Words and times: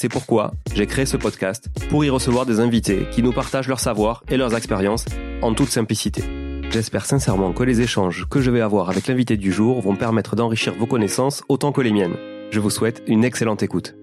C'est 0.00 0.08
pourquoi 0.08 0.52
j'ai 0.74 0.86
créé 0.86 1.06
ce 1.06 1.16
podcast 1.16 1.70
pour 1.90 2.04
y 2.04 2.08
recevoir 2.08 2.46
des 2.46 2.60
invités 2.60 3.08
qui 3.10 3.20
nous 3.20 3.32
partagent 3.32 3.66
leur 3.66 3.80
savoir 3.80 4.22
et 4.28 4.36
leurs 4.36 4.54
expériences 4.54 5.04
en 5.42 5.54
toute 5.54 5.70
simplicité. 5.70 6.22
J'espère 6.70 7.04
sincèrement 7.04 7.52
que 7.52 7.64
les 7.64 7.80
échanges 7.80 8.28
que 8.30 8.40
je 8.40 8.52
vais 8.52 8.60
avoir 8.60 8.90
avec 8.90 9.08
l'invité 9.08 9.36
du 9.36 9.50
jour 9.50 9.80
vont 9.80 9.96
permettre 9.96 10.36
d'enrichir 10.36 10.72
vos 10.76 10.86
connaissances 10.86 11.42
autant 11.48 11.72
que 11.72 11.80
les 11.80 11.90
miennes. 11.90 12.14
Je 12.52 12.60
vous 12.60 12.70
souhaite 12.70 13.02
une 13.08 13.24
excellente 13.24 13.64
écoute. 13.64 13.96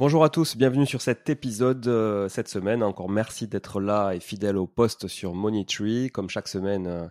Bonjour 0.00 0.24
à 0.24 0.28
tous, 0.28 0.56
bienvenue 0.56 0.84
sur 0.84 1.00
cet 1.00 1.30
épisode 1.30 1.86
euh, 1.86 2.28
cette 2.28 2.48
semaine. 2.48 2.82
Encore 2.82 3.08
merci 3.08 3.46
d'être 3.46 3.80
là 3.80 4.14
et 4.14 4.18
fidèle 4.18 4.56
au 4.56 4.66
poste 4.66 5.06
sur 5.06 5.32
Moneytree. 5.32 6.10
Comme 6.10 6.28
chaque 6.28 6.48
semaine, 6.48 6.88
euh, 6.88 7.06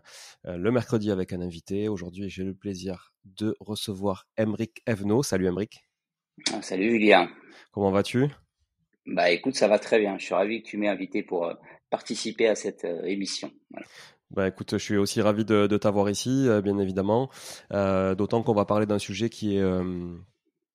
euh, 0.48 0.58
le 0.58 0.72
mercredi 0.72 1.10
avec 1.10 1.32
un 1.32 1.40
invité. 1.40 1.88
Aujourd'hui, 1.88 2.30
j'ai 2.30 2.44
le 2.44 2.54
plaisir 2.54 3.11
de 3.26 3.56
recevoir 3.60 4.28
Emric 4.38 4.82
Evno. 4.86 5.24
Salut 5.24 5.48
Emric. 5.48 5.88
Ah, 6.54 6.62
salut 6.62 6.92
Julien. 6.92 7.30
Comment 7.72 7.92
vas-tu? 7.92 8.28
Bah 9.06 9.32
écoute, 9.32 9.56
ça 9.56 9.68
va 9.68 9.80
très 9.80 10.00
bien. 10.00 10.18
Je 10.18 10.26
suis 10.26 10.34
ravi 10.34 10.62
que 10.62 10.68
tu 10.68 10.78
m'aies 10.78 10.88
invité 10.88 11.24
pour 11.24 11.52
participer 11.90 12.48
à 12.48 12.56
cette 12.56 12.86
émission. 13.04 13.52
Bah 14.30 14.48
écoute, 14.48 14.72
je 14.74 14.78
suis 14.78 14.98
aussi 14.98 15.22
ravi 15.22 15.44
de, 15.44 15.78
t'avoir 15.78 16.10
ici, 16.10 16.48
bien 16.64 16.78
évidemment. 16.78 17.30
D'autant 17.72 18.44
qu'on 18.44 18.54
va 18.54 18.66
parler 18.66 18.86
d'un 18.86 19.00
sujet 19.00 19.30
qui 19.30 19.58
est 19.58 19.64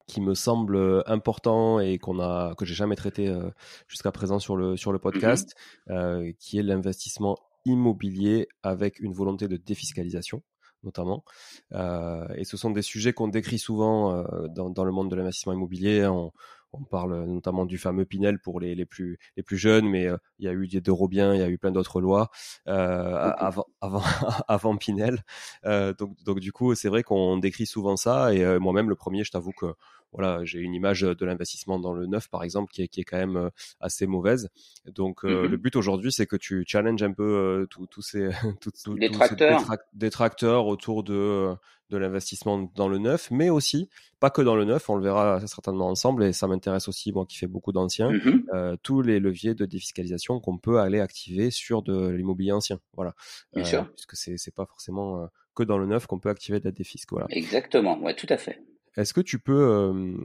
qui 0.06 0.20
me 0.20 0.34
semble 0.34 0.76
euh, 0.76 1.02
important 1.06 1.80
et 1.80 1.98
qu'on 1.98 2.20
a 2.20 2.54
que 2.54 2.64
j'ai 2.64 2.74
jamais 2.74 2.96
traité 2.96 3.28
euh, 3.28 3.50
jusqu'à 3.88 4.12
présent 4.12 4.38
sur 4.38 4.56
le 4.56 4.76
sur 4.76 4.92
le 4.92 4.98
podcast, 4.98 5.54
mmh 5.54 5.92
euh, 5.92 6.32
qui 6.38 6.58
est 6.58 6.62
l'investissement 6.62 7.38
immobilier 7.64 8.48
avec 8.62 9.00
une 9.00 9.12
volonté 9.12 9.48
de 9.48 9.56
défiscalisation 9.56 10.42
notamment. 10.86 11.24
Euh, 11.72 12.26
et 12.36 12.44
ce 12.44 12.56
sont 12.56 12.70
des 12.70 12.82
sujets 12.82 13.12
qu'on 13.12 13.28
décrit 13.28 13.58
souvent 13.58 14.24
dans, 14.48 14.70
dans, 14.70 14.84
le 14.84 14.92
monde 14.92 15.10
de 15.10 15.16
l'investissement 15.16 15.52
immobilier. 15.52 16.06
On, 16.06 16.32
on 16.72 16.84
parle 16.84 17.24
notamment 17.24 17.64
du 17.64 17.78
fameux 17.78 18.04
Pinel 18.04 18.38
pour 18.38 18.60
les, 18.60 18.74
les 18.74 18.84
plus 18.84 19.18
les 19.36 19.42
plus 19.42 19.56
jeunes, 19.56 19.88
mais 19.88 20.06
euh, 20.06 20.16
il 20.38 20.46
y 20.46 20.48
a 20.48 20.52
eu 20.52 20.66
des 20.66 20.90
Robiens, 20.90 21.34
il 21.34 21.40
y 21.40 21.42
a 21.42 21.48
eu 21.48 21.58
plein 21.58 21.72
d'autres 21.72 22.00
lois 22.00 22.30
euh, 22.68 23.32
avant 23.36 23.66
avant 23.80 24.02
avant 24.48 24.76
Pinel. 24.76 25.22
Euh, 25.64 25.94
donc 25.94 26.16
donc 26.24 26.40
du 26.40 26.52
coup, 26.52 26.74
c'est 26.74 26.88
vrai 26.88 27.02
qu'on 27.02 27.38
décrit 27.38 27.66
souvent 27.66 27.96
ça. 27.96 28.34
Et 28.34 28.44
euh, 28.44 28.58
moi-même, 28.58 28.88
le 28.88 28.96
premier, 28.96 29.24
je 29.24 29.30
t'avoue 29.30 29.52
que 29.52 29.74
voilà, 30.12 30.44
j'ai 30.44 30.60
une 30.60 30.74
image 30.74 31.02
de 31.02 31.24
l'investissement 31.26 31.78
dans 31.78 31.92
le 31.92 32.06
neuf, 32.06 32.28
par 32.28 32.42
exemple, 32.42 32.72
qui 32.72 32.82
est, 32.82 32.88
qui 32.88 33.00
est 33.00 33.04
quand 33.04 33.18
même 33.18 33.50
assez 33.80 34.06
mauvaise. 34.06 34.48
Donc, 34.86 35.24
mmh 35.24 35.46
le 35.46 35.56
but 35.56 35.76
aujourd'hui, 35.76 36.12
c'est 36.12 36.26
que 36.26 36.36
tu 36.36 36.64
challenges 36.66 37.02
un 37.02 37.12
peu 37.12 37.66
tous 37.70 38.02
ces, 38.02 38.30
détracteurs. 38.98 39.60
Ces 39.60 39.76
détracteurs 39.94 40.66
autour 40.66 41.02
de 41.02 41.54
de 41.90 41.96
l'investissement 41.96 42.70
dans 42.74 42.88
le 42.88 42.98
neuf, 42.98 43.30
mais 43.30 43.48
aussi, 43.48 43.88
pas 44.18 44.30
que 44.30 44.42
dans 44.42 44.56
le 44.56 44.64
neuf, 44.64 44.90
on 44.90 44.96
le 44.96 45.02
verra 45.02 45.46
certainement 45.46 45.88
ensemble, 45.88 46.24
et 46.24 46.32
ça 46.32 46.48
m'intéresse 46.48 46.88
aussi, 46.88 47.12
moi 47.12 47.26
qui 47.26 47.36
fais 47.36 47.46
beaucoup 47.46 47.72
d'anciens, 47.72 48.10
mmh 48.10 48.44
euh, 48.54 48.76
tous 48.82 49.02
les 49.02 49.20
leviers 49.20 49.54
de 49.54 49.66
défiscalisation 49.66 50.40
qu'on 50.40 50.58
peut 50.58 50.80
aller 50.80 51.00
activer 51.00 51.50
sur 51.50 51.82
de 51.82 52.08
l'immobilier 52.08 52.52
ancien. 52.52 52.80
Voilà. 52.94 53.14
Bien 53.54 53.64
sûr. 53.64 53.80
Euh, 53.82 53.84
puisque 53.94 54.16
c'est, 54.16 54.54
pas 54.54 54.66
forcément 54.66 55.22
euh, 55.22 55.26
que 55.54 55.62
dans 55.62 55.78
le 55.78 55.86
neuf 55.86 56.06
qu'on 56.06 56.18
peut 56.18 56.28
activer 56.28 56.60
de 56.60 56.64
la 56.64 56.72
défisque. 56.72 57.10
Voilà. 57.10 57.26
Exactement, 57.30 58.00
ouais, 58.00 58.14
tout 58.14 58.26
à 58.28 58.36
fait. 58.36 58.60
Est-ce 58.96 59.12
que 59.12 59.20
tu 59.20 59.38
peux, 59.38 59.52
euh, 59.52 60.16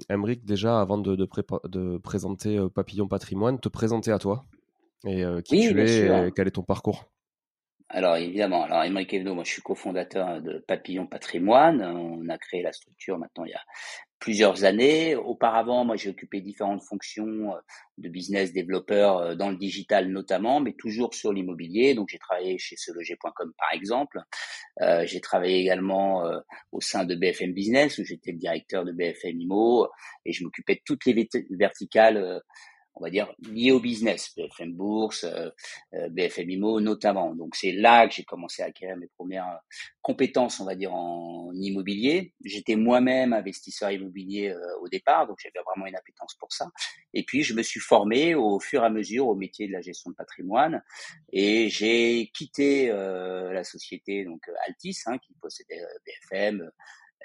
déjà, 0.44 0.80
avant 0.80 0.98
de, 0.98 1.16
de, 1.16 1.28
de 1.68 1.98
présenter 1.98 2.60
Papillon 2.74 3.08
Patrimoine, 3.08 3.60
te 3.60 3.70
présenter 3.70 4.12
à 4.12 4.20
toi? 4.20 4.46
Et 5.06 5.24
qui 5.44 5.60
tu 5.60 5.82
es 5.82 6.28
et 6.28 6.32
quel 6.32 6.48
est 6.48 6.52
ton 6.52 6.64
parcours? 6.64 7.11
Alors 7.94 8.16
évidemment, 8.16 8.64
alors 8.64 8.84
Émeric 8.84 9.14
Evno, 9.14 9.36
moi 9.36 9.44
je 9.44 9.52
suis 9.52 9.62
cofondateur 9.62 10.42
de 10.42 10.64
Papillon 10.66 11.08
Patrimoine. 11.08 11.82
On 11.82 12.30
a 12.30 12.38
créé 12.38 12.62
la 12.62 12.72
structure 12.72 13.18
maintenant 13.18 13.44
il 13.44 13.52
y 13.52 13.54
a 13.54 13.62
plusieurs 14.20 14.64
années. 14.64 15.16
Auparavant, 15.16 15.84
moi 15.84 15.98
j'ai 15.98 16.10
occupé 16.10 16.40
différentes 16.40 16.84
fonctions 16.84 17.54
euh, 17.54 17.60
de 17.98 18.08
business 18.08 18.54
développeur 18.54 19.18
euh, 19.18 19.36
dans 19.36 19.50
le 19.50 19.58
digital 19.58 20.08
notamment, 20.08 20.62
mais 20.62 20.74
toujours 20.74 21.14
sur 21.14 21.34
l'immobilier. 21.34 21.94
Donc 21.94 22.08
j'ai 22.10 22.20
travaillé 22.20 22.58
chez 22.58 22.78
seloger.com 22.78 23.52
par 23.58 23.74
exemple. 23.74 24.22
Euh, 24.82 25.06
j'ai 25.06 25.20
travaillé 25.20 25.60
également 25.60 26.26
euh, 26.26 26.40
au 26.72 26.80
sein 26.80 27.04
de 27.04 27.16
BFM 27.16 27.52
Business 27.54 27.98
où 27.98 28.06
j'étais 28.06 28.32
le 28.32 28.38
directeur 28.38 28.86
de 28.86 28.94
BFM 28.94 29.42
Imo 29.42 29.90
et 30.26 30.32
je 30.32 30.44
m'occupais 30.46 30.76
de 30.76 30.82
toutes 30.86 31.06
les 31.06 31.28
verticales 31.50 32.42
on 32.96 33.04
va 33.04 33.10
dire, 33.10 33.34
lié 33.40 33.72
au 33.72 33.80
business, 33.80 34.34
BFM 34.36 34.74
Bourse, 34.74 35.24
euh, 35.24 35.50
euh 35.94 36.10
BFM 36.10 36.50
IMO 36.50 36.80
notamment. 36.82 37.34
Donc 37.36 37.56
c'est 37.56 37.72
là 37.72 38.08
que 38.08 38.14
j'ai 38.14 38.24
commencé 38.24 38.62
à 38.62 38.66
acquérir 38.66 38.98
mes 38.98 39.08
premières 39.08 39.60
compétences, 40.02 40.60
on 40.60 40.66
va 40.66 40.76
dire, 40.76 40.94
en 40.94 41.52
immobilier. 41.54 42.34
J'étais 42.44 42.76
moi-même 42.76 43.34
investisseur 43.34 43.92
immobilier 43.92 44.50
euh, 44.50 44.60
au 44.82 44.90
départ, 44.90 45.28
donc 45.28 45.38
j'avais 45.42 45.64
vraiment 45.66 45.88
une 45.88 45.96
appétence 45.96 46.36
pour 46.36 46.52
ça. 46.52 46.70
Et 47.14 47.24
puis 47.24 47.44
je 47.44 47.54
me 47.54 47.64
suis 47.64 47.80
formé 47.80 48.36
au 48.36 48.60
fur 48.60 48.84
et 48.84 48.86
à 48.86 48.90
mesure 48.90 49.28
au 49.28 49.36
métier 49.36 49.68
de 49.68 49.74
la 49.74 49.82
gestion 49.82 50.12
de 50.12 50.16
patrimoine 50.16 50.84
et 51.32 51.70
j'ai 51.70 52.30
quitté 52.34 52.90
euh, 52.90 53.54
la 53.54 53.64
société 53.64 54.26
donc 54.26 54.42
Altis, 54.68 54.98
hein, 55.06 55.18
qui 55.18 55.34
possédait 55.42 55.82
BFM, 56.06 56.70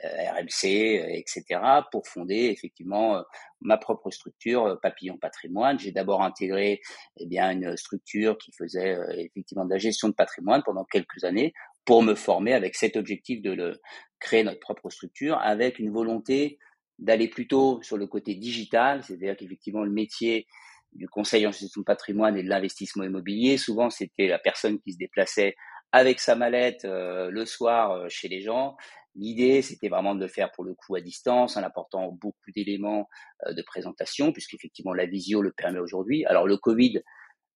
RMC, 0.04 0.64
etc., 0.64 1.44
euh, 1.52 1.82
pour 1.90 2.06
fonder 2.06 2.46
effectivement 2.46 3.16
euh, 3.16 3.22
ma 3.60 3.76
propre 3.76 4.10
structure 4.10 4.78
Papillon 4.82 5.16
Patrimoine. 5.18 5.78
J'ai 5.78 5.92
d'abord 5.92 6.22
intégré 6.22 6.80
eh 7.18 7.26
bien 7.26 7.50
une 7.50 7.76
structure 7.76 8.36
qui 8.38 8.52
faisait 8.52 8.98
effectivement 9.18 9.64
de 9.64 9.70
la 9.70 9.78
gestion 9.78 10.08
de 10.08 10.14
patrimoine 10.14 10.62
pendant 10.64 10.84
quelques 10.84 11.24
années 11.24 11.52
pour 11.84 12.02
me 12.02 12.14
former 12.14 12.52
avec 12.52 12.74
cet 12.74 12.96
objectif 12.96 13.40
de 13.40 13.52
le, 13.52 13.80
créer 14.20 14.44
notre 14.44 14.60
propre 14.60 14.90
structure 14.90 15.38
avec 15.38 15.78
une 15.78 15.90
volonté 15.90 16.58
d'aller 16.98 17.28
plutôt 17.28 17.82
sur 17.82 17.96
le 17.96 18.06
côté 18.06 18.34
digital, 18.34 19.02
c'est-à-dire 19.04 19.36
qu'effectivement 19.36 19.84
le 19.84 19.90
métier 19.90 20.46
du 20.92 21.08
conseil 21.08 21.46
en 21.46 21.52
gestion 21.52 21.80
de 21.82 21.84
patrimoine 21.84 22.36
et 22.36 22.42
de 22.42 22.48
l'investissement 22.48 23.04
immobilier, 23.04 23.58
souvent 23.58 23.90
c'était 23.90 24.28
la 24.28 24.38
personne 24.38 24.80
qui 24.80 24.92
se 24.92 24.98
déplaçait 24.98 25.56
avec 25.92 26.20
sa 26.20 26.34
mallette 26.34 26.84
le 26.84 27.44
soir 27.44 28.08
chez 28.10 28.28
les 28.28 28.40
gens 28.40 28.76
L'idée, 29.16 29.62
c'était 29.62 29.88
vraiment 29.88 30.14
de 30.14 30.20
le 30.20 30.28
faire 30.28 30.52
pour 30.52 30.64
le 30.64 30.74
coup 30.74 30.94
à 30.94 31.00
distance, 31.00 31.56
en 31.56 31.62
apportant 31.62 32.12
beaucoup 32.12 32.50
d'éléments 32.54 33.08
euh, 33.46 33.54
de 33.54 33.62
présentation, 33.62 34.32
puisqu'effectivement 34.32 34.92
la 34.92 35.06
visio 35.06 35.40
le 35.40 35.52
permet 35.52 35.78
aujourd'hui. 35.78 36.26
Alors 36.26 36.46
le 36.46 36.58
Covid 36.58 37.00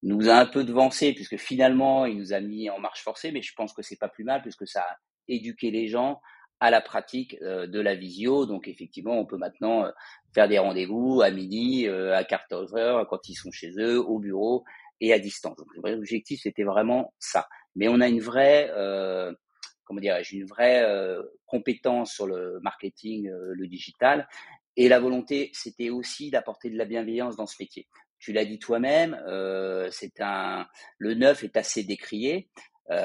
nous 0.03 0.31
a 0.31 0.35
un 0.35 0.47
peu 0.47 0.65
devancé, 0.65 1.13
puisque 1.13 1.37
finalement, 1.37 2.07
il 2.07 2.17
nous 2.17 2.33
a 2.33 2.41
mis 2.41 2.71
en 2.71 2.79
marche 2.79 3.03
forcée, 3.03 3.31
mais 3.31 3.43
je 3.43 3.53
pense 3.55 3.75
que 3.75 3.83
c'est 3.83 3.99
pas 3.99 4.09
plus 4.09 4.25
mal, 4.25 4.41
puisque 4.41 4.67
ça 4.67 4.81
a 4.81 4.97
éduqué 5.29 5.71
les 5.71 5.89
gens 5.89 6.21
à 6.61 6.71
la 6.71 6.81
pratique 6.81 7.37
euh, 7.43 7.67
de 7.67 7.81
la 7.81 7.95
visio. 7.95 8.47
Donc 8.47 8.67
effectivement, 8.67 9.19
on 9.21 9.27
peut 9.27 9.37
maintenant 9.37 9.85
euh, 9.85 9.91
faire 10.35 10.49
des 10.49 10.59
rendez-vous 10.59 11.21
à 11.21 11.31
midi, 11.31 11.87
à 11.89 12.25
14 12.25 12.75
heures, 12.75 13.07
quand 13.07 13.29
ils 13.29 13.35
sont 13.35 13.51
chez 13.51 13.73
eux, 13.79 14.01
au 14.01 14.19
bureau 14.19 14.65
et 15.03 15.13
à 15.13 15.19
distance. 15.19 15.57
Donc 15.57 15.69
le 15.75 15.83
vrai 15.83 15.95
objectif, 15.95 16.41
c'était 16.43 16.65
vraiment 16.65 17.13
ça. 17.19 17.49
Mais 17.77 17.89
on 17.89 18.01
a 18.01 18.09
une 18.09 18.21
vraie 18.21 18.71
comment 19.91 20.01
dirais-je, 20.01 20.37
une 20.37 20.47
vraie 20.47 20.85
euh, 20.85 21.21
compétence 21.47 22.13
sur 22.13 22.25
le 22.25 22.61
marketing, 22.63 23.29
euh, 23.29 23.51
le 23.55 23.67
digital. 23.67 24.29
Et 24.77 24.89
la 24.89 25.01
volonté, 25.01 25.51
c'était 25.53 25.91
aussi 25.91 26.31
d'apporter 26.31 26.71
de 26.71 26.79
la 26.79 26.85
bienveillance 26.85 27.35
dans 27.35 27.47
ce 27.47 27.57
métier. 27.59 27.89
Tu 28.21 28.33
l'as 28.33 28.45
dit 28.45 28.61
toi-même, 28.61 29.21
euh, 29.27 29.89
c'est 29.91 30.21
un, 30.21 30.69
le 30.99 31.15
neuf 31.15 31.43
est 31.43 31.57
assez 31.57 31.83
décrié. 31.83 32.51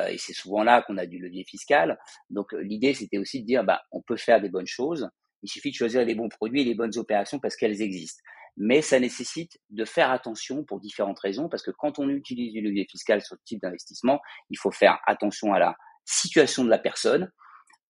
et 0.09 0.17
c'est 0.19 0.33
souvent 0.33 0.63
là 0.63 0.83
qu'on 0.83 0.97
a 0.99 1.07
du 1.07 1.17
levier 1.17 1.43
fiscal. 1.43 1.97
Donc 2.29 2.53
l'idée, 2.53 2.93
c'était 2.93 3.17
aussi 3.17 3.41
de 3.41 3.47
dire, 3.47 3.63
bah, 3.63 3.81
on 3.91 4.03
peut 4.03 4.17
faire 4.17 4.39
des 4.39 4.49
bonnes 4.49 4.67
choses. 4.67 5.09
Il 5.41 5.49
suffit 5.49 5.71
de 5.71 5.75
choisir 5.75 6.05
les 6.05 6.13
bons 6.13 6.29
produits 6.29 6.61
et 6.61 6.65
les 6.65 6.75
bonnes 6.75 6.97
opérations 6.97 7.39
parce 7.39 7.55
qu'elles 7.55 7.81
existent. 7.81 8.21
Mais 8.57 8.83
ça 8.83 8.99
nécessite 8.99 9.59
de 9.71 9.85
faire 9.85 10.11
attention 10.11 10.63
pour 10.63 10.79
différentes 10.79 11.19
raisons, 11.19 11.49
parce 11.49 11.63
que 11.63 11.71
quand 11.71 11.97
on 11.97 12.09
utilise 12.09 12.53
du 12.53 12.61
levier 12.61 12.85
fiscal 12.89 13.21
sur 13.21 13.37
ce 13.37 13.43
type 13.43 13.61
d'investissement, 13.61 14.21
il 14.51 14.57
faut 14.57 14.71
faire 14.71 14.99
attention 15.07 15.53
à 15.53 15.59
la 15.59 15.75
situation 16.05 16.63
de 16.63 16.69
la 16.69 16.77
personne, 16.77 17.31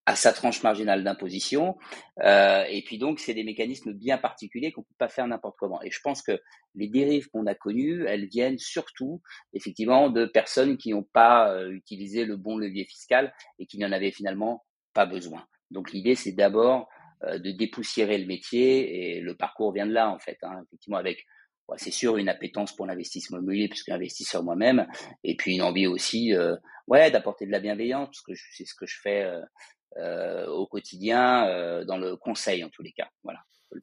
à 0.06 0.16
sa 0.16 0.34
tranche 0.34 0.62
marginale 0.62 1.04
d'imposition. 1.04 1.78
Euh, 2.24 2.64
et 2.70 2.84
puis 2.84 2.98
donc, 2.98 3.20
c'est 3.20 3.34
des 3.34 3.44
mécanismes 3.44 3.94
bien 3.94 4.18
particuliers 4.18 4.72
qu'on 4.72 4.82
ne 4.82 4.86
peut 4.86 4.96
pas 5.00 5.10
faire 5.10 5.28
n'importe 5.28 5.56
comment. 5.58 5.82
Et 5.82 5.90
je 5.90 6.00
pense 6.04 6.22
que 6.22 6.40
les 6.76 6.88
dérives 6.88 7.28
qu'on 7.30 7.48
a 7.48 7.56
connues, 7.56 8.06
elles 8.08 8.28
viennent 8.28 8.60
surtout, 8.60 9.22
effectivement, 9.54 10.10
de 10.10 10.26
personnes 10.26 10.78
qui 10.78 10.92
n'ont 10.92 11.08
pas 11.12 11.52
euh, 11.52 11.72
utilisé 11.72 12.26
le 12.26 12.38
bon 12.38 12.58
levier 12.58 12.86
fiscal 12.86 13.34
et 13.58 13.66
qui 13.66 13.80
n'en 13.80 13.92
avaient 13.92 14.12
finalement 14.12 14.64
pas 14.94 15.08
besoin. 15.08 15.46
Donc 15.72 15.92
l'idée, 15.92 16.16
c'est 16.16 16.34
d'abord 16.34 16.88
euh, 17.24 17.40
de 17.40 17.52
dépoussiérer 17.52 18.20
le 18.20 18.28
métier 18.28 19.16
et 19.16 19.22
le 19.22 19.36
parcours 19.36 19.74
vient 19.74 19.88
de 19.88 19.94
là, 19.94 20.10
en 20.12 20.20
fait. 20.20 20.38
Hein, 20.44 20.62
effectivement, 20.68 20.98
avec 20.98 21.26
c'est 21.78 21.92
sûr 21.92 22.18
une 22.18 22.30
appétence 22.30 22.76
pour 22.76 22.86
l'investissement 22.86 23.40
immobilier 23.40 23.68
puisque 23.68 23.90
investisseur 23.90 24.44
moi-même 24.44 24.88
et 25.24 25.36
puis 25.36 25.56
une 25.56 25.62
envie 25.62 25.88
aussi 25.88 26.34
euh, 26.34 26.56
ouais 26.88 27.12
d'apporter 27.12 27.46
de 27.46 27.52
la 27.52 27.60
bienveillance 27.60 28.08
parce 28.08 28.22
que 28.22 28.34
c'est 28.52 28.66
ce 28.66 28.76
que 28.76 28.86
je 28.86 29.00
fais 29.02 29.24
euh, 29.24 29.42
euh, 29.98 30.48
au 30.48 30.68
quotidien 30.68 31.84
dans 31.86 31.98
le 31.98 32.16
conseil 32.18 32.64
en 32.64 32.70
tous 32.70 32.84
les 32.84 32.92
cas. 32.92 33.10
Voilà 33.24 33.40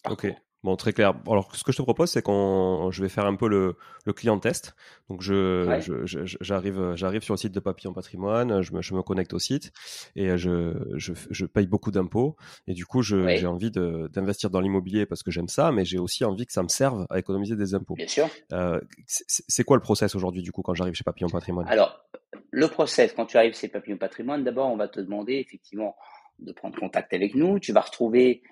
ok 0.08 0.26
Bon, 0.64 0.76
très 0.76 0.92
clair. 0.92 1.14
Alors, 1.26 1.56
ce 1.56 1.64
que 1.64 1.72
je 1.72 1.76
te 1.78 1.82
propose, 1.82 2.10
c'est 2.10 2.22
qu'on, 2.22 2.90
je 2.92 3.02
vais 3.02 3.08
faire 3.08 3.26
un 3.26 3.34
peu 3.34 3.48
le, 3.48 3.76
le 4.04 4.12
client 4.12 4.38
test. 4.38 4.76
Donc, 5.08 5.20
je, 5.20 5.80
je, 6.04 6.36
j'arrive, 6.40 6.94
j'arrive 6.94 7.22
sur 7.22 7.34
le 7.34 7.38
site 7.38 7.52
de 7.52 7.58
Papillon 7.58 7.92
Patrimoine, 7.92 8.62
je 8.62 8.72
me, 8.72 8.80
je 8.80 8.94
me 8.94 9.02
connecte 9.02 9.32
au 9.34 9.40
site 9.40 9.72
et 10.14 10.38
je, 10.38 10.74
je, 10.94 11.14
je 11.30 11.46
paye 11.46 11.66
beaucoup 11.66 11.90
d'impôts. 11.90 12.36
Et 12.68 12.74
du 12.74 12.86
coup, 12.86 13.02
je, 13.02 13.36
j'ai 13.36 13.46
envie 13.48 13.72
de, 13.72 14.08
d'investir 14.12 14.50
dans 14.50 14.60
l'immobilier 14.60 15.04
parce 15.04 15.24
que 15.24 15.32
j'aime 15.32 15.48
ça, 15.48 15.72
mais 15.72 15.84
j'ai 15.84 15.98
aussi 15.98 16.24
envie 16.24 16.46
que 16.46 16.52
ça 16.52 16.62
me 16.62 16.68
serve 16.68 17.06
à 17.10 17.18
économiser 17.18 17.56
des 17.56 17.74
impôts. 17.74 17.94
Bien 17.94 18.06
sûr. 18.06 18.28
Euh, 18.52 18.80
c'est, 19.06 19.64
quoi 19.64 19.76
le 19.76 19.82
process 19.82 20.14
aujourd'hui, 20.14 20.42
du 20.42 20.52
coup, 20.52 20.62
quand 20.62 20.74
j'arrive 20.74 20.94
chez 20.94 21.02
Papillon 21.04 21.28
Patrimoine? 21.28 21.66
Alors, 21.68 22.04
le 22.52 22.68
process, 22.68 23.12
quand 23.14 23.26
tu 23.26 23.36
arrives 23.36 23.56
chez 23.56 23.66
Papillon 23.66 23.96
Patrimoine, 23.96 24.44
d'abord, 24.44 24.70
on 24.70 24.76
va 24.76 24.86
te 24.86 25.00
demander 25.00 25.34
effectivement 25.34 25.96
de 26.38 26.52
prendre 26.52 26.78
contact 26.78 27.12
avec 27.14 27.34
nous. 27.34 27.58
Tu 27.58 27.72
vas 27.72 27.80
retrouver 27.80 28.42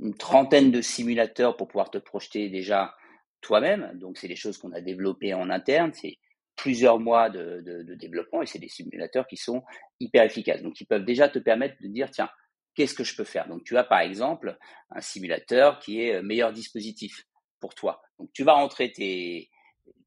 une 0.00 0.16
trentaine 0.16 0.70
de 0.70 0.80
simulateurs 0.80 1.56
pour 1.56 1.68
pouvoir 1.68 1.90
te 1.90 1.98
projeter 1.98 2.48
déjà 2.48 2.94
toi-même. 3.40 3.92
Donc, 3.94 4.18
c'est 4.18 4.28
des 4.28 4.36
choses 4.36 4.58
qu'on 4.58 4.72
a 4.72 4.80
développées 4.80 5.34
en 5.34 5.50
interne. 5.50 5.92
C'est 5.94 6.18
plusieurs 6.56 6.98
mois 6.98 7.30
de, 7.30 7.62
développement 7.98 8.42
et 8.42 8.46
c'est 8.46 8.58
des 8.58 8.68
simulateurs 8.68 9.26
qui 9.26 9.36
sont 9.36 9.62
hyper 10.00 10.24
efficaces. 10.24 10.62
Donc, 10.62 10.80
ils 10.80 10.86
peuvent 10.86 11.04
déjà 11.04 11.28
te 11.28 11.38
permettre 11.38 11.76
de 11.80 11.88
dire, 11.88 12.10
tiens, 12.10 12.30
qu'est-ce 12.74 12.94
que 12.94 13.04
je 13.04 13.14
peux 13.14 13.24
faire? 13.24 13.48
Donc, 13.48 13.64
tu 13.64 13.76
as 13.76 13.84
par 13.84 14.00
exemple 14.00 14.56
un 14.90 15.00
simulateur 15.00 15.78
qui 15.78 16.02
est 16.02 16.16
euh, 16.16 16.22
meilleur 16.22 16.52
dispositif 16.52 17.24
pour 17.60 17.74
toi. 17.74 18.02
Donc, 18.18 18.30
tu 18.32 18.42
vas 18.42 18.54
rentrer 18.54 18.92
tes, 18.92 19.50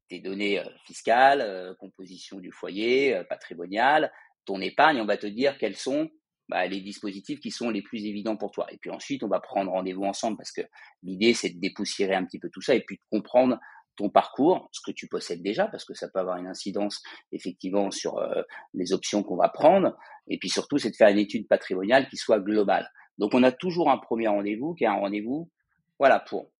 tes 0.08 0.20
données 0.20 0.60
euh, 0.60 0.64
fiscales, 0.84 1.40
euh, 1.40 1.74
composition 1.74 2.38
du 2.38 2.52
foyer, 2.52 3.22
patrimonial, 3.28 4.12
ton 4.44 4.60
épargne, 4.60 5.00
on 5.00 5.06
va 5.06 5.16
te 5.16 5.26
dire 5.26 5.58
quels 5.58 5.76
sont 5.76 6.10
bah, 6.50 6.66
les 6.66 6.80
dispositifs 6.80 7.40
qui 7.40 7.50
sont 7.50 7.70
les 7.70 7.80
plus 7.80 8.04
évidents 8.04 8.36
pour 8.36 8.50
toi. 8.50 8.66
Et 8.72 8.76
puis 8.76 8.90
ensuite, 8.90 9.22
on 9.22 9.28
va 9.28 9.38
prendre 9.40 9.70
rendez-vous 9.70 10.02
ensemble 10.02 10.36
parce 10.36 10.50
que 10.50 10.62
l'idée, 11.04 11.32
c'est 11.32 11.50
de 11.50 11.60
dépoussiérer 11.60 12.14
un 12.14 12.24
petit 12.24 12.40
peu 12.40 12.50
tout 12.50 12.60
ça 12.60 12.74
et 12.74 12.80
puis 12.80 12.96
de 12.96 13.18
comprendre 13.18 13.58
ton 13.96 14.08
parcours, 14.08 14.68
ce 14.72 14.80
que 14.84 14.90
tu 14.90 15.08
possèdes 15.08 15.42
déjà, 15.42 15.68
parce 15.68 15.84
que 15.84 15.94
ça 15.94 16.08
peut 16.08 16.18
avoir 16.18 16.38
une 16.38 16.46
incidence 16.46 17.02
effectivement 17.32 17.90
sur 17.90 18.18
euh, 18.18 18.42
les 18.74 18.92
options 18.92 19.22
qu'on 19.22 19.36
va 19.36 19.48
prendre. 19.48 19.96
Et 20.26 20.38
puis 20.38 20.48
surtout, 20.48 20.78
c'est 20.78 20.90
de 20.90 20.96
faire 20.96 21.08
une 21.08 21.18
étude 21.18 21.46
patrimoniale 21.46 22.08
qui 22.08 22.16
soit 22.16 22.40
globale. 22.40 22.90
Donc, 23.18 23.34
on 23.34 23.42
a 23.42 23.52
toujours 23.52 23.90
un 23.90 23.98
premier 23.98 24.28
rendez-vous 24.28 24.74
qui 24.74 24.84
est 24.84 24.88
un 24.88 24.94
rendez-vous, 24.94 25.50
voilà, 25.98 26.18
pour 26.18 26.50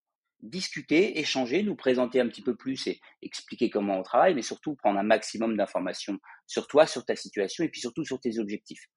discuter, 0.43 1.19
échanger, 1.19 1.63
nous 1.63 1.77
présenter 1.77 2.21
un 2.21 2.29
petit 2.29 2.43
peu 2.43 2.57
plus 2.57 2.87
et 2.87 3.01
expliquer 3.23 3.71
comment 3.71 3.99
on 3.99 4.03
travaille, 4.03 4.35
mais 4.35 4.43
surtout 4.43 4.75
prendre 4.75 4.99
un 4.99 5.05
maximum 5.05 5.57
d'informations 5.57 6.19
sur 6.47 6.67
toi, 6.67 6.87
sur 6.87 7.05
ta 7.05 7.17
situation 7.17 7.65
et 7.65 7.69
puis 7.69 7.81
surtout 7.81 8.05
sur 8.05 8.21
tes 8.21 8.39
objectifs. 8.39 8.89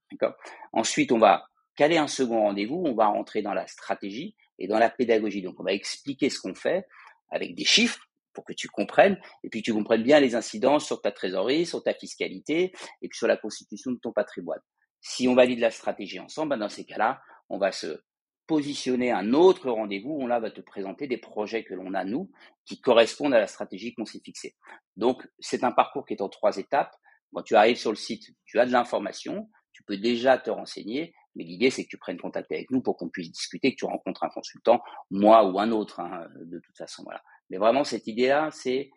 Ensuite, 0.71 1.11
on 1.11 1.19
va 1.19 1.45
caler 1.75 1.97
un 1.97 2.07
second 2.07 2.41
rendez-vous, 2.41 2.83
on 2.85 2.93
va 2.93 3.07
rentrer 3.07 3.41
dans 3.41 3.53
la 3.53 3.67
stratégie 3.67 4.35
et 4.59 4.67
dans 4.67 4.79
la 4.79 4.89
pédagogie. 4.89 5.41
Donc, 5.41 5.59
on 5.59 5.63
va 5.63 5.73
expliquer 5.73 6.29
ce 6.29 6.39
qu'on 6.39 6.55
fait 6.55 6.85
avec 7.29 7.55
des 7.55 7.65
chiffres 7.65 8.07
pour 8.33 8.45
que 8.45 8.53
tu 8.53 8.67
comprennes 8.67 9.19
et 9.43 9.49
puis 9.49 9.61
tu 9.61 9.73
comprennes 9.73 10.03
bien 10.03 10.19
les 10.19 10.35
incidences 10.35 10.85
sur 10.85 11.01
ta 11.01 11.11
trésorerie, 11.11 11.65
sur 11.65 11.83
ta 11.83 11.93
fiscalité 11.93 12.73
et 13.01 13.07
puis 13.07 13.17
sur 13.17 13.27
la 13.27 13.37
constitution 13.37 13.91
de 13.91 13.97
ton 13.97 14.11
patrimoine. 14.11 14.61
Si 15.01 15.27
on 15.27 15.35
valide 15.35 15.59
la 15.59 15.71
stratégie 15.71 16.19
ensemble, 16.19 16.51
ben 16.51 16.57
dans 16.57 16.69
ces 16.69 16.85
cas-là, 16.85 17.21
on 17.49 17.57
va 17.57 17.71
se 17.71 18.01
positionner 18.47 19.11
un 19.11 19.33
autre 19.33 19.69
rendez-vous, 19.69 20.17
on 20.19 20.27
là 20.27 20.39
va 20.39 20.51
te 20.51 20.61
présenter 20.61 21.07
des 21.07 21.17
projets 21.17 21.63
que 21.63 21.73
l'on 21.73 21.93
a, 21.93 22.03
nous, 22.03 22.31
qui 22.65 22.81
correspondent 22.81 23.33
à 23.33 23.39
la 23.39 23.47
stratégie 23.47 23.93
qu'on 23.93 24.05
s'est 24.05 24.21
fixée. 24.23 24.55
Donc, 24.97 25.27
c'est 25.39 25.63
un 25.63 25.71
parcours 25.71 26.05
qui 26.05 26.13
est 26.13 26.21
en 26.21 26.29
trois 26.29 26.57
étapes. 26.57 26.93
Quand 27.33 27.43
tu 27.43 27.55
arrives 27.55 27.77
sur 27.77 27.91
le 27.91 27.95
site, 27.95 28.35
tu 28.45 28.59
as 28.59 28.65
de 28.65 28.71
l'information, 28.71 29.49
tu 29.71 29.83
peux 29.83 29.97
déjà 29.97 30.37
te 30.37 30.49
renseigner, 30.49 31.15
mais 31.35 31.43
l'idée, 31.43 31.71
c'est 31.71 31.83
que 31.83 31.89
tu 31.89 31.97
prennes 31.97 32.19
contact 32.19 32.51
avec 32.51 32.69
nous 32.69 32.81
pour 32.81 32.95
qu'on 32.95 33.09
puisse 33.09 33.31
discuter, 33.31 33.71
que 33.71 33.79
tu 33.79 33.85
rencontres 33.85 34.23
un 34.23 34.29
consultant, 34.29 34.81
moi 35.09 35.49
ou 35.49 35.59
un 35.59 35.71
autre, 35.71 35.99
hein, 35.99 36.27
de 36.35 36.59
toute 36.59 36.77
façon. 36.77 37.03
Voilà. 37.03 37.23
Mais 37.49 37.57
vraiment, 37.57 37.83
cette 37.83 38.05
idée-là, 38.07 38.49
c'est 38.51 38.91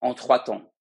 en 0.00 0.14
trois 0.14 0.42
temps. 0.42 0.72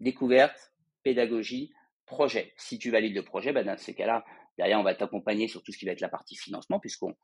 Découverte, 0.00 0.72
pédagogie, 1.02 1.72
projet. 2.04 2.52
Si 2.58 2.78
tu 2.78 2.90
valides 2.90 3.14
le 3.14 3.24
projet, 3.24 3.52
ben 3.52 3.64
dans 3.64 3.78
ces 3.78 3.94
cas-là, 3.94 4.24
derrière, 4.58 4.78
on 4.78 4.82
va 4.82 4.94
t'accompagner 4.94 5.48
sur 5.48 5.62
tout 5.62 5.72
ce 5.72 5.78
qui 5.78 5.86
va 5.86 5.92
être 5.92 6.00
la 6.00 6.08
partie 6.10 6.36
financement, 6.36 6.78
puisqu'on 6.78 7.14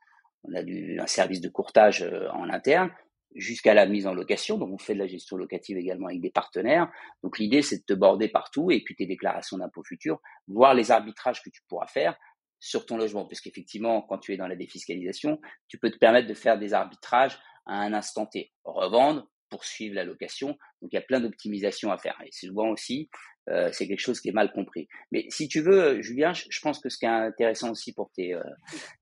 on 0.43 0.53
a 0.53 0.63
du, 0.63 0.99
un 0.99 1.07
service 1.07 1.41
de 1.41 1.49
courtage 1.49 2.01
euh, 2.01 2.29
en 2.31 2.49
interne 2.49 2.91
jusqu'à 3.35 3.73
la 3.73 3.85
mise 3.85 4.07
en 4.07 4.13
location. 4.13 4.57
Donc, 4.57 4.71
on 4.73 4.77
fait 4.77 4.93
de 4.93 4.99
la 4.99 5.07
gestion 5.07 5.37
locative 5.37 5.77
également 5.77 6.07
avec 6.07 6.21
des 6.21 6.31
partenaires. 6.31 6.91
Donc, 7.23 7.39
l'idée, 7.39 7.61
c'est 7.61 7.77
de 7.77 7.83
te 7.83 7.93
border 7.93 8.27
partout 8.27 8.71
et 8.71 8.83
puis 8.83 8.95
tes 8.95 9.05
déclarations 9.05 9.57
d'impôts 9.57 9.83
futurs, 9.83 10.19
voir 10.47 10.73
les 10.73 10.91
arbitrages 10.91 11.41
que 11.41 11.49
tu 11.49 11.61
pourras 11.67 11.87
faire 11.87 12.17
sur 12.59 12.85
ton 12.85 12.97
logement. 12.97 13.25
Parce 13.25 13.41
qu'effectivement, 13.41 14.01
quand 14.01 14.17
tu 14.17 14.33
es 14.33 14.37
dans 14.37 14.47
la 14.47 14.55
défiscalisation, 14.55 15.39
tu 15.67 15.77
peux 15.77 15.91
te 15.91 15.97
permettre 15.97 16.27
de 16.27 16.33
faire 16.33 16.59
des 16.59 16.73
arbitrages 16.73 17.39
à 17.65 17.75
un 17.75 17.93
instant 17.93 18.25
T. 18.25 18.51
Revendre, 18.65 19.29
poursuivre 19.49 19.95
la 19.95 20.03
location. 20.03 20.49
Donc, 20.81 20.91
il 20.91 20.95
y 20.95 20.99
a 20.99 21.01
plein 21.01 21.19
d'optimisations 21.21 21.91
à 21.91 21.97
faire. 21.97 22.19
Et 22.25 22.31
souvent 22.31 22.69
aussi, 22.69 23.09
euh, 23.49 23.69
c'est 23.71 23.87
quelque 23.87 23.99
chose 23.99 24.19
qui 24.19 24.29
est 24.29 24.33
mal 24.33 24.51
compris. 24.51 24.87
Mais 25.11 25.25
si 25.29 25.47
tu 25.47 25.61
veux, 25.61 26.01
Julien, 26.01 26.33
je, 26.33 26.59
pense 26.61 26.79
que 26.79 26.89
ce 26.89 26.97
qui 26.97 27.05
est 27.05 27.09
intéressant 27.09 27.71
aussi 27.71 27.93
pour 27.93 28.11
tes, 28.11 28.33
euh, 28.33 28.43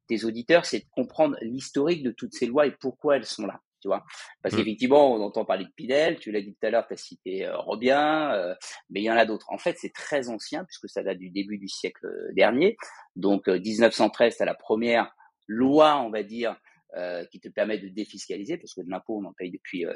tes 0.08 0.24
auditeurs, 0.24 0.66
c'est 0.66 0.80
de 0.80 0.86
comprendre 0.92 1.36
l'historique 1.42 2.04
de 2.04 2.12
toutes 2.12 2.34
ces 2.34 2.46
lois 2.46 2.66
et 2.66 2.72
pourquoi 2.72 3.18
elles 3.18 3.26
sont 3.26 3.46
là. 3.46 3.60
Tu 3.82 3.88
vois 3.88 4.04
Parce 4.42 4.54
mmh. 4.54 4.58
qu'effectivement, 4.58 5.14
on 5.14 5.22
entend 5.22 5.46
parler 5.46 5.66
de 5.66 5.72
Pinel, 5.76 6.20
tu 6.20 6.32
l'as 6.32 6.42
dit 6.42 6.54
tout 6.54 6.68
à 6.68 6.70
l'heure, 6.70 6.86
tu 6.88 6.94
as 6.94 6.98
cité 6.98 7.46
euh, 7.46 7.58
Robien, 7.58 8.56
mais 8.90 9.02
il 9.02 9.04
y 9.04 9.12
en 9.12 9.16
a 9.16 9.26
d'autres. 9.26 9.50
En 9.50 9.58
fait, 9.58 9.78
c'est 9.78 9.94
très 9.94 10.30
ancien 10.30 10.66
puisque 10.66 10.90
ça 10.90 11.04
date 11.04 11.18
du 11.18 11.30
début 11.30 11.58
du 11.58 11.70
siècle 11.70 12.08
dernier. 12.34 12.78
Donc, 13.16 13.48
1913, 13.48 14.38
tu 14.38 14.44
as 14.44 14.46
la 14.46 14.54
première 14.54 15.14
loi, 15.48 16.02
on 16.02 16.10
va 16.10 16.24
dire, 16.24 16.56
euh, 16.98 17.24
qui 17.26 17.40
te 17.40 17.50
permet 17.50 17.78
de 17.78 17.88
défiscaliser, 17.88 18.58
parce 18.58 18.74
que 18.74 18.82
de 18.82 18.90
l'impôt, 18.90 19.20
on 19.22 19.26
en 19.26 19.34
paye 19.34 19.52
depuis 19.52 19.86
euh, 19.86 19.94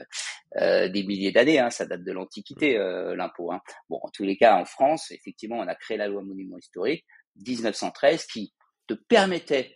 euh, 0.58 0.88
des 0.90 1.04
milliers 1.04 1.32
d'années, 1.32 1.58
hein, 1.58 1.72
ça 1.72 1.88
date 1.88 2.04
de 2.04 2.12
l'Antiquité, 2.12 2.78
mmh. 2.78 3.14
l'impôt. 3.14 3.52
Hein. 3.52 3.62
Bon, 3.90 4.00
en 4.04 4.10
tous 4.10 4.24
les 4.24 4.38
cas, 4.38 4.58
en 4.58 4.66
France, 4.66 5.10
effectivement, 5.10 5.58
on 5.58 5.68
a 5.68 5.74
créé 5.74 5.98
la 5.98 6.08
loi 6.08 6.22
monument 6.22 6.58
historique 6.58 7.04
1913 7.48 8.28
qui 8.28 8.54
te 8.86 8.94
permettait, 8.94 9.74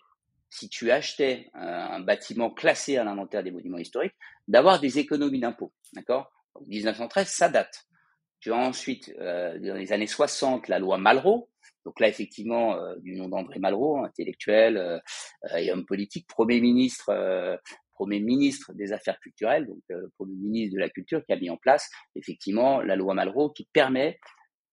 si 0.51 0.69
tu 0.69 0.91
achetais 0.91 1.49
un 1.55 2.01
bâtiment 2.01 2.51
classé 2.51 2.97
à 2.97 3.03
l'inventaire 3.03 3.43
des 3.43 3.49
monuments 3.51 3.79
historiques, 3.79 4.15
d'avoir 4.47 4.79
des 4.79 4.99
économies 4.99 5.39
d'impôt. 5.39 5.73
D'accord? 5.93 6.31
1913, 6.67 7.27
ça 7.27 7.49
date. 7.49 7.87
Tu 8.39 8.51
as 8.51 8.57
ensuite, 8.57 9.11
dans 9.17 9.75
les 9.75 9.91
années 9.91 10.05
60, 10.05 10.67
la 10.67 10.77
loi 10.77 10.99
Malraux, 10.99 11.49
Donc 11.87 12.01
là, 12.01 12.09
effectivement, 12.09 12.75
du 12.97 13.15
nom 13.15 13.29
d'André 13.29 13.59
Malraux, 13.59 14.03
intellectuel 14.03 15.01
et 15.55 15.71
homme 15.71 15.85
politique, 15.85 16.27
premier 16.27 16.59
ministre 16.59 17.13
premier 17.93 18.19
ministre 18.19 18.73
des 18.73 18.91
Affaires 18.91 19.19
culturelles, 19.21 19.65
donc 19.67 19.81
premier 20.17 20.35
ministre 20.35 20.75
de 20.75 20.81
la 20.81 20.89
Culture, 20.89 21.23
qui 21.25 21.31
a 21.31 21.37
mis 21.37 21.49
en 21.49 21.55
place 21.55 21.89
effectivement 22.15 22.81
la 22.81 22.97
loi 22.97 23.13
Malraux 23.13 23.51
qui 23.51 23.69
permet 23.71 24.19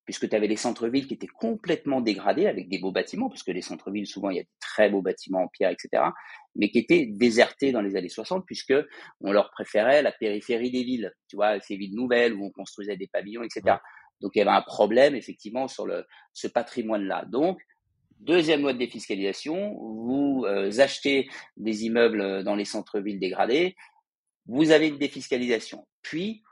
puisque 0.05 0.29
tu 0.29 0.37
avais 0.37 0.47
les 0.47 0.57
centres-villes 0.57 1.07
qui 1.07 1.15
étaient 1.15 1.27
complètement 1.27 2.01
dégradés 2.01 2.47
avec 2.47 2.69
des 2.69 2.79
beaux 2.79 2.93
bâtiments, 2.93 3.31
puisque 3.31 3.49
les 3.49 3.63
centres-villes, 3.63 4.07
souvent, 4.07 4.31
il 4.31 4.37
y 4.37 4.41
a 4.41 4.43
de 4.43 4.49
très 4.61 4.91
beaux 4.91 5.03
bâtiments 5.03 5.45
en 5.45 5.49
pierre, 5.49 5.71
etc., 5.71 6.03
mais 6.57 6.71
qui 6.71 6.79
étaient 6.79 7.07
désertés 7.07 7.73
dans 7.73 7.81
les 7.81 7.97
années 7.97 8.09
60, 8.09 8.45
puisque 8.47 8.75
on 9.21 9.33
leur 9.33 9.51
préférait 9.51 10.03
la 10.03 10.13
périphérie 10.13 10.71
des 10.71 10.85
villes, 10.85 11.13
tu 11.29 11.37
vois, 11.37 11.59
ces 11.61 11.77
villes 11.77 11.95
nouvelles 11.95 12.35
où 12.35 12.45
on 12.45 12.51
construisait 12.51 12.97
des 12.97 13.09
pavillons, 13.09 13.43
etc. 13.43 13.79
Donc, 14.21 14.33
il 14.35 14.39
y 14.39 14.43
avait 14.43 14.51
un 14.51 14.63
problème, 14.63 15.15
effectivement, 15.15 15.69
sur 15.69 15.87
ce 16.33 16.47
patrimoine-là. 16.47 17.25
Donc, 17.27 17.61
deuxième 18.21 18.63
loi 18.63 18.73
de 18.73 18.79
défiscalisation, 18.79 19.75
vous 19.75 20.45
euh, 20.47 20.71
achetez 20.81 21.29
des 21.57 21.85
immeubles 21.85 22.43
dans 22.43 22.55
les 22.55 22.65
centres-villes 22.65 23.21
dégradés, 23.21 23.77
vous 24.47 24.71
avez 24.71 24.89
une 24.89 24.99
défiscalisation. 24.99 25.87
Puis, 26.03 26.43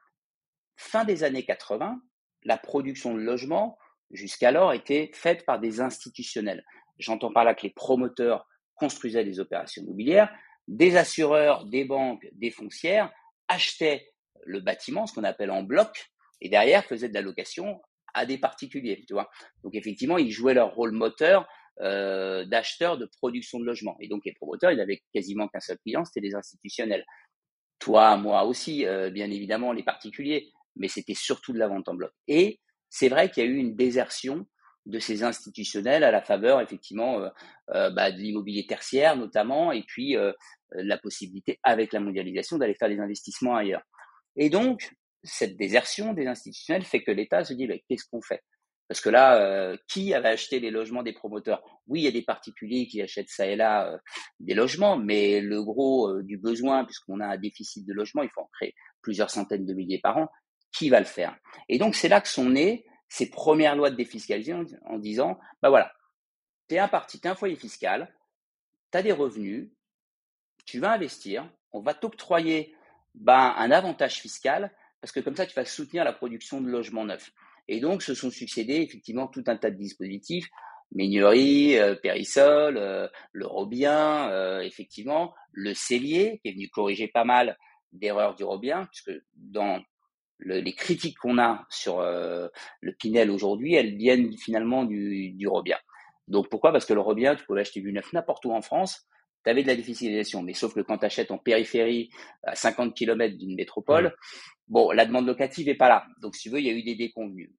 fin 0.77 1.05
des 1.05 1.25
années 1.25 1.45
80, 1.45 2.01
la 2.45 2.59
production 2.59 3.15
de 3.15 3.21
logements, 3.21 3.79
jusqu'alors, 4.11 4.73
était 4.73 5.11
faite 5.15 5.47
par 5.47 5.61
des 5.61 5.81
institutionnels. 5.81 6.65
J'entends 6.99 7.33
par 7.33 7.45
là 7.45 7.55
que 7.55 7.63
les 7.63 7.73
promoteurs 7.73 8.47
construisaient 8.75 9.25
des 9.25 9.41
opérations 9.41 9.83
immobilières, 9.83 10.35
des 10.69 10.97
assureurs, 10.97 11.65
des 11.67 11.85
banques, 11.85 12.27
des 12.33 12.51
foncières 12.51 13.13
achetaient 13.49 14.13
le 14.45 14.61
bâtiment, 14.61 15.07
ce 15.07 15.15
qu'on 15.15 15.25
appelle 15.25 15.51
en 15.51 15.63
bloc, 15.63 16.12
et 16.45 16.49
derrière 16.49 16.85
faisaient 16.85 17.09
de 17.09 17.15
la 17.15 17.23
location 17.23 17.81
à 18.15 18.27
des 18.27 18.37
particuliers, 18.37 19.05
tu 19.07 19.15
vois. 19.15 19.31
Donc 19.65 19.75
effectivement, 19.75 20.19
ils 20.19 20.31
jouaient 20.31 20.55
leur 20.55 20.75
rôle 20.75 20.93
moteur 20.93 21.49
euh, 21.81 22.45
d'acheteurs 22.45 22.99
de 22.99 23.07
production 23.07 23.59
de 23.59 23.65
logements. 23.65 23.97
Et 24.01 24.09
donc 24.09 24.23
les 24.27 24.35
promoteurs, 24.35 24.71
ils 24.71 24.77
n'avaient 24.77 25.03
quasiment 25.15 25.49
qu'un 25.49 25.61
seul 25.61 25.79
client, 25.79 26.05
c'était 26.05 26.21
les 26.21 26.35
institutionnels. 26.35 27.07
Toi, 27.79 28.17
moi 28.19 28.45
aussi, 28.45 28.87
euh, 28.87 29.11
bien 29.11 29.31
évidemment, 29.31 29.73
les 29.73 29.83
particuliers 29.83 30.53
mais 30.77 30.89
c'était 30.89 31.15
surtout 31.15 31.53
de 31.53 31.59
la 31.59 31.69
vente 31.69 31.89
en 31.89 31.95
bloc. 31.95 32.13
Et 32.29 32.61
c'est 32.89 33.09
vrai 33.09 33.31
qu'il 33.31 33.45
y 33.45 33.47
a 33.47 33.51
eu 33.51 33.57
une 33.57 33.77
désertion 33.77 34.47
de 34.87 34.99
ces 34.99 35.23
institutionnels 35.23 36.03
à 36.03 36.11
la 36.11 36.23
faveur 36.23 36.61
effectivement 36.61 37.21
euh, 37.21 37.29
euh, 37.71 37.91
bah, 37.91 38.11
de 38.11 38.17
l'immobilier 38.17 38.67
tertiaire 38.67 39.17
notamment, 39.17 39.71
et 39.71 39.85
puis 39.85 40.17
euh, 40.17 40.33
la 40.73 40.99
possibilité 40.99 41.61
avec 41.63 41.93
la 41.93 42.01
mondialisation 42.01 42.59
d'aller 42.59 42.75
faire 42.75 42.89
des 42.89 42.99
investissements 42.99 43.57
ailleurs. 43.57 43.83
Et 44.37 44.51
donc 44.51 44.91
cette 45.23 45.57
désertion 45.57 46.13
des 46.13 46.27
institutionnels 46.27 46.85
fait 46.85 47.03
que 47.03 47.11
l'État 47.11 47.45
se 47.45 47.55
dit 47.55 47.69
qu'est-ce 47.89 48.05
qu'on 48.11 48.23
fait? 48.23 48.43
Parce 48.89 49.01
que 49.01 49.09
là, 49.09 49.77
qui 49.89 50.13
avait 50.13 50.29
acheté 50.29 50.61
les 50.61 50.71
logements 50.71 51.03
des 51.03 51.13
promoteurs? 51.13 51.63
Oui, 51.87 52.01
il 52.01 52.05
y 52.05 52.09
a 52.09 52.13
des 52.13 52.23
particuliers 52.23 52.87
qui 52.87 53.01
achètent 53.01 53.31
ça 53.31 53.47
et 53.47 53.57
là 53.57 53.99
des 54.41 54.55
logements, 54.55 54.99
mais 54.99 55.41
le 55.41 55.63
gros 55.63 56.21
du 56.23 56.37
besoin, 56.37 56.85
puisqu'on 56.85 57.21
a 57.21 57.27
un 57.27 57.39
déficit 57.39 57.87
de 57.87 57.95
logements, 57.95 58.23
il 58.23 58.29
faut 58.35 58.43
en 58.43 58.51
créer 58.53 58.75
plusieurs 59.01 59.31
centaines 59.31 59.65
de 59.65 59.73
milliers 59.73 60.01
par 60.01 60.19
an 60.19 60.29
qui 60.77 60.91
va 60.91 60.99
le 60.99 61.07
faire? 61.07 61.37
Et 61.69 61.79
donc, 61.79 61.95
c'est 61.95 62.09
là 62.09 62.21
que 62.21 62.29
sont 62.29 62.51
nées 62.51 62.85
ces 63.09 63.31
premières 63.31 63.77
lois 63.77 63.91
de 63.91 63.97
défiscalisation 63.97 64.65
en 64.87 64.99
disant, 64.99 65.39
bah 65.61 65.69
voilà, 65.69 65.93
tu 66.69 66.75
es 66.75 66.79
un 66.79 66.89
parti, 66.89 67.21
tu 67.21 67.27
es 67.29 67.31
un 67.31 67.35
foyer 67.35 67.57
fiscal, 67.57 68.15
tu 68.91 68.99
as 68.99 69.03
des 69.03 69.13
revenus, 69.13 69.71
tu 70.65 70.81
vas 70.81 70.93
investir, 70.93 71.51
on 71.73 71.81
va 71.81 71.95
t'octroyer 71.95 72.75
bah, 73.15 73.55
un 73.57 73.71
avantage 73.71 74.21
fiscal, 74.21 74.75
parce 75.03 75.13
que 75.13 75.21
comme 75.21 75.37
ça, 75.37 75.45
tu 75.45 75.55
vas 75.55 75.65
soutenir 75.65 76.05
la 76.05 76.13
production 76.13 76.61
de 76.61 76.69
logements 76.69 77.05
neufs. 77.05 77.33
Et 77.69 77.81
donc, 77.81 78.03
se 78.03 78.15
sont 78.15 78.31
succédés 78.31 78.77
effectivement 78.77 79.27
tout 79.27 79.45
un 79.49 79.57
tas 79.57 79.71
de 79.71 79.77
dispositifs, 79.77 80.49
Ménurie, 80.95 81.79
euh, 81.79 81.95
Périsol, 81.95 82.77
euh, 82.77 83.09
le 83.33 83.47
Robien, 83.47 84.31
euh, 84.31 84.61
effectivement, 84.61 85.35
le 85.51 85.75
Cellier, 85.75 86.41
qui 86.43 86.51
est 86.51 86.53
venu 86.53 86.69
corriger 86.69 87.09
pas 87.09 87.25
mal 87.25 87.59
d'erreurs 87.93 88.35
du 88.35 88.45
Robien, 88.45 88.87
puisque 88.87 89.13
dans 89.35 89.83
les 90.45 90.73
critiques 90.73 91.19
qu'on 91.19 91.39
a 91.39 91.67
sur 91.69 92.01
euh, 92.01 92.49
le 92.81 92.93
Pinel 92.93 93.31
aujourd'hui, 93.31 93.75
elles 93.75 93.97
viennent 93.97 94.37
finalement 94.37 94.85
du, 94.85 95.31
du 95.31 95.49
Robien. 95.49 95.79
Donc 96.29 96.49
pourquoi? 96.49 96.73
Parce 96.73 96.87
que 96.87 96.95
le 96.95 97.01
Robien, 97.01 97.35
tu 97.35 97.45
pouvais 97.45 97.61
acheter 97.61 97.81
du 97.81 97.93
neuf 97.93 98.13
n'importe 98.13 98.45
où 98.45 98.53
en 98.53 98.63
France, 98.63 99.07
tu 99.45 99.51
avais 99.51 99.63
de 99.63 99.69
la 99.69 99.77
défiscalisation. 99.77 100.43
Mais 100.43 100.55
sauf 100.55 100.75
que 100.75 100.81
quand 100.81 100.99
tu 100.99 101.07
achètes 101.07 101.31
en 101.31 101.39
périphérie, 101.39 102.11
à 102.45 102.55
50 102.55 102.95
km 102.95 103.37
d'une 103.37 103.55
métropole, 103.55 104.15
bon, 104.69 104.91
la 104.91 105.07
demande 105.07 105.27
locative 105.27 105.69
est 105.69 105.75
pas 105.75 105.89
là. 105.89 106.07
Donc 106.21 106.37
si 106.37 106.43
tu 106.43 106.51
veux, 106.51 106.61
il 106.61 106.67
y 106.67 106.71
a 106.71 106.73
eu 106.73 106.83
des 106.83 106.95
déconvenus. 106.95 107.51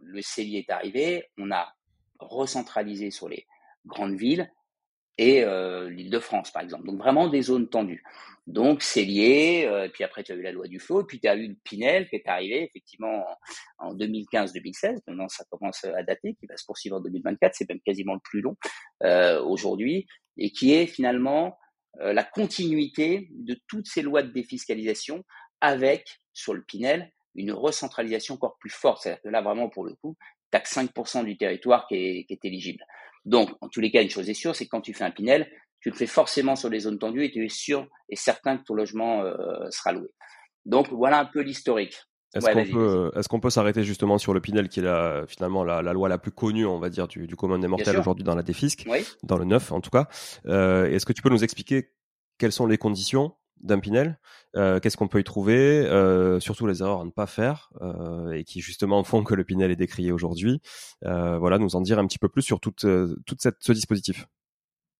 Le 0.00 0.20
CELI 0.20 0.58
est 0.58 0.70
arrivé, 0.70 1.24
on 1.38 1.50
a 1.50 1.74
recentralisé 2.18 3.10
sur 3.10 3.28
les 3.28 3.46
grandes 3.86 4.16
villes, 4.16 4.50
et 5.18 5.44
euh, 5.44 5.88
l'Île-de-France, 5.90 6.50
par 6.50 6.62
exemple. 6.62 6.86
Donc 6.86 6.98
vraiment 6.98 7.28
des 7.28 7.42
zones 7.42 7.68
tendues. 7.68 8.02
Donc 8.46 8.82
c'est 8.82 9.04
lié, 9.04 9.64
euh, 9.66 9.88
puis 9.88 10.04
après 10.04 10.22
tu 10.22 10.32
as 10.32 10.34
eu 10.34 10.42
la 10.42 10.52
loi 10.52 10.68
du 10.68 10.78
flot, 10.78 11.04
puis 11.04 11.18
tu 11.18 11.28
as 11.28 11.34
eu 11.34 11.48
le 11.48 11.56
Pinel 11.64 12.08
qui 12.10 12.16
est 12.16 12.28
arrivé 12.28 12.62
effectivement 12.62 13.24
en, 13.78 13.94
2015-2016, 13.94 14.98
maintenant 15.06 15.28
ça 15.28 15.44
commence 15.50 15.82
à 15.84 16.02
dater, 16.02 16.34
qui 16.34 16.46
va 16.46 16.56
se 16.58 16.66
poursuivre 16.66 16.96
en 16.96 17.00
2024, 17.00 17.54
c'est 17.54 17.68
même 17.68 17.80
quasiment 17.80 18.12
le 18.12 18.20
plus 18.22 18.42
long 18.42 18.56
euh, 19.02 19.42
aujourd'hui, 19.42 20.06
et 20.36 20.50
qui 20.50 20.74
est 20.74 20.86
finalement 20.86 21.56
euh, 22.00 22.12
la 22.12 22.22
continuité 22.22 23.28
de 23.30 23.58
toutes 23.66 23.86
ces 23.86 24.02
lois 24.02 24.22
de 24.22 24.30
défiscalisation 24.30 25.24
avec, 25.62 26.20
sur 26.34 26.52
le 26.52 26.62
Pinel, 26.62 27.10
une 27.34 27.52
recentralisation 27.52 28.34
encore 28.34 28.58
plus 28.58 28.70
forte. 28.70 29.02
C'est-à-dire 29.02 29.22
que 29.22 29.28
là, 29.28 29.40
vraiment, 29.40 29.70
pour 29.70 29.84
le 29.84 29.94
coup, 29.94 30.16
tu 30.52 30.60
que 30.60 30.68
5% 30.68 31.24
du 31.24 31.36
territoire 31.36 31.86
qui 31.88 31.94
est, 31.94 32.24
qui 32.26 32.34
est 32.34 32.44
éligible. 32.44 32.84
Donc, 33.24 33.50
en 33.60 33.68
tous 33.68 33.80
les 33.80 33.90
cas, 33.90 34.02
une 34.02 34.10
chose 34.10 34.28
est 34.28 34.34
sûre, 34.34 34.54
c'est 34.54 34.64
que 34.64 34.70
quand 34.70 34.80
tu 34.80 34.94
fais 34.94 35.04
un 35.04 35.10
Pinel, 35.10 35.50
tu 35.80 35.90
le 35.90 35.94
fais 35.94 36.06
forcément 36.06 36.56
sur 36.56 36.68
les 36.68 36.80
zones 36.80 36.98
tendues 36.98 37.24
et 37.24 37.30
tu 37.30 37.44
es 37.44 37.48
sûr 37.48 37.86
et 38.08 38.16
certain 38.16 38.56
que 38.56 38.64
ton 38.64 38.74
logement 38.74 39.22
euh, 39.22 39.34
sera 39.70 39.92
loué. 39.92 40.08
Donc, 40.66 40.88
voilà 40.90 41.20
un 41.20 41.26
peu 41.26 41.40
l'historique. 41.40 41.96
Est-ce 42.34 42.46
qu'on 42.46 42.64
peut, 42.64 43.10
est 43.14 43.28
qu'on 43.28 43.40
peut 43.40 43.50
s'arrêter 43.50 43.84
justement 43.84 44.18
sur 44.18 44.34
le 44.34 44.40
Pinel, 44.40 44.68
qui 44.68 44.80
est 44.80 44.82
la, 44.82 45.24
finalement 45.28 45.62
la, 45.62 45.80
loi 45.92 46.08
la 46.08 46.18
plus 46.18 46.32
connue, 46.32 46.66
on 46.66 46.78
va 46.78 46.90
dire, 46.90 47.06
du, 47.06 47.26
du 47.26 47.36
commun 47.36 47.58
des 47.58 47.68
mortels 47.68 47.96
aujourd'hui 47.96 48.24
dans 48.24 48.34
la 48.34 48.42
défisque, 48.42 48.88
dans 49.22 49.38
le 49.38 49.44
neuf 49.44 49.70
en 49.70 49.80
tout 49.80 49.90
cas. 49.90 50.08
Euh, 50.46 50.86
est-ce 50.86 51.06
que 51.06 51.12
tu 51.12 51.22
peux 51.22 51.30
nous 51.30 51.44
expliquer 51.44 51.90
quelles 52.38 52.52
sont 52.52 52.66
les 52.66 52.78
conditions 52.78 53.34
d'un 53.60 53.78
Pinel 53.78 54.18
euh, 54.56 54.80
Qu'est-ce 54.80 54.96
qu'on 54.96 55.08
peut 55.08 55.20
y 55.20 55.24
trouver 55.24 55.84
Surtout 56.40 56.66
les 56.66 56.82
erreurs 56.82 57.00
à 57.00 57.04
ne 57.04 57.10
pas 57.10 57.26
faire 57.26 57.70
et 58.32 58.44
qui 58.44 58.60
justement 58.60 59.02
font 59.04 59.24
que 59.24 59.34
le 59.34 59.44
Pinel 59.44 59.70
est 59.70 59.76
décrié 59.76 60.12
aujourd'hui. 60.12 60.60
voilà, 61.02 61.58
nous 61.58 61.76
en 61.76 61.80
dire 61.80 61.98
un 61.98 62.06
petit 62.06 62.18
peu 62.18 62.28
plus 62.28 62.42
sur 62.42 62.60
toute, 62.60 62.86
toute 63.26 63.40
cette, 63.40 63.56
ce 63.60 63.72
dispositif. 63.72 64.26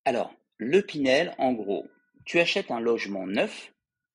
Alors, 0.04 0.32
le 0.58 0.82
Pinel, 0.82 1.34
en 1.38 1.52
gros, 1.52 1.86
tu 2.24 2.38
achètes 2.38 2.70
un 2.70 2.80
logement 2.80 3.26
neuf 3.26 3.72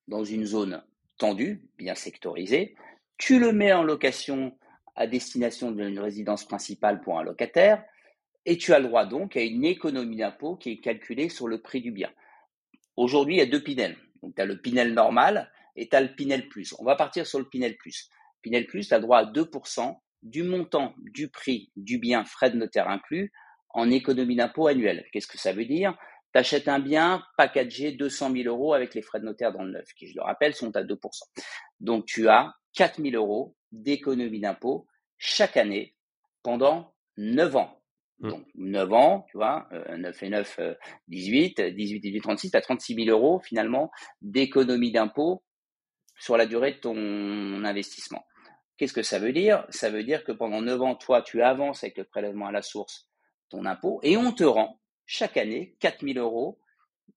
dans 0.08 0.24
une 0.24 0.44
zone 0.44 0.82
tendue, 1.18 1.68
bien 1.78 1.94
sectorisée, 1.94 2.74
tu 3.18 3.38
le 3.38 3.52
mets 3.52 3.72
en 3.72 3.82
location 3.82 4.56
à 4.96 5.06
destination 5.06 5.70
d'une 5.70 5.98
résidence 5.98 6.44
principale 6.44 7.00
pour 7.00 7.18
un 7.18 7.22
locataire, 7.22 7.84
et 8.46 8.56
tu 8.56 8.72
as 8.72 8.78
le 8.78 8.88
droit 8.88 9.04
donc 9.04 9.36
à 9.36 9.42
une 9.42 9.64
économie 9.64 10.16
d'impôt 10.16 10.56
qui 10.56 10.70
est 10.70 10.80
calculée 10.80 11.28
sur 11.28 11.46
le 11.46 11.60
prix 11.60 11.80
du 11.80 11.92
bien. 11.92 12.10
Aujourd'hui, 12.96 13.36
il 13.36 13.38
y 13.38 13.42
a 13.42 13.46
deux 13.46 13.62
Pinel. 13.62 13.96
Donc, 14.22 14.34
tu 14.34 14.42
as 14.42 14.46
le 14.46 14.60
Pinel 14.60 14.94
normal 14.94 15.50
et 15.76 15.88
tu 15.88 15.96
as 15.96 16.00
le 16.00 16.14
Pinel 16.14 16.48
Plus. 16.48 16.74
On 16.78 16.84
va 16.84 16.96
partir 16.96 17.26
sur 17.26 17.38
le 17.38 17.48
Pinel 17.48 17.76
Plus. 17.76 18.08
Pinel 18.42 18.66
Plus, 18.66 18.88
tu 18.88 18.94
as 18.94 19.00
droit 19.00 19.18
à 19.18 19.24
2% 19.24 19.98
du 20.22 20.42
montant 20.42 20.94
du 20.98 21.28
prix 21.28 21.70
du 21.76 21.98
bien, 21.98 22.24
frais 22.24 22.50
de 22.50 22.56
notaire 22.56 22.88
inclus, 22.88 23.32
en 23.70 23.90
économie 23.90 24.36
d'impôt 24.36 24.66
annuelle. 24.66 25.06
Qu'est-ce 25.12 25.26
que 25.26 25.38
ça 25.38 25.52
veut 25.52 25.64
dire? 25.64 25.96
T'achètes 26.32 26.68
un 26.68 26.78
bien 26.78 27.24
packagé 27.36 27.92
200 27.92 28.32
000 28.32 28.48
euros 28.48 28.74
avec 28.74 28.94
les 28.94 29.02
frais 29.02 29.20
de 29.20 29.24
notaire 29.24 29.52
dans 29.52 29.64
le 29.64 29.72
neuf, 29.72 29.92
qui, 29.94 30.06
je 30.06 30.14
le 30.14 30.22
rappelle, 30.22 30.54
sont 30.54 30.74
à 30.76 30.82
2%. 30.82 30.98
Donc, 31.80 32.06
tu 32.06 32.28
as 32.28 32.54
4 32.74 33.02
000 33.02 33.16
euros 33.16 33.56
d'économie 33.72 34.40
d'impôt 34.40 34.86
chaque 35.18 35.56
année 35.56 35.96
pendant 36.42 36.94
9 37.16 37.56
ans. 37.56 37.79
Mmh. 38.20 38.28
Donc, 38.28 38.46
9 38.54 38.92
ans, 38.92 39.26
tu 39.30 39.36
vois, 39.36 39.68
9 39.72 40.22
euh, 40.22 40.26
et 40.26 40.30
9, 40.30 40.60
18, 41.08 41.60
18, 41.60 42.00
18, 42.00 42.20
36, 42.20 42.50
tu 42.50 42.56
as 42.56 42.60
36 42.60 42.94
000 43.04 43.08
euros 43.08 43.40
finalement 43.40 43.90
d'économie 44.20 44.92
d'impôt 44.92 45.42
sur 46.18 46.36
la 46.36 46.46
durée 46.46 46.72
de 46.72 46.78
ton 46.78 47.64
investissement. 47.64 48.24
Qu'est-ce 48.76 48.92
que 48.92 49.02
ça 49.02 49.18
veut 49.18 49.32
dire? 49.32 49.66
Ça 49.70 49.90
veut 49.90 50.04
dire 50.04 50.24
que 50.24 50.32
pendant 50.32 50.62
9 50.62 50.82
ans, 50.82 50.94
toi, 50.94 51.22
tu 51.22 51.42
avances 51.42 51.82
avec 51.82 51.98
le 51.98 52.04
prélèvement 52.04 52.46
à 52.46 52.52
la 52.52 52.62
source 52.62 53.10
ton 53.50 53.66
impôt 53.66 54.00
et 54.02 54.16
on 54.16 54.32
te 54.32 54.44
rend 54.44 54.80
chaque 55.06 55.36
année 55.36 55.76
4000 55.80 56.18
euros 56.18 56.60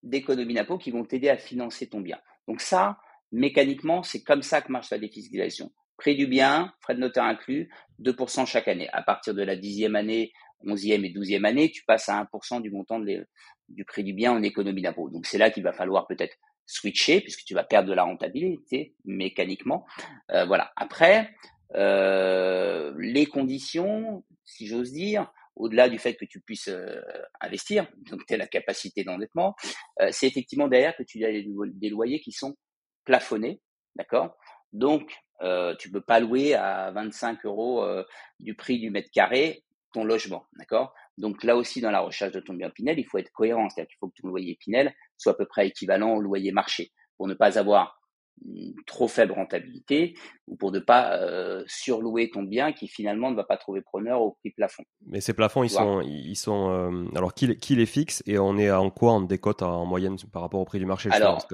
d'économie 0.02 0.56
d'impôt 0.56 0.78
qui 0.78 0.92
vont 0.92 1.06
t'aider 1.06 1.30
à 1.30 1.38
financer 1.38 1.88
ton 1.88 2.02
bien. 2.02 2.20
Donc 2.48 2.60
ça, 2.60 2.98
mécaniquement, 3.32 4.04
c'est 4.04 4.24
comme 4.24 4.42
ça 4.42 4.62
que 4.62 4.72
marche 4.72 4.90
la 4.90 4.98
défiscalisation. 4.98 5.72
Prix 5.98 6.16
du 6.16 6.28
bien, 6.28 6.74
frais 6.82 6.96
de 6.96 7.00
notaire 7.00 7.24
inclus, 7.24 7.70
2% 8.02 8.46
chaque 8.48 8.68
année. 8.68 8.90
À 8.92 9.04
partir 9.04 9.34
de 9.34 9.44
la 9.44 9.56
dixième 9.56 9.96
année, 9.96 10.34
onzième 10.66 11.06
et 11.06 11.10
douzième 11.10 11.46
année, 11.46 11.72
tu 11.72 11.84
passes 11.86 12.10
à 12.10 12.24
1% 12.24 12.62
du 12.62 12.72
montant 12.72 13.00
du 13.00 13.86
prix 13.86 14.04
du 14.04 14.14
bien 14.14 14.32
en 14.32 14.44
économie 14.44 14.82
d'impôt. 14.82 15.10
Donc 15.10 15.26
c'est 15.26 15.38
là 15.38 15.50
qu'il 15.50 15.64
va 15.64 15.74
falloir 15.74 16.08
peut-être 16.08 16.36
switcher 16.66 17.22
puisque 17.22 17.44
tu 17.44 17.54
vas 17.54 17.64
perdre 17.64 17.90
de 17.90 17.94
la 17.94 18.04
rentabilité 18.04 18.96
mécaniquement. 19.06 19.86
Euh, 20.32 20.46
voilà. 20.46 20.72
Après, 20.76 21.34
euh, 21.76 22.94
les 22.98 23.26
conditions, 23.26 24.24
si 24.46 24.68
j'ose 24.68 24.92
dire, 24.92 25.32
au-delà 25.56 25.88
du 25.90 26.00
fait 26.00 26.16
que 26.16 26.26
tu 26.26 26.40
puisses 26.40 26.72
investir, 27.40 27.88
donc 28.10 28.26
tu 28.26 28.34
as 28.34 28.38
la 28.38 28.48
capacité 28.48 29.04
d'endettement, 29.04 29.56
c'est 30.10 30.26
effectivement 30.26 30.68
derrière 30.68 30.96
que 30.96 31.04
tu 31.04 31.24
as 31.26 31.32
des 31.32 31.90
loyers 31.90 32.20
qui 32.22 32.32
sont 32.32 32.56
plafonnés, 33.06 33.62
d'accord? 33.96 34.36
Donc, 34.72 35.14
tu 35.78 35.92
peux 35.92 36.02
pas 36.02 36.20
louer 36.20 36.56
à 36.56 36.90
25 36.90 37.46
euros 37.46 37.86
du 38.40 38.56
prix 38.56 38.80
du 38.80 38.90
mètre 38.90 39.12
carré 39.14 39.64
ton 39.94 40.04
logement, 40.04 40.46
d'accord? 40.58 40.94
Donc 41.18 41.44
là 41.44 41.56
aussi, 41.56 41.80
dans 41.80 41.92
la 41.92 42.02
recherche 42.02 42.34
de 42.34 42.40
ton 42.40 42.54
bien 42.54 42.70
Pinel, 42.70 43.00
il 43.00 43.06
faut 43.06 43.18
être 43.18 43.32
cohérent, 43.32 43.70
c'est-à-dire 43.70 43.90
qu'il 43.90 43.98
faut 44.00 44.10
que 44.10 44.22
ton 44.22 44.28
loyer 44.28 44.58
Pinel 44.60 44.94
soit 45.18 45.34
à 45.34 45.36
peu 45.36 45.46
près 45.46 45.68
équivalent 45.68 46.16
au 46.16 46.22
loyer 46.22 46.52
marché, 46.52 46.92
pour 47.18 47.28
ne 47.28 47.34
pas 47.34 47.58
avoir 47.58 48.00
une 48.46 48.74
trop 48.88 49.08
faible 49.08 49.32
rentabilité 49.34 50.16
ou 50.48 50.56
pour 50.56 50.72
ne 50.72 50.80
pas 50.80 51.18
euh, 51.18 51.64
surlouer 51.68 52.30
ton 52.32 52.44
bien 52.44 52.74
qui 52.74 52.88
finalement 52.88 53.30
ne 53.32 53.36
va 53.36 53.44
pas 53.44 53.58
trouver 53.58 53.82
preneur 53.82 54.22
au 54.22 54.32
prix 54.32 54.50
plafond. 54.52 54.84
Mais 55.06 55.22
ces 55.22 55.34
plafonds, 55.34 55.64
ils 55.64 55.70
sont, 55.70 56.02
ils 56.02 56.36
sont, 56.36 56.72
euh, 56.72 57.06
alors 57.16 57.34
qui, 57.34 57.56
qui, 57.58 57.76
les 57.76 57.86
fixe 57.86 58.24
et 58.26 58.40
on 58.40 58.58
est 58.58 58.72
en 58.72 58.90
quoi 58.90 59.14
en 59.14 59.22
décote 59.22 59.62
en 59.62 59.86
moyenne 59.86 60.18
par 60.32 60.42
rapport 60.42 60.60
au 60.60 60.66
prix 60.66 60.80
du 60.80 60.86
marché 60.86 61.10
Alors, 61.12 61.48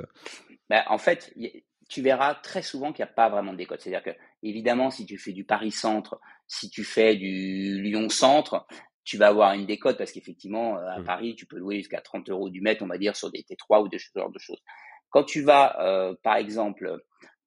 ben, 0.70 0.84
en 0.88 0.98
fait, 0.98 1.34
tu 1.90 2.02
verras 2.02 2.36
très 2.36 2.62
souvent 2.62 2.94
qu'il 2.94 3.04
n'y 3.04 3.10
a 3.10 3.14
pas 3.14 3.30
vraiment 3.30 3.52
de 3.52 3.58
décote. 3.58 3.82
C'est-à-dire 3.82 4.04
que, 4.04 4.18
évidemment, 4.44 4.92
si 4.92 5.06
tu 5.06 5.18
fais 5.18 5.34
du 5.34 5.44
Paris-Centre, 5.44 6.22
si 6.48 6.70
tu 6.70 6.84
fais 6.84 7.16
du 7.16 7.82
Lyon-Centre, 7.82 8.68
tu 9.04 9.18
vas 9.18 9.28
avoir 9.28 9.54
une 9.54 9.66
décote 9.66 9.98
parce 9.98 10.12
qu'effectivement, 10.12 10.78
euh, 10.78 10.88
à 10.88 11.00
mmh. 11.00 11.04
Paris, 11.04 11.36
tu 11.36 11.48
peux 11.48 11.58
louer 11.58 11.78
jusqu'à 11.78 12.00
30 12.00 12.30
euros 12.30 12.50
du 12.50 12.62
mètre, 12.62 12.84
on 12.84 12.88
va 12.88 13.00
dire, 13.00 13.16
sur 13.16 13.32
des 13.32 13.42
T3 13.42 13.84
ou 13.84 13.88
de 13.90 13.98
ce 13.98 14.08
genre 14.16 14.32
de 14.32 14.38
choses. 14.38 14.62
Quand 15.10 15.24
tu 15.24 15.42
vas, 15.42 15.82
euh, 15.82 16.14
par 16.22 16.36
exemple, 16.36 17.02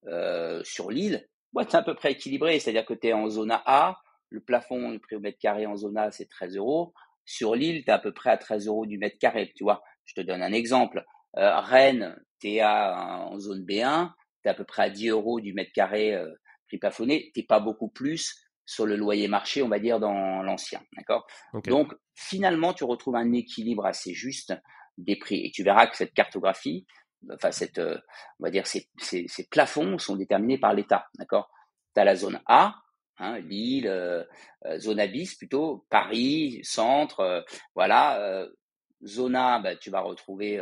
euh, 0.08 0.60
sur 0.64 0.90
l'île, 0.90 1.28
ouais, 1.54 1.64
c'est 1.68 1.76
à 1.76 1.82
peu 1.82 1.94
près 1.94 2.12
équilibré. 2.12 2.58
C'est-à-dire 2.58 2.84
que 2.84 2.94
tu 2.94 3.06
es 3.06 3.12
en 3.12 3.28
zone 3.28 3.52
A, 3.64 4.00
le 4.30 4.40
plafond, 4.40 4.90
le 4.90 4.98
prix 4.98 5.14
au 5.14 5.20
mètre 5.20 5.38
carré 5.38 5.66
en 5.66 5.76
zone 5.76 5.96
A, 5.96 6.10
c'est 6.10 6.26
13 6.26 6.56
euros. 6.56 6.92
Sur 7.24 7.54
l'île, 7.54 7.84
tu 7.84 7.90
es 7.90 7.92
à 7.92 8.00
peu 8.00 8.12
près 8.12 8.30
à 8.30 8.36
13 8.36 8.66
euros 8.66 8.86
du 8.86 8.98
mètre 8.98 9.18
carré. 9.18 9.52
Tu 9.54 9.62
vois, 9.62 9.84
je 10.04 10.14
te 10.14 10.20
donne 10.20 10.42
un 10.42 10.52
exemple. 10.52 11.04
Euh, 11.36 11.60
Rennes, 11.60 12.20
tu 12.40 12.54
es 12.54 12.64
en 12.64 13.38
zone 13.38 13.64
B1, 13.64 14.10
tu 14.42 14.48
es 14.48 14.50
à 14.50 14.54
peu 14.54 14.64
près 14.64 14.82
à 14.84 14.90
10 14.90 15.08
euros 15.08 15.40
du 15.40 15.52
mètre 15.52 15.72
carré 15.72 16.14
euh, 16.14 16.30
prix 16.66 16.78
plafonné. 16.78 17.30
Tu 17.34 17.42
pas 17.44 17.60
beaucoup 17.60 17.88
plus 17.88 18.34
sur 18.64 18.86
le 18.86 18.96
loyer 18.96 19.28
marché, 19.28 19.62
on 19.62 19.68
va 19.68 19.78
dire, 19.78 20.00
dans 20.00 20.42
l'ancien. 20.42 20.80
D'accord? 20.96 21.26
Donc, 21.66 21.94
finalement, 22.14 22.72
tu 22.72 22.84
retrouves 22.84 23.16
un 23.16 23.32
équilibre 23.32 23.86
assez 23.86 24.14
juste 24.14 24.54
des 24.98 25.16
prix. 25.16 25.44
Et 25.44 25.50
tu 25.50 25.62
verras 25.62 25.86
que 25.86 25.96
cette 25.96 26.14
cartographie, 26.14 26.86
enfin 27.32 27.50
cette, 27.50 27.78
euh, 27.78 27.98
on 28.38 28.44
va 28.44 28.50
dire 28.50 28.66
ces, 28.66 28.88
ces, 28.98 29.26
ces 29.28 29.46
plafonds 29.48 29.98
sont 29.98 30.16
déterminés 30.16 30.58
par 30.58 30.74
l'État, 30.74 31.06
d'accord? 31.18 31.50
Tu 31.94 32.00
as 32.00 32.04
la 32.04 32.16
zone 32.16 32.40
A, 32.46 32.76
hein, 33.18 33.38
Lille, 33.40 33.88
euh, 33.88 34.24
zone 34.78 35.00
A 35.00 35.06
bis 35.06 35.34
plutôt, 35.34 35.86
Paris, 35.90 36.60
centre, 36.62 37.44
voilà. 37.74 38.46
zone 39.04 39.36
A, 39.36 39.58
bah, 39.58 39.76
tu 39.76 39.90
vas 39.90 40.00
retrouver 40.00 40.60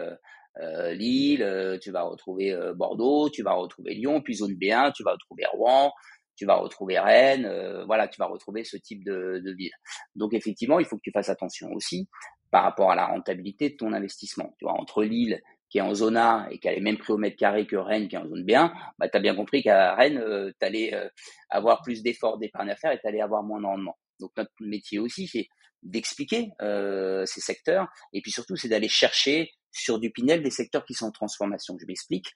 Lille, 0.92 1.78
tu 1.80 1.90
vas 1.90 2.02
retrouver 2.02 2.56
Bordeaux, 2.74 3.30
tu 3.30 3.42
vas 3.42 3.52
retrouver 3.52 3.94
Lyon, 3.94 4.20
puis 4.20 4.34
zone 4.34 4.54
B1, 4.54 4.92
tu 4.92 5.02
vas 5.04 5.12
retrouver 5.12 5.44
Rouen, 5.52 5.92
tu 6.36 6.44
vas 6.44 6.56
retrouver 6.56 6.98
Rennes, 6.98 7.84
voilà, 7.86 8.08
tu 8.08 8.18
vas 8.18 8.26
retrouver 8.26 8.64
ce 8.64 8.76
type 8.76 9.04
de, 9.04 9.54
ville. 9.56 9.72
Donc 10.16 10.34
effectivement, 10.34 10.78
il 10.78 10.86
faut 10.86 10.96
que 10.96 11.02
tu 11.04 11.12
fasses 11.12 11.28
attention 11.28 11.70
aussi 11.72 12.08
par 12.50 12.64
rapport 12.64 12.90
à 12.90 12.96
la 12.96 13.06
rentabilité 13.06 13.70
de 13.70 13.76
ton 13.76 13.92
investissement. 13.92 14.54
Tu 14.58 14.64
vois, 14.64 14.74
entre 14.74 15.04
Lille 15.04 15.40
qui 15.70 15.78
est 15.78 15.82
en 15.82 15.94
zone 15.94 16.16
A 16.16 16.48
et 16.50 16.58
qui 16.58 16.68
a 16.68 16.74
les 16.74 16.80
mêmes 16.80 16.98
prix 16.98 17.12
au 17.12 17.16
mètre 17.16 17.36
carré 17.36 17.66
que 17.66 17.76
Rennes 17.76 18.08
qui 18.08 18.16
est 18.16 18.18
en 18.18 18.28
zone 18.28 18.44
B1, 18.44 18.72
bah, 18.98 19.08
tu 19.08 19.16
as 19.16 19.20
bien 19.20 19.36
compris 19.36 19.62
qu'à 19.62 19.94
Rennes, 19.94 20.18
euh, 20.18 20.50
tu 20.60 20.66
allais 20.66 20.92
euh, 20.94 21.08
avoir 21.48 21.80
plus 21.82 22.02
d'efforts 22.02 22.38
d'épargne 22.38 22.70
à 22.70 22.76
faire 22.76 22.90
et 22.90 22.98
tu 22.98 23.06
allais 23.06 23.20
avoir 23.20 23.42
moins 23.44 23.60
de 23.60 23.66
rendement. 23.66 23.96
Donc 24.18 24.32
notre 24.36 24.50
métier 24.60 24.98
aussi, 24.98 25.28
c'est 25.28 25.46
d'expliquer 25.82 26.50
euh, 26.60 27.24
ces 27.24 27.40
secteurs 27.40 27.86
et 28.12 28.20
puis 28.20 28.32
surtout, 28.32 28.56
c'est 28.56 28.68
d'aller 28.68 28.88
chercher 28.88 29.50
sur 29.72 29.98
du 29.98 30.10
Pinel 30.10 30.42
des 30.42 30.50
secteurs 30.50 30.84
qui 30.84 30.94
sont 30.94 31.06
en 31.06 31.12
transformation. 31.12 31.76
Je 31.80 31.86
m'explique. 31.86 32.32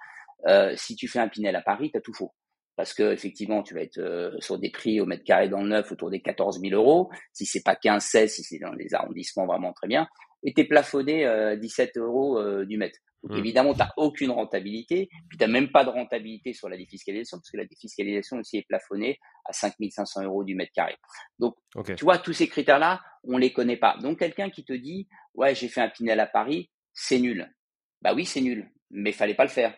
si 0.76 0.97
tu 0.97 1.09
fais 1.09 1.19
un 1.19 1.29
Pinel 1.29 1.57
à 1.57 1.62
Paris, 1.62 1.90
tu 1.90 1.99
as 1.99 2.01
tout 2.01 2.14
faux 2.14 2.33
parce 2.77 2.92
que 2.92 3.12
effectivement 3.12 3.62
tu 3.62 3.73
vas 3.75 3.83
être 3.83 4.35
sur 4.40 4.59
des 4.59 4.68
prix 4.68 5.01
au 5.01 5.07
mètre 5.07 5.23
carré 5.23 5.49
dans 5.49 5.62
le 5.62 5.68
neuf 5.68 5.92
autour 5.92 6.11
des 6.11 6.20
14 6.20 6.61
000 6.61 6.75
euros. 6.75 7.09
Si 7.33 7.47
c'est 7.47 7.62
pas 7.62 7.77
15, 7.77 8.03
16, 8.03 8.35
si 8.35 8.42
c'est 8.42 8.59
dans 8.59 8.73
les 8.73 8.94
arrondissements 8.94 9.47
vraiment 9.47 9.73
très 9.73 9.87
bien, 9.87 10.09
et 10.42 10.53
t'es 10.53 10.64
plafonné 10.64 11.27
euh, 11.27 11.57
17 11.57 11.97
euros 11.99 12.64
du 12.64 12.77
mètre. 12.77 12.99
Donc, 13.25 13.33
mmh. 13.33 13.40
Évidemment, 13.40 13.73
tu 13.73 13.79
n'as 13.79 13.90
aucune 13.97 14.31
rentabilité, 14.31 15.09
puis 15.31 15.38
tu 15.38 15.44
n'as 15.44 15.51
même 15.51 15.73
pas 15.73 15.83
de 15.83 15.88
rentabilité 15.88 16.53
sur 16.53 16.68
la 16.68 16.77
défiscalisation, 16.77 17.38
parce 17.38 17.51
que 17.51 17.57
la 17.57 17.64
défiscalisation 17.64 18.37
aussi 18.37 18.59
est 18.59 18.66
plafonnée 18.68 19.18
à 19.47 19.55
5500 19.55 20.25
euros 20.25 20.44
du 20.44 20.55
mètre 20.55 20.73
carré. 20.75 20.94
Donc, 21.38 21.57
tu 21.97 22.05
vois, 22.05 22.18
tous 22.18 22.35
ces 22.35 22.49
critères-là, 22.49 23.01
on 23.25 23.38
les 23.38 23.51
connaît 23.51 23.79
pas. 23.79 23.97
Donc, 24.03 24.18
quelqu'un 24.18 24.51
qui 24.51 24.62
te 24.62 24.75
dit, 24.75 25.09
ouais, 25.33 25.55
j'ai 25.55 25.68
fait 25.68 25.81
un 25.81 25.88
Pinel 25.88 26.20
à 26.20 26.27
Paris, 26.27 26.70
c'est 26.94 27.18
nul. 27.18 27.52
Bah 28.00 28.14
oui, 28.14 28.24
c'est 28.24 28.40
nul, 28.40 28.70
mais 28.90 29.12
fallait 29.12 29.35
pas 29.35 29.44
le 29.44 29.50
faire. 29.50 29.74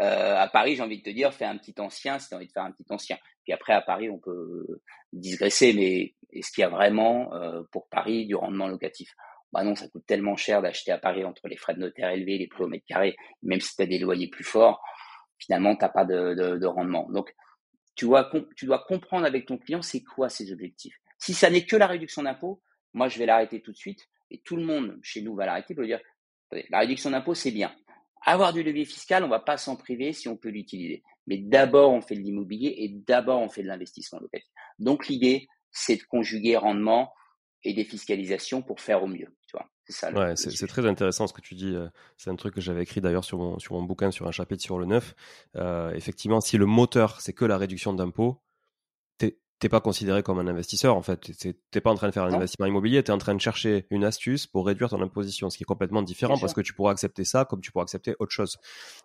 Euh, 0.00 0.36
à 0.36 0.48
Paris, 0.48 0.76
j'ai 0.76 0.82
envie 0.82 0.98
de 0.98 1.02
te 1.02 1.10
dire, 1.10 1.32
fais 1.32 1.44
un 1.44 1.56
petit 1.56 1.74
ancien 1.78 2.18
si 2.18 2.28
tu 2.28 2.34
as 2.34 2.36
envie 2.36 2.46
de 2.46 2.52
faire 2.52 2.64
un 2.64 2.72
petit 2.72 2.86
ancien. 2.90 3.18
Puis 3.44 3.52
après, 3.52 3.72
à 3.72 3.80
Paris, 3.80 4.10
on 4.10 4.18
peut 4.18 4.66
digresser, 5.12 5.72
mais 5.72 6.14
est-ce 6.32 6.52
qu'il 6.52 6.62
y 6.62 6.64
a 6.64 6.68
vraiment 6.68 7.32
euh, 7.34 7.62
pour 7.72 7.88
Paris 7.88 8.26
du 8.26 8.34
rendement 8.34 8.68
locatif? 8.68 9.14
Bah 9.52 9.64
non, 9.64 9.74
ça 9.74 9.88
coûte 9.88 10.04
tellement 10.06 10.36
cher 10.36 10.60
d'acheter 10.60 10.92
à 10.92 10.98
Paris 10.98 11.24
entre 11.24 11.48
les 11.48 11.56
frais 11.56 11.74
de 11.74 11.80
notaire 11.80 12.10
élevés, 12.10 12.36
les 12.36 12.48
prix 12.48 12.64
au 12.64 12.68
mètre 12.68 12.84
carré, 12.86 13.16
même 13.42 13.60
si 13.60 13.74
tu 13.74 13.82
as 13.82 13.86
des 13.86 13.98
loyers 13.98 14.28
plus 14.28 14.44
forts, 14.44 14.82
finalement, 15.38 15.74
tu 15.74 15.82
n'as 15.84 15.88
pas 15.88 16.04
de, 16.04 16.34
de, 16.34 16.66
rendement. 16.66 17.08
Donc, 17.10 17.34
tu 17.94 18.04
dois, 18.04 18.30
tu 18.56 18.66
dois 18.66 18.84
comprendre 18.86 19.24
avec 19.24 19.46
ton 19.46 19.56
client 19.56 19.80
c'est 19.80 20.02
quoi 20.02 20.28
ses 20.28 20.52
objectifs. 20.52 20.96
Si 21.18 21.32
ça 21.32 21.48
n'est 21.48 21.64
que 21.64 21.76
la 21.76 21.86
réduction 21.86 22.22
d'impôt, 22.22 22.62
moi, 22.92 23.08
je 23.08 23.18
vais 23.18 23.26
l'arrêter 23.26 23.62
tout 23.62 23.72
de 23.72 23.76
suite 23.76 24.06
et 24.30 24.40
tout 24.44 24.56
le 24.56 24.64
monde 24.64 24.98
chez 25.02 25.22
nous 25.22 25.34
va 25.34 25.46
l'arrêter 25.46 25.74
pour 25.74 25.84
dire 25.84 26.00
la 26.70 26.80
réduction 26.80 27.10
d'impôt, 27.10 27.34
c'est 27.34 27.50
bien. 27.50 27.74
Avoir 28.24 28.52
du 28.52 28.62
levier 28.62 28.84
fiscal, 28.84 29.24
on 29.24 29.28
va 29.28 29.38
pas 29.38 29.56
s'en 29.56 29.76
priver 29.76 30.12
si 30.12 30.28
on 30.28 30.36
peut 30.36 30.48
l'utiliser. 30.48 31.02
Mais 31.26 31.38
d'abord, 31.38 31.92
on 31.92 32.00
fait 32.00 32.14
de 32.14 32.20
l'immobilier 32.20 32.74
et 32.78 32.88
d'abord, 32.88 33.40
on 33.40 33.48
fait 33.48 33.62
de 33.62 33.68
l'investissement 33.68 34.18
locatif. 34.18 34.48
Donc, 34.78 35.08
l'idée, 35.08 35.48
c'est 35.70 35.96
de 35.96 36.02
conjuguer 36.02 36.56
rendement 36.56 37.12
et 37.64 37.74
défiscalisation 37.74 38.62
pour 38.62 38.80
faire 38.80 39.02
au 39.02 39.06
mieux. 39.06 39.28
C'est 39.84 39.94
ça. 39.94 40.12
Ouais, 40.12 40.36
c'est 40.36 40.66
très 40.66 40.86
intéressant 40.86 41.26
ce 41.26 41.32
que 41.32 41.40
tu 41.40 41.54
dis. 41.54 41.74
Euh, 41.74 41.88
c'est 42.18 42.28
un 42.28 42.36
truc 42.36 42.54
que 42.54 42.60
j'avais 42.60 42.82
écrit 42.82 43.00
d'ailleurs 43.00 43.24
sur 43.24 43.38
mon, 43.38 43.58
sur 43.58 43.74
mon 43.74 43.82
bouquin, 43.82 44.10
sur 44.10 44.28
un 44.28 44.32
chapitre 44.32 44.62
sur 44.62 44.78
le 44.78 44.84
neuf. 44.84 45.14
Euh, 45.56 45.92
effectivement, 45.94 46.42
si 46.42 46.58
le 46.58 46.66
moteur, 46.66 47.22
c'est 47.22 47.32
que 47.32 47.46
la 47.46 47.56
réduction 47.56 47.94
d'impôts, 47.94 48.42
t'es 49.58 49.68
pas 49.68 49.80
considéré 49.80 50.22
comme 50.22 50.38
un 50.38 50.46
investisseur 50.46 50.96
en 50.96 51.02
fait. 51.02 51.30
T'es 51.70 51.80
pas 51.80 51.90
en 51.90 51.94
train 51.94 52.08
de 52.08 52.12
faire 52.12 52.24
un 52.24 52.32
investissement 52.32 52.66
immobilier, 52.66 53.02
tu 53.02 53.10
es 53.10 53.14
en 53.14 53.18
train 53.18 53.34
de 53.34 53.40
chercher 53.40 53.86
une 53.90 54.04
astuce 54.04 54.46
pour 54.46 54.66
réduire 54.66 54.90
ton 54.90 55.02
imposition, 55.02 55.50
ce 55.50 55.56
qui 55.56 55.64
est 55.64 55.66
complètement 55.66 56.02
différent 56.02 56.38
parce 56.38 56.54
que 56.54 56.60
tu 56.60 56.72
pourras 56.72 56.92
accepter 56.92 57.24
ça 57.24 57.44
comme 57.44 57.60
tu 57.60 57.72
pourras 57.72 57.84
accepter 57.84 58.14
autre 58.18 58.32
chose. 58.32 58.56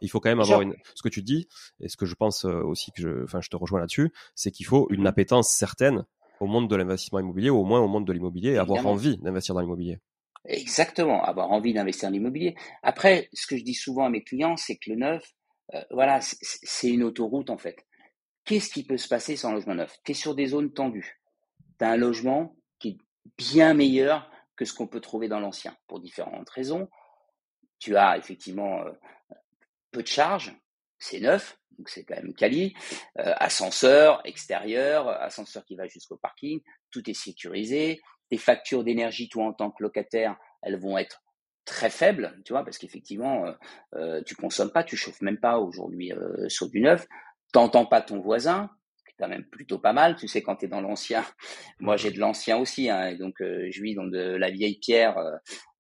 Il 0.02 0.10
faut 0.10 0.20
quand 0.20 0.30
même 0.30 0.40
avoir 0.40 0.62
une. 0.62 0.76
Ce 0.96 1.02
que 1.02 1.10
tu 1.10 1.22
dis 1.22 1.48
et 1.80 1.90
ce 1.90 1.98
que 1.98 2.06
je 2.06 2.16
pense 2.16 2.46
euh, 2.46 2.62
aussi 2.62 2.92
que 2.92 3.02
je, 3.02 3.24
enfin, 3.24 3.42
je 3.42 3.50
te 3.50 3.56
rejoins 3.56 3.80
là-dessus, 3.80 4.12
c'est 4.36 4.52
qu'il 4.52 4.66
faut 4.66 4.88
une 4.90 5.04
mmh 5.04 5.14
appétence 5.14 5.50
certaine 5.50 6.06
au 6.40 6.48
monde 6.48 6.70
de 6.70 6.76
l'investissement 6.76 7.20
immobilier 7.20 7.50
ou 7.50 7.58
au 7.58 7.66
moins 7.66 7.80
au 7.80 7.88
monde 7.88 8.06
de 8.06 8.14
l'immobilier 8.14 8.52
et 8.52 8.58
avoir 8.58 8.86
envie 8.88 9.18
d'investir 9.18 9.54
dans 9.54 9.62
l'immobilier. 9.62 10.00
Exactement, 10.46 11.24
avoir 11.24 11.52
envie 11.52 11.74
d'investir 11.74 12.10
en 12.10 12.14
immobilier. 12.14 12.56
Après, 12.82 13.30
ce 13.34 13.48
que 13.48 13.58
je 13.58 13.64
dis 13.64 13.74
souvent 13.74 14.06
à 14.06 14.10
mes 14.10 14.24
clients, 14.24 14.58
c'est 14.58 14.76
que 14.76 14.90
le 14.90 14.98
neuf, 14.98 15.34
euh, 15.74 15.82
voilà, 15.92 16.20
c'est 16.22 16.90
une 16.90 17.04
autoroute 17.04 17.50
en 17.50 17.58
fait. 17.58 17.78
Qu'est-ce 18.46 18.70
qui 18.70 18.84
peut 18.84 18.98
se 18.98 19.08
passer 19.08 19.36
sans 19.36 19.54
logement 19.54 19.76
neuf? 19.76 19.98
Tu 20.04 20.12
es 20.12 20.16
sur 20.16 20.36
des 20.36 20.48
zones 20.48 20.74
tendues. 20.74 21.22
Tu 21.80 21.86
as 21.86 21.90
un 21.92 21.98
logement 21.98 22.56
qui 22.80 22.90
est 22.90 22.98
bien 23.38 23.74
meilleur 23.74 24.30
que 24.56 24.66
ce 24.66 24.74
qu'on 24.74 24.88
peut 24.88 25.00
trouver 25.00 25.28
dans 25.28 25.40
l'ancien, 25.40 25.76
pour 25.88 26.00
différentes 26.00 26.50
raisons. 26.50 26.90
Tu 27.80 27.96
as 27.96 28.18
effectivement 28.18 28.82
euh, 28.82 28.92
peu 29.92 30.04
de 30.04 30.08
charges, 30.08 30.56
c'est 31.00 31.20
neuf, 31.20 31.58
donc 31.78 31.90
c'est 31.90 32.04
quand 32.04 32.16
même 32.16 32.34
quali. 32.34 32.74
Euh, 33.20 33.34
ascenseur 33.38 34.22
extérieur, 34.26 35.08
ascenseur 35.08 35.66
qui 35.66 35.76
va 35.76 35.88
jusqu'au 35.88 36.18
parking, 36.18 36.62
tout 36.92 37.10
est 37.10 37.16
sécurisé 37.16 38.02
tes 38.30 38.38
factures 38.38 38.84
d'énergie, 38.84 39.30
toi, 39.30 39.46
en 39.46 39.54
tant 39.54 39.72
que 39.72 39.84
locataire, 39.84 40.38
elles 40.62 40.80
vont 40.80 40.98
être 40.98 41.24
très 41.66 41.90
faibles, 41.90 42.42
tu 42.46 42.54
vois, 42.54 42.64
parce 42.64 42.78
qu'effectivement, 42.78 43.46
euh, 43.46 43.54
euh, 43.96 44.24
tu 44.24 44.36
consommes 44.36 44.72
pas, 44.72 44.84
tu 44.84 44.98
chauffes 44.98 45.22
même 45.22 45.40
pas 45.40 45.60
aujourd'hui 45.60 46.12
sur 46.48 46.70
du 46.70 46.82
neuf, 46.82 47.08
t'entends 47.54 47.86
pas 47.86 48.02
ton 48.02 48.20
voisin, 48.20 48.70
c'est 49.06 49.14
quand 49.18 49.30
même 49.30 49.46
plutôt 49.46 49.80
pas 49.80 49.94
mal, 49.94 50.18
tu 50.18 50.28
sais, 50.28 50.42
quand 50.42 50.58
tu 50.58 50.66
es 50.66 50.68
dans 50.68 50.82
l'ancien, 50.82 51.24
moi 51.80 51.96
j'ai 51.96 52.12
de 52.12 52.20
l'ancien 52.20 52.58
aussi, 52.58 52.90
hein, 52.90 53.08
et 53.08 53.16
donc 53.16 53.42
euh, 53.42 53.70
je 53.72 53.82
vis 53.82 53.96
dans 53.96 54.04
de 54.04 54.36
la 54.36 54.52
vieille 54.52 54.80
pierre 54.80 55.16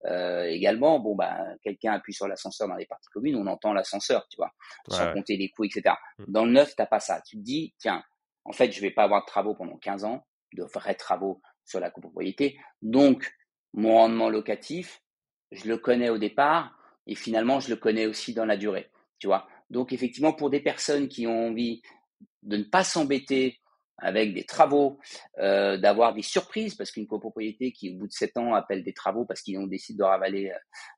également, 0.05 0.99
bon, 0.99 1.15
bah, 1.15 1.37
quelqu'un 1.61 1.93
appuie 1.93 2.13
sur 2.13 2.27
l'ascenseur 2.27 2.67
dans 2.67 2.75
les 2.75 2.85
parties 2.85 3.09
communes, 3.09 3.35
on 3.35 3.47
entend 3.47 3.73
l'ascenseur, 3.73 4.25
tu 4.29 4.37
vois, 4.37 4.51
sans 4.89 5.13
compter 5.13 5.37
les 5.37 5.49
coûts, 5.49 5.63
etc. 5.63 5.95
Mmh. 6.19 6.23
Dans 6.27 6.45
le 6.45 6.51
neuf, 6.51 6.75
t'as 6.75 6.85
pas 6.85 6.99
ça, 6.99 7.21
tu 7.25 7.37
te 7.37 7.41
dis, 7.41 7.73
tiens, 7.77 8.03
en 8.45 8.51
fait, 8.51 8.71
je 8.71 8.81
vais 8.81 8.91
pas 8.91 9.03
avoir 9.03 9.21
de 9.21 9.27
travaux 9.27 9.55
pendant 9.55 9.77
15 9.77 10.03
ans, 10.03 10.25
de 10.53 10.63
vrais 10.63 10.95
travaux, 10.95 11.41
sur 11.65 11.79
la 11.79 11.89
copropriété. 11.89 12.59
Donc, 12.81 13.33
mon 13.73 13.93
rendement 13.95 14.29
locatif, 14.29 15.01
je 15.51 15.67
le 15.67 15.77
connais 15.77 16.09
au 16.09 16.17
départ 16.17 16.77
et 17.07 17.15
finalement, 17.15 17.59
je 17.59 17.69
le 17.69 17.75
connais 17.75 18.05
aussi 18.05 18.33
dans 18.33 18.45
la 18.45 18.57
durée. 18.57 18.91
Tu 19.19 19.27
vois 19.27 19.47
Donc, 19.69 19.93
effectivement, 19.93 20.33
pour 20.33 20.49
des 20.49 20.59
personnes 20.59 21.07
qui 21.07 21.27
ont 21.27 21.47
envie 21.47 21.81
de 22.43 22.57
ne 22.57 22.63
pas 22.63 22.83
s'embêter 22.83 23.59
avec 23.97 24.33
des 24.33 24.43
travaux, 24.43 24.99
euh, 25.39 25.77
d'avoir 25.77 26.13
des 26.13 26.21
surprises, 26.21 26.75
parce 26.75 26.91
qu'une 26.91 27.07
copropriété 27.07 27.71
qui, 27.71 27.91
au 27.91 27.99
bout 27.99 28.07
de 28.07 28.11
sept 28.11 28.37
ans, 28.37 28.53
appelle 28.53 28.83
des 28.83 28.93
travaux 28.93 29.25
parce 29.25 29.41
qu'ils 29.41 29.57
ont 29.59 29.67
décidé 29.67 29.99
de 29.99 30.03
ravaler 30.03 30.51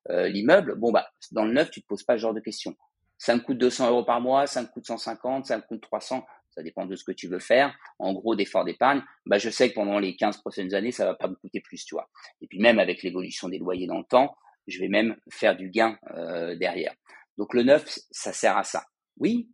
euh, 0.09 0.27
l'immeuble, 0.27 0.75
bon, 0.75 0.91
bah, 0.91 1.07
dans 1.31 1.45
le 1.45 1.53
neuf, 1.53 1.69
tu 1.69 1.81
te 1.81 1.87
poses 1.87 2.03
pas 2.03 2.15
ce 2.15 2.21
genre 2.21 2.33
de 2.33 2.39
questions. 2.39 2.75
Ça 3.17 3.35
me 3.35 3.41
coûte 3.41 3.57
200 3.57 3.89
euros 3.89 4.03
par 4.03 4.21
mois, 4.21 4.47
ça 4.47 4.61
me 4.61 4.67
coûte 4.67 4.85
150, 4.87 5.45
ça 5.45 5.57
me 5.57 5.61
coûte 5.61 5.81
300, 5.81 6.25
ça 6.49 6.63
dépend 6.63 6.85
de 6.85 6.95
ce 6.95 7.03
que 7.03 7.11
tu 7.11 7.27
veux 7.27 7.39
faire. 7.39 7.75
En 7.99 8.13
gros, 8.13 8.35
d'efforts 8.35 8.65
d'épargne, 8.65 9.03
bah, 9.25 9.37
je 9.37 9.49
sais 9.49 9.69
que 9.69 9.75
pendant 9.75 9.99
les 9.99 10.15
15 10.15 10.37
prochaines 10.37 10.73
années, 10.73 10.91
ça 10.91 11.05
va 11.05 11.13
pas 11.13 11.27
me 11.27 11.35
coûter 11.35 11.59
plus, 11.59 11.85
tu 11.85 11.95
vois. 11.95 12.09
Et 12.41 12.47
puis 12.47 12.59
même 12.59 12.79
avec 12.79 13.03
l'évolution 13.03 13.49
des 13.49 13.57
loyers 13.57 13.87
dans 13.87 13.99
le 13.99 14.05
temps, 14.05 14.35
je 14.67 14.79
vais 14.79 14.87
même 14.87 15.15
faire 15.29 15.55
du 15.55 15.69
gain 15.69 15.97
euh, 16.15 16.55
derrière. 16.55 16.93
Donc 17.37 17.53
le 17.53 17.63
neuf, 17.63 17.99
ça 18.11 18.33
sert 18.33 18.57
à 18.57 18.63
ça. 18.63 18.85
Oui, 19.17 19.51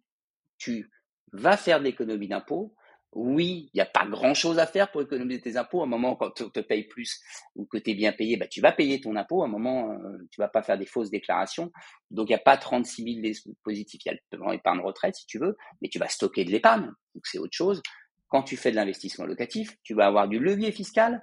tu 0.57 0.89
vas 1.33 1.57
faire 1.57 1.79
de 1.79 1.85
l'économie 1.85 2.27
d'impôt, 2.27 2.75
oui, 3.13 3.69
il 3.73 3.77
n'y 3.77 3.81
a 3.81 3.85
pas 3.85 4.05
grand-chose 4.05 4.57
à 4.57 4.65
faire 4.65 4.89
pour 4.89 5.01
économiser 5.01 5.41
tes 5.41 5.57
impôts. 5.57 5.81
À 5.81 5.83
un 5.83 5.87
moment, 5.87 6.15
quand 6.15 6.31
tu 6.31 6.49
te 6.49 6.61
payes 6.61 6.85
plus 6.85 7.19
ou 7.55 7.65
que 7.65 7.77
tu 7.77 7.91
es 7.91 7.93
bien 7.93 8.13
payé, 8.13 8.37
bah, 8.37 8.47
tu 8.47 8.61
vas 8.61 8.71
payer 8.71 9.01
ton 9.01 9.17
impôt. 9.17 9.43
À 9.43 9.47
un 9.47 9.49
moment, 9.49 9.91
euh, 9.91 10.17
tu 10.31 10.39
vas 10.39 10.47
pas 10.47 10.63
faire 10.63 10.77
des 10.77 10.85
fausses 10.85 11.09
déclarations. 11.09 11.71
Donc, 12.09 12.29
il 12.29 12.31
n'y 12.31 12.39
a 12.39 12.43
pas 12.43 12.55
36 12.55 13.21
000 13.21 13.55
positifs. 13.63 14.01
Il 14.05 14.09
y 14.09 14.11
a 14.11 14.17
le 14.31 14.37
plan 14.37 14.51
épargne 14.53 14.79
retraite, 14.79 15.15
si 15.15 15.25
tu 15.25 15.39
veux, 15.39 15.57
mais 15.81 15.89
tu 15.89 15.99
vas 15.99 16.07
stocker 16.07 16.45
de 16.45 16.51
l'épargne. 16.51 16.85
Donc, 17.13 17.25
c'est 17.25 17.37
autre 17.37 17.55
chose. 17.55 17.81
Quand 18.29 18.43
tu 18.43 18.55
fais 18.55 18.71
de 18.71 18.77
l'investissement 18.77 19.25
locatif, 19.25 19.75
tu 19.83 19.93
vas 19.93 20.07
avoir 20.07 20.29
du 20.29 20.39
levier 20.39 20.71
fiscal. 20.71 21.21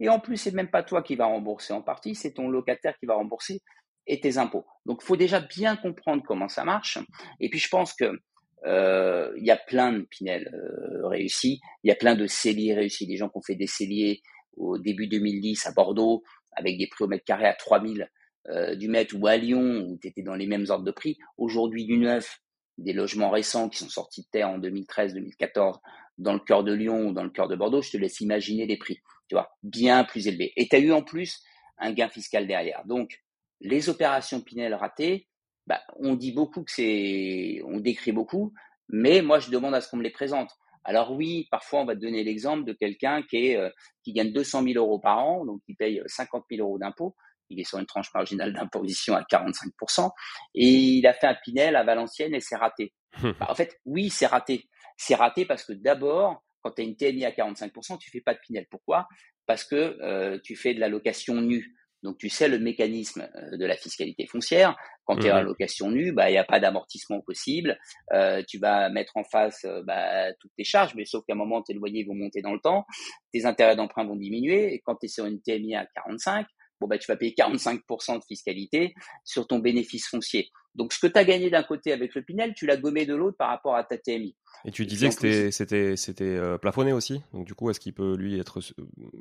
Et 0.00 0.08
en 0.08 0.20
plus, 0.20 0.38
c'est 0.38 0.54
même 0.54 0.70
pas 0.70 0.82
toi 0.82 1.02
qui 1.02 1.14
vas 1.14 1.26
rembourser 1.26 1.74
en 1.74 1.82
partie, 1.82 2.14
c'est 2.14 2.32
ton 2.32 2.48
locataire 2.48 2.96
qui 2.98 3.04
va 3.04 3.14
rembourser 3.14 3.60
et 4.08 4.20
tes 4.20 4.38
impôts. 4.38 4.64
Donc, 4.86 5.00
il 5.02 5.06
faut 5.06 5.16
déjà 5.16 5.40
bien 5.40 5.76
comprendre 5.76 6.22
comment 6.26 6.48
ça 6.48 6.64
marche. 6.64 6.98
Et 7.40 7.48
puis, 7.48 7.58
je 7.58 7.68
pense 7.68 7.92
que 7.92 8.20
euh, 8.66 9.32
il 9.36 9.46
y 9.46 9.50
a 9.50 9.56
plein 9.56 9.92
de 9.92 10.00
Pinel 10.02 10.50
euh, 10.52 11.06
réussis, 11.06 11.60
il 11.84 11.88
y 11.88 11.92
a 11.92 11.94
plein 11.94 12.16
de 12.16 12.26
celliers 12.26 12.74
réussis, 12.74 13.06
des 13.06 13.16
gens 13.16 13.28
qui 13.28 13.38
ont 13.38 13.42
fait 13.42 13.54
des 13.54 13.68
celliers 13.68 14.20
au 14.56 14.78
début 14.78 15.06
2010 15.06 15.66
à 15.66 15.72
Bordeaux 15.72 16.24
avec 16.52 16.76
des 16.76 16.88
prix 16.88 17.04
au 17.04 17.06
mètre 17.08 17.24
carré 17.24 17.46
à 17.46 17.54
3000 17.54 18.10
euh, 18.48 18.74
du 18.74 18.88
mètre 18.88 19.14
ou 19.16 19.26
à 19.26 19.36
Lyon 19.36 19.86
où 19.86 19.98
tu 20.00 20.08
étais 20.08 20.22
dans 20.22 20.34
les 20.34 20.46
mêmes 20.46 20.66
ordres 20.68 20.84
de 20.84 20.90
prix. 20.90 21.18
Aujourd'hui 21.36 21.84
du 21.84 21.98
neuf, 21.98 22.40
des 22.78 22.92
logements 22.92 23.30
récents 23.30 23.68
qui 23.68 23.78
sont 23.78 23.88
sortis 23.88 24.22
de 24.22 24.28
terre 24.32 24.48
en 24.48 24.58
2013-2014 24.58 25.78
dans 26.18 26.32
le 26.32 26.40
cœur 26.40 26.64
de 26.64 26.72
Lyon 26.72 27.08
ou 27.08 27.12
dans 27.12 27.22
le 27.22 27.30
cœur 27.30 27.46
de 27.46 27.54
Bordeaux, 27.54 27.82
je 27.82 27.90
te 27.90 27.96
laisse 27.96 28.20
imaginer 28.20 28.66
les 28.66 28.76
prix, 28.76 29.00
tu 29.28 29.34
vois, 29.36 29.50
bien 29.62 30.02
plus 30.02 30.26
élevés. 30.26 30.52
Et 30.56 30.66
tu 30.66 30.74
as 30.74 30.80
eu 30.80 30.92
en 30.92 31.02
plus 31.02 31.42
un 31.78 31.92
gain 31.92 32.08
fiscal 32.08 32.46
derrière. 32.48 32.84
Donc, 32.86 33.20
les 33.60 33.88
opérations 33.88 34.40
Pinel 34.40 34.74
ratées, 34.74 35.28
bah, 35.66 35.82
on 35.96 36.14
dit 36.14 36.32
beaucoup 36.32 36.64
que 36.64 36.72
c'est, 36.72 37.60
on 37.66 37.78
décrit 37.78 38.12
beaucoup, 38.12 38.52
mais 38.88 39.22
moi 39.22 39.38
je 39.38 39.50
demande 39.50 39.74
à 39.74 39.80
ce 39.80 39.88
qu'on 39.88 39.98
me 39.98 40.02
les 40.02 40.10
présente. 40.10 40.50
Alors 40.84 41.12
oui, 41.12 41.46
parfois 41.50 41.80
on 41.80 41.84
va 41.84 41.94
te 41.94 42.00
donner 42.00 42.24
l'exemple 42.24 42.64
de 42.64 42.72
quelqu'un 42.72 43.22
qui 43.22 43.48
est 43.48 43.56
euh, 43.56 43.68
qui 44.02 44.12
gagne 44.12 44.32
200 44.32 44.62
000 44.62 44.74
euros 44.76 44.98
par 44.98 45.18
an, 45.18 45.44
donc 45.44 45.60
qui 45.66 45.74
paye 45.74 46.00
50 46.06 46.44
000 46.50 46.66
euros 46.66 46.78
d'impôts. 46.78 47.14
Il 47.50 47.60
est 47.60 47.64
sur 47.64 47.78
une 47.78 47.86
tranche 47.86 48.12
marginale 48.14 48.52
d'imposition 48.52 49.14
à 49.14 49.22
45% 49.22 50.10
et 50.54 50.66
il 50.66 51.06
a 51.06 51.12
fait 51.12 51.26
un 51.26 51.36
Pinel 51.42 51.76
à 51.76 51.84
Valenciennes 51.84 52.34
et 52.34 52.40
c'est 52.40 52.56
raté. 52.56 52.92
Bah, 53.22 53.46
en 53.48 53.54
fait, 53.54 53.78
oui, 53.84 54.10
c'est 54.10 54.26
raté. 54.26 54.68
C'est 54.96 55.14
raté 55.14 55.46
parce 55.46 55.64
que 55.64 55.72
d'abord, 55.72 56.42
quand 56.62 56.72
tu 56.72 56.82
as 56.82 56.84
une 56.84 56.96
TMI 56.96 57.24
à 57.24 57.30
45% 57.30 57.98
tu 57.98 58.10
fais 58.10 58.20
pas 58.20 58.34
de 58.34 58.40
Pinel. 58.40 58.66
Pourquoi? 58.70 59.06
Parce 59.46 59.64
que 59.64 59.98
euh, 60.02 60.38
tu 60.42 60.56
fais 60.56 60.74
de 60.74 60.80
la 60.80 60.88
location 60.88 61.40
nue. 61.40 61.74
Donc 62.02 62.18
tu 62.18 62.28
sais 62.28 62.48
le 62.48 62.58
mécanisme 62.58 63.28
euh, 63.34 63.56
de 63.56 63.66
la 63.66 63.76
fiscalité 63.76 64.26
foncière. 64.26 64.76
Quand 65.04 65.16
tu 65.16 65.26
es 65.26 65.32
en 65.32 65.42
mmh 65.42 65.46
location 65.46 65.90
nue, 65.90 66.12
bah 66.12 66.28
il 66.28 66.32
n'y 66.32 66.38
a 66.38 66.44
pas 66.44 66.60
d'amortissement 66.60 67.20
possible. 67.20 67.78
Euh, 68.12 68.42
tu 68.46 68.58
vas 68.58 68.90
mettre 68.90 69.16
en 69.16 69.24
face 69.24 69.64
euh, 69.64 69.82
bah, 69.82 70.32
toutes 70.40 70.52
tes 70.56 70.64
charges, 70.64 70.94
mais 70.94 71.04
sauf 71.04 71.24
qu'à 71.26 71.32
un 71.32 71.36
moment 71.36 71.62
tes 71.62 71.74
loyers 71.74 72.04
vont 72.04 72.14
monter 72.14 72.42
dans 72.42 72.52
le 72.52 72.60
temps, 72.60 72.84
tes 73.32 73.46
intérêts 73.46 73.74
d'emprunt 73.74 74.04
vont 74.04 74.16
diminuer. 74.16 74.74
Et 74.74 74.80
quand 74.80 74.96
tu 74.96 75.06
es 75.06 75.08
sur 75.08 75.24
une 75.24 75.40
TMI 75.40 75.76
à 75.76 75.86
45, 75.94 76.46
bon 76.80 76.86
bah 76.86 76.98
tu 76.98 77.10
vas 77.10 77.16
payer 77.16 77.34
45% 77.36 78.18
de 78.18 78.24
fiscalité 78.24 78.94
sur 79.24 79.46
ton 79.46 79.58
bénéfice 79.58 80.06
foncier. 80.06 80.50
Donc 80.74 80.92
ce 80.92 81.00
que 81.00 81.10
tu 81.10 81.18
as 81.18 81.24
gagné 81.24 81.50
d'un 81.50 81.64
côté 81.64 81.92
avec 81.92 82.14
le 82.14 82.22
Pinel, 82.22 82.54
tu 82.54 82.66
l'as 82.66 82.76
gommé 82.76 83.06
de 83.06 83.14
l'autre 83.16 83.36
par 83.36 83.48
rapport 83.48 83.74
à 83.74 83.82
ta 83.82 83.98
TMI. 83.98 84.36
Et 84.66 84.70
tu 84.70 84.86
disais 84.86 85.08
que 85.08 85.50
c'était 85.50 85.96
c'était 85.96 86.38
plafonné 86.60 86.92
aussi. 86.92 87.22
Donc 87.32 87.46
du 87.46 87.54
coup, 87.54 87.70
est-ce 87.70 87.80
qu'il 87.80 87.94
peut 87.94 88.14
lui 88.14 88.38
être 88.38 88.60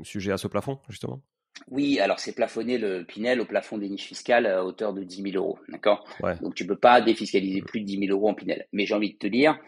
sujet 0.03 0.31
à 0.31 0.37
ce 0.37 0.47
plafond 0.47 0.79
justement? 0.89 1.23
Oui, 1.69 1.99
alors 1.99 2.19
c'est 2.19 2.33
plafonné 2.33 2.77
le 2.77 3.03
Pinel 3.05 3.41
au 3.41 3.45
plafond 3.45 3.77
des 3.77 3.89
niches 3.89 4.07
fiscales 4.07 4.45
à 4.45 4.63
hauteur 4.63 4.93
de 4.93 5.03
10 5.03 5.31
000 5.31 5.35
euros, 5.35 5.59
d'accord? 5.69 6.07
Donc 6.41 6.55
tu 6.55 6.65
peux 6.65 6.77
pas 6.77 7.01
défiscaliser 7.01 7.61
plus 7.61 7.81
de 7.81 7.85
10 7.85 8.07
000 8.07 8.17
euros 8.17 8.29
en 8.29 8.33
Pinel. 8.33 8.67
Mais 8.71 8.85
j'ai 8.85 8.93
envie 8.93 9.13
de 9.13 9.17
te 9.17 9.27
dire, 9.27 9.59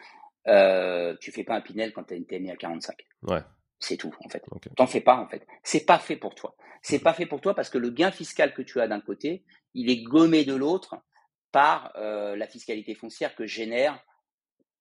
euh, 0.47 1.15
tu 1.19 1.31
fais 1.31 1.43
pas 1.43 1.55
un 1.55 1.61
Pinel 1.61 1.93
quand 1.93 2.03
tu 2.03 2.13
as 2.13 2.17
une 2.17 2.25
TMI 2.25 2.51
à 2.51 2.55
45. 2.55 2.95
Ouais. 3.23 3.41
C'est 3.79 3.97
tout 3.97 4.13
en 4.23 4.29
fait. 4.29 4.43
T'en 4.75 4.87
fais 4.87 5.01
pas 5.01 5.17
en 5.17 5.27
fait. 5.27 5.45
C'est 5.63 5.85
pas 5.85 5.99
fait 5.99 6.17
pour 6.17 6.35
toi. 6.35 6.55
C'est 6.81 6.99
pas 6.99 7.13
fait 7.13 7.25
pour 7.25 7.41
toi 7.41 7.53
parce 7.53 7.69
que 7.69 7.77
le 7.77 7.89
gain 7.89 8.11
fiscal 8.11 8.53
que 8.53 8.61
tu 8.61 8.79
as 8.79 8.87
d'un 8.87 9.01
côté, 9.01 9.43
il 9.73 9.89
est 9.89 10.03
gommé 10.03 10.45
de 10.45 10.55
l'autre 10.55 10.95
par 11.51 11.91
euh, 11.95 12.35
la 12.35 12.47
fiscalité 12.47 12.93
foncière 12.95 13.35
que 13.35 13.45
génère 13.45 13.99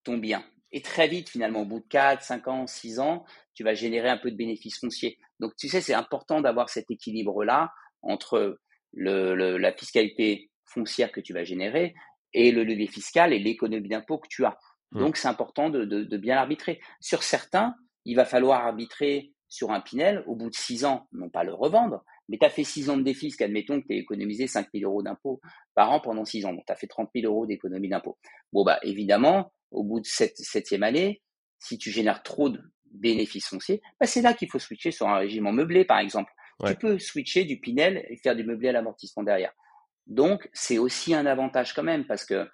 ton 0.04 0.18
bien. 0.18 0.44
Et 0.72 0.82
très 0.82 1.08
vite, 1.08 1.30
finalement, 1.30 1.62
au 1.62 1.64
bout 1.64 1.80
de 1.80 1.88
4, 1.88 2.22
5 2.22 2.48
ans, 2.48 2.66
6 2.66 3.00
ans, 3.00 3.24
tu 3.54 3.64
vas 3.64 3.74
générer 3.74 4.08
un 4.08 4.18
peu 4.18 4.30
de 4.30 4.36
bénéfices 4.36 4.78
fonciers. 4.78 5.18
Donc, 5.40 5.56
tu 5.56 5.68
sais, 5.68 5.80
c'est 5.80 5.94
important 5.94 6.40
d'avoir 6.40 6.68
cet 6.68 6.90
équilibre-là 6.90 7.72
entre 8.02 8.58
le, 8.92 9.56
la 9.56 9.72
fiscalité 9.72 10.50
foncière 10.66 11.10
que 11.10 11.20
tu 11.20 11.32
vas 11.32 11.44
générer 11.44 11.94
et 12.34 12.52
le 12.52 12.64
levier 12.64 12.86
fiscal 12.86 13.32
et 13.32 13.38
l'économie 13.38 13.88
d'impôt 13.88 14.18
que 14.18 14.28
tu 14.28 14.44
as. 14.44 14.58
Mmh. 14.92 15.00
Donc, 15.00 15.16
c'est 15.16 15.28
important 15.28 15.70
de, 15.70 15.84
de, 15.84 16.04
de, 16.04 16.16
bien 16.16 16.36
arbitrer. 16.36 16.80
Sur 17.00 17.22
certains, 17.22 17.74
il 18.04 18.16
va 18.16 18.24
falloir 18.24 18.66
arbitrer 18.66 19.32
sur 19.48 19.70
un 19.70 19.80
Pinel 19.80 20.22
au 20.26 20.36
bout 20.36 20.50
de 20.50 20.54
6 20.54 20.84
ans, 20.84 21.08
non 21.12 21.30
pas 21.30 21.42
le 21.44 21.54
revendre, 21.54 22.04
mais 22.28 22.36
tu 22.38 22.44
as 22.44 22.50
fait 22.50 22.64
6 22.64 22.90
ans 22.90 22.98
de 22.98 23.02
défisque, 23.02 23.40
admettons 23.40 23.80
que 23.80 23.86
tu 23.86 23.94
as 23.94 23.98
économisé 23.98 24.46
5 24.46 24.68
000 24.74 24.90
euros 24.90 25.02
d'impôt 25.02 25.40
par 25.74 25.90
an 25.90 26.00
pendant 26.00 26.26
6 26.26 26.44
ans, 26.44 26.52
donc 26.52 26.64
tu 26.66 26.72
as 26.72 26.76
fait 26.76 26.86
30 26.86 27.08
000 27.14 27.32
euros 27.32 27.46
d'économie 27.46 27.88
d'impôt. 27.88 28.18
Bon, 28.52 28.62
bah 28.64 28.78
évidemment, 28.82 29.50
au 29.70 29.84
bout 29.84 30.00
de 30.00 30.06
cette 30.06 30.36
septième 30.36 30.82
année, 30.82 31.22
si 31.58 31.78
tu 31.78 31.90
génères 31.90 32.22
trop 32.22 32.48
de 32.48 32.60
bénéfices 32.90 33.48
fonciers, 33.48 33.82
bah 34.00 34.06
c'est 34.06 34.22
là 34.22 34.32
qu'il 34.34 34.50
faut 34.50 34.58
switcher 34.58 34.90
sur 34.90 35.08
un 35.08 35.18
régime 35.18 35.46
en 35.46 35.52
meublé, 35.52 35.84
par 35.84 35.98
exemple. 35.98 36.32
Tu 36.66 36.74
peux 36.74 36.98
switcher 36.98 37.44
du 37.44 37.60
Pinel 37.60 38.04
et 38.08 38.16
faire 38.16 38.34
du 38.34 38.42
meublé 38.42 38.68
à 38.68 38.72
l'amortissement 38.72 39.22
derrière. 39.22 39.52
Donc, 40.08 40.48
c'est 40.52 40.78
aussi 40.78 41.14
un 41.14 41.26
avantage 41.26 41.72
quand 41.72 41.84
même 41.84 42.06
parce 42.06 42.24
que 42.24 42.48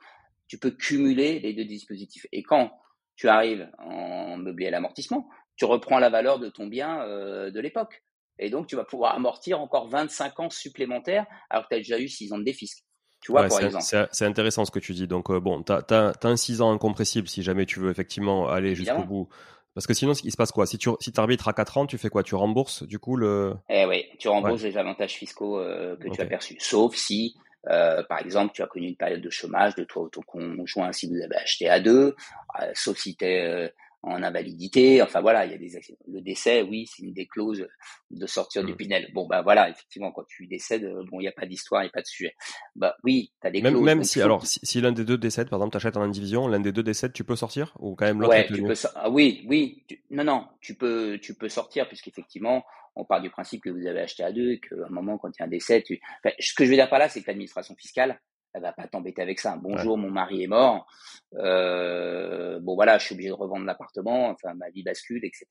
tu 0.46 0.58
peux 0.58 0.72
cumuler 0.72 1.38
les 1.40 1.54
deux 1.54 1.64
dispositifs. 1.64 2.26
Et 2.32 2.42
quand 2.42 2.70
tu 3.16 3.28
arrives 3.28 3.70
en 3.78 4.36
meublé 4.36 4.66
à 4.66 4.70
l'amortissement, 4.70 5.28
tu 5.56 5.64
reprends 5.64 5.98
la 5.98 6.10
valeur 6.10 6.38
de 6.38 6.50
ton 6.50 6.66
bien 6.66 7.00
euh, 7.02 7.50
de 7.50 7.60
l'époque. 7.60 8.02
Et 8.38 8.50
donc, 8.50 8.66
tu 8.66 8.76
vas 8.76 8.84
pouvoir 8.84 9.14
amortir 9.14 9.60
encore 9.60 9.88
25 9.88 10.40
ans 10.40 10.50
supplémentaires 10.50 11.26
alors 11.48 11.64
que 11.64 11.68
tu 11.68 11.74
as 11.76 11.78
déjà 11.78 11.98
eu 11.98 12.08
6 12.08 12.32
ans 12.32 12.38
de 12.38 12.44
défisque. 12.44 12.84
Tu 13.24 13.32
vois, 13.32 13.48
C'est 13.80 14.26
intéressant 14.26 14.66
ce 14.66 14.70
que 14.70 14.78
tu 14.78 14.92
dis. 14.92 15.06
Donc, 15.06 15.30
euh, 15.30 15.40
bon, 15.40 15.62
tu 15.62 15.72
as, 15.72 16.12
un 16.22 16.36
6 16.36 16.60
ans 16.60 16.72
incompressible 16.72 17.26
si 17.26 17.42
jamais 17.42 17.64
tu 17.64 17.80
veux 17.80 17.90
effectivement 17.90 18.48
aller 18.48 18.74
jusqu'au 18.74 19.02
bout. 19.02 19.28
Parce 19.72 19.86
que 19.86 19.94
sinon, 19.94 20.12
il 20.12 20.30
se 20.30 20.36
passe 20.36 20.52
quoi? 20.52 20.66
Si 20.66 20.76
tu 20.76 20.90
si 21.00 21.10
arbitres 21.16 21.48
à 21.48 21.54
4 21.54 21.78
ans, 21.78 21.86
tu 21.86 21.96
fais 21.96 22.10
quoi? 22.10 22.22
Tu 22.22 22.34
rembourses 22.34 22.82
du 22.82 22.98
coup 22.98 23.16
le. 23.16 23.54
Eh 23.70 23.86
oui, 23.86 24.04
tu 24.18 24.28
rembourses 24.28 24.62
les 24.62 24.76
avantages 24.76 25.14
fiscaux 25.14 25.58
euh, 25.58 25.96
que 25.96 26.08
tu 26.10 26.20
as 26.20 26.26
perçus. 26.26 26.56
Sauf 26.60 26.94
si, 26.96 27.34
euh, 27.70 28.02
par 28.02 28.20
exemple, 28.20 28.52
tu 28.54 28.62
as 28.62 28.66
connu 28.66 28.88
une 28.88 28.96
période 28.96 29.22
de 29.22 29.30
chômage 29.30 29.74
de 29.74 29.84
toi 29.84 30.02
ou 30.02 30.08
ton 30.10 30.20
conjoint 30.20 30.92
si 30.92 31.08
vous 31.08 31.16
avez 31.16 31.36
acheté 31.36 31.66
à 31.70 31.80
deux, 31.80 32.14
sauf 32.74 32.98
si 32.98 33.16
tu 33.16 33.24
es 33.24 33.72
en 34.06 34.22
invalidité. 34.22 35.02
Enfin 35.02 35.20
voilà, 35.20 35.46
il 35.46 35.52
y 35.52 35.54
a 35.54 35.58
des 35.58 35.80
le 36.06 36.20
décès, 36.20 36.62
oui, 36.62 36.86
c'est 36.86 37.02
une 37.02 37.12
des 37.12 37.26
clauses 37.26 37.66
de 38.10 38.26
sortir 38.26 38.64
du 38.64 38.72
mmh. 38.72 38.76
Pinel. 38.76 39.10
Bon 39.14 39.26
ben 39.26 39.42
voilà, 39.42 39.68
effectivement, 39.70 40.12
quand 40.12 40.24
tu 40.28 40.46
décèdes, 40.46 40.84
bon, 41.10 41.20
il 41.20 41.24
n'y 41.24 41.28
a 41.28 41.32
pas 41.32 41.46
d'histoire, 41.46 41.82
il 41.82 41.86
n'y 41.86 41.90
a 41.90 41.92
pas 41.92 42.02
de 42.02 42.06
sujet. 42.06 42.34
Bah 42.76 42.96
oui, 43.04 43.32
tu 43.40 43.46
as 43.46 43.50
des 43.50 43.62
même, 43.62 43.74
clauses. 43.74 43.84
Même 43.84 44.04
si 44.04 44.20
alors 44.20 44.44
si, 44.46 44.80
l'un 44.80 44.92
des 44.92 45.04
deux 45.04 45.18
décède, 45.18 45.48
par 45.48 45.58
exemple, 45.58 45.72
tu 45.72 45.76
achètes 45.78 45.96
en 45.96 46.02
indivision, 46.02 46.48
l'un 46.48 46.60
des 46.60 46.72
deux 46.72 46.82
décède, 46.82 47.12
tu 47.12 47.24
peux 47.24 47.36
sortir 47.36 47.74
ou 47.78 47.94
quand 47.94 48.06
même 48.06 48.20
l'autre 48.20 48.34
ouais, 48.34 48.46
tu 48.46 48.62
peux 48.62 48.74
ah, 48.94 49.10
oui, 49.10 49.44
oui, 49.48 49.84
non 50.10 50.24
non, 50.24 50.46
tu 50.60 50.74
peux 50.74 51.18
tu 51.20 51.34
peux 51.34 51.48
sortir 51.48 51.88
puisqu'effectivement, 51.88 52.64
on 52.96 53.04
part 53.04 53.20
du 53.20 53.30
principe 53.30 53.62
que 53.62 53.70
vous 53.70 53.86
avez 53.86 54.00
acheté 54.00 54.22
à 54.22 54.32
deux 54.32 54.52
et 54.52 54.60
qu'à 54.60 54.76
un 54.86 54.90
moment 54.92 55.18
quand 55.18 55.28
il 55.28 55.40
y 55.40 55.42
a 55.42 55.46
un 55.46 55.48
décès, 55.48 55.82
tu 55.82 56.00
ce 56.38 56.54
que 56.54 56.64
je 56.64 56.70
veux 56.70 56.76
dire 56.76 56.88
par 56.88 56.98
là, 56.98 57.08
c'est 57.08 57.22
que 57.22 57.26
l'administration 57.26 57.74
fiscale 57.76 58.20
elle 58.54 58.62
va 58.62 58.72
pas 58.72 58.86
t'embêter 58.86 59.20
avec 59.20 59.40
ça. 59.40 59.58
Bonjour, 59.60 59.98
mon 59.98 60.10
mari 60.10 60.44
est 60.44 60.46
mort. 60.46 60.86
Euh, 61.34 62.60
bon 62.60 62.76
voilà, 62.76 62.98
je 62.98 63.06
suis 63.06 63.14
obligé 63.14 63.28
de 63.28 63.34
revendre 63.34 63.66
l'appartement. 63.66 64.28
Enfin, 64.28 64.54
ma 64.54 64.70
vie 64.70 64.84
bascule, 64.84 65.24
etc. 65.24 65.46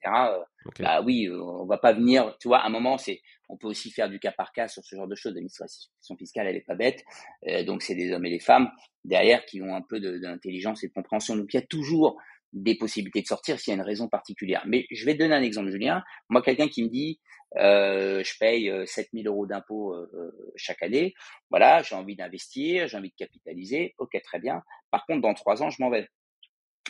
Bah 0.80 1.02
oui, 1.02 1.28
euh, 1.28 1.38
on 1.42 1.66
va 1.66 1.78
pas 1.78 1.92
venir. 1.92 2.34
Tu 2.40 2.48
vois, 2.48 2.60
à 2.60 2.68
un 2.68 2.70
moment, 2.70 2.98
c'est, 2.98 3.22
on 3.50 3.58
peut 3.58 3.68
aussi 3.68 3.92
faire 3.92 4.10
du 4.10 4.20
cas 4.20 4.32
par 4.32 4.54
cas 4.54 4.70
sur 4.70 4.84
ce 4.86 4.96
genre 4.96 5.08
de 5.08 5.16
choses. 5.16 5.34
L'administration 5.34 6.16
fiscale, 6.18 6.48
elle 6.48 6.56
est 6.56 6.66
pas 6.66 6.76
bête. 6.76 7.04
Euh, 7.50 7.66
donc 7.66 7.82
c'est 7.82 7.96
des 7.96 8.14
hommes 8.14 8.26
et 8.26 8.32
des 8.32 8.40
femmes 8.40 8.70
derrière 9.04 9.46
qui 9.46 9.62
ont 9.62 9.76
un 9.76 9.82
peu 9.82 10.00
d'intelligence 10.00 10.84
et 10.86 10.88
de 10.88 10.94
compréhension. 10.94 11.36
Donc 11.36 11.54
il 11.54 11.58
y 11.58 11.64
a 11.64 11.66
toujours 11.66 12.18
des 12.54 12.76
possibilités 12.76 13.22
de 13.22 13.28
sortir 13.28 13.60
s'il 13.60 13.72
y 13.72 13.76
a 13.76 13.80
une 13.80 13.86
raison 13.86 14.08
particulière. 14.08 14.64
Mais 14.68 14.86
je 14.92 15.06
vais 15.06 15.14
te 15.14 15.20
donner 15.20 15.36
un 15.36 15.42
exemple, 15.42 15.72
Julien. 15.72 16.04
Moi, 16.30 16.42
quelqu'un 16.42 16.68
qui 16.68 16.84
me 16.84 16.90
dit, 16.90 17.20
euh, 17.58 18.24
je 18.24 18.38
paye 18.40 18.72
7000 18.86 19.28
euh, 19.28 19.32
euros 19.32 19.46
d'impôts 19.46 19.94
euh, 19.94 20.54
chaque 20.56 20.82
année, 20.82 21.14
voilà, 21.50 21.82
j'ai 21.84 21.96
envie 21.96 22.16
d'investir, 22.16 22.88
j'ai 22.88 22.98
envie 22.98 23.10
de 23.10 23.16
capitaliser, 23.16 23.94
ok, 23.98 24.20
très 24.24 24.40
bien. 24.40 24.62
Par 24.92 25.06
contre, 25.06 25.22
dans 25.22 25.34
trois 25.34 25.62
ans, 25.62 25.70
je 25.70 25.82
m'en 25.82 25.90
vais. 25.90 26.08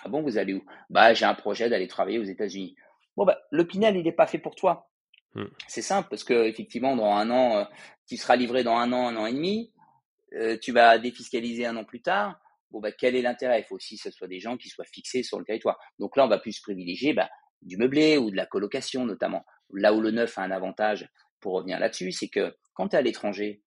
Ah 0.04 0.10
bon, 0.10 0.22
vous 0.22 0.38
allez 0.38 0.54
où? 0.54 0.66
Bah, 0.90 1.14
j'ai 1.14 1.26
un 1.26 1.36
projet 1.36 1.70
d'aller 1.70 1.88
travailler 1.88 2.20
aux 2.20 2.24
États-Unis. 2.24 2.76
Bon, 3.16 3.26
bah, 3.26 3.40
le 3.52 3.66
Pinel, 3.66 3.96
il 3.96 4.04
n'est 4.04 4.12
pas 4.12 4.28
fait 4.28 4.40
pour 4.40 4.56
toi. 4.56 4.90
Hmm. 5.36 5.46
C'est 5.68 5.82
simple 5.82 6.10
parce 6.10 6.24
que 6.24 6.46
effectivement, 6.46 6.96
dans 6.96 7.12
un 7.12 7.30
an, 7.30 7.58
euh, 7.58 7.64
tu 8.08 8.18
seras 8.18 8.36
livré 8.36 8.64
dans 8.64 8.78
un 8.78 8.92
an, 8.92 9.08
un 9.08 9.16
an 9.18 9.26
et 9.26 9.34
demi. 9.34 9.72
Euh, 10.34 10.58
tu 10.60 10.72
vas 10.72 10.98
défiscaliser 10.98 11.66
un 11.66 11.78
an 11.78 11.84
plus 11.84 12.02
tard. 12.02 12.40
Bah, 12.82 12.92
quel 12.92 13.16
est 13.16 13.22
l'intérêt? 13.22 13.62
Il 13.62 13.66
faut 13.66 13.76
aussi 13.76 13.98
que 13.98 14.04
ce 14.04 14.12
soit 14.12 14.28
des 14.28 14.40
gens 14.40 14.58
qui 14.58 14.70
soient 14.70 14.86
fixés 14.86 15.24
sur 15.24 15.40
le 15.40 15.46
territoire. 15.46 15.80
Donc 16.00 16.18
là, 16.18 16.26
on 16.26 16.30
va 16.30 16.40
plus 16.40 16.60
privilégier 16.60 17.14
bah, 17.14 17.30
du 17.62 17.78
meublé 17.78 18.18
ou 18.18 18.32
de 18.32 18.36
la 18.36 18.46
colocation 18.46 19.06
notamment. 19.06 19.46
Là 19.74 19.94
où 19.94 20.02
le 20.02 20.12
neuf 20.12 20.38
a 20.38 20.44
un 20.44 20.52
avantage, 20.52 21.10
pour 21.40 21.54
revenir 21.54 21.80
là-dessus, 21.80 22.12
c'est 22.12 22.30
que 22.30 22.56
quand 22.74 22.90
tu 22.90 22.96
es 22.96 23.00
à 23.00 23.02
l'étranger, 23.02 23.62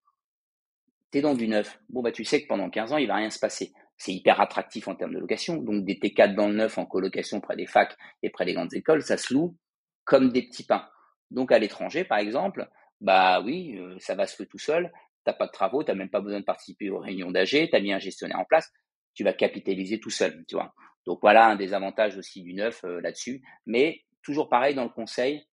tu 1.12 1.18
es 1.18 1.20
dans 1.20 1.34
du 1.34 1.46
neuf. 1.46 1.78
Bon, 1.88 2.02
bah, 2.02 2.12
tu 2.12 2.24
sais 2.24 2.42
que 2.42 2.48
pendant 2.48 2.70
15 2.70 2.92
ans, 2.92 2.96
il 2.96 3.06
va 3.06 3.16
rien 3.16 3.30
se 3.30 3.38
passer. 3.38 3.72
C'est 3.96 4.12
hyper 4.12 4.40
attractif 4.40 4.88
en 4.88 4.94
termes 4.94 5.14
de 5.14 5.20
location. 5.20 5.56
Donc, 5.56 5.84
des 5.84 5.94
T4 5.94 6.34
dans 6.34 6.48
le 6.48 6.54
neuf 6.54 6.78
en 6.78 6.86
colocation 6.86 7.40
près 7.40 7.56
des 7.56 7.66
facs 7.66 7.96
et 8.22 8.30
près 8.30 8.44
des 8.44 8.54
grandes 8.54 8.74
écoles, 8.74 9.02
ça 9.02 9.16
se 9.16 9.32
loue 9.32 9.56
comme 10.04 10.30
des 10.30 10.42
petits 10.42 10.64
pains. 10.64 10.88
Donc, 11.30 11.52
à 11.52 11.58
l'étranger, 11.58 12.04
par 12.04 12.18
exemple, 12.18 12.68
bah 13.00 13.40
oui, 13.42 13.76
euh, 13.78 13.96
ça 13.98 14.14
va 14.14 14.26
se 14.26 14.36
faire 14.36 14.46
tout 14.48 14.58
seul. 14.58 14.92
T'as 15.24 15.32
pas 15.32 15.46
de 15.46 15.52
travaux, 15.52 15.82
tu 15.82 15.90
n'as 15.90 15.96
même 15.96 16.10
pas 16.10 16.20
besoin 16.20 16.40
de 16.40 16.44
participer 16.44 16.88
aux 16.88 16.98
réunions 16.98 17.30
d'AG, 17.30 17.48
tu 17.48 17.68
as 17.72 17.80
mis 17.80 17.92
un 17.92 17.98
gestionnaire 17.98 18.38
en 18.38 18.44
place, 18.44 18.70
tu 19.16 19.24
vas 19.24 19.32
capitaliser 19.32 19.98
tout 19.98 20.10
seul, 20.10 20.44
tu 20.46 20.54
vois. 20.54 20.72
Donc 21.06 21.20
voilà 21.22 21.48
un 21.48 21.56
des 21.56 21.72
avantages 21.72 22.16
aussi 22.16 22.42
du 22.42 22.52
neuf 22.54 22.84
euh, 22.84 23.00
là-dessus. 23.00 23.42
Mais 23.64 24.02
toujours 24.22 24.48
pareil 24.48 24.74
dans 24.74 24.84
le 24.84 24.90
conseil, 24.90 25.44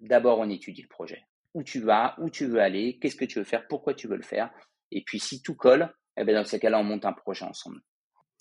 d'abord 0.00 0.38
on 0.38 0.48
étudie 0.48 0.82
le 0.82 0.88
projet. 0.88 1.26
Où 1.52 1.62
tu 1.62 1.80
vas, 1.80 2.14
où 2.18 2.30
tu 2.30 2.46
veux 2.46 2.60
aller, 2.60 2.98
qu'est-ce 2.98 3.16
que 3.16 3.24
tu 3.24 3.38
veux 3.38 3.44
faire, 3.44 3.66
pourquoi 3.66 3.92
tu 3.92 4.06
veux 4.06 4.16
le 4.16 4.22
faire. 4.22 4.50
Et 4.92 5.02
puis 5.02 5.18
si 5.18 5.42
tout 5.42 5.54
colle, 5.54 5.92
eh 6.16 6.24
bien 6.24 6.34
dans 6.34 6.44
ces 6.44 6.60
cas-là, 6.60 6.78
on 6.78 6.84
monte 6.84 7.04
un 7.04 7.12
projet 7.12 7.44
ensemble. 7.44 7.80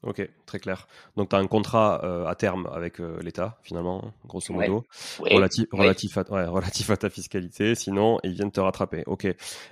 Ok, 0.03 0.29
très 0.45 0.59
clair. 0.59 0.87
Donc 1.15 1.29
tu 1.29 1.35
as 1.35 1.39
un 1.39 1.47
contrat 1.47 2.01
euh, 2.03 2.27
à 2.27 2.35
terme 2.35 2.69
avec 2.71 2.99
euh, 2.99 3.17
l'État, 3.23 3.57
finalement, 3.63 4.13
grosso 4.25 4.53
modo, 4.53 4.85
relatif, 5.19 5.65
relatif, 5.71 6.17
à, 6.17 6.23
relatif 6.49 6.89
à 6.91 6.97
ta 6.97 7.09
fiscalité, 7.09 7.73
sinon 7.73 8.19
ils 8.23 8.33
viennent 8.33 8.51
te 8.51 8.59
rattraper. 8.59 9.03
Ok, 9.07 9.25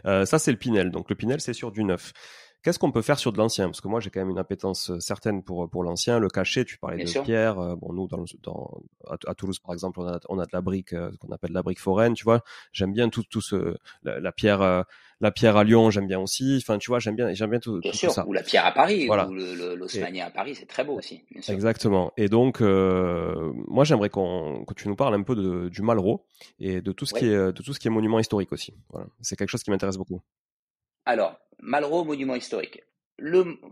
ça 0.04 0.40
c'est 0.40 0.52
le 0.52 0.58
Pinel. 0.58 0.90
Donc 0.90 1.10
le 1.10 1.16
Pinel, 1.16 1.42
c'est 1.42 1.54
sur 1.54 1.72
du 1.72 1.84
neuf. 1.84 2.14
Qu'est-ce 2.64 2.80
qu'on 2.80 2.92
peut 2.92 3.02
faire 3.02 3.20
sur 3.20 3.34
de 3.34 3.38
l'ancien? 3.38 3.66
Parce 3.66 3.82
que 3.82 3.90
moi, 3.90 4.00
j'ai 4.00 4.10
quand 4.10 4.22
même 4.22 4.30
une 4.30 4.40
appétence 4.40 4.90
euh, 4.90 5.00
certaine 5.02 5.44
pour, 5.44 5.70
pour 5.70 5.84
l'ancien. 5.84 6.18
Le 6.18 6.30
cachet, 6.30 6.64
tu 6.64 6.78
parlais 6.78 7.04
de 7.04 7.22
pierre. 7.22 7.60
Euh, 7.60 7.76
bon, 7.76 7.92
nous, 7.92 8.08
dans, 8.08 8.24
dans 8.42 8.82
à, 9.10 9.36
Toulouse, 9.36 9.60
par 9.60 9.74
exemple, 9.74 10.00
on 10.00 10.08
a, 10.08 10.18
on 10.30 10.40
a 10.40 10.46
de 10.46 10.52
la 10.54 10.62
brique, 10.62 10.94
euh, 10.94 11.12
ce 11.12 11.18
qu'on 11.18 11.34
appelle 11.34 11.52
la 11.52 11.62
brique 11.62 11.82
foraine, 11.82 12.14
tu 12.14 12.24
vois. 12.24 12.42
J'aime 12.72 12.94
bien 12.94 13.10
tout, 13.10 13.24
tout 13.30 13.42
ce, 13.42 13.76
la, 14.04 14.32
pierre, 14.32 14.86
la 15.20 15.32
pierre 15.32 15.58
à 15.58 15.66
Lyon, 15.66 15.90
j'aime 15.92 16.08
bien 16.08 16.22
aussi. 16.22 16.58
Enfin, 16.62 16.78
tu 16.78 16.90
vois, 16.90 17.00
j'aime 17.00 17.18
bien, 17.18 17.34
j'aime 17.34 17.50
bien 17.50 17.60
tout, 17.60 17.80
bien 17.80 17.92
sûr. 17.92 18.12
ça. 18.12 18.26
Ou 18.26 18.32
la 18.32 18.44
pierre 18.44 18.66
à 18.66 18.72
Paris, 18.72 19.08
voilà. 19.08 19.28
ou 19.28 19.34
l'osmania 19.34 20.28
à 20.28 20.32
Paris, 20.32 20.56
c'est 20.56 20.66
très 20.66 20.86
beau 20.86 20.94
aussi. 20.94 21.22
Bien 21.32 21.42
sûr. 21.42 21.54
Exactement. 21.54 22.14
Et 22.16 22.30
donc, 22.30 22.62
moi, 22.62 23.84
j'aimerais 23.84 24.10
qu'on, 24.10 24.64
que 24.64 24.74
tu 24.74 24.88
nous 24.88 24.96
parles 24.96 25.16
un 25.16 25.24
peu 25.24 25.36
de, 25.36 25.68
du 25.68 25.82
Malraux 25.82 26.26
et 26.62 26.80
de 26.82 26.94
tout 26.94 27.06
ce 27.06 27.14
qui 27.14 27.26
est, 27.26 27.36
de 27.36 27.62
tout 27.62 27.74
ce 27.74 27.80
qui 27.80 27.90
est 27.90 27.92
monument 27.92 28.20
historique 28.20 28.54
aussi. 28.54 28.74
Voilà. 28.90 29.08
C'est 29.20 29.36
quelque 29.36 29.50
chose 29.50 29.64
qui 29.64 29.70
m'intéresse 29.70 29.98
beaucoup. 29.98 30.22
Alors, 31.06 31.38
Malraux, 31.66 32.04
monument 32.04 32.36
historique. 32.36 32.84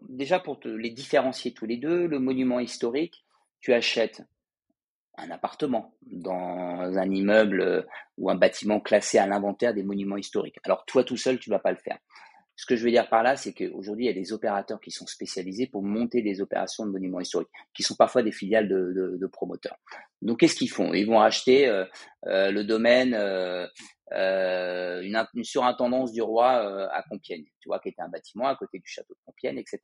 Déjà, 0.07 0.39
pour 0.39 0.59
te 0.59 0.69
les 0.69 0.91
différencier 0.91 1.53
tous 1.53 1.65
les 1.65 1.75
deux, 1.75 2.07
le 2.07 2.19
monument 2.19 2.59
historique, 2.61 3.25
tu 3.59 3.73
achètes 3.73 4.23
un 5.17 5.29
appartement 5.29 5.93
dans 6.03 6.79
un 6.97 7.11
immeuble 7.11 7.61
euh, 7.61 7.81
ou 8.17 8.29
un 8.29 8.35
bâtiment 8.35 8.79
classé 8.79 9.17
à 9.17 9.27
l'inventaire 9.27 9.73
des 9.73 9.83
monuments 9.83 10.15
historiques. 10.15 10.57
Alors, 10.63 10.85
toi 10.85 11.03
tout 11.03 11.17
seul, 11.17 11.37
tu 11.37 11.49
vas 11.49 11.59
pas 11.59 11.71
le 11.71 11.77
faire. 11.77 11.97
Ce 12.55 12.65
que 12.65 12.75
je 12.77 12.83
veux 12.83 12.91
dire 12.91 13.09
par 13.09 13.23
là, 13.23 13.35
c'est 13.35 13.53
qu'aujourd'hui, 13.53 14.05
il 14.05 14.07
y 14.07 14.11
a 14.11 14.13
des 14.13 14.31
opérateurs 14.31 14.79
qui 14.79 14.91
sont 14.91 15.07
spécialisés 15.07 15.67
pour 15.67 15.83
monter 15.83 16.21
des 16.21 16.41
opérations 16.41 16.85
de 16.85 16.91
monuments 16.91 17.19
historiques, 17.19 17.49
qui 17.73 17.83
sont 17.83 17.95
parfois 17.95 18.23
des 18.23 18.31
filiales 18.31 18.69
de, 18.69 19.27
promoteurs. 19.31 19.77
Donc, 20.21 20.39
qu'est-ce 20.39 20.55
qu'ils 20.55 20.69
font? 20.69 20.93
Ils 20.93 21.05
vont 21.05 21.19
acheter 21.19 21.67
euh, 21.67 21.85
euh, 22.27 22.51
le 22.51 22.63
domaine 22.63 23.13
une, 24.11 25.25
une, 25.33 25.43
surintendance 25.43 26.11
du 26.11 26.21
roi 26.21 26.65
euh, 26.65 26.87
à 26.91 27.03
Compiègne, 27.03 27.45
tu 27.59 27.69
vois, 27.69 27.79
qui 27.79 27.89
était 27.89 28.01
un 28.01 28.09
bâtiment 28.09 28.47
à 28.47 28.55
côté 28.55 28.79
du 28.79 28.87
château 28.87 29.13
de 29.13 29.19
Compiègne, 29.25 29.57
etc. 29.57 29.79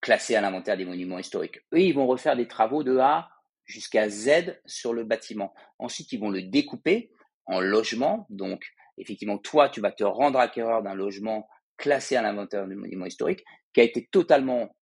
Classé 0.00 0.34
à 0.36 0.40
l'inventaire 0.40 0.76
des 0.76 0.84
monuments 0.84 1.18
historiques. 1.18 1.60
Eux, 1.72 1.80
ils 1.80 1.94
vont 1.94 2.06
refaire 2.06 2.36
des 2.36 2.48
travaux 2.48 2.82
de 2.82 2.98
A 2.98 3.30
jusqu'à 3.64 4.08
Z 4.08 4.60
sur 4.66 4.92
le 4.92 5.04
bâtiment. 5.04 5.54
Ensuite, 5.78 6.12
ils 6.12 6.20
vont 6.20 6.30
le 6.30 6.42
découper 6.42 7.12
en 7.46 7.60
logements. 7.60 8.26
Donc, 8.30 8.64
effectivement, 8.96 9.38
toi, 9.38 9.68
tu 9.68 9.80
vas 9.80 9.92
te 9.92 10.04
rendre 10.04 10.38
acquéreur 10.38 10.82
d'un 10.82 10.94
logement 10.94 11.48
classé 11.76 12.16
à 12.16 12.22
l'inventaire 12.22 12.66
du 12.66 12.74
monument 12.74 13.06
historique 13.06 13.44
qui 13.72 13.80
a 13.80 13.84
été 13.84 14.08
totalement 14.10 14.74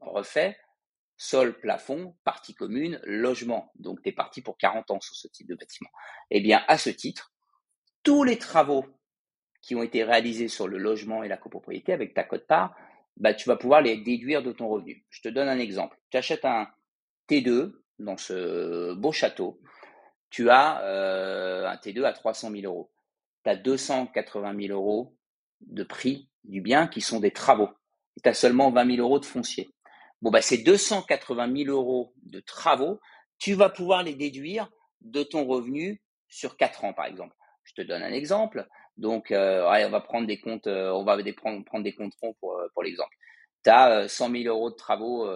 refait 0.00 0.56
sol, 1.20 1.60
plafond, 1.60 2.16
partie 2.24 2.54
commune, 2.54 2.98
logement. 3.04 3.70
Donc, 3.74 4.00
tu 4.02 4.08
es 4.08 4.12
parti 4.12 4.40
pour 4.40 4.56
40 4.56 4.90
ans 4.90 5.00
sur 5.00 5.14
ce 5.14 5.28
type 5.28 5.46
de 5.46 5.54
bâtiment. 5.54 5.90
Eh 6.30 6.40
bien, 6.40 6.64
à 6.66 6.78
ce 6.78 6.88
titre, 6.88 7.34
tous 8.02 8.24
les 8.24 8.38
travaux 8.38 8.86
qui 9.62 9.74
ont 9.74 9.82
été 9.82 10.04
réalisés 10.04 10.48
sur 10.48 10.68
le 10.68 10.78
logement 10.78 11.22
et 11.22 11.28
la 11.28 11.36
copropriété 11.36 11.92
avec 11.92 12.14
ta 12.14 12.24
cote-part, 12.24 12.74
bah, 13.16 13.34
tu 13.34 13.48
vas 13.48 13.56
pouvoir 13.56 13.82
les 13.82 13.98
déduire 13.98 14.42
de 14.42 14.52
ton 14.52 14.68
revenu. 14.68 15.04
Je 15.10 15.20
te 15.20 15.28
donne 15.28 15.48
un 15.48 15.58
exemple. 15.58 15.98
Tu 16.10 16.16
achètes 16.16 16.44
un 16.44 16.68
T2 17.28 17.72
dans 17.98 18.16
ce 18.16 18.94
beau 18.94 19.12
château. 19.12 19.60
Tu 20.30 20.48
as 20.48 20.82
euh, 20.82 21.66
un 21.66 21.76
T2 21.76 22.04
à 22.04 22.12
300 22.12 22.50
000 22.50 22.62
euros. 22.64 22.90
Tu 23.44 23.50
as 23.50 23.56
280 23.56 24.66
000 24.68 24.72
euros 24.72 25.16
de 25.60 25.82
prix 25.82 26.28
du 26.44 26.60
bien 26.60 26.86
qui 26.86 27.00
sont 27.00 27.20
des 27.20 27.32
travaux. 27.32 27.68
tu 28.22 28.28
as 28.28 28.34
seulement 28.34 28.70
20 28.70 28.96
000 28.96 29.06
euros 29.06 29.18
de 29.18 29.26
foncier. 29.26 29.70
Bon, 30.22 30.30
bah, 30.30 30.42
ces 30.42 30.58
280 30.58 31.64
000 31.64 31.70
euros 31.70 32.14
de 32.22 32.40
travaux, 32.40 33.00
tu 33.38 33.54
vas 33.54 33.68
pouvoir 33.68 34.02
les 34.02 34.14
déduire 34.14 34.70
de 35.00 35.22
ton 35.22 35.46
revenu 35.46 36.02
sur 36.28 36.56
4 36.56 36.84
ans, 36.84 36.92
par 36.92 37.06
exemple. 37.06 37.34
Donne 37.82 38.02
un 38.02 38.12
exemple. 38.12 38.66
Donc, 38.96 39.30
euh, 39.30 39.64
on 39.64 39.90
va 39.90 40.00
prendre 40.00 40.26
des 40.26 40.38
comptes, 40.38 40.66
euh, 40.66 40.90
on 40.90 41.04
va 41.04 41.16
prendre, 41.32 41.82
des 41.82 41.94
comptes 41.94 42.14
euh, 42.22 42.68
pour 42.74 42.82
l'exemple. 42.82 43.16
Tu 43.64 43.70
as 43.70 44.08
100 44.08 44.30
000 44.30 44.44
euros 44.44 44.70
de 44.70 44.74
travaux 44.74 45.26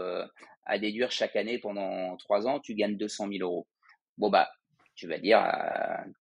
à 0.67 0.79
déduire 0.79 1.11
chaque 1.11 1.37
année 1.37 1.59
pendant 1.59 2.17
trois 2.17 2.47
ans, 2.47 2.61
tu 2.61 2.75
gagnes 2.75 2.97
200 2.97 3.29
000 3.29 3.43
euros. 3.43 3.67
Bon, 4.17 4.31
bah, 4.31 4.49
tu 4.95 5.07
vas 5.07 5.19
dire, 5.19 5.41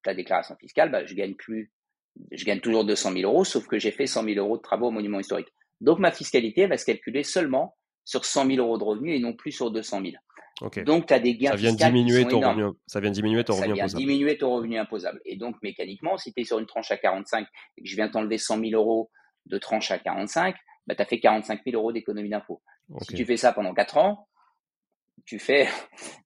ta 0.04 0.14
déclaration 0.14 0.56
fiscale, 0.58 0.92
bah, 0.92 1.06
je 1.06 1.14
gagne 1.14 1.34
plus, 1.34 1.72
je 2.32 2.44
gagne 2.44 2.60
toujours 2.60 2.84
200 2.84 3.14
000 3.14 3.32
euros, 3.32 3.46
sauf 3.46 3.68
que 3.68 3.80
j'ai 3.80 3.92
fait 3.92 4.08
100 4.08 4.24
000 4.24 4.38
euros 4.38 4.58
de 4.58 4.62
travaux 4.62 4.88
au 4.88 4.92
monument 4.92 5.20
historique. 5.20 5.54
Donc, 5.80 6.00
ma 6.00 6.12
fiscalité 6.12 6.68
va 6.68 6.78
se 6.78 6.86
calculer 6.86 7.24
seulement 7.24 7.76
sur 8.06 8.26
100 8.26 8.48
000 8.48 8.58
euros 8.58 8.78
de 8.78 8.84
revenus 8.84 9.16
et 9.16 9.20
non 9.20 9.34
plus 9.34 9.52
sur 9.52 9.72
200 9.72 10.02
000. 10.02 10.14
Donc, 10.86 11.08
tu 11.08 11.14
as 11.14 11.20
des 11.20 11.36
gains 11.36 11.52
ça 11.52 11.56
vient 11.56 11.74
diminuer 11.74 12.28
ton 12.28 12.40
revenu, 12.40 12.66
Ça 12.88 13.00
vient 13.00 13.12
diminuer 13.12 13.44
ton 13.44 13.54
revenu 13.54 13.72
imposable. 13.72 13.90
Ça 13.90 13.98
vient 13.98 14.06
diminuer 14.06 14.38
ton 14.38 14.54
revenu 14.54 14.78
imposable. 14.78 15.22
Et 15.26 15.36
donc, 15.36 15.56
mécaniquement, 15.64 16.18
si 16.18 16.34
tu 16.34 16.42
es 16.42 16.44
sur 16.44 16.60
une 16.60 16.66
tranche 16.66 16.92
à 16.92 16.98
45 16.98 17.48
et 17.78 17.82
que 17.82 17.90
je 17.90 17.96
viens 17.96 18.08
t'enlever 18.08 18.38
100 18.38 18.60
000 18.60 18.72
euros 18.74 19.10
de 19.46 19.58
tranche 19.58 19.92
à 19.92 20.00
45, 20.00 20.56
bah, 20.88 20.96
tu 20.96 21.02
as 21.02 21.06
fait 21.06 21.20
45 21.20 21.62
000 21.66 21.78
euros 21.78 21.92
d'économie 21.92 22.30
d'impôt. 22.30 22.62
Si 23.02 23.14
tu 23.14 23.26
fais 23.26 23.38
ça 23.38 23.52
pendant 23.52 23.74
4 23.74 23.98
ans, 23.98 24.28
tu 25.26 25.40
fais 25.40 25.68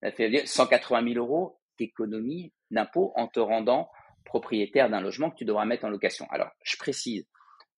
180 0.46 1.13
000 1.13 1.26
euros 1.26 1.60
d'économie 1.80 2.54
d'impôt 2.72 3.13
en 3.16 3.28
te 3.28 3.40
rendant 3.40 3.90
propriétaire 4.26 4.90
d'un 4.90 5.00
logement 5.00 5.32
que 5.32 5.38
tu 5.38 5.46
devras 5.46 5.66
mettre 5.66 5.86
en 5.86 5.90
location. 5.90 6.28
Alors, 6.32 6.50
je 6.63 6.76
précise, 6.76 7.26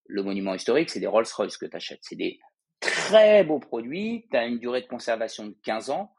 le 0.07 0.23
monument 0.23 0.55
historique, 0.55 0.89
c'est 0.89 0.99
des 0.99 1.07
Rolls-Royce 1.07 1.57
que 1.57 1.67
tu 1.67 1.75
achètes. 1.75 1.99
C'est 2.01 2.15
des 2.15 2.39
très 2.79 3.43
beaux 3.43 3.59
produits. 3.59 4.25
Tu 4.31 4.37
as 4.37 4.45
une 4.45 4.57
durée 4.57 4.81
de 4.81 4.87
conservation 4.87 5.45
de 5.45 5.55
15 5.63 5.91
ans 5.91 6.11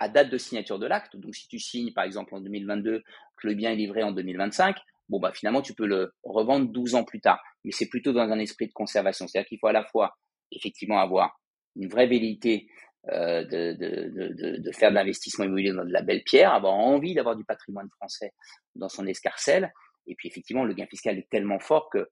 à 0.00 0.08
date 0.08 0.30
de 0.30 0.38
signature 0.38 0.78
de 0.78 0.86
l'acte. 0.86 1.16
Donc, 1.16 1.34
si 1.34 1.46
tu 1.46 1.58
signes, 1.58 1.92
par 1.92 2.04
exemple, 2.04 2.34
en 2.34 2.40
2022, 2.40 3.02
que 3.36 3.46
le 3.46 3.54
bien 3.54 3.70
est 3.70 3.76
livré 3.76 4.02
en 4.02 4.12
2025, 4.12 4.76
bon, 5.08 5.20
bah, 5.20 5.30
finalement, 5.32 5.62
tu 5.62 5.74
peux 5.74 5.86
le 5.86 6.12
revendre 6.24 6.72
12 6.72 6.94
ans 6.94 7.04
plus 7.04 7.20
tard. 7.20 7.40
Mais 7.64 7.70
c'est 7.70 7.88
plutôt 7.88 8.12
dans 8.12 8.22
un 8.22 8.38
esprit 8.38 8.66
de 8.66 8.72
conservation. 8.72 9.28
C'est-à-dire 9.28 9.48
qu'il 9.48 9.58
faut 9.58 9.68
à 9.68 9.72
la 9.72 9.84
fois, 9.84 10.16
effectivement, 10.50 10.98
avoir 10.98 11.38
une 11.76 11.88
vraie 11.88 12.06
velléité 12.06 12.66
euh, 13.08 13.44
de, 13.44 13.74
de, 13.74 14.08
de, 14.08 14.56
de, 14.58 14.72
faire 14.72 14.90
de 14.90 14.94
l'investissement 14.94 15.44
immobilier 15.44 15.72
dans 15.72 15.84
de 15.84 15.92
la 15.92 16.02
belle 16.02 16.22
pierre, 16.24 16.52
avoir 16.52 16.74
envie 16.74 17.14
d'avoir 17.14 17.36
du 17.36 17.44
patrimoine 17.44 17.88
français 17.96 18.32
dans 18.74 18.88
son 18.88 19.06
escarcelle. 19.06 19.72
Et 20.06 20.14
puis, 20.14 20.28
effectivement, 20.28 20.64
le 20.64 20.72
gain 20.72 20.86
fiscal 20.86 21.18
est 21.18 21.28
tellement 21.30 21.60
fort 21.60 21.90
que 21.90 22.08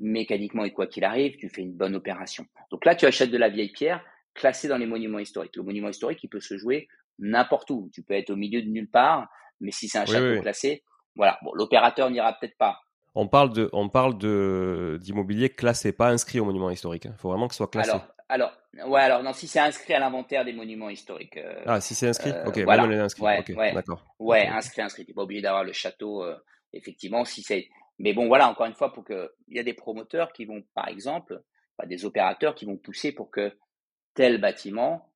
mécaniquement 0.00 0.64
et 0.64 0.72
quoi 0.72 0.86
qu'il 0.86 1.04
arrive, 1.04 1.36
tu 1.36 1.48
fais 1.48 1.62
une 1.62 1.72
bonne 1.72 1.94
opération. 1.94 2.44
Donc 2.70 2.84
là, 2.84 2.94
tu 2.94 3.06
achètes 3.06 3.30
de 3.30 3.38
la 3.38 3.48
vieille 3.48 3.72
pierre 3.72 4.04
classée 4.34 4.68
dans 4.68 4.78
les 4.78 4.86
monuments 4.86 5.18
historiques. 5.18 5.56
Le 5.56 5.62
monument 5.62 5.88
historique, 5.88 6.22
il 6.22 6.28
peut 6.28 6.40
se 6.40 6.56
jouer 6.56 6.88
n'importe 7.18 7.70
où. 7.70 7.90
Tu 7.92 8.02
peux 8.02 8.14
être 8.14 8.30
au 8.30 8.36
milieu 8.36 8.62
de 8.62 8.68
nulle 8.68 8.90
part, 8.90 9.28
mais 9.60 9.70
si 9.70 9.88
c'est 9.88 9.98
un 9.98 10.06
château 10.06 10.40
classé, 10.40 10.82
voilà. 11.16 11.38
Bon, 11.42 11.52
l'opérateur 11.54 12.10
n'ira 12.10 12.32
peut-être 12.34 12.56
pas. 12.56 12.80
On 13.14 13.26
parle 13.26 13.52
de, 13.52 13.68
on 13.72 13.88
parle 13.88 14.16
de 14.18 14.98
d'immobilier 15.00 15.48
classé, 15.48 15.92
pas 15.92 16.10
inscrit 16.10 16.38
au 16.38 16.44
monument 16.44 16.70
historique. 16.70 17.06
Il 17.06 17.10
hein. 17.10 17.14
faut 17.18 17.30
vraiment 17.30 17.48
que 17.48 17.54
ce 17.54 17.58
soit 17.58 17.70
classé. 17.70 17.90
Alors, 17.90 18.06
alors, 18.28 18.52
ouais, 18.86 19.00
alors 19.00 19.22
non, 19.22 19.32
si 19.32 19.48
c'est 19.48 19.58
inscrit 19.58 19.94
à 19.94 19.98
l'inventaire 19.98 20.44
des 20.44 20.52
monuments 20.52 20.90
historiques. 20.90 21.36
Euh, 21.38 21.62
ah, 21.66 21.80
si 21.80 21.94
c'est 21.94 22.08
inscrit, 22.08 22.30
euh, 22.30 22.44
ok, 22.44 22.58
voilà. 22.60 22.86
même 22.86 23.00
inscrit. 23.00 23.22
Ouais, 23.22 23.44
ouais, 23.56 23.72
d'accord. 23.72 24.04
Ouais, 24.18 24.46
inscrit, 24.46 24.82
inscrit. 24.82 25.06
T'es 25.06 25.14
pas 25.14 25.22
obligé 25.22 25.40
d'avoir 25.40 25.64
le 25.64 25.72
château, 25.72 26.22
euh, 26.22 26.36
effectivement, 26.72 27.24
si 27.24 27.42
c'est. 27.42 27.68
Mais 27.98 28.12
bon, 28.12 28.28
voilà, 28.28 28.48
encore 28.48 28.66
une 28.66 28.74
fois, 28.74 28.92
pour 28.92 29.04
que 29.04 29.32
il 29.48 29.56
y 29.56 29.60
a 29.60 29.64
des 29.64 29.74
promoteurs 29.74 30.32
qui 30.32 30.44
vont, 30.44 30.62
par 30.74 30.88
exemple, 30.88 31.42
des 31.86 32.04
opérateurs 32.04 32.54
qui 32.54 32.66
vont 32.66 32.76
pousser 32.76 33.12
pour 33.12 33.30
que 33.30 33.56
tel 34.14 34.40
bâtiment 34.40 35.07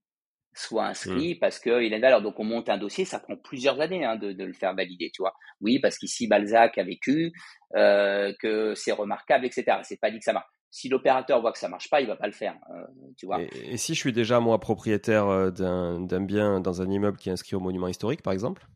soit 0.54 0.86
inscrit 0.86 1.34
parce 1.34 1.58
qu'il 1.58 1.92
est 1.92 1.98
valeur. 1.98 2.22
Donc 2.22 2.38
on 2.38 2.44
monte 2.44 2.68
un 2.68 2.78
dossier, 2.78 3.04
ça 3.04 3.18
prend 3.18 3.36
plusieurs 3.36 3.80
années 3.80 4.04
hein, 4.04 4.16
de, 4.16 4.44
le 4.44 4.52
faire 4.52 4.74
valider, 4.74 5.10
tu 5.12 5.22
vois. 5.22 5.34
Oui, 5.60 5.78
parce 5.78 5.98
qu'ici 5.98 6.26
Balzac 6.26 6.78
a 6.78 6.84
vécu, 6.84 7.32
euh, 7.76 8.32
que 8.40 8.74
c'est 8.74 8.92
remarquable, 8.92 9.46
etc. 9.46 9.78
C'est 9.82 10.00
pas 10.00 10.10
dit 10.10 10.18
que 10.18 10.24
ça 10.24 10.32
marche. 10.32 10.46
Si 10.70 10.88
l'opérateur 10.88 11.40
voit 11.42 11.52
que 11.52 11.58
ça 11.58 11.68
marche 11.68 11.90
pas, 11.90 12.00
il 12.00 12.06
va 12.06 12.16
pas 12.16 12.26
le 12.26 12.32
faire, 12.32 12.54
euh, 12.70 12.82
tu 13.18 13.26
vois. 13.26 13.40
Et, 13.42 13.76
si 13.76 13.94
je 13.94 14.00
suis 14.00 14.12
déjà 14.12 14.40
moi 14.40 14.58
propriétaire 14.58 15.26
euh, 15.26 15.50
d'un 15.50 16.20
bien 16.20 16.60
dans 16.60 16.80
un 16.80 16.90
immeuble 16.90 17.18
qui 17.18 17.28
est 17.28 17.32
inscrit 17.32 17.56
au 17.56 17.60
monument 17.60 17.88
historique, 17.88 18.22
par 18.22 18.32
exemple, 18.32 18.66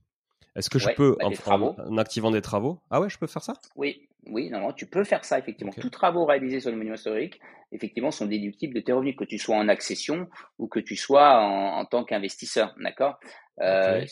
est-ce 0.57 0.71
que 0.71 0.79
je 0.79 0.89
peux, 0.91 1.17
bah, 1.21 1.29
en, 1.47 1.99
activant 1.99 2.31
des 2.31 2.41
travaux, 2.41 2.79
ah 2.91 3.01
ouais, 3.01 3.11
je 3.11 3.19
peux 3.19 3.27
faire 3.27 3.43
ça? 3.43 3.55
Oui, 3.77 4.09
oui, 4.27 4.51
non, 4.51 4.61
non, 4.61 4.73
tu 4.73 4.87
peux 4.87 5.05
faire 5.05 5.25
ça, 5.25 5.39
effectivement. 5.39 5.73
Tous 5.73 5.91
travaux 5.91 6.25
réalisés 6.25 6.61
sur 6.61 6.71
le 6.71 6.77
monument 6.77 6.97
historique, 6.97 7.41
effectivement, 7.73 8.11
sont 8.11 8.27
déductibles 8.27 8.75
de 8.75 8.81
tes 8.81 8.93
revenus, 8.93 9.17
que 9.17 9.25
tu 9.25 9.39
sois 9.39 9.57
en 9.57 9.69
accession 9.69 10.29
ou 10.59 10.67
que 10.67 10.81
tu 10.81 10.97
sois 10.97 11.39
en, 11.41 11.85
tant 11.85 12.05
qu'investisseur, 12.05 12.75
d'accord? 12.81 13.19
Euh, 13.61 14.05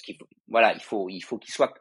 Voilà, 0.48 0.74
il 0.74 0.82
faut, 0.82 1.08
il 1.08 1.20
faut 1.20 1.38
qu'il 1.38 1.52
soit 1.52 1.74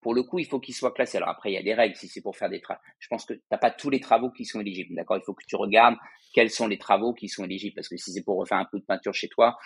pour 0.00 0.14
le 0.14 0.22
coup, 0.22 0.38
il 0.38 0.46
faut 0.46 0.60
qu'il 0.60 0.74
soit 0.74 0.92
classé. 0.92 1.18
Alors 1.18 1.28
après, 1.28 1.50
il 1.50 1.54
y 1.54 1.58
a 1.58 1.62
des 1.62 1.74
règles 1.74 1.96
si 1.96 2.08
c'est 2.08 2.22
pour 2.22 2.36
faire 2.36 2.48
des 2.48 2.60
travaux. 2.60 2.80
Je 2.98 3.08
pense 3.08 3.24
que 3.24 3.34
tu 3.34 3.42
n'as 3.50 3.58
pas 3.58 3.70
tous 3.70 3.90
les 3.90 4.00
travaux 4.00 4.30
qui 4.30 4.44
sont 4.44 4.60
éligibles. 4.60 4.94
D'accord? 4.94 5.18
Il 5.18 5.22
faut 5.24 5.34
que 5.34 5.44
tu 5.46 5.56
regardes 5.56 5.96
quels 6.32 6.50
sont 6.50 6.66
les 6.66 6.78
travaux 6.78 7.12
qui 7.12 7.28
sont 7.28 7.44
éligibles. 7.44 7.74
Parce 7.74 7.88
que 7.88 7.96
si 7.96 8.12
c'est 8.12 8.22
pour 8.22 8.38
refaire 8.38 8.58
un 8.58 8.64
coup 8.64 8.78
de 8.78 8.84
peinture 8.84 9.12
chez 9.12 9.28
toi, 9.28 9.58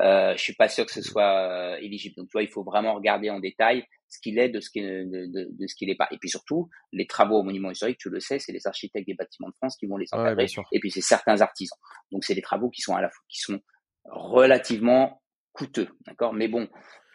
euh, 0.00 0.34
je 0.36 0.42
suis 0.42 0.54
pas 0.54 0.68
sûr 0.68 0.86
que 0.86 0.92
ce 0.92 1.02
soit 1.02 1.38
euh, 1.38 1.76
éligible. 1.76 2.16
Donc, 2.16 2.28
tu 2.28 2.32
vois, 2.32 2.42
il 2.42 2.48
faut 2.48 2.64
vraiment 2.64 2.94
regarder 2.94 3.30
en 3.30 3.38
détail 3.38 3.84
ce 4.08 4.18
qu'il 4.20 4.38
est 4.38 4.48
de 4.48 4.60
ce 4.60 4.70
qu'il 4.70 4.84
de, 4.84 5.26
de, 5.32 5.66
ce 5.66 5.74
qu'il 5.74 5.88
n'est 5.88 5.96
pas. 5.96 6.08
Et 6.10 6.18
puis 6.18 6.28
surtout, 6.28 6.68
les 6.92 7.06
travaux 7.06 7.38
au 7.38 7.42
monument 7.42 7.70
historique, 7.70 7.98
tu 7.98 8.10
le 8.10 8.20
sais, 8.20 8.38
c'est 8.38 8.52
les 8.52 8.66
architectes 8.66 9.06
des 9.06 9.14
bâtiments 9.14 9.48
de 9.48 9.54
France 9.54 9.76
qui 9.76 9.86
vont 9.86 9.96
les 9.96 10.06
encadrer. 10.12 10.46
et 10.72 10.80
puis 10.80 10.90
c'est 10.90 11.00
certains 11.00 11.40
artisans. 11.40 11.78
Donc 12.12 12.24
c'est 12.24 12.34
des 12.34 12.42
travaux 12.42 12.70
qui 12.70 12.82
sont 12.82 12.94
à 12.94 13.02
la 13.02 13.08
fois 13.08 13.24
qui 13.28 13.40
sont 13.40 13.60
relativement 14.04 15.22
coûteux, 15.52 15.88
d'accord? 16.06 16.32
Mais 16.32 16.48
bon, 16.48 16.68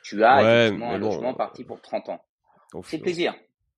tu 0.04 0.24
as 0.24 0.42
effectivement 0.42 0.92
un 0.92 0.98
logement 0.98 1.34
parti 1.34 1.64
pour 1.64 1.82
30 1.82 2.10
ans. 2.10 2.26
C'est 2.84 3.00
plaisir. 3.00 3.34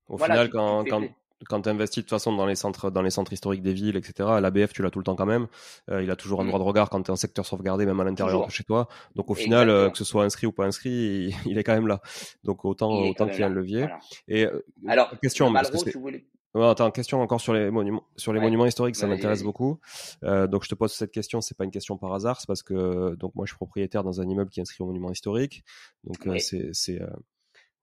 Au 0.08 0.18
final, 0.18 0.50
quand, 0.50 0.84
quand, 0.84 1.02
quand 1.48 1.62
tu 1.62 1.68
investis 1.68 1.98
de 1.98 2.02
toute 2.02 2.10
façon 2.10 2.34
dans 2.34 2.46
les 2.46 2.54
centres, 2.54 2.90
dans 2.90 3.02
les 3.02 3.10
centres 3.10 3.32
historiques 3.32 3.62
des 3.62 3.72
villes, 3.72 3.96
etc., 3.96 4.28
l'ABF, 4.40 4.72
tu 4.72 4.82
l'as 4.82 4.90
tout 4.90 4.98
le 4.98 5.04
temps 5.04 5.16
quand 5.16 5.26
même. 5.26 5.46
Euh, 5.90 6.02
il 6.02 6.10
a 6.10 6.16
toujours 6.16 6.40
un 6.40 6.44
mm. 6.44 6.48
droit 6.48 6.58
de 6.58 6.64
regard 6.64 6.90
quand 6.90 7.02
tu 7.02 7.08
es 7.08 7.12
en 7.12 7.16
secteur 7.16 7.46
sauvegardé, 7.46 7.86
même 7.86 8.00
à 8.00 8.04
l'intérieur 8.04 8.46
de 8.46 8.50
chez 8.50 8.64
toi. 8.64 8.88
Donc 9.14 9.30
au 9.30 9.34
final, 9.34 9.70
euh, 9.70 9.90
que 9.90 9.98
ce 9.98 10.04
soit 10.04 10.24
inscrit 10.24 10.46
ou 10.46 10.52
pas 10.52 10.64
inscrit, 10.64 11.34
il, 11.46 11.58
est 11.58 11.64
quand 11.64 11.74
même 11.74 11.86
là. 11.86 12.00
Donc 12.42 12.64
autant, 12.64 12.90
autant 12.92 13.26
qu'il 13.26 13.38
y 13.38 13.40
ait 13.40 13.44
un 13.44 13.48
levier. 13.48 13.86
Et 14.28 14.46
euh, 14.46 14.64
alors, 14.86 15.10
question, 15.20 15.52
parce 15.52 15.70
que 15.70 15.90
tu 15.90 15.98
voulais... 15.98 16.24
attends, 16.54 16.90
question 16.90 17.20
encore 17.20 17.40
sur 17.40 17.52
les 17.52 17.70
monuments, 17.70 18.04
sur 18.16 18.32
les 18.32 18.40
monuments 18.40 18.66
historiques, 18.66 18.96
ça 18.96 19.06
m'intéresse 19.06 19.42
beaucoup. 19.42 19.80
donc 20.22 20.64
je 20.64 20.68
te 20.68 20.74
pose 20.74 20.92
cette 20.92 21.12
question, 21.12 21.40
c'est 21.40 21.56
pas 21.56 21.64
une 21.64 21.70
question 21.70 21.96
par 21.96 22.12
hasard, 22.14 22.40
c'est 22.40 22.46
parce 22.46 22.62
que 22.62 23.14
donc 23.16 23.34
moi 23.34 23.44
je 23.46 23.50
suis 23.50 23.56
propriétaire 23.56 24.04
dans 24.04 24.20
un 24.20 24.28
immeuble 24.28 24.50
qui 24.50 24.60
est 24.60 24.62
inscrit 24.62 24.82
au 24.82 24.86
monument 24.86 25.10
historique. 25.10 25.64
Donc 26.04 26.40
c'est 26.40 27.00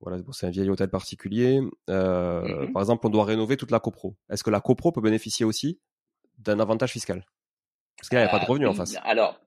voilà, 0.01 0.17
c'est 0.31 0.47
un 0.47 0.49
vieil 0.49 0.69
hôtel 0.69 0.89
particulier. 0.89 1.61
Euh, 1.89 2.41
mmh 2.41 2.73
par 2.73 2.81
exemple, 2.81 3.05
on 3.05 3.09
doit 3.09 3.25
rénover 3.25 3.57
toute 3.57 3.71
la 3.71 3.79
copro. 3.79 4.15
Est-ce 4.29 4.43
que 4.43 4.49
la 4.49 4.61
copro 4.61 4.91
peut 4.91 5.01
bénéficier 5.01 5.45
aussi 5.45 5.79
d'un 6.39 6.59
avantage 6.59 6.91
fiscal? 6.91 7.25
Parce 7.97 8.09
qu'il 8.09 8.17
n'y 8.17 8.23
a 8.23 8.29
pas 8.29 8.39
de 8.39 8.45
revenus 8.45 8.67
en 8.67 8.73
face. 8.73 8.95
Alors, 9.03 9.39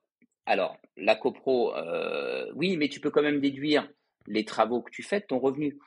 alors 0.47 0.77
la 0.97 1.17
copro, 1.17 1.75
euh, 1.75 2.51
oui, 2.55 2.77
mais 2.77 2.89
tu 2.89 3.01
peux 3.01 3.11
quand 3.11 3.23
même 3.23 3.41
déduire 3.41 3.89
les 4.27 4.45
travaux 4.45 4.81
que 4.81 4.91
tu 4.91 5.03
fais 5.03 5.21
de 5.21 5.27
ton 5.27 5.39
revenu. 5.39 5.79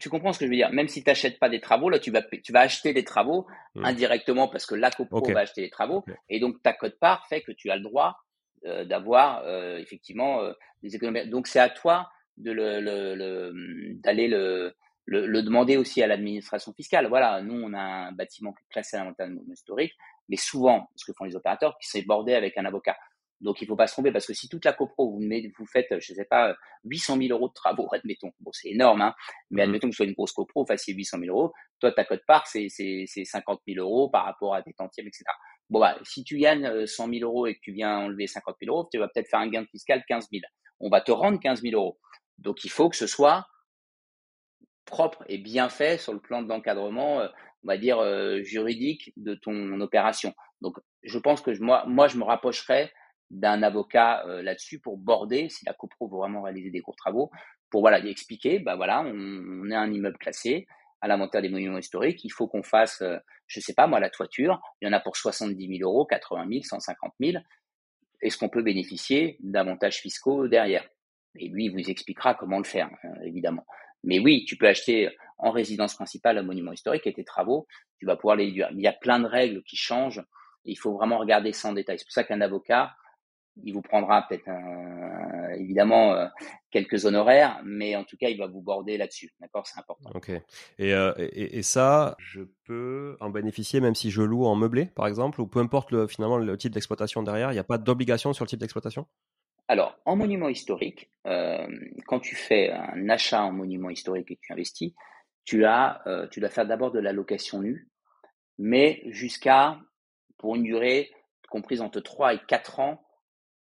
Tu, 0.00 0.10
comprends 0.10 0.32
ce 0.32 0.38
que 0.38 0.44
je 0.44 0.50
veux 0.50 0.56
dire? 0.56 0.70
Même 0.70 0.88
si 0.88 1.02
tu 1.02 1.08
n'achètes 1.08 1.38
pas 1.38 1.48
des 1.48 1.60
travaux, 1.60 1.88
là, 1.88 1.98
tu 1.98 2.10
vas, 2.10 2.22
tu 2.22 2.52
vas 2.52 2.60
acheter 2.60 2.92
des 2.92 3.04
travaux 3.04 3.46
mmh. 3.74 3.84
indirectement 3.84 4.48
parce 4.48 4.66
que 4.66 4.74
la 4.74 4.90
copro 4.90 5.24
va 5.32 5.40
acheter 5.40 5.62
les 5.62 5.70
travaux. 5.70 6.04
Et 6.28 6.40
donc, 6.40 6.62
ta 6.62 6.72
cote-part 6.72 7.26
fait 7.28 7.40
que 7.40 7.52
tu 7.52 7.70
as 7.70 7.76
le 7.76 7.82
droit 7.82 8.16
euh, 8.66 8.84
d'avoir 8.84 9.48
effectivement 9.78 10.42
des 10.82 10.96
économies. 10.96 11.28
Donc, 11.28 11.46
c'est 11.46 11.60
à 11.60 11.70
toi 11.70 12.10
de 12.36 12.50
le, 12.52 13.92
d'aller 14.02 14.28
le, 14.28 14.74
le, 15.06 15.42
demander 15.42 15.76
aussi 15.76 16.02
à 16.02 16.06
l'administration 16.06 16.72
fiscale. 16.72 17.08
Voilà, 17.08 17.42
nous, 17.42 17.60
on 17.60 17.72
a 17.74 18.08
un 18.08 18.12
bâtiment 18.12 18.54
classé 18.70 18.96
à 18.96 19.00
l'inventaire 19.00 19.28
historique, 19.50 19.92
mais 20.28 20.36
souvent, 20.36 20.88
ce 20.96 21.04
que 21.04 21.12
font 21.12 21.24
les 21.24 21.36
opérateurs, 21.36 21.76
qui 21.78 21.88
s'est 21.88 22.02
bordé 22.02 22.34
avec 22.34 22.56
un 22.58 22.64
avocat. 22.64 22.96
Donc, 23.42 23.60
il 23.60 23.66
faut 23.66 23.74
pas 23.74 23.88
se 23.88 23.94
tromper 23.94 24.12
parce 24.12 24.24
que 24.24 24.34
si 24.34 24.48
toute 24.48 24.64
la 24.64 24.72
copro, 24.72 25.10
vous, 25.10 25.20
vous 25.20 25.66
faites, 25.66 25.98
je 25.98 26.14
sais 26.14 26.24
pas, 26.24 26.56
800 26.84 27.18
000 27.18 27.28
euros 27.30 27.48
de 27.48 27.52
travaux, 27.52 27.88
admettons. 27.92 28.30
Bon, 28.40 28.52
c'est 28.52 28.70
énorme, 28.70 29.02
hein, 29.02 29.14
mais 29.50 29.62
mmh. 29.62 29.64
admettons 29.64 29.88
que 29.88 29.94
ce 29.94 29.96
soit 29.96 30.06
une 30.06 30.12
grosse 30.12 30.32
copro, 30.32 30.64
fassiez 30.64 30.94
800 30.94 31.18
000 31.18 31.36
euros. 31.36 31.52
Toi, 31.80 31.90
ta 31.90 32.04
cote 32.04 32.22
part, 32.24 32.46
c'est, 32.46 32.68
c'est, 32.68 33.06
50 33.06 33.60
000 33.66 33.84
euros 33.84 34.08
par 34.08 34.24
rapport 34.24 34.54
à 34.54 34.62
tes 34.62 34.72
tantièmes, 34.72 35.08
etc. 35.08 35.24
Bon, 35.68 35.80
bah, 35.80 35.98
si 36.04 36.22
tu 36.22 36.38
gagnes 36.38 36.86
100 36.86 37.08
euh, 37.08 37.12
000 37.18 37.28
euros 37.28 37.46
et 37.46 37.56
que 37.56 37.60
tu 37.60 37.72
viens 37.72 37.98
enlever 37.98 38.28
50 38.28 38.56
000 38.62 38.72
euros, 38.72 38.88
tu 38.92 38.98
vas 38.98 39.08
peut-être 39.08 39.28
faire 39.28 39.40
un 39.40 39.48
gain 39.48 39.66
fiscal 39.66 40.04
15 40.06 40.28
000. 40.30 40.42
On 40.78 40.88
va 40.88 41.00
te 41.00 41.10
rendre 41.10 41.40
15 41.40 41.62
000 41.62 41.74
euros. 41.74 41.98
Donc 42.42 42.64
il 42.64 42.70
faut 42.70 42.88
que 42.88 42.96
ce 42.96 43.06
soit 43.06 43.46
propre 44.84 45.24
et 45.28 45.38
bien 45.38 45.68
fait 45.68 45.98
sur 45.98 46.12
le 46.12 46.20
plan 46.20 46.42
de 46.42 46.48
l'encadrement, 46.48 47.20
euh, 47.20 47.28
on 47.64 47.68
va 47.68 47.78
dire, 47.78 47.98
euh, 47.98 48.42
juridique 48.42 49.12
de 49.16 49.34
ton 49.34 49.80
opération. 49.80 50.34
Donc 50.60 50.76
je 51.02 51.18
pense 51.18 51.40
que 51.40 51.50
moi, 51.60 52.08
je 52.08 52.18
me 52.18 52.24
rapprocherais 52.24 52.92
d'un 53.30 53.62
avocat 53.62 54.26
euh, 54.26 54.42
là-dessus 54.42 54.80
pour 54.80 54.98
border, 54.98 55.48
si 55.48 55.64
la 55.64 55.72
copro 55.72 56.08
veut 56.08 56.18
vraiment 56.18 56.42
réaliser 56.42 56.70
des 56.70 56.80
gros 56.80 56.94
travaux, 56.94 57.30
pour 57.70 57.80
voilà, 57.80 57.98
lui 58.00 58.10
expliquer, 58.10 58.58
bah 58.58 58.76
voilà, 58.76 59.00
on, 59.00 59.70
est 59.70 59.74
un 59.74 59.90
immeuble 59.90 60.18
classé 60.18 60.66
à 61.00 61.08
l'inventaire 61.08 61.40
des 61.40 61.48
monuments 61.48 61.78
historiques, 61.78 62.22
il 62.24 62.30
faut 62.30 62.46
qu'on 62.46 62.62
fasse, 62.62 63.02
je 63.46 63.60
sais 63.60 63.72
pas 63.72 63.86
moi, 63.86 63.98
la 63.98 64.10
toiture, 64.10 64.60
il 64.80 64.86
y 64.86 64.88
en 64.88 64.92
a 64.92 65.00
pour 65.00 65.16
70 65.16 65.78
000 65.78 65.90
euros, 65.90 66.04
80 66.04 66.46
000, 66.48 66.62
150 66.62 67.14
000, 67.18 67.42
est-ce 68.20 68.36
qu'on 68.36 68.50
peut 68.50 68.62
bénéficier 68.62 69.38
d'avantages 69.40 70.00
fiscaux 70.00 70.46
derrière? 70.46 70.86
Et 71.36 71.48
lui, 71.48 71.66
il 71.66 71.72
vous 71.72 71.90
expliquera 71.90 72.34
comment 72.34 72.58
le 72.58 72.64
faire, 72.64 72.90
euh, 73.04 73.24
évidemment. 73.24 73.64
Mais 74.04 74.18
oui, 74.18 74.44
tu 74.46 74.56
peux 74.56 74.68
acheter 74.68 75.10
en 75.38 75.50
résidence 75.50 75.94
principale 75.94 76.38
un 76.38 76.42
monument 76.42 76.72
historique 76.72 77.06
et 77.06 77.12
tes 77.12 77.24
travaux, 77.24 77.66
tu 77.98 78.06
vas 78.06 78.16
pouvoir 78.16 78.36
les 78.36 78.46
déduire. 78.46 78.68
Il 78.72 78.80
y 78.80 78.86
a 78.86 78.92
plein 78.92 79.20
de 79.20 79.26
règles 79.26 79.62
qui 79.62 79.76
changent. 79.76 80.22
il 80.64 80.76
faut 80.76 80.92
vraiment 80.92 81.18
regarder 81.18 81.52
en 81.64 81.72
détail. 81.72 81.98
C'est 81.98 82.04
pour 82.04 82.12
ça 82.12 82.24
qu'un 82.24 82.40
avocat, 82.40 82.92
il 83.62 83.72
vous 83.74 83.82
prendra 83.82 84.26
peut-être 84.26 84.48
évidemment 85.58 86.14
euh, 86.14 86.26
quelques 86.70 87.04
honoraires, 87.04 87.60
mais 87.64 87.96
en 87.96 88.04
tout 88.04 88.16
cas, 88.16 88.28
il 88.28 88.38
va 88.38 88.46
vous 88.46 88.62
border 88.62 88.96
là-dessus. 88.96 89.30
D'accord? 89.40 89.66
C'est 89.66 89.78
important. 89.78 90.10
Ok. 90.14 90.30
Euh, 90.80 91.14
et, 91.18 91.58
et, 91.58 91.62
ça, 91.62 92.16
je 92.18 92.42
peux 92.64 93.16
en 93.20 93.30
bénéficier 93.30 93.80
même 93.80 93.94
si 93.94 94.10
je 94.10 94.22
loue 94.22 94.46
en 94.46 94.56
meublé, 94.56 94.86
par 94.86 95.06
exemple, 95.06 95.40
ou 95.40 95.46
peu 95.46 95.60
importe 95.60 95.90
le, 95.90 96.06
finalement 96.06 96.38
le 96.38 96.56
type 96.56 96.72
d'exploitation 96.72 97.22
derrière, 97.22 97.50
il 97.50 97.54
n'y 97.54 97.60
a 97.60 97.64
pas 97.64 97.78
d'obligation 97.78 98.32
sur 98.32 98.44
le 98.44 98.48
type 98.48 98.60
d'exploitation? 98.60 99.06
Alors, 99.68 99.98
en 100.04 100.16
monument 100.16 100.48
historique, 100.48 101.10
euh, 101.26 101.66
quand 102.06 102.20
tu 102.20 102.34
fais 102.34 102.70
un 102.70 103.08
achat 103.08 103.42
en 103.42 103.52
monument 103.52 103.90
historique 103.90 104.30
et 104.30 104.36
que 104.36 104.40
tu 104.42 104.52
investis, 104.52 104.92
tu, 105.44 105.64
as, 105.64 106.02
euh, 106.06 106.26
tu 106.28 106.40
dois 106.40 106.50
faire 106.50 106.66
d'abord 106.66 106.90
de 106.90 107.00
la 107.00 107.12
location 107.12 107.60
nue, 107.60 107.88
mais 108.58 109.02
jusqu'à, 109.06 109.80
pour 110.38 110.56
une 110.56 110.64
durée 110.64 111.10
comprise 111.48 111.82
entre 111.82 112.00
3 112.00 112.34
et 112.34 112.40
4 112.48 112.80
ans 112.80 113.04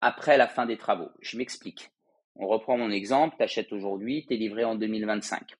après 0.01 0.37
la 0.37 0.47
fin 0.47 0.65
des 0.65 0.77
travaux. 0.77 1.09
Je 1.21 1.37
m'explique. 1.37 1.91
On 2.35 2.47
reprend 2.47 2.77
mon 2.77 2.91
exemple, 2.91 3.35
tu 3.37 3.43
achètes 3.43 3.71
aujourd'hui, 3.71 4.25
tu 4.27 4.33
es 4.33 4.37
livré 4.37 4.63
en 4.63 4.75
2025. 4.75 5.55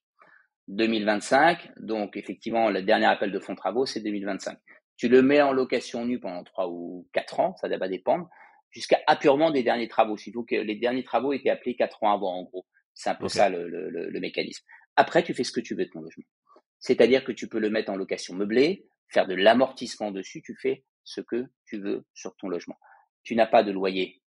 2025, 0.68 1.70
donc 1.78 2.16
effectivement, 2.16 2.70
le 2.70 2.82
dernier 2.82 3.06
appel 3.06 3.30
de 3.30 3.38
fonds 3.38 3.54
travaux, 3.54 3.86
c'est 3.86 4.00
2025. 4.00 4.58
Tu 4.96 5.08
le 5.08 5.22
mets 5.22 5.40
en 5.40 5.52
location 5.52 6.04
nue 6.04 6.18
pendant 6.18 6.42
3 6.42 6.68
ou 6.68 7.06
4 7.12 7.40
ans, 7.40 7.56
ça 7.60 7.68
va 7.68 7.88
dépendre 7.88 8.28
jusqu'à 8.76 9.00
apurement 9.06 9.50
des 9.50 9.62
derniers 9.62 9.88
travaux. 9.88 10.18
Faut 10.18 10.42
que 10.44 10.54
les 10.54 10.76
derniers 10.76 11.02
travaux 11.02 11.32
étaient 11.32 11.48
appelés 11.48 11.74
quatre 11.74 12.02
ans 12.02 12.12
avant, 12.12 12.38
en 12.38 12.42
gros. 12.42 12.66
C'est 12.92 13.08
un 13.08 13.14
peu 13.14 13.28
ça 13.28 13.48
le, 13.48 14.20
mécanisme. 14.20 14.62
Après, 14.96 15.22
tu 15.22 15.32
fais 15.32 15.44
ce 15.44 15.52
que 15.52 15.60
tu 15.60 15.74
veux 15.74 15.86
de 15.86 15.90
ton 15.90 16.02
logement. 16.02 16.24
C'est-à-dire 16.78 17.24
que 17.24 17.32
tu 17.32 17.48
peux 17.48 17.58
le 17.58 17.70
mettre 17.70 17.90
en 17.90 17.96
location 17.96 18.34
meublée, 18.34 18.86
faire 19.08 19.26
de 19.26 19.34
l'amortissement 19.34 20.10
dessus, 20.10 20.42
tu 20.42 20.54
fais 20.60 20.84
ce 21.04 21.22
que 21.22 21.46
tu 21.64 21.78
veux 21.78 22.04
sur 22.12 22.36
ton 22.36 22.48
logement. 22.48 22.76
Tu 23.22 23.34
n'as 23.34 23.46
pas 23.46 23.62
de 23.62 23.72
loyer 23.72 24.22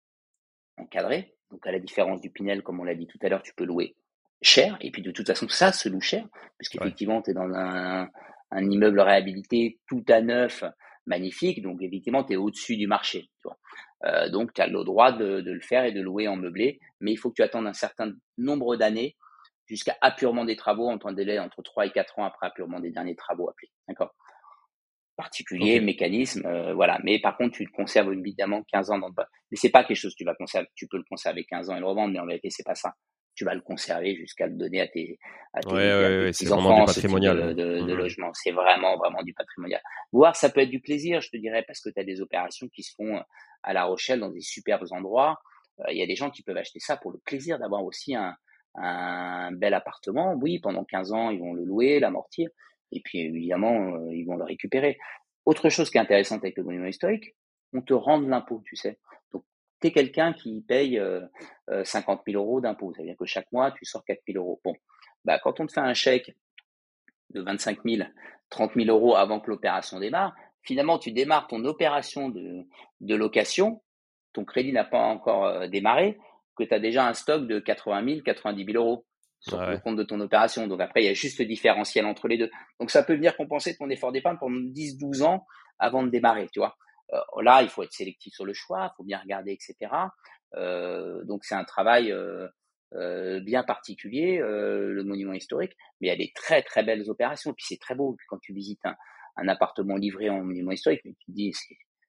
encadré, 0.77 1.35
donc 1.51 1.67
à 1.67 1.73
la 1.73 1.81
différence 1.81 2.21
du 2.21 2.31
Pinel, 2.31 2.63
comme 2.63 2.79
on 2.79 2.85
l'a 2.85 2.95
dit 2.95 3.09
tout 3.09 3.19
à 3.23 3.29
l'heure, 3.29 3.43
tu 3.43 3.53
peux 3.55 3.65
louer 3.65 3.97
cher, 4.43 4.77
et 4.81 4.93
puis 4.93 5.03
de 5.03 5.11
toute 5.11 5.27
façon, 5.27 5.49
ça 5.49 5.73
se 5.73 5.89
loue 5.89 6.01
cher, 6.01 6.25
puisqu'effectivement, 6.59 7.23
tu 7.23 7.31
es 7.31 7.35
dans 7.35 7.53
un, 7.53 8.09
un, 8.51 8.71
immeuble 8.71 9.01
réhabilité 9.01 9.81
tout 9.89 10.05
à 10.09 10.21
neuf, 10.21 10.63
magnifique, 11.07 11.63
donc 11.63 11.83
effectivement, 11.83 12.23
tu 12.23 12.35
es 12.35 12.37
au-dessus 12.37 12.77
du 12.77 12.87
marché. 12.87 13.31
Tu 13.41 13.49
vois. 13.49 13.59
Euh, 14.05 14.29
donc, 14.29 14.53
tu 14.53 14.61
as 14.61 14.67
le 14.67 14.85
droit 14.85 15.13
de, 15.13 15.43
le 15.45 15.61
faire 15.61 15.85
et 15.85 15.93
de 15.93 16.01
louer 16.01 16.29
en 16.29 16.37
meublé, 16.37 16.79
mais 17.01 17.13
il 17.13 17.17
faut 17.17 17.31
que 17.31 17.37
tu 17.37 17.43
attendes 17.43 17.67
un 17.67 17.73
certain 17.73 18.13
nombre 18.37 18.77
d'années 18.77 19.17
jusqu'à 19.67 19.97
appurement 20.01 20.45
des 20.45 20.57
travaux, 20.57 20.89
en 20.89 20.99
temps 20.99 21.11
de 21.11 21.17
délai 21.17 21.39
entre 21.39 21.63
3 21.63 21.87
et 21.87 21.91
4 21.91 22.19
ans 22.19 22.25
après 22.25 22.47
appurement 22.47 22.81
des 22.81 22.91
derniers 22.91 23.17
travaux 23.17 23.49
appelés. 23.49 23.71
D'accord? 23.89 24.15
Particulier, 25.17 25.81
mécanisme, 25.81 26.47
euh, 26.47 26.75
voilà. 26.75 26.99
Mais 27.03 27.19
par 27.21 27.37
contre, 27.37 27.57
tu 27.57 27.65
le 27.65 27.71
conserves 27.71 28.13
évidemment 28.13 28.63
15 28.71 28.91
ans 28.91 28.99
dans 28.99 29.09
le 29.09 29.15
Mais 29.51 29.57
c'est 29.57 29.71
pas 29.71 29.83
quelque 29.83 29.97
chose 29.97 30.13
que 30.13 30.19
tu 30.19 30.25
vas 30.25 30.35
conserver. 30.35 30.69
Tu 30.75 30.87
peux 30.87 30.99
le 30.99 31.05
conserver 31.09 31.45
15 31.45 31.71
ans 31.71 31.77
et 31.77 31.81
le 31.81 31.87
revendre, 31.87 32.13
mais 32.13 32.21
en 32.21 32.27
réalité, 32.27 32.51
c'est 32.51 32.67
pas 32.67 32.75
ça. 32.75 32.93
Tu 33.37 33.45
vas 33.45 33.55
le 33.55 33.61
conserver 33.61 34.17
jusqu'à 34.17 34.49
le 34.49 34.55
donner 34.55 34.81
à 34.81 34.89
tes, 34.89 35.19
à 35.53 35.61
tes, 35.61 35.73
ouais, 35.73 36.31
c'est 36.33 36.51
enfants, 36.51 36.81
du 36.81 36.87
patrimonial. 36.87 37.55
de, 37.55 37.83
de, 37.83 37.95
logement. 37.95 38.33
C'est 38.33 38.51
vraiment, 38.51 38.97
vraiment 38.97 39.23
du 39.23 39.35
patrimonial. 39.35 39.81
Voir, 40.11 40.35
ça 40.35 40.49
peut 40.49 40.63
être 40.63 40.71
du 40.71 40.81
plaisir, 40.81 41.21
je 41.21 41.31
te 41.31 41.37
dirais, 41.37 41.63
parce 41.67 41.81
que 41.81 41.91
tu 41.91 42.01
as 42.01 42.05
des 42.05 42.21
opérations 42.21 42.67
qui 42.69 42.83
se 42.83 42.95
font 42.97 43.23
à 43.63 43.73
La 43.73 43.85
Rochelle, 43.85 44.21
dans 44.21 44.31
des 44.31 44.41
superbes 44.41 44.87
endroits, 44.91 45.39
il 45.91 45.99
y 45.99 46.03
a 46.03 46.07
des 46.07 46.17
gens 46.17 46.31
qui 46.31 46.43
peuvent 46.43 46.57
acheter 46.57 46.81
ça 46.81 46.97
pour 46.97 47.13
le 47.13 47.19
plaisir 47.19 47.59
d'avoir 47.59 47.85
aussi 47.85 48.15
un, 48.17 48.35
un 48.77 49.53
bel 49.53 49.75
appartement. 49.75 50.35
Oui, 50.35 50.59
pendant 50.59 50.85
15 50.85 51.13
ans, 51.13 51.31
ils 51.31 51.39
vont 51.39 51.55
le 51.55 51.65
louer, 51.65 52.01
l'amortir, 52.01 52.49
et 52.93 53.01
puis 53.05 53.21
évidemment, 53.21 54.09
ils 54.11 54.25
vont 54.25 54.37
le 54.37 54.45
récupérer. 54.45 54.99
Autre 55.45 55.69
chose 55.69 55.91
qui 55.91 55.99
est 55.99 56.01
intéressante 56.01 56.43
avec 56.43 56.57
le 56.57 56.65
monument 56.65 56.87
historique, 56.87 57.35
on 57.73 57.83
te 57.83 57.95
rend 57.95 58.21
de 58.21 58.29
l'impôt, 58.29 58.63
tu 58.65 58.77
sais. 58.77 58.99
Donc, 59.87 59.93
tu 59.93 60.01
es 60.01 60.05
quelqu'un 60.05 60.33
qui 60.33 60.61
paye 60.63 60.99
euh, 60.99 61.21
50 61.85 62.23
000 62.27 62.43
euros 62.43 62.61
d'impôt. 62.61 62.93
Ça 62.95 63.03
veut 63.03 63.09
dire 63.09 63.17
que 63.17 63.27
chaque 63.27 63.51
mois, 63.53 63.71
tu 63.73 63.85
sors 63.85 64.05
4 64.05 64.21
000 64.29 64.43
euros. 64.43 64.61
Bon, 64.65 64.75
bah, 65.25 65.39
quand 65.39 65.61
on 65.61 65.67
te 65.67 65.73
fait 65.73 65.81
un 65.81 65.95
chèque 65.95 66.35
de 67.31 67.41
25 67.41 67.79
000, 67.85 68.09
30 68.51 68.73
000 68.75 68.89
euros 68.89 69.17
avant 69.17 69.41
que 69.41 69.51
l'opération 69.51 69.99
démarre, 69.99 70.35
finalement, 70.63 70.99
tu 70.99 71.13
démarres 71.13 71.47
ton 71.47 71.65
opération 71.65 72.29
de, 72.29 72.65
de 73.01 73.15
location, 73.15 73.83
ton 74.33 74.45
crédit 74.45 74.73
n'a 74.73 74.85
pas 74.85 75.03
encore 75.03 75.47
euh, 75.47 75.69
démarré, 75.69 76.19
que 76.57 76.65
tu 76.65 76.75
as 76.75 76.81
déjà 76.81 77.07
un 77.07 77.15
stock 77.15 77.47
de 77.47 77.59
80 77.59 78.05
000, 78.09 78.21
90 78.23 78.65
000 78.65 78.83
euros 78.83 79.05
sur 79.41 79.61
le 79.61 79.79
compte 79.79 79.97
de 79.97 80.03
ton 80.03 80.19
opération. 80.21 80.67
Donc 80.67 80.81
après, 80.81 81.03
il 81.03 81.07
y 81.07 81.11
a 81.11 81.15
juste 81.15 81.39
le 81.39 81.45
différentiel 81.45 82.07
entre 82.07 82.27
les 82.27 82.39
deux. 82.39 82.51
Donc 82.81 82.91
ça 82.91 83.03
peut 83.03 83.15
venir 83.15 83.37
compenser 83.37 83.77
ton 83.77 83.89
effort 83.91 84.11
d'épargne 84.11 84.39
pendant 84.39 84.59
10, 84.59 84.99
12 84.99 85.23
ans 85.23 85.47
avant 85.79 86.03
de 86.03 86.09
démarrer, 86.09 86.49
tu 86.53 86.59
vois. 86.59 86.77
Euh, 87.13 87.43
là, 87.43 87.63
il 87.63 87.69
faut 87.69 87.83
être 87.83 87.93
sélectif 87.93 88.35
sur 88.35 88.45
le 88.45 88.53
choix, 88.53 88.91
il 88.93 88.97
faut 88.97 89.05
bien 89.05 89.19
regarder, 89.19 89.53
etc. 89.53 89.93
Euh, 90.55 91.23
donc 91.25 91.45
c'est 91.45 91.55
un 91.55 91.65
travail 91.65 92.13
euh, 92.13 93.41
bien 93.41 93.63
particulier, 93.63 94.39
le 94.39 95.03
monument 95.05 95.33
historique, 95.33 95.77
mais 96.01 96.09
il 96.09 96.11
y 96.11 96.15
a 96.15 96.17
des 96.17 96.33
très 96.35 96.63
très 96.63 96.83
belles 96.83 97.09
opérations. 97.11 97.53
Puis 97.53 97.67
c'est 97.69 97.81
très 97.81 97.95
beau. 97.95 98.17
quand 98.29 98.39
tu 98.39 98.53
visites 98.53 98.85
un, 98.85 98.97
un, 99.37 99.49
appartement 99.49 99.97
livré 99.97 100.31
en 100.31 100.43
monument 100.43 100.73
historique, 100.73 101.03
tu 101.03 101.13
te 101.13 101.33
dis 101.33 101.53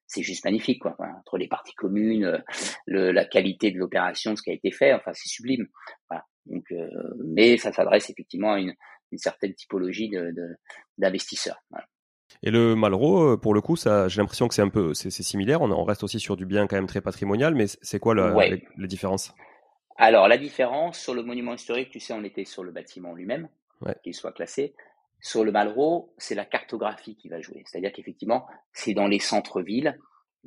c'est 0.06 0.22
juste 0.22 0.44
magnifique, 0.44 0.80
quoi. 0.80 0.96
entre 1.18 1.36
les 1.36 1.48
parties 1.48 1.74
communes, 1.74 2.42
le, 2.86 3.12
la 3.12 3.26
qualité 3.26 3.70
de 3.70 3.78
l'opération, 3.78 4.34
ce 4.36 4.42
qui 4.42 4.50
a 4.50 4.54
été 4.54 4.70
fait, 4.70 4.94
enfin 4.94 5.12
c'est 5.12 5.28
sublime. 5.28 5.68
Voilà. 6.08 6.24
Donc, 6.46 6.64
euh, 6.72 6.88
mais 7.24 7.58
ça 7.58 7.72
s'adresse 7.72 8.08
effectivement 8.10 8.54
à 8.54 8.58
une, 8.58 8.74
une 9.12 9.18
certaine 9.18 9.54
typologie 9.54 10.10
d'investisseurs. 10.96 11.62
De, 11.70 11.78
Et 12.42 12.50
le 12.50 12.74
Malraux, 12.74 13.32
euh, 13.32 13.36
pour 13.36 13.54
le 13.54 13.60
coup, 13.60 13.76
ça, 13.76 14.08
j'ai 14.08 14.20
l'impression 14.20 14.48
que 14.48 14.54
c'est 14.54 14.62
un 14.62 14.68
peu, 14.68 14.94
c'est 14.94 15.10
similaire. 15.10 15.60
On, 15.60 15.70
on, 15.70 15.84
reste 15.84 16.04
aussi 16.04 16.20
sur 16.20 16.36
du 16.36 16.46
bien 16.46 16.66
quand 16.66 16.76
même 16.76 16.86
très 16.86 17.00
patrimonial, 17.00 17.54
mais 17.54 17.66
c'est 17.66 17.98
quoi 17.98 18.14
la, 18.14 18.32
ouais. 18.32 18.62
la, 18.76 18.86
différence 18.86 19.34
Alors 19.96 20.28
la 20.28 20.38
différence 20.38 20.98
sur 20.98 21.14
le 21.14 21.22
monument 21.22 21.54
historique, 21.54 21.90
tu 21.90 22.00
sais, 22.00 22.12
on 22.12 22.22
était 22.22 22.44
sur 22.44 22.62
le 22.62 22.70
bâtiment 22.70 23.14
lui-même, 23.14 23.48
ouais. 23.80 23.96
qu'il 24.04 24.14
soit 24.14 24.32
classé. 24.32 24.74
Sur 25.20 25.44
le 25.44 25.50
Malraux, 25.50 26.14
c'est 26.16 26.36
la 26.36 26.44
cartographie 26.44 27.16
qui 27.16 27.28
va 27.28 27.40
jouer. 27.40 27.64
C'est-à-dire 27.66 27.92
qu'effectivement, 27.92 28.46
c'est 28.72 28.94
dans 28.94 29.08
les 29.08 29.18
centres-villes. 29.18 29.98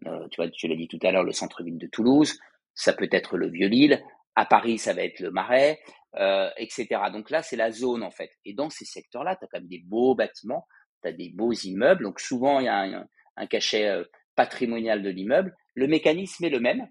Euh, 0.08 0.28
tu 0.32 0.42
vois, 0.42 0.50
tu 0.50 0.68
l'as 0.68 0.76
dit 0.76 0.88
tout 0.88 1.00
à 1.04 1.12
l'heure, 1.12 1.24
le 1.24 1.34
centre-ville 1.34 1.78
de 1.78 1.88
Toulouse. 1.88 2.40
Ça 2.74 2.94
peut 2.94 3.10
être 3.12 3.36
le 3.36 3.50
Vieux-Lille. 3.50 4.02
À 4.36 4.46
Paris, 4.46 4.78
ça 4.78 4.94
va 4.94 5.04
être 5.04 5.20
le 5.20 5.30
Marais, 5.30 5.82
euh, 6.16 6.50
etc. 6.56 6.88
Donc 7.12 7.30
là, 7.30 7.44
c'est 7.44 7.58
la 7.58 7.70
zone 7.70 8.02
en 8.02 8.12
fait. 8.12 8.32
Et 8.46 8.54
dans 8.54 8.70
ces 8.70 8.86
secteurs-là, 8.86 9.36
tu 9.36 9.44
as 9.44 9.48
quand 9.52 9.60
même 9.60 9.68
des 9.68 9.84
beaux 9.86 10.16
bâtiments, 10.16 10.66
tu 11.02 11.08
as 11.08 11.14
des 11.14 11.30
beaux 11.30 11.54
immeubles. 11.54 12.04
Donc 12.04 12.20
souvent, 12.20 12.60
il 12.60 12.66
y 12.66 12.70
a 12.70 13.08
un, 13.36 13.48
cachet 13.48 13.88
euh, 13.88 14.04
patrimonial 14.36 15.02
de 15.02 15.10
l'immeuble. 15.10 15.56
Le 15.76 15.88
mécanisme 15.88 16.46
est 16.46 16.50
le 16.50 16.60
même. 16.60 16.88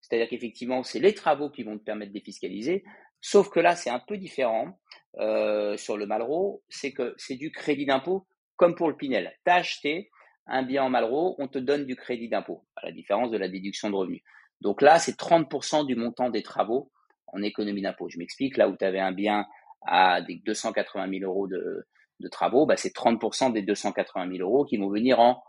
C'est-à-dire 0.00 0.28
qu'effectivement, 0.28 0.82
c'est 0.82 0.98
les 0.98 1.14
travaux 1.14 1.50
qui 1.50 1.62
vont 1.62 1.78
te 1.78 1.84
permettre 1.84 2.12
de 2.12 2.18
défiscaliser. 2.18 2.84
Sauf 3.20 3.50
que 3.50 3.60
là, 3.60 3.76
c'est 3.76 3.90
un 3.90 4.00
peu 4.00 4.16
différent 4.16 4.78
euh, 5.18 5.76
sur 5.76 5.96
le 5.96 6.06
Malraux. 6.06 6.62
C'est 6.68 6.92
que 6.92 7.14
c'est 7.18 7.36
du 7.36 7.52
crédit 7.52 7.86
d'impôt 7.86 8.26
comme 8.56 8.74
pour 8.74 8.88
le 8.88 8.96
Pinel. 8.96 9.32
Tu 9.44 9.50
as 9.50 9.56
acheté 9.56 10.10
un 10.46 10.62
bien 10.62 10.82
en 10.84 10.90
Malraux, 10.90 11.36
on 11.38 11.48
te 11.48 11.58
donne 11.58 11.86
du 11.86 11.96
crédit 11.96 12.28
d'impôt, 12.28 12.66
à 12.76 12.86
la 12.86 12.92
différence 12.92 13.30
de 13.30 13.38
la 13.38 13.48
déduction 13.48 13.88
de 13.88 13.94
revenus. 13.94 14.22
Donc 14.60 14.82
là, 14.82 14.98
c'est 14.98 15.18
30% 15.18 15.86
du 15.86 15.94
montant 15.94 16.28
des 16.28 16.42
travaux 16.42 16.90
en 17.28 17.40
économie 17.42 17.82
d'impôt. 17.82 18.08
Je 18.08 18.18
m'explique, 18.18 18.56
là 18.56 18.68
où 18.68 18.76
tu 18.76 18.84
avais 18.84 18.98
un 18.98 19.12
bien 19.12 19.46
à 19.82 20.20
des 20.20 20.36
280 20.44 21.08
000 21.08 21.30
euros 21.30 21.46
de, 21.46 21.86
de 22.20 22.28
travaux, 22.28 22.66
bah 22.66 22.76
c'est 22.76 22.94
30% 22.94 23.52
des 23.52 23.62
280 23.62 24.36
000 24.36 24.48
euros 24.48 24.64
qui 24.64 24.76
vont 24.76 24.88
venir 24.88 25.20
en 25.20 25.42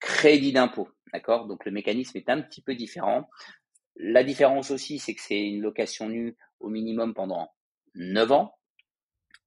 crédit 0.00 0.52
d'impôt. 0.52 0.88
D'accord? 1.12 1.46
Donc 1.46 1.64
le 1.64 1.72
mécanisme 1.72 2.16
est 2.18 2.28
un 2.28 2.40
petit 2.40 2.62
peu 2.62 2.74
différent. 2.74 3.28
La 3.96 4.24
différence 4.24 4.70
aussi, 4.70 4.98
c'est 4.98 5.14
que 5.14 5.20
c'est 5.20 5.40
une 5.40 5.60
location 5.60 6.08
nue 6.08 6.36
au 6.60 6.68
minimum 6.68 7.14
pendant 7.14 7.52
9 7.94 8.32
ans. 8.32 8.54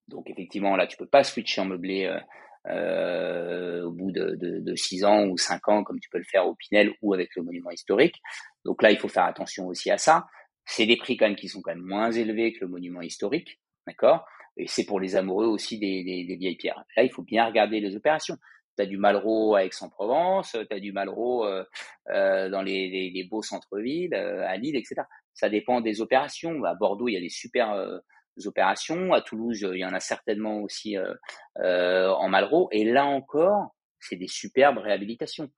Donc 0.08 0.30
effectivement, 0.30 0.76
là, 0.76 0.88
tu 0.88 0.98
peux 0.98 1.08
pas 1.08 1.24
switcher 1.24 1.62
en 1.62 1.66
meublé 1.66 2.06
euh, 2.06 2.20
euh, 2.68 3.84
au 3.84 3.92
bout 3.92 4.12
de, 4.12 4.36
de, 4.36 4.60
de 4.60 4.76
6 4.76 5.04
ans 5.06 5.26
ou 5.26 5.38
5 5.38 5.68
ans, 5.68 5.84
comme 5.84 6.00
tu 6.00 6.10
peux 6.10 6.20
le 6.20 6.26
faire 6.26 6.48
au 6.48 6.56
Pinel 6.56 6.94
ou 7.02 7.14
avec 7.14 7.36
le 7.36 7.44
monument 7.44 7.72
historique. 7.72 8.22
Donc 8.64 8.82
là, 8.82 8.92
il 8.92 8.98
faut 8.98 9.08
faire 9.08 9.26
attention 9.26 9.68
aussi 9.68 9.90
à 9.92 9.98
ça. 9.98 10.28
C'est 10.66 10.86
des 10.86 10.98
prix 10.98 11.18
quand 11.18 11.28
même 11.28 11.36
qui 11.36 11.48
sont 11.48 11.62
quand 11.62 11.74
même 11.74 11.84
moins 11.84 12.12
élevés 12.12 12.54
que 12.54 12.60
le 12.62 12.68
monument 12.68 13.02
historique, 13.02 13.60
d'accord? 13.88 14.26
Et 14.58 14.68
c'est 14.68 14.86
pour 14.86 15.00
les 15.00 15.16
amoureux 15.16 15.48
aussi 15.48 15.78
des, 15.78 16.04
des, 16.04 16.24
des, 16.26 16.36
vieilles 16.36 16.56
pierres. 16.56 16.84
Là, 16.96 17.04
il 17.04 17.12
faut 17.12 17.24
bien 17.24 17.46
regarder 17.46 17.80
les 17.80 17.96
opérations. 17.96 18.38
Tu 18.78 18.84
as 18.84 18.86
du 18.86 18.98
Malraux 18.98 19.56
à 19.56 19.64
Aix-en-Provence, 19.66 20.58
tu 20.70 20.76
as 20.76 20.80
du 20.80 20.92
Malraux 20.92 21.46
euh, 21.46 21.64
euh, 22.10 22.50
dans 22.50 22.62
les, 22.62 22.90
les, 22.90 23.10
les 23.10 23.24
beaux 23.24 23.42
centres-villes, 23.42 24.14
euh, 24.14 24.46
à 24.48 24.58
Lille, 24.58 24.76
etc. 24.76 25.04
Ça 25.34 25.50
dépend 25.50 25.82
des 25.82 26.02
opérations. 26.02 26.64
À 26.64 26.76
Bordeaux, 26.76 27.08
il 27.10 27.14
y 27.14 27.18
a 27.18 27.22
des 27.22 27.30
super 27.30 27.72
euh, 27.74 28.00
opérations. 28.46 29.14
À 29.14 29.22
Toulouse, 29.22 29.68
il 29.74 29.80
y 29.80 29.86
en 29.86 29.94
a 29.94 30.00
certainement 30.00 30.62
aussi 30.62 30.98
euh, 30.98 31.14
euh, 31.60 32.10
en 32.10 32.30
Malraux. 32.30 32.70
Et 32.72 32.86
là 32.86 33.06
encore, 33.06 33.76
c'est 34.00 34.16
des 34.16 34.28
superbes 34.28 34.78
réhabilitations. 34.78 35.52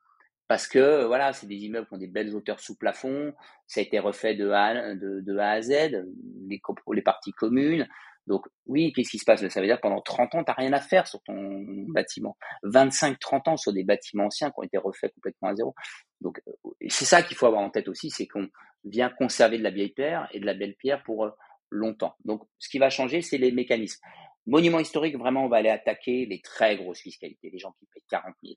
Parce 0.47 0.67
que 0.67 1.05
voilà, 1.05 1.33
c'est 1.33 1.47
des 1.47 1.57
immeubles 1.57 1.87
qui 1.87 1.93
ont 1.93 1.99
des 1.99 2.07
belles 2.07 2.33
hauteurs 2.35 2.59
sous 2.59 2.77
plafond. 2.77 3.33
Ça 3.67 3.81
a 3.81 3.83
été 3.83 3.99
refait 3.99 4.33
de 4.33 4.49
A, 4.49 4.95
de, 4.95 5.19
de 5.21 5.37
A 5.37 5.51
à 5.51 5.61
Z, 5.61 6.05
les, 6.47 6.61
les 6.93 7.01
parties 7.01 7.33
communes. 7.33 7.87
Donc 8.27 8.45
oui, 8.65 8.93
qu'est-ce 8.93 9.09
qui 9.09 9.17
se 9.17 9.25
passe? 9.25 9.47
Ça 9.47 9.59
veut 9.59 9.65
dire 9.65 9.77
que 9.77 9.81
pendant 9.81 10.01
30 10.01 10.35
ans, 10.35 10.43
tu 10.43 10.51
n'as 10.51 10.53
rien 10.53 10.73
à 10.73 10.81
faire 10.81 11.07
sur 11.07 11.21
ton 11.23 11.63
bâtiment. 11.87 12.37
25-30 12.65 13.49
ans 13.49 13.57
sur 13.57 13.73
des 13.73 13.83
bâtiments 13.83 14.25
anciens 14.25 14.49
qui 14.49 14.55
ont 14.57 14.63
été 14.63 14.77
refaits 14.77 15.13
complètement 15.15 15.49
à 15.49 15.55
zéro. 15.55 15.73
Donc 16.21 16.41
c'est 16.89 17.05
ça 17.05 17.23
qu'il 17.23 17.37
faut 17.37 17.45
avoir 17.47 17.61
en 17.61 17.69
tête 17.69 17.87
aussi, 17.87 18.09
c'est 18.09 18.27
qu'on 18.27 18.47
vient 18.83 19.09
conserver 19.09 19.57
de 19.57 19.63
la 19.63 19.71
vieille 19.71 19.93
pierre 19.93 20.27
et 20.31 20.39
de 20.39 20.45
la 20.45 20.53
belle 20.53 20.75
pierre 20.75 21.01
pour 21.03 21.31
longtemps. 21.69 22.15
Donc, 22.25 22.43
ce 22.59 22.69
qui 22.69 22.79
va 22.79 22.89
changer, 22.89 23.21
c'est 23.21 23.37
les 23.37 23.51
mécanismes. 23.51 24.01
Monument 24.45 24.79
historique, 24.79 25.17
vraiment, 25.17 25.45
on 25.45 25.49
va 25.49 25.57
aller 25.57 25.69
attaquer 25.69 26.25
les 26.25 26.41
très 26.41 26.77
grosses 26.77 27.01
fiscalités, 27.01 27.49
les 27.49 27.59
gens 27.59 27.73
qui 27.79 27.85
payent 27.93 28.03
40 28.09 28.33
000, 28.43 28.55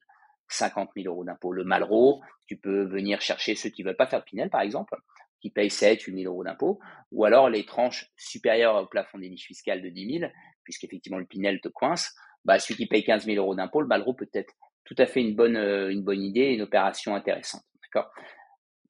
50 0.48 0.90
000 0.96 1.12
euros 1.12 1.24
d'impôts. 1.24 1.52
Le 1.52 1.64
Malraux, 1.64 2.20
tu 2.46 2.56
peux 2.56 2.84
venir 2.84 3.20
chercher 3.20 3.56
ceux 3.56 3.70
qui 3.70 3.82
veulent 3.82 3.96
pas 3.96 4.06
faire 4.06 4.24
Pinel, 4.24 4.50
par 4.50 4.60
exemple, 4.60 4.96
qui 5.40 5.50
payent 5.50 5.70
7, 5.70 6.02
8 6.02 6.22
000 6.22 6.32
euros 6.32 6.44
d'impôts, 6.44 6.78
ou 7.12 7.24
alors 7.24 7.48
les 7.48 7.64
tranches 7.64 8.10
supérieures 8.16 8.76
au 8.76 8.86
plafond 8.86 9.18
des 9.18 9.28
niches 9.28 9.46
fiscales 9.46 9.82
de 9.82 9.88
10 9.88 10.18
000, 10.20 10.32
puisqu'effectivement 10.64 11.18
le 11.18 11.26
Pinel 11.26 11.60
te 11.60 11.68
coince. 11.68 12.14
Bah, 12.44 12.58
celui 12.58 12.76
qui 12.76 12.86
paye 12.86 13.04
15 13.04 13.26
000 13.26 13.36
euros 13.36 13.54
d'impôts, 13.54 13.82
le 13.82 13.86
Malraux 13.86 14.14
peut 14.14 14.30
être 14.32 14.52
tout 14.84 14.94
à 14.98 15.06
fait 15.06 15.20
une 15.20 15.34
bonne, 15.34 15.56
euh, 15.56 15.90
une 15.90 16.02
bonne 16.02 16.22
idée, 16.22 16.54
une 16.54 16.62
opération 16.62 17.14
intéressante. 17.14 17.62
D'accord? 17.82 18.10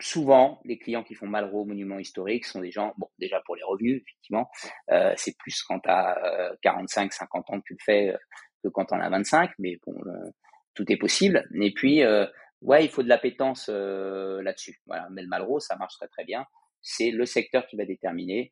Souvent, 0.00 0.60
les 0.64 0.78
clients 0.78 1.02
qui 1.02 1.14
font 1.14 1.26
Malraux, 1.26 1.64
monuments 1.64 1.98
historiques, 1.98 2.46
sont 2.46 2.60
des 2.60 2.70
gens, 2.70 2.94
bon, 2.96 3.08
déjà 3.18 3.42
pour 3.44 3.56
les 3.56 3.62
revenus, 3.62 4.00
effectivement, 4.00 4.48
euh, 4.90 5.12
c'est 5.16 5.36
plus 5.36 5.62
quand 5.62 5.80
tu 5.80 5.90
as 5.90 6.52
45, 6.62 7.12
50 7.12 7.50
ans 7.50 7.60
que 7.60 7.66
tu 7.66 7.74
le 7.74 7.84
fais 7.84 8.08
euh, 8.10 8.16
que 8.62 8.68
quand 8.68 8.92
en 8.92 9.00
as 9.00 9.10
25, 9.10 9.50
mais 9.58 9.78
bon, 9.86 9.94
euh, 10.06 10.30
tout 10.74 10.90
est 10.90 10.96
possible. 10.96 11.46
Et 11.60 11.72
puis, 11.72 12.02
euh, 12.02 12.26
ouais, 12.62 12.84
il 12.84 12.90
faut 12.90 13.02
de 13.02 13.08
l'appétence 13.08 13.68
euh, 13.72 14.42
là-dessus. 14.42 14.80
Voilà, 14.86 15.08
mais 15.10 15.22
le 15.22 15.28
Malraux, 15.28 15.60
ça 15.60 15.76
marche 15.76 15.94
très 15.96 16.08
très 16.08 16.24
bien. 16.24 16.46
C'est 16.82 17.10
le 17.10 17.26
secteur 17.26 17.66
qui 17.66 17.76
va 17.76 17.84
déterminer 17.84 18.50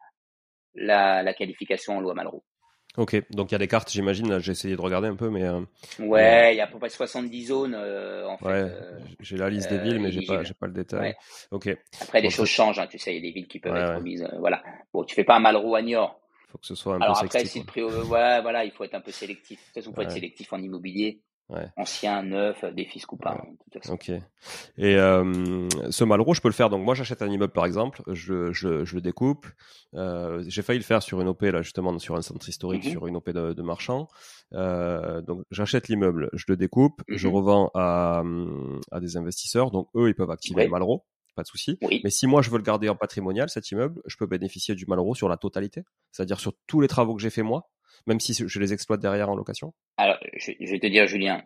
la, 0.75 1.23
la 1.23 1.35
qualification 1.35 1.97
en 1.97 2.01
loi 2.01 2.15
Malraux. 2.15 2.45
Ok, 2.97 3.23
donc 3.31 3.51
il 3.51 3.53
y 3.53 3.55
a 3.55 3.59
des 3.59 3.69
cartes, 3.69 3.91
j'imagine. 3.93 4.41
J'ai 4.41 4.53
essayé 4.53 4.75
de 4.75 4.81
regarder 4.81 5.09
un 5.09 5.15
peu, 5.15 5.29
mais. 5.29 5.45
Euh, 5.45 5.61
ouais, 6.01 6.55
il 6.55 6.57
y 6.57 6.61
a 6.61 6.65
à 6.65 6.67
peu 6.67 6.79
près 6.79 6.89
70 6.89 7.47
zones 7.47 7.75
euh, 7.79 8.27
en 8.27 8.39
fait. 8.39 8.47
Ouais, 8.47 8.53
euh, 8.55 8.99
j'ai 9.21 9.37
la 9.37 9.51
liste 9.51 9.71
des 9.71 9.79
villes, 9.79 10.01
mais 10.01 10.11
j'ai 10.11 10.23
pas, 10.23 10.43
pas 10.43 10.67
le 10.67 10.73
détail. 10.73 11.01
Ouais. 11.01 11.17
Ok. 11.53 11.77
Après, 12.01 12.21
les 12.21 12.31
choses 12.31 12.49
changent. 12.49 12.79
Hein, 12.79 12.89
tu 12.91 12.99
sais, 12.99 13.13
il 13.13 13.17
y 13.17 13.19
a 13.19 13.23
des 13.23 13.31
villes 13.31 13.47
qui 13.47 13.61
peuvent 13.61 13.73
ouais, 13.73 13.81
être 13.81 14.03
mises. 14.03 14.27
voilà. 14.41 14.65
Bon, 14.93 15.05
tu 15.05 15.15
fais 15.15 15.23
pas 15.23 15.37
un 15.37 15.41
Malraux 15.41 15.77
à 15.77 15.83
Niort. 15.83 16.21
Faut 16.49 16.59
que 16.59 16.67
ce 16.67 16.75
soit 16.75 16.95
un 16.95 17.01
Alors 17.01 17.21
peu 17.21 17.27
après, 17.27 17.41
sexy, 17.41 17.53
si 17.53 17.59
le 17.61 17.67
prix, 17.67 17.83
ouais, 17.83 18.41
voilà, 18.41 18.65
il 18.65 18.73
faut 18.73 18.83
être 18.83 18.95
un 18.95 19.01
peu 19.01 19.13
sélectif. 19.13 19.61
De 19.61 19.65
toute 19.65 19.75
façon, 19.75 19.91
il 19.91 19.95
faut 19.95 20.03
être 20.03 20.11
sélectif 20.11 20.53
en 20.53 20.59
immobilier. 20.59 21.21
Ouais. 21.51 21.67
Ancien, 21.79 22.23
neuf, 22.23 22.63
défi 22.75 23.03
ou 23.11 23.17
pas. 23.17 23.35
Ouais. 23.35 23.81
Ok. 23.91 24.11
Et 24.11 24.97
euh, 24.97 25.67
ce 25.91 26.05
Malraux, 26.05 26.35
je 26.35 26.43
peux 26.43 26.49
le 26.49 26.53
faire. 26.55 26.69
Donc 26.69 26.85
moi, 26.85 26.95
j'achète 26.95 27.23
un 27.23 27.29
immeuble, 27.31 27.53
par 27.55 27.65
exemple, 27.65 28.03
je, 28.09 28.53
je, 28.53 28.85
je 28.85 28.95
le 28.95 29.01
découpe. 29.01 29.47
Euh, 29.95 30.45
J'ai 30.47 30.61
failli 30.61 30.79
le 30.79 30.85
faire 30.85 31.03
sur 31.03 31.21
une 31.23 31.29
OP 31.29 31.41
là, 31.43 31.63
justement, 31.63 31.99
sur 31.99 32.17
un 32.17 32.23
centre 32.23 32.47
historique, 32.49 32.85
Mhm. 32.85 32.91
sur 32.91 33.07
une 33.07 33.17
OP 33.17 33.31
de, 33.31 33.55
de 33.55 33.63
marchand. 33.63 34.09
Euh, 34.53 35.23
donc 35.23 35.43
j'achète 35.51 35.89
l'immeuble, 35.89 36.29
je 36.35 36.45
le 36.49 36.57
découpe, 36.57 37.03
je 37.09 37.29
Mhm. 37.29 37.35
revends 37.35 37.71
à, 37.75 38.23
à 38.93 39.01
des 39.01 39.17
investisseurs. 39.17 39.71
Donc 39.71 39.89
eux, 39.97 40.09
ils 40.09 40.15
peuvent 40.15 40.31
activer 40.31 40.61
Oui. 40.61 40.65
le 40.67 40.71
Malraux, 40.71 41.07
pas 41.35 41.43
de 41.45 41.49
souci. 41.49 41.79
Oui. 41.81 42.03
Mais 42.05 42.11
si 42.11 42.27
moi 42.27 42.43
je 42.43 42.51
veux 42.51 42.59
le 42.59 42.63
garder 42.63 42.91
en 42.91 42.95
patrimonial, 42.97 43.49
cet 43.49 43.71
immeuble, 43.71 44.03
je 44.05 44.17
peux 44.19 44.27
bénéficier 44.27 44.75
du 44.75 44.85
Malraux 44.87 45.15
sur 45.15 45.29
la 45.31 45.39
totalité, 45.39 45.85
c'est-à-dire 46.13 46.41
sur 46.41 46.53
tous 46.67 46.83
les 46.83 46.89
travaux 46.89 47.15
que 47.15 47.23
j'ai 47.23 47.31
fait 47.31 47.43
moi, 47.43 47.71
même 48.07 48.21
si 48.21 48.35
je 48.35 48.61
les 48.61 48.73
exploite 48.73 49.01
derrière 49.01 49.29
en 49.29 49.37
location. 49.37 49.73
Alors, 49.97 50.17
je, 50.37 50.53
je 50.61 50.71
vais 50.71 50.79
te 50.79 50.87
dire, 50.87 51.07
Julien, 51.07 51.43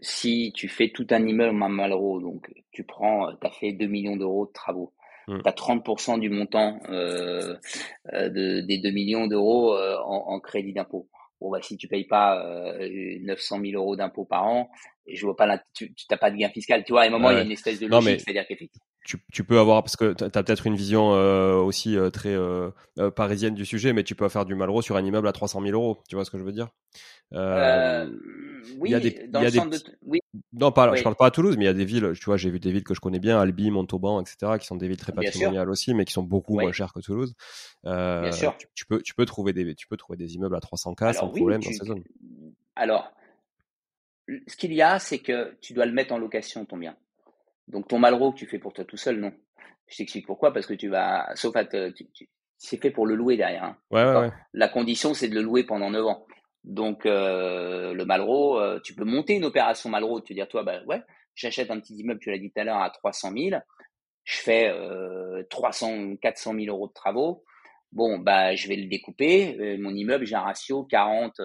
si 0.00 0.52
tu 0.54 0.68
fais 0.68 0.90
tout 0.90 1.06
un 1.10 1.26
immeuble 1.26 1.62
à 1.62 1.68
Malraux, 1.68 2.20
donc 2.20 2.50
tu 2.72 2.84
prends, 2.84 3.34
tu 3.36 3.46
as 3.46 3.50
fait 3.50 3.72
2 3.72 3.86
millions 3.86 4.16
d'euros 4.16 4.46
de 4.46 4.52
travaux, 4.52 4.92
tu 5.28 5.34
as 5.44 5.52
30% 5.52 6.18
du 6.20 6.28
montant 6.28 6.78
euh, 6.88 7.56
de, 8.12 8.60
des 8.60 8.78
2 8.78 8.90
millions 8.90 9.26
d'euros 9.26 9.76
en, 9.76 10.34
en, 10.34 10.40
crédit 10.40 10.72
d'impôt. 10.72 11.08
Bon, 11.40 11.50
bah, 11.50 11.60
si 11.62 11.76
tu 11.76 11.88
payes 11.88 12.06
pas 12.06 12.44
900 12.80 13.60
000 13.60 13.72
euros 13.80 13.96
d'impôt 13.96 14.24
par 14.24 14.44
an, 14.44 14.70
je 15.06 15.24
vois 15.24 15.36
pas 15.36 15.46
là, 15.46 15.62
tu 15.74 15.94
n'as 16.10 16.16
pas 16.16 16.30
de 16.30 16.36
gain 16.36 16.48
fiscal. 16.50 16.84
Tu 16.84 16.92
vois, 16.92 17.02
à 17.02 17.06
un 17.06 17.10
moment, 17.10 17.30
il 17.30 17.36
y 17.36 17.40
a 17.40 17.42
une 17.42 17.52
espèce 17.52 17.80
de 17.80 17.86
logique, 17.86 18.20
c'est-à-dire 18.20 18.46
qu'effectivement 18.46 18.86
tu, 19.04 19.18
tu, 19.32 19.44
peux 19.44 19.58
avoir 19.58 19.82
parce 19.82 19.96
que 19.96 20.14
tu 20.14 20.24
as 20.24 20.30
peut-être 20.30 20.66
une 20.66 20.76
vision 20.76 21.14
euh, 21.14 21.56
aussi 21.56 21.96
euh, 21.96 22.10
très 22.10 22.34
euh, 22.34 22.70
parisienne 23.14 23.54
du 23.54 23.66
sujet, 23.66 23.92
mais 23.92 24.02
tu 24.02 24.14
peux 24.14 24.28
faire 24.28 24.46
du 24.46 24.54
Malraux 24.54 24.82
sur 24.82 24.96
un 24.96 25.04
immeuble 25.04 25.28
à 25.28 25.32
300 25.32 25.60
000 25.60 25.72
euros. 25.74 25.98
Tu 26.08 26.16
vois 26.16 26.24
ce 26.24 26.30
que 26.30 26.38
je 26.38 26.42
veux 26.42 26.52
dire? 26.52 26.70
Oui, 27.30 28.90
y 28.90 28.94
a 28.94 29.00
des, 29.00 29.28
dans 29.28 29.42
le 29.42 29.50
de... 29.50 29.78
oui. 30.06 30.20
Non, 30.52 30.72
pas, 30.72 30.94
je 30.96 31.02
parle 31.02 31.16
pas 31.16 31.26
à 31.26 31.30
Toulouse, 31.30 31.56
mais 31.56 31.64
il 31.64 31.66
y 31.66 31.70
a 31.70 31.74
des 31.74 31.84
villes. 31.84 32.12
Tu 32.18 32.24
vois, 32.24 32.38
j'ai 32.38 32.50
vu 32.50 32.58
des 32.58 32.72
villes 32.72 32.84
que 32.84 32.94
je 32.94 33.00
connais 33.00 33.18
bien, 33.18 33.38
Albi, 33.38 33.70
Montauban, 33.70 34.20
etc., 34.22 34.52
qui 34.58 34.66
sont 34.66 34.76
des 34.76 34.88
villes 34.88 34.96
très 34.96 35.12
patrimoniales 35.12 35.68
aussi, 35.68 35.92
mais 35.92 36.04
qui 36.04 36.12
sont 36.12 36.22
beaucoup 36.22 36.58
moins 36.58 36.72
chères 36.72 36.92
que 36.92 37.00
Toulouse. 37.00 37.34
bien 37.84 38.32
sûr. 38.32 38.56
Tu, 38.74 38.86
peux, 38.86 39.02
tu 39.02 39.14
peux 39.14 39.26
trouver 39.26 39.52
des, 39.52 39.74
tu 39.74 39.86
peux 39.86 39.98
trouver 39.98 40.16
des 40.16 40.34
immeubles 40.34 40.56
à 40.56 40.60
300K 40.60 41.12
sans 41.12 41.28
problème 41.28 41.62
dans 41.62 41.70
ces 41.70 41.84
zones. 41.84 42.04
Alors, 42.76 43.12
ce 44.46 44.56
qu'il 44.56 44.72
y 44.72 44.82
a, 44.82 44.98
c'est 44.98 45.18
que 45.18 45.56
tu 45.60 45.74
dois 45.74 45.86
le 45.86 45.92
mettre 45.92 46.14
en 46.14 46.18
location 46.18 46.64
ton 46.64 46.78
bien. 46.78 46.96
Donc 47.68 47.88
ton 47.88 47.98
Malraux 47.98 48.32
que 48.32 48.38
tu 48.38 48.46
fais 48.46 48.58
pour 48.58 48.72
toi 48.72 48.84
tout 48.84 48.96
seul, 48.96 49.18
non. 49.18 49.32
Je 49.86 49.98
t'explique 49.98 50.26
pourquoi, 50.26 50.52
parce 50.52 50.66
que 50.66 50.74
tu 50.74 50.88
vas, 50.88 51.30
sauf 51.34 51.54
à 51.56 51.64
te, 51.64 51.92
c'est 52.58 52.80
fait 52.80 52.90
pour 52.90 53.06
le 53.06 53.14
louer 53.14 53.36
derrière. 53.36 53.64
Hein. 53.64 53.76
Ouais, 53.90 54.04
ouais, 54.04 54.30
La 54.52 54.68
condition, 54.68 55.14
c'est 55.14 55.28
de 55.28 55.34
le 55.34 55.42
louer 55.42 55.64
pendant 55.64 55.90
9 55.90 56.06
ans. 56.06 56.26
Donc 56.64 57.04
euh, 57.04 57.92
le 57.92 58.04
Malraux, 58.06 58.58
euh, 58.58 58.80
tu 58.82 58.94
peux 58.94 59.04
monter 59.04 59.34
une 59.34 59.44
opération 59.44 59.90
Malraux, 59.90 60.22
tu 60.22 60.32
dire 60.32 60.48
toi, 60.48 60.62
bah 60.62 60.80
ouais, 60.86 61.02
j'achète 61.34 61.70
un 61.70 61.78
petit 61.78 61.94
immeuble, 61.94 62.20
tu 62.20 62.30
l'as 62.30 62.38
dit 62.38 62.50
tout 62.50 62.60
à 62.60 62.64
l'heure, 62.64 62.80
à 62.80 62.88
300 62.88 63.32
000, 63.36 63.60
je 64.24 64.38
fais 64.38 64.70
euh, 64.70 65.42
300, 65.50 66.16
400 66.16 66.54
000 66.54 66.74
euros 66.74 66.88
de 66.88 66.92
travaux. 66.94 67.44
Bon, 67.92 68.18
bah 68.18 68.54
je 68.54 68.66
vais 68.66 68.76
le 68.76 68.88
découper. 68.88 69.56
Euh, 69.60 69.76
mon 69.78 69.94
immeuble, 69.94 70.24
j'ai 70.24 70.34
un 70.34 70.40
ratio 70.40 70.84
40, 70.84 71.40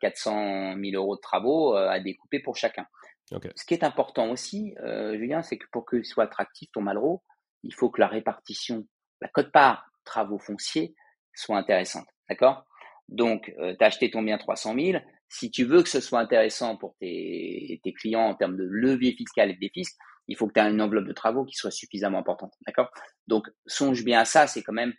400 0.00 0.76
000 0.80 0.94
euros 0.94 1.16
de 1.16 1.20
travaux 1.20 1.74
à 1.74 1.98
découper 1.98 2.38
pour 2.38 2.56
chacun. 2.56 2.86
Ce 3.30 3.64
qui 3.64 3.74
est 3.74 3.84
important 3.84 4.30
aussi, 4.30 4.74
euh, 4.82 5.16
Julien, 5.16 5.42
c'est 5.42 5.58
que 5.58 5.66
pour 5.72 5.86
qu'il 5.86 6.04
soit 6.04 6.24
attractif 6.24 6.70
ton 6.72 6.82
Malraux, 6.82 7.22
il 7.62 7.74
faut 7.74 7.90
que 7.90 8.00
la 8.00 8.06
répartition, 8.06 8.86
la 9.20 9.28
cote-part 9.28 9.86
travaux 10.04 10.38
fonciers 10.38 10.94
soit 11.34 11.56
intéressante. 11.56 12.06
D'accord? 12.28 12.64
Donc, 13.08 13.52
euh, 13.58 13.74
tu 13.76 13.84
as 13.84 13.88
acheté 13.88 14.10
ton 14.10 14.22
bien 14.22 14.38
300 14.38 14.74
000. 14.78 15.02
Si 15.28 15.50
tu 15.50 15.64
veux 15.64 15.82
que 15.82 15.88
ce 15.88 16.00
soit 16.00 16.20
intéressant 16.20 16.76
pour 16.76 16.94
tes, 17.00 17.80
clients 17.98 18.26
en 18.26 18.34
termes 18.34 18.56
de 18.56 18.64
levier 18.64 19.12
fiscal 19.12 19.50
et 19.50 19.54
de 19.54 19.58
défisque, 19.58 19.96
il 20.28 20.36
faut 20.36 20.46
que 20.46 20.52
tu 20.54 20.60
aies 20.60 20.70
une 20.70 20.80
enveloppe 20.80 21.06
de 21.06 21.12
travaux 21.12 21.44
qui 21.44 21.54
soit 21.54 21.70
suffisamment 21.70 22.18
importante. 22.18 22.52
D'accord? 22.66 22.90
Donc, 23.26 23.48
songe 23.66 24.04
bien 24.04 24.20
à 24.20 24.24
ça, 24.24 24.46
c'est 24.46 24.62
quand 24.62 24.72
même 24.72 24.94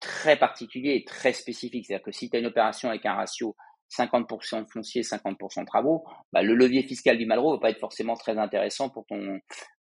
très 0.00 0.36
particulier 0.36 0.94
et 0.94 1.04
très 1.04 1.32
spécifique. 1.32 1.86
C'est-à-dire 1.86 2.04
que 2.04 2.12
si 2.12 2.30
tu 2.30 2.36
as 2.36 2.40
une 2.40 2.46
opération 2.46 2.88
avec 2.88 3.06
un 3.06 3.14
ratio 3.14 3.56
50% 3.90 4.64
de 4.64 4.70
foncier, 4.70 5.02
50% 5.02 5.60
de 5.60 5.66
travaux, 5.66 6.04
bah, 6.32 6.42
le 6.42 6.54
levier 6.54 6.82
fiscal 6.82 7.18
du 7.18 7.26
Malraux 7.26 7.52
va 7.52 7.60
pas 7.60 7.70
être 7.70 7.80
forcément 7.80 8.14
très 8.14 8.36
intéressant 8.38 8.90
pour 8.90 9.06
ton, 9.06 9.38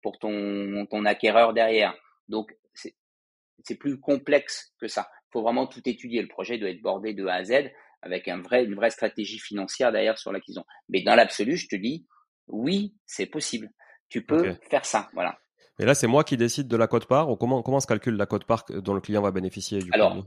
pour 0.02 0.18
ton, 0.20 0.86
ton 0.90 1.06
acquéreur 1.06 1.54
derrière. 1.54 1.94
Donc, 2.28 2.56
c'est 2.74 3.76
plus 3.76 4.00
complexe 4.00 4.74
que 4.80 4.88
ça. 4.88 5.10
Il 5.28 5.34
faut 5.34 5.42
vraiment 5.42 5.68
tout 5.68 5.82
étudier. 5.86 6.22
Le 6.22 6.28
projet 6.28 6.58
doit 6.58 6.70
être 6.70 6.82
bordé 6.82 7.14
de 7.14 7.26
A 7.28 7.36
à 7.36 7.44
Z 7.44 7.72
avec 8.02 8.28
un 8.28 8.42
vrai, 8.42 8.64
une 8.64 8.76
vraie 8.76 8.90
stratégie 8.90 9.40
financière 9.40 9.92
derrière 9.92 10.18
sur 10.18 10.32
l'acquisition. 10.32 10.64
Mais 10.88 11.02
dans 11.02 11.16
l'absolu, 11.16 11.58
je 11.58 11.68
te 11.68 11.76
dis, 11.76 12.08
oui, 12.48 12.96
c'est 13.06 13.26
possible. 13.26 13.70
Tu 14.08 14.26
peux 14.26 14.56
faire 14.70 14.86
ça. 14.86 15.10
Voilà. 15.14 15.38
Et 15.80 15.86
là, 15.86 15.94
c'est 15.94 16.08
moi 16.08 16.24
qui 16.24 16.36
décide 16.36 16.68
de 16.68 16.78
la 16.78 16.88
cote-part 16.88 17.30
ou 17.30 17.36
comment, 17.36 17.62
comment 17.62 17.80
se 17.80 17.88
calcule 17.88 18.16
la 18.16 18.26
cote-part 18.26 18.66
dont 18.70 18.94
le 18.94 19.02
client 19.02 19.22
va 19.22 19.32
bénéficier 19.32 19.80
du 19.80 19.90
Alors, 19.94 20.16
bon, 20.16 20.26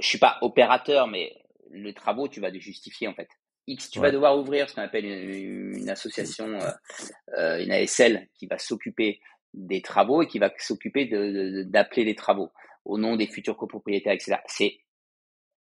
je 0.00 0.06
suis 0.06 0.18
pas 0.18 0.38
opérateur, 0.42 1.06
mais 1.08 1.32
le 1.70 1.92
travaux, 1.92 2.28
tu 2.28 2.40
vas 2.40 2.50
les 2.50 2.60
justifier 2.60 3.08
en 3.08 3.14
fait. 3.14 3.28
X, 3.66 3.90
tu 3.90 4.00
vas 4.00 4.10
devoir 4.10 4.38
ouvrir 4.38 4.68
ce 4.68 4.74
qu'on 4.74 4.82
appelle 4.82 5.04
une, 5.04 5.90
association, 5.90 6.46
euh, 6.46 6.70
euh, 7.36 7.62
une 7.62 7.70
ASL, 7.70 8.28
qui 8.34 8.46
va 8.46 8.58
s'occuper 8.58 9.20
des 9.52 9.82
travaux 9.82 10.22
et 10.22 10.26
qui 10.26 10.38
va 10.38 10.50
s'occuper 10.58 11.06
d'appeler 11.66 12.04
les 12.04 12.14
travaux 12.14 12.50
au 12.84 12.96
nom 12.96 13.16
des 13.16 13.26
futurs 13.26 13.56
copropriétaires, 13.56 14.14
etc. 14.14 14.36
C'est 14.46 14.78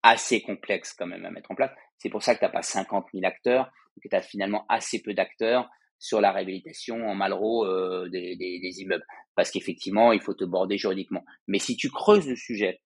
assez 0.04 0.42
complexe 0.42 0.94
quand 0.94 1.08
même 1.08 1.26
à 1.26 1.32
mettre 1.32 1.52
en 1.52 1.56
place. 1.56 1.72
C'est 1.98 2.10
pour 2.10 2.22
ça 2.22 2.36
que 2.36 2.40
tu 2.40 2.46
n'as 2.46 2.52
pas 2.52 2.62
50 2.62 3.08
000 3.14 3.26
acteurs, 3.26 3.72
que 4.02 4.10
tu 4.10 4.16
as 4.16 4.22
finalement 4.22 4.66
assez 4.68 5.02
peu 5.02 5.14
d'acteurs 5.14 5.70
sur 5.98 6.20
la 6.20 6.34
réhabilitation 6.34 7.08
en 7.08 7.16
Malraux 7.16 7.66
euh, 7.66 8.10
des, 8.10 8.36
des, 8.36 8.82
immeubles. 8.82 9.06
Parce 9.36 9.50
qu'effectivement, 9.52 10.12
il 10.12 10.20
faut 10.20 10.34
te 10.34 10.44
border 10.44 10.78
juridiquement. 10.78 11.24
Mais 11.48 11.60
si 11.60 11.78
tu 11.78 11.90
creuses 11.90 12.28
le 12.28 12.36
sujet, 12.36 12.82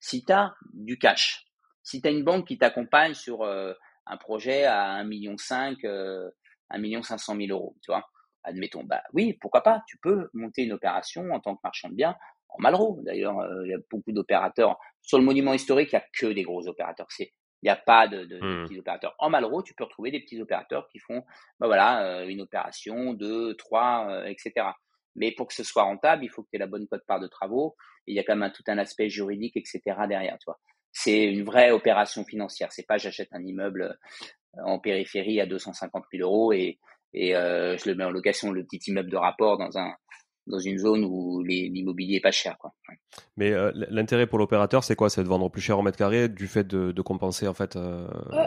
si 0.00 0.22
tu 0.24 0.32
as 0.32 0.54
du 0.74 0.98
cash, 0.98 1.47
si 1.88 2.02
tu 2.02 2.08
as 2.08 2.10
une 2.10 2.22
banque 2.22 2.46
qui 2.46 2.58
t'accompagne 2.58 3.14
sur 3.14 3.42
euh, 3.42 3.72
un 4.04 4.18
projet 4.18 4.64
à 4.64 5.02
1,5 5.02 5.06
million, 5.06 5.36
euh, 5.84 6.30
1 6.68 6.78
million 6.78 7.02
500 7.02 7.34
000 7.34 7.46
euros, 7.50 7.76
tu 7.82 7.90
vois, 7.90 8.06
admettons, 8.44 8.84
bah 8.84 9.02
oui, 9.14 9.38
pourquoi 9.40 9.62
pas, 9.62 9.82
tu 9.86 9.96
peux 9.96 10.28
monter 10.34 10.64
une 10.64 10.72
opération 10.72 11.30
en 11.30 11.40
tant 11.40 11.56
que 11.56 11.60
marchand 11.64 11.88
de 11.88 11.94
biens 11.94 12.14
en 12.50 12.60
Malraux. 12.60 13.00
D'ailleurs, 13.04 13.38
euh, 13.38 13.64
il 13.64 13.70
y 13.70 13.74
a 13.74 13.78
beaucoup 13.90 14.12
d'opérateurs. 14.12 14.78
Sur 15.00 15.16
le 15.16 15.24
monument 15.24 15.54
historique, 15.54 15.90
il 15.92 15.96
n'y 15.96 16.02
a 16.02 16.06
que 16.12 16.26
des 16.26 16.42
gros 16.42 16.68
opérateurs. 16.68 17.06
C'est 17.10 17.32
il 17.62 17.66
n'y 17.66 17.70
a 17.70 17.76
pas 17.76 18.06
de, 18.06 18.24
de, 18.24 18.36
mmh. 18.36 18.64
petits 18.66 18.78
opérateurs. 18.78 19.16
En 19.18 19.30
Malraux, 19.30 19.64
tu 19.64 19.74
peux 19.74 19.82
retrouver 19.82 20.12
des 20.12 20.20
petits 20.20 20.40
opérateurs 20.40 20.86
qui 20.92 21.00
font 21.00 21.24
bah 21.58 21.66
voilà, 21.66 22.22
une 22.26 22.40
opération, 22.40 23.14
deux, 23.14 23.56
trois, 23.56 24.22
etc. 24.26 24.68
Mais 25.16 25.32
pour 25.32 25.48
que 25.48 25.54
ce 25.54 25.64
soit 25.64 25.82
rentable, 25.82 26.22
il 26.22 26.28
faut 26.28 26.44
que 26.44 26.50
tu 26.52 26.56
aies 26.56 26.60
la 26.60 26.68
bonne 26.68 26.86
cote-part 26.86 27.18
de 27.18 27.26
travaux. 27.26 27.74
Et 28.06 28.12
il 28.12 28.14
y 28.14 28.20
a 28.20 28.22
quand 28.22 28.36
même 28.36 28.52
tout 28.52 28.62
un 28.68 28.78
aspect 28.78 29.08
juridique, 29.08 29.56
etc. 29.56 29.80
derrière. 30.06 30.38
Tu 30.38 30.44
vois 30.44 30.60
c'est 30.98 31.24
une 31.24 31.44
vraie 31.44 31.70
opération 31.70 32.24
financière. 32.24 32.72
C'est 32.72 32.86
pas 32.86 32.98
j'achète 32.98 33.28
un 33.32 33.44
immeuble 33.44 33.96
euh, 34.56 34.62
en 34.64 34.80
périphérie 34.80 35.40
à 35.40 35.46
250 35.46 36.04
000 36.12 36.28
euros 36.28 36.52
et, 36.52 36.78
et 37.14 37.36
euh, 37.36 37.76
je 37.76 37.88
le 37.88 37.94
mets 37.94 38.04
en 38.04 38.10
location, 38.10 38.50
le 38.50 38.64
petit 38.64 38.90
immeuble 38.90 39.10
de 39.10 39.16
rapport 39.16 39.58
dans 39.58 39.78
un 39.78 39.92
dans 40.48 40.58
une 40.58 40.78
zone 40.78 41.04
où 41.04 41.42
l'immobilier 41.42 42.16
est 42.16 42.22
pas 42.22 42.30
cher. 42.30 42.56
Quoi. 42.58 42.72
Mais 43.36 43.52
euh, 43.52 43.70
l'intérêt 43.90 44.26
pour 44.26 44.38
l'opérateur, 44.38 44.82
c'est 44.82 44.96
quoi? 44.96 45.10
C'est 45.10 45.22
de 45.22 45.28
vendre 45.28 45.50
plus 45.50 45.60
cher 45.60 45.78
au 45.78 45.82
mètre 45.82 45.98
carré 45.98 46.30
du 46.30 46.46
fait 46.46 46.66
de, 46.66 46.90
de 46.90 47.02
compenser 47.02 47.46
en 47.46 47.52
fait. 47.52 47.78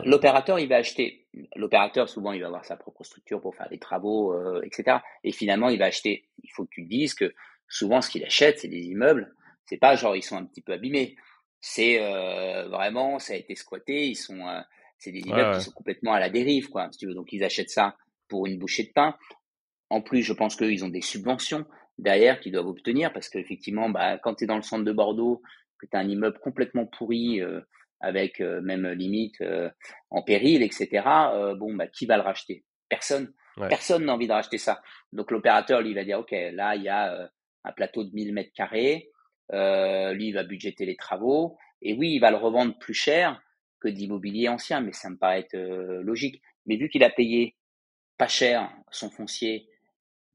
L'opérateur, 0.03 0.57
il 0.57 0.67
va 0.67 0.77
acheter. 0.77 1.27
L'opérateur, 1.55 2.09
souvent, 2.09 2.31
il 2.31 2.41
va 2.41 2.47
avoir 2.47 2.65
sa 2.65 2.75
propre 2.75 3.03
structure 3.03 3.39
pour 3.39 3.55
faire 3.55 3.69
des 3.69 3.77
travaux, 3.77 4.35
etc. 4.63 4.97
Et 5.23 5.31
finalement, 5.31 5.69
il 5.69 5.77
va 5.77 5.85
acheter. 5.85 6.27
Il 6.43 6.49
faut 6.49 6.65
que 6.65 6.71
tu 6.71 6.85
dises 6.85 7.13
que 7.13 7.35
souvent, 7.67 8.01
ce 8.01 8.09
qu'il 8.09 8.25
achète, 8.25 8.57
c'est 8.57 8.67
des 8.67 8.87
immeubles. 8.87 9.35
C'est 9.67 9.77
pas 9.77 9.95
genre 9.95 10.15
ils 10.15 10.23
sont 10.23 10.37
un 10.37 10.45
petit 10.45 10.61
peu 10.61 10.73
abîmés 10.73 11.15
c'est 11.61 12.01
euh, 12.01 12.67
vraiment, 12.67 13.19
ça 13.19 13.33
a 13.33 13.35
été 13.35 13.55
squatté. 13.55 14.07
Ils 14.07 14.15
sont, 14.15 14.47
euh, 14.47 14.59
c'est 14.97 15.11
des 15.11 15.19
immeubles 15.19 15.57
qui 15.57 15.63
sont 15.63 15.71
complètement 15.71 16.13
à 16.13 16.19
la 16.19 16.29
dérive, 16.29 16.69
quoi. 16.69 16.89
Si 16.91 16.97
tu 16.97 17.05
veux, 17.07 17.13
donc 17.13 17.31
ils 17.31 17.43
achètent 17.43 17.69
ça 17.69 17.95
pour 18.27 18.47
une 18.47 18.57
bouchée 18.57 18.83
de 18.83 18.91
pain. 18.91 19.15
En 19.89 20.01
plus, 20.01 20.23
je 20.23 20.33
pense 20.33 20.55
qu'ils 20.55 20.83
ont 20.83 20.89
des 20.89 21.01
subventions 21.01 21.65
derrière 21.97 22.39
qu'ils 22.39 22.51
doivent 22.51 22.67
obtenir 22.67 23.13
parce 23.13 23.29
qu'effectivement, 23.29 23.89
bah, 23.89 24.17
quand 24.17 24.35
tu 24.35 24.45
es 24.45 24.47
dans 24.47 24.55
le 24.55 24.63
centre 24.63 24.83
de 24.83 24.91
Bordeaux, 24.91 25.41
que 25.77 25.85
tu 25.85 25.95
as 25.95 25.99
un 25.99 26.09
immeuble 26.09 26.39
complètement 26.39 26.87
pourri, 26.87 27.41
euh, 27.41 27.61
avec 27.99 28.39
même 28.39 28.87
limite 28.93 29.43
en 30.09 30.23
péril, 30.23 30.63
etc., 30.63 30.89
bon, 31.55 31.75
bah, 31.75 31.85
qui 31.85 32.07
va 32.07 32.17
le 32.17 32.23
racheter? 32.23 32.65
Personne. 32.89 33.31
Personne 33.69 34.05
n'a 34.05 34.13
envie 34.15 34.25
de 34.25 34.33
racheter 34.33 34.57
ça. 34.57 34.81
Donc 35.13 35.29
l'opérateur, 35.29 35.81
lui, 35.81 35.93
va 35.93 36.03
dire, 36.03 36.17
OK, 36.17 36.31
là, 36.31 36.75
il 36.75 36.81
y 36.81 36.89
a 36.89 37.29
un 37.63 37.71
plateau 37.73 38.03
de 38.03 38.09
1000 38.11 38.33
mètres 38.33 38.53
carrés, 38.55 39.10
euh, 39.53 40.13
lui, 40.13 40.27
il 40.27 40.33
va 40.33 40.43
budgéter 40.43 40.85
les 40.85 40.95
travaux. 40.95 41.57
Et 41.81 41.93
oui, 41.93 42.13
il 42.13 42.19
va 42.19 42.31
le 42.31 42.37
revendre 42.37 42.77
plus 42.77 42.93
cher 42.93 43.41
que 43.79 43.87
d'immobilier 43.87 44.47
ancien, 44.47 44.81
mais 44.81 44.93
ça 44.93 45.09
me 45.09 45.17
paraît 45.17 45.39
être 45.39 45.55
euh, 45.55 46.01
logique. 46.03 46.41
Mais 46.65 46.77
vu 46.77 46.89
qu'il 46.89 47.03
a 47.03 47.09
payé 47.09 47.55
pas 48.17 48.27
cher 48.27 48.71
son 48.91 49.09
foncier, 49.09 49.67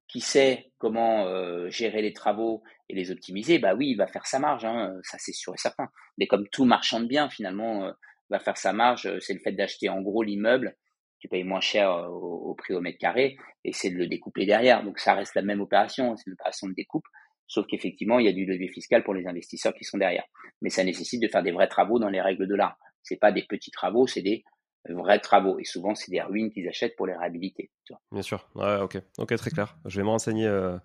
qui 0.09 0.21
sait 0.21 0.71
comment 0.79 1.27
euh, 1.27 1.69
gérer 1.69 2.03
les 2.03 2.13
travaux 2.13 2.63
et 2.89 2.95
les 2.95 3.11
optimiser, 3.11 3.59
bah 3.59 3.75
oui, 3.75 3.91
il 3.91 3.97
va 3.97 4.07
faire 4.07 4.27
sa 4.27 4.39
marge, 4.39 4.65
hein, 4.65 4.95
ça 5.03 5.19
c'est 5.19 5.33
sûr 5.33 5.55
et 5.55 5.59
certain. 5.59 5.89
Mais 6.19 6.27
comme 6.27 6.49
tout 6.49 6.65
marchand 6.65 7.01
de 7.01 7.07
biens, 7.07 7.29
finalement, 7.29 7.91
va 8.31 8.39
faire 8.39 8.57
sa 8.57 8.73
marge, 8.73 9.19
c'est 9.21 9.35
le 9.35 9.41
fait 9.41 9.53
d'acheter 9.53 9.89
en 9.89 10.01
gros 10.01 10.23
l'immeuble, 10.23 10.77
tu 11.19 11.29
payes 11.29 11.45
moins 11.45 11.61
cher 11.61 11.91
au, 11.91 12.51
au, 12.51 12.55
prix 12.55 12.75
au 12.75 12.81
mètre 12.81 12.99
carré, 12.99 13.37
et 13.65 13.73
c'est 13.73 13.91
de 13.91 13.97
le 13.97 14.07
découper 14.07 14.47
derrière. 14.47 14.85
Donc 14.85 14.99
ça 14.99 15.15
reste 15.15 15.35
la 15.35 15.43
même 15.43 15.61
opération, 15.61 16.17
c'est 16.17 16.27
une 16.27 16.35
opération 16.35 16.69
de 16.69 16.75
découpe. 16.75 17.07
Sauf 17.49 17.67
qu'effectivement, 17.67 18.19
il 18.19 18.27
y 18.27 18.29
a 18.29 18.33
du 18.33 18.45
levier 18.45 18.69
fiscal 18.69 19.05
pour 19.05 19.15
les 19.15 19.27
investisseurs 19.27 19.75
qui 19.75 19.85
sont 19.85 19.99
derrière. 19.99 20.25
Mais 20.63 20.71
ça 20.71 20.85
nécessite 20.85 21.23
de 21.23 21.29
faire 21.29 21.43
des 21.43 21.53
vrais 21.53 21.69
travaux 21.69 21.99
dans 21.99 22.09
les 22.09 22.21
règles 22.21 22.47
de 22.47 22.55
l'art. 22.55 22.77
C'est 23.03 23.17
pas 23.17 23.31
des 23.31 23.45
petits 23.45 23.71
travaux, 23.71 24.07
c'est 24.07 24.23
des 24.23 24.45
vrais 24.89 25.21
travaux. 25.21 25.59
Et 25.59 25.65
souvent, 25.65 25.95
c'est 25.95 26.11
des 26.11 26.21
ruines 26.21 26.51
qu'ils 26.51 26.69
achètent 26.69 26.97
pour 26.97 27.07
les 27.07 27.15
réhabiliter. 27.15 27.71
Bien 28.11 28.23
sûr. 28.23 28.49
Ouais, 28.55 28.79
ok. 28.81 29.01
Ok, 29.19 29.35
très 29.37 29.51
clair. 29.51 29.77
Je 29.85 30.01
vais 30.01 30.05
me 30.05 30.09
renseigner. 30.09 30.47
Euh, 30.47 30.77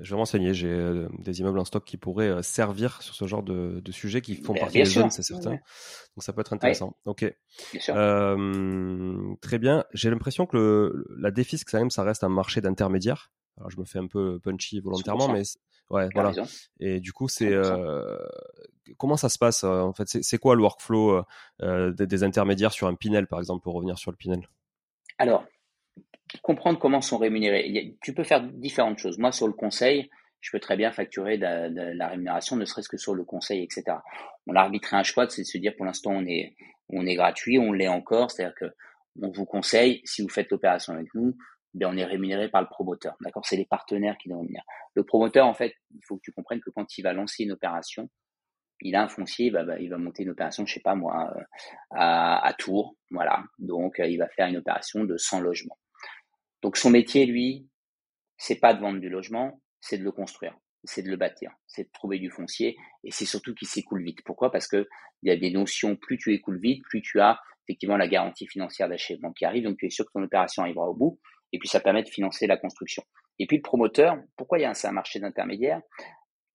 je 0.00 0.10
vais 0.10 0.16
renseigner. 0.16 0.54
J'ai 0.54 0.68
euh, 0.68 1.08
des 1.18 1.40
immeubles 1.40 1.58
en 1.58 1.64
stock 1.64 1.84
qui 1.84 1.96
pourraient 1.96 2.28
euh, 2.28 2.42
servir 2.42 3.02
sur 3.02 3.14
ce 3.14 3.26
genre 3.26 3.42
de, 3.42 3.80
de 3.80 3.92
sujets 3.92 4.20
qui 4.20 4.34
font 4.34 4.54
partie 4.54 4.78
des 4.78 4.84
zones, 4.84 5.10
c'est 5.10 5.22
certain. 5.22 5.50
Donc, 5.50 5.60
ça 6.18 6.32
peut 6.32 6.40
être 6.40 6.52
intéressant. 6.52 6.96
Ok. 7.04 7.24
Bien 7.72 7.80
sûr. 7.80 7.94
très 9.40 9.58
bien. 9.58 9.84
J'ai 9.92 10.10
l'impression 10.10 10.46
que 10.46 10.56
le, 10.56 11.06
la 11.18 11.30
défisque, 11.30 11.70
quand 11.70 11.78
même, 11.78 11.90
ça 11.90 12.02
reste 12.02 12.24
un 12.24 12.28
marché 12.28 12.60
d'intermédiaire. 12.60 13.30
Alors 13.56 13.70
je 13.70 13.78
me 13.78 13.84
fais 13.84 13.98
un 13.98 14.06
peu 14.06 14.40
punchy 14.40 14.80
volontairement, 14.80 15.28
mais 15.28 15.42
ouais, 15.90 16.08
voilà. 16.14 16.32
Et 16.80 17.00
du 17.00 17.12
coup, 17.12 17.28
c'est 17.28 17.52
comment 18.98 19.16
ça 19.16 19.28
se 19.28 19.38
passe 19.38 19.64
en 19.64 19.92
fait? 19.92 20.08
C'est 20.08 20.38
quoi 20.38 20.56
le 20.56 20.62
workflow 20.62 21.22
des, 21.60 22.06
des, 22.06 22.24
intermédiaires 22.24 22.72
sur 22.72 22.88
un 22.88 22.94
Pinel, 22.94 23.26
par 23.26 23.38
exemple, 23.38 23.62
pour 23.62 23.74
revenir 23.74 23.98
sur 23.98 24.10
le 24.10 24.16
Pinel 24.16 24.48
Alors, 25.18 25.44
comprendre 26.42 26.78
comment 26.78 27.00
sont 27.00 27.18
rémunérés. 27.18 27.96
Tu 28.02 28.14
peux 28.14 28.24
faire 28.24 28.42
différentes 28.42 28.98
choses. 28.98 29.18
Moi, 29.18 29.32
sur 29.32 29.46
le 29.46 29.52
conseil, 29.52 30.10
je 30.44 30.50
peux 30.50 30.60
très 30.60 30.76
bien 30.76 30.92
facturer 30.92 31.38
de, 31.38 31.96
la 31.96 32.08
rémunération, 32.08 32.56
ne 32.56 32.66
serait-ce 32.66 32.88
que 32.88 32.98
sur 32.98 33.14
le 33.14 33.24
conseil, 33.24 33.62
etc. 33.62 33.96
On 34.46 34.54
a 34.54 34.60
arbitré 34.60 34.96
un 34.96 35.02
choix, 35.02 35.28
c'est 35.28 35.42
de 35.42 35.46
se 35.46 35.56
dire 35.56 35.74
pour 35.74 35.86
l'instant 35.86 36.10
on 36.10 36.26
est, 36.26 36.54
on 36.90 37.06
est 37.06 37.14
gratuit, 37.14 37.58
on 37.58 37.72
l'est 37.72 37.88
encore, 37.88 38.30
c'est-à-dire 38.30 38.54
que 38.54 38.66
on 39.22 39.30
vous 39.30 39.46
conseille, 39.46 40.02
si 40.04 40.20
vous 40.22 40.28
faites 40.28 40.50
l'opération 40.50 40.92
avec 40.92 41.14
nous, 41.14 41.34
ben 41.74 41.88
on 41.92 41.96
est 41.96 42.04
rémunéré 42.04 42.48
par 42.48 42.62
le 42.62 42.68
promoteur. 42.68 43.16
D'accord? 43.20 43.44
C'est 43.44 43.56
les 43.56 43.66
partenaires 43.66 44.16
qui 44.16 44.28
nous 44.28 44.38
rémunèrent. 44.38 44.64
Le 44.94 45.04
promoteur, 45.04 45.46
en 45.46 45.54
fait, 45.54 45.74
il 45.94 46.00
faut 46.06 46.16
que 46.16 46.22
tu 46.22 46.32
comprennes 46.32 46.60
que 46.60 46.70
quand 46.70 46.96
il 46.96 47.02
va 47.02 47.12
lancer 47.12 47.42
une 47.42 47.52
opération, 47.52 48.08
il 48.80 48.94
a 48.96 49.02
un 49.02 49.08
foncier, 49.08 49.50
bah, 49.50 49.64
bah, 49.64 49.78
il 49.78 49.90
va 49.90 49.98
monter 49.98 50.22
une 50.22 50.30
opération, 50.30 50.64
je 50.66 50.74
sais 50.74 50.80
pas 50.80 50.94
moi, 50.94 51.32
euh, 51.36 51.42
à, 51.90 52.54
Tours, 52.58 52.96
voilà. 53.10 53.44
Donc, 53.58 54.00
euh, 54.00 54.06
il 54.06 54.18
va 54.18 54.28
faire 54.28 54.48
une 54.48 54.56
opération 54.56 55.04
de 55.04 55.16
100 55.16 55.40
logements. 55.40 55.78
Donc, 56.62 56.76
son 56.76 56.90
métier, 56.90 57.26
lui, 57.26 57.68
c'est 58.36 58.58
pas 58.58 58.74
de 58.74 58.80
vendre 58.80 59.00
du 59.00 59.08
logement, 59.08 59.60
c'est 59.80 59.98
de 59.98 60.04
le 60.04 60.12
construire, 60.12 60.56
c'est 60.84 61.02
de 61.02 61.10
le 61.10 61.16
bâtir, 61.16 61.50
c'est 61.66 61.84
de 61.84 61.90
trouver 61.92 62.18
du 62.18 62.30
foncier 62.30 62.76
et 63.04 63.10
c'est 63.10 63.26
surtout 63.26 63.54
qu'il 63.54 63.68
s'écoule 63.68 64.02
vite. 64.02 64.22
Pourquoi? 64.24 64.50
Parce 64.50 64.66
que 64.66 64.88
il 65.22 65.28
y 65.28 65.32
a 65.32 65.36
des 65.36 65.50
notions, 65.50 65.96
plus 65.96 66.18
tu 66.18 66.34
écoules 66.34 66.60
vite, 66.60 66.82
plus 66.84 67.00
tu 67.00 67.20
as 67.20 67.40
effectivement 67.66 67.96
la 67.96 68.08
garantie 68.08 68.46
financière 68.46 68.88
d'achèvement 68.88 69.32
qui 69.32 69.44
arrive, 69.44 69.64
donc 69.64 69.78
tu 69.78 69.86
es 69.86 69.90
sûr 69.90 70.04
que 70.04 70.10
ton 70.12 70.22
opération 70.22 70.62
arrivera 70.62 70.88
au 70.88 70.94
bout 70.94 71.18
et 71.54 71.58
puis 71.58 71.68
ça 71.68 71.78
permet 71.78 72.02
de 72.02 72.08
financer 72.08 72.48
la 72.48 72.56
construction. 72.56 73.04
Et 73.38 73.46
puis 73.46 73.58
le 73.58 73.62
promoteur, 73.62 74.16
pourquoi 74.36 74.58
il 74.58 74.62
y 74.62 74.64
a 74.64 74.72
un, 74.72 74.90
marché 74.90 75.20
d'intermédiaire 75.20 75.80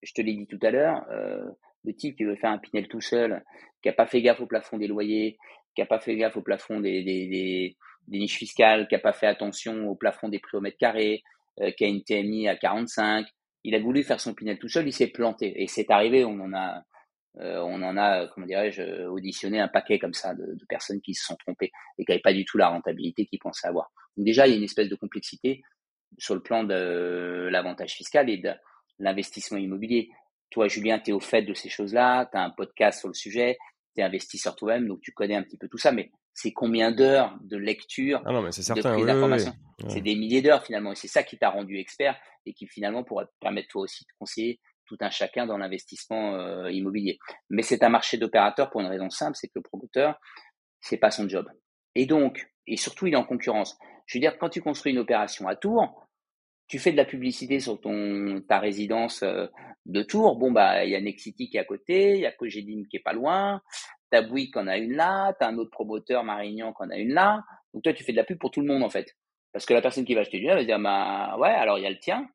Je 0.04 0.12
te 0.12 0.22
l'ai 0.22 0.34
dit 0.34 0.45
tout 0.45 0.60
à 0.62 0.72
l'heure, 0.72 1.06
euh, 1.10 1.41
le 1.86 1.93
type 1.93 2.18
qui 2.18 2.26
veut 2.26 2.36
faire 2.36 2.52
un 2.52 2.58
Pinel 2.58 2.89
tout 2.89 3.00
seul, 3.00 3.41
qui 3.82 3.88
n'a 3.88 3.93
pas 3.93 4.08
fait 4.08 4.22
gaffe 4.22 4.41
au 4.41 4.45
plafond 4.45 4.78
des 4.78 4.88
loyers, 4.88 5.38
qui 5.74 5.82
n'a 5.82 5.88
pas 5.88 6.02
fait 6.02 6.18
gaffe 6.18 6.36
au 6.36 6.41
plafond 6.41 6.82
des, 6.82 7.78
niches 8.10 8.38
fiscales, 8.38 8.89
qui 8.89 8.95
n'a 8.95 9.00
pas 9.00 9.14
fait 9.14 9.28
attention 9.28 9.88
au 9.88 9.95
plafond 9.95 10.28
des 10.28 10.39
prix 10.39 10.58
au 10.58 10.62
mètre 10.62 10.78
carré, 10.78 11.24
euh, 11.62 11.72
qui 11.72 11.86
a 11.86 11.88
une 11.88 12.04
TMI 12.04 12.50
à 12.50 12.58
45. 12.58 13.26
Il 13.64 13.76
a 13.76 13.80
voulu 13.80 14.04
faire 14.04 14.20
son 14.20 14.34
Pinel 14.34 14.60
tout 14.60 14.68
seul, 14.68 14.86
il 14.86 14.93
s'est 14.93 15.08
planté. 15.08 15.64
Et 15.64 15.68
c'est 15.68 15.89
arrivé, 15.91 16.26
on 16.26 16.41
en 16.41 16.54
a, 16.54 16.84
euh, 17.38 17.62
on 17.62 17.82
en 17.84 17.96
a, 17.98 18.28
comment 18.28 18.48
dirais-je, 18.48 19.06
auditionné 19.06 19.60
un 19.60 19.68
paquet 19.68 20.00
comme 20.00 20.14
ça 20.14 20.34
de, 20.34 20.58
personnes 20.68 21.02
qui 21.02 21.14
se 21.14 21.26
sont 21.26 21.36
trompées 21.36 21.72
et 21.98 22.06
qui 22.06 22.12
n'avaient 22.12 22.22
pas 22.22 22.34
du 22.34 22.46
tout 22.46 22.58
la 22.58 22.70
rentabilité 22.70 23.26
qu'ils 23.26 23.40
pensaient 23.40 23.68
avoir. 23.68 23.92
Donc 24.18 24.26
déjà, 24.26 24.48
il 24.48 24.52
y 24.52 24.54
a 24.54 24.58
une 24.58 24.64
espèce 24.64 24.90
de 24.90 24.96
complexité 24.96 25.62
sur 26.18 26.36
le 26.36 26.42
plan 26.42 26.64
de 26.64 27.48
l'avantage 27.52 27.94
fiscal 27.94 28.30
et 28.30 28.38
de 28.38 28.52
l'investissement 28.98 29.58
immobilier. 29.58 30.10
Toi, 30.50 30.68
Julien, 30.68 31.00
tu 31.00 31.12
es 31.12 31.14
au 31.14 31.20
fait 31.20 31.44
de 31.44 31.54
ces 31.54 31.70
choses-là, 31.70 32.28
tu 32.32 32.38
as 32.38 32.44
un 32.44 32.50
podcast 32.50 33.00
sur 33.00 33.08
le 33.08 33.14
sujet, 33.14 33.58
tu 33.96 34.02
es 34.02 34.04
investisseur 34.04 34.56
toi-même, 34.56 34.88
donc 34.88 35.00
tu 35.02 35.12
connais 35.12 35.36
un 35.36 35.44
petit 35.44 35.58
peu 35.58 35.68
tout 35.68 35.78
ça, 35.78 35.92
mais 35.92 36.12
c'est 36.34 36.52
combien 36.52 36.92
d'heures 36.92 37.38
de 37.42 37.58
lecture, 37.58 38.22
ah 38.26 38.32
non, 38.32 38.42
mais 38.42 38.50
de 38.50 38.82
prise 38.82 39.06
d'information? 39.06 39.54
C'est 39.88 40.02
des 40.02 40.16
milliers 40.16 40.42
d'heures 40.42 40.66
finalement, 40.66 40.94
et 40.94 40.96
c'est 40.96 41.08
ça 41.08 41.24
qui 41.24 41.38
t'a 41.38 41.50
rendu 41.50 41.78
expert 41.78 42.20
et 42.46 42.54
qui 42.54 42.68
finalement 42.68 43.04
pourrait 43.04 43.26
te 43.26 43.32
permettre 43.40 43.68
toi 43.70 43.84
aussi 43.84 44.04
de 44.04 44.10
conseiller 44.18 44.60
tout 44.90 44.98
un 45.00 45.10
chacun 45.10 45.46
dans 45.46 45.58
l'investissement 45.58 46.36
euh, 46.36 46.72
immobilier. 46.72 47.20
Mais 47.50 47.62
c'est 47.62 47.84
un 47.84 47.90
marché 47.90 48.18
d'opérateurs 48.18 48.70
pour 48.70 48.82
une 48.82 48.88
raison 48.88 49.10
simple, 49.10 49.38
c'est 49.40 49.48
que 49.48 49.54
le 49.56 49.62
promoteur, 49.62 50.20
c'est 50.82 50.98
pas 50.98 51.12
son 51.12 51.30
job. 51.30 51.48
Et 51.96 52.06
donc, 52.06 52.52
et 52.68 52.76
surtout, 52.76 53.08
il 53.08 53.14
est 53.14 53.18
en 53.18 53.24
concurrence. 53.24 53.78
Je 54.06 54.18
veux 54.18 54.22
dire, 54.22 54.38
quand 54.38 54.50
tu 54.50 54.62
construis 54.62 54.92
une 54.92 55.00
opération 55.00 55.48
à 55.48 55.56
Tours, 55.56 56.08
tu 56.68 56.80
fais 56.80 56.92
de 56.92 56.98
la 56.98 57.06
publicité 57.06 57.60
sur 57.60 57.80
ton 57.80 58.42
ta 58.48 58.60
résidence 58.60 59.24
euh, 59.24 59.48
de 59.86 60.04
Tours. 60.04 60.38
Bon 60.38 60.52
bah, 60.52 60.84
il 60.86 60.92
y 60.92 60.96
a 60.96 61.02
Nexity 61.02 61.50
qui 61.50 61.58
est 61.58 61.60
à 61.60 61.66
côté, 61.66 62.16
il 62.16 62.22
y 62.22 62.26
a 62.26 62.32
Cogedim 62.32 62.84
qui 62.90 62.98
est 62.98 63.04
pas 63.04 63.14
loin, 63.14 63.62
T'as 64.10 64.22
Bouygues 64.24 64.52
qui 64.52 64.60
en 64.60 64.68
a 64.68 64.78
une 64.78 64.96
là, 64.96 65.34
t'as 65.40 65.48
un 65.50 65.58
autre 65.58 65.70
promoteur 65.72 66.24
Marignan 66.24 66.74
qui 66.74 66.84
en 66.84 66.90
a 66.90 66.98
une 66.98 67.14
là. 67.14 67.44
Donc 67.74 67.84
toi, 67.84 67.94
tu 67.94 68.04
fais 68.04 68.12
de 68.12 68.18
la 68.18 68.24
pub 68.24 68.40
pour 68.40 68.52
tout 68.52 68.62
le 68.62 68.68
monde 68.68 68.84
en 68.84 68.90
fait. 68.90 69.16
Parce 69.52 69.66
que 69.66 69.74
la 69.74 69.82
personne 69.82 70.06
qui 70.06 70.16
va 70.16 70.22
acheter 70.22 70.40
du 70.40 70.46
neuf 70.46 70.56
va 70.56 70.62
se 70.62 70.66
dire, 70.66 70.80
bah 70.80 71.36
ouais, 71.38 71.50
alors 71.50 71.78
il 71.78 71.84
y 71.84 71.88
a 71.88 71.90
le 71.90 72.00
tien, 72.00 72.28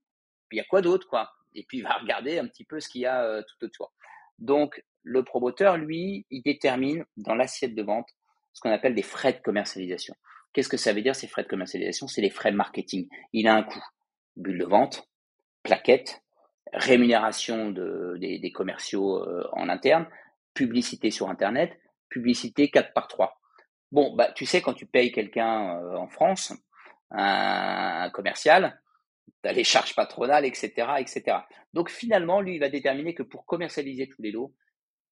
puis 0.48 0.56
il 0.56 0.58
y 0.58 0.60
a 0.60 0.64
quoi 0.64 0.82
d'autre 0.82 1.08
quoi? 1.08 1.30
Et 1.54 1.64
puis 1.64 1.78
il 1.78 1.82
va 1.82 1.98
regarder 1.98 2.38
un 2.38 2.46
petit 2.46 2.64
peu 2.64 2.80
ce 2.80 2.88
qu'il 2.88 3.02
y 3.02 3.06
a 3.06 3.22
euh, 3.24 3.42
tout 3.42 3.64
autour. 3.66 3.92
Donc 4.38 4.82
le 5.02 5.22
promoteur, 5.22 5.76
lui, 5.76 6.26
il 6.30 6.42
détermine 6.42 7.04
dans 7.16 7.34
l'assiette 7.34 7.74
de 7.74 7.82
vente 7.82 8.08
ce 8.52 8.60
qu'on 8.60 8.70
appelle 8.70 8.94
des 8.94 9.02
frais 9.02 9.32
de 9.32 9.40
commercialisation. 9.40 10.14
Qu'est-ce 10.52 10.68
que 10.68 10.76
ça 10.76 10.92
veut 10.92 11.02
dire 11.02 11.16
ces 11.16 11.26
frais 11.26 11.42
de 11.42 11.48
commercialisation? 11.48 12.06
C'est 12.06 12.22
les 12.22 12.30
frais 12.30 12.52
de 12.52 12.56
marketing. 12.56 13.08
Il 13.32 13.48
a 13.48 13.54
un 13.54 13.62
coût. 13.64 13.84
Bulle 14.36 14.58
de 14.58 14.64
vente, 14.64 15.08
plaquette, 15.62 16.22
rémunération 16.72 17.70
de, 17.70 18.16
des, 18.18 18.52
commerciaux 18.52 19.22
euh, 19.22 19.48
en 19.52 19.68
interne, 19.68 20.06
publicité 20.54 21.10
sur 21.10 21.28
Internet, 21.28 21.78
publicité 22.08 22.70
4 22.70 22.92
par 22.92 23.08
3. 23.08 23.40
Bon, 23.92 24.14
bah, 24.14 24.32
tu 24.32 24.46
sais, 24.46 24.60
quand 24.60 24.74
tu 24.74 24.86
payes 24.86 25.12
quelqu'un 25.12 25.78
euh, 25.78 25.96
en 25.96 26.08
France, 26.08 26.52
un, 27.10 28.10
commercial, 28.10 28.80
tu 29.42 29.54
les 29.54 29.64
charges 29.64 29.94
patronales, 29.94 30.44
etc., 30.44 30.72
etc. 30.98 31.38
Donc 31.72 31.90
finalement, 31.90 32.40
lui, 32.40 32.54
il 32.54 32.60
va 32.60 32.68
déterminer 32.68 33.14
que 33.14 33.22
pour 33.22 33.46
commercialiser 33.46 34.08
tous 34.08 34.22
les 34.22 34.30
lots, 34.30 34.54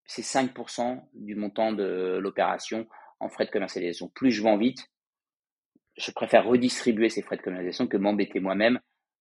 c'est 0.07 0.23
5% 0.23 1.03
du 1.15 1.35
montant 1.35 1.73
de 1.73 2.19
l'opération 2.21 2.87
en 3.21 3.29
frais 3.29 3.47
de 3.47 3.51
commercialisation. 3.51 4.09
Plus 4.09 4.33
je 4.33 4.43
vends 4.43 4.57
vite, 4.57 4.91
je 5.97 6.11
préfère 6.11 6.45
redistribuer 6.45 7.09
ces 7.09 7.23
frais 7.23 7.37
de 7.37 7.43
commercialisation 7.43 7.87
que 7.87 7.97
m'embêter 7.97 8.41
moi-même 8.41 8.81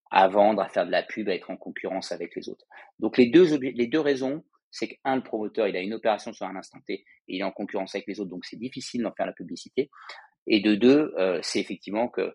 à 0.09 0.27
vendre, 0.27 0.61
à 0.61 0.69
faire 0.69 0.85
de 0.85 0.91
la 0.91 1.03
pub, 1.03 1.29
à 1.29 1.35
être 1.35 1.49
en 1.49 1.57
concurrence 1.57 2.11
avec 2.11 2.35
les 2.35 2.49
autres. 2.49 2.65
Donc 2.99 3.17
les 3.17 3.27
deux, 3.27 3.57
les 3.57 3.87
deux 3.87 3.99
raisons, 3.99 4.43
c'est 4.69 4.87
qu'un, 4.87 5.15
le 5.15 5.23
promoteur, 5.23 5.67
il 5.67 5.75
a 5.75 5.81
une 5.81 5.93
opération 5.93 6.33
sur 6.33 6.45
un 6.45 6.55
instant 6.55 6.79
T 6.85 6.93
et 6.93 7.05
il 7.27 7.41
est 7.41 7.43
en 7.43 7.51
concurrence 7.51 7.95
avec 7.95 8.07
les 8.07 8.19
autres, 8.19 8.29
donc 8.29 8.45
c'est 8.45 8.59
difficile 8.59 9.03
d'en 9.03 9.13
faire 9.13 9.25
la 9.25 9.33
publicité. 9.33 9.89
Et 10.47 10.59
de 10.59 10.75
deux, 10.75 11.13
euh, 11.17 11.39
c'est 11.43 11.59
effectivement 11.59 12.09
qu'il 12.09 12.33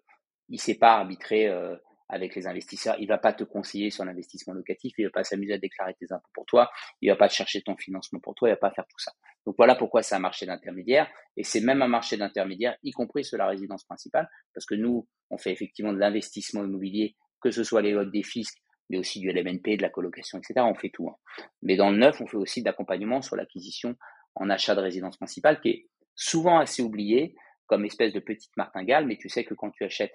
ne 0.50 0.57
sait 0.57 0.78
pas 0.78 0.94
arbitrer 0.94 1.48
euh, 1.48 1.76
avec 2.09 2.34
les 2.34 2.46
investisseurs. 2.46 2.96
Il 2.98 3.09
va 3.09 3.18
pas 3.18 3.32
te 3.32 3.44
conseiller 3.44 3.90
sur 3.90 4.04
l'investissement 4.04 4.54
locatif, 4.54 4.94
il 4.98 5.04
va 5.04 5.11
pas 5.11 5.24
s'amuser 5.24 5.54
à 5.54 5.59
déclarer 5.59 5.94
tes 5.94 6.12
impôts 6.12 6.30
pour 6.34 6.46
toi, 6.46 6.70
il 7.00 7.11
va 7.11 7.16
pas 7.16 7.28
chercher 7.28 7.62
ton 7.62 7.76
financement 7.76 8.20
pour 8.20 8.34
toi, 8.34 8.48
il 8.48 8.52
va 8.52 8.57
pas 8.57 8.70
faire 8.70 8.86
tout 8.86 8.98
ça. 8.98 9.12
Donc 9.44 9.57
voilà 9.59 9.74
pourquoi 9.74 10.02
c'est 10.02 10.14
un 10.14 10.20
marché 10.20 10.46
d'intermédiaire 10.46 11.11
et 11.36 11.44
c'est 11.44 11.61
même 11.61 11.82
un 11.82 11.88
marché 11.88 12.16
d'intermédiaire, 12.16 12.76
y 12.82 12.92
compris 12.92 13.24
sur 13.24 13.38
la 13.38 13.46
résidence 13.46 13.84
principale, 13.84 14.28
parce 14.54 14.66
que 14.66 14.74
nous, 14.74 15.09
on 15.30 15.38
fait 15.38 15.52
effectivement 15.52 15.92
de 15.92 15.98
l'investissement 15.98 16.64
immobilier, 16.64 17.16
que 17.40 17.50
ce 17.50 17.64
soit 17.64 17.82
les 17.82 17.92
lots 17.92 18.04
des 18.04 18.22
fiscs, 18.22 18.59
mais 18.88 18.98
aussi 18.98 19.20
du 19.20 19.30
LMNP, 19.30 19.76
de 19.76 19.82
la 19.82 19.90
colocation, 19.90 20.38
etc. 20.38 20.54
On 20.61 20.74
fait 20.74 20.90
tout. 20.90 21.09
Hein. 21.09 21.16
Mais 21.62 21.76
dans 21.76 21.90
le 21.90 21.96
neuf, 21.96 22.20
on 22.20 22.26
fait 22.26 22.36
aussi 22.36 22.61
de 22.61 22.66
l'accompagnement 22.66 23.20
sur 23.20 23.36
l'acquisition 23.36 23.96
en 24.36 24.48
achat 24.48 24.74
de 24.74 24.80
résidence 24.80 25.16
principale, 25.16 25.61
qui 25.61 25.68
est 25.70 25.88
souvent 26.14 26.59
assez 26.59 26.82
oublié 26.82 27.34
comme 27.66 27.84
espèce 27.84 28.12
de 28.12 28.20
petite 28.20 28.57
martingale, 28.57 29.07
mais 29.07 29.16
tu 29.16 29.28
sais 29.28 29.44
que 29.44 29.54
quand 29.54 29.70
tu 29.70 29.84
achètes 29.84 30.14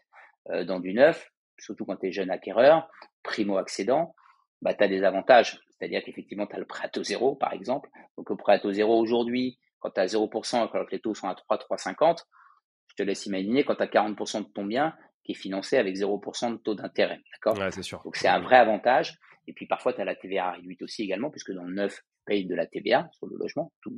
euh, 0.52 0.64
dans 0.64 0.80
du 0.80 0.94
neuf, 0.94 1.30
surtout 1.62 1.86
quand 1.86 1.96
tu 1.98 2.08
es 2.08 2.12
jeune 2.12 2.32
acquéreur, 2.32 2.90
primo-accédant, 3.24 4.16
bah, 4.62 4.74
tu 4.74 4.84
as 4.84 4.88
des 4.88 5.04
avantages. 5.04 5.60
C'est-à-dire 5.70 6.04
qu'effectivement, 6.04 6.46
tu 6.46 6.56
as 6.56 6.60
le 6.60 6.66
prêt 6.66 6.86
à 6.86 6.90
taux 6.90 7.04
zéro, 7.04 7.36
par 7.36 7.54
exemple. 7.54 7.90
Donc, 8.18 8.30
le 8.30 8.36
prêt 8.36 8.54
à 8.54 8.60
taux 8.60 8.72
zéro 8.72 9.00
aujourd'hui, 9.00 9.60
quand 9.80 9.92
tu 9.92 10.00
as 10.00 10.06
0%, 10.08 10.70
quand 10.72 10.92
les 10.92 11.00
taux 11.00 11.16
sont 11.16 11.28
à 11.28 11.36
3, 11.36 11.58
3,50, 11.58 12.24
je 12.88 12.96
te 12.96 13.04
laisse 13.04 13.26
imaginer 13.26 13.64
quand 13.64 13.76
tu 13.76 13.84
as 13.84 13.88
40% 13.88 14.48
de 14.48 14.52
ton 14.52 14.66
bien, 14.66 14.94
qui 15.24 15.32
est 15.32 15.36
financé 15.36 15.78
avec 15.78 15.96
0% 15.96 16.52
de 16.52 16.58
taux 16.58 16.76
d'intérêt. 16.76 17.20
D'accord? 17.32 17.72
C'est 17.72 17.84
sûr. 17.84 18.02
Donc 18.04 18.16
c'est 18.16 18.28
un 18.28 18.40
vrai 18.40 18.58
avantage. 18.58 19.18
Et 19.48 19.54
puis 19.54 19.66
parfois, 19.66 19.94
tu 19.94 20.02
as 20.02 20.06
la 20.06 20.16
TVA 20.16 20.52
réduite 20.52 20.82
aussi 20.82 21.04
également, 21.04 21.30
puisque 21.30 21.52
dans 21.52 21.64
le 21.64 21.74
neuf, 21.74 21.96
tu 21.96 22.24
payes 22.26 22.46
de 22.46 22.56
la 22.56 22.68
TVA 22.68 23.10
sur 23.14 23.28
le 23.28 23.38
logement. 23.38 23.72
Tout, 23.82 23.96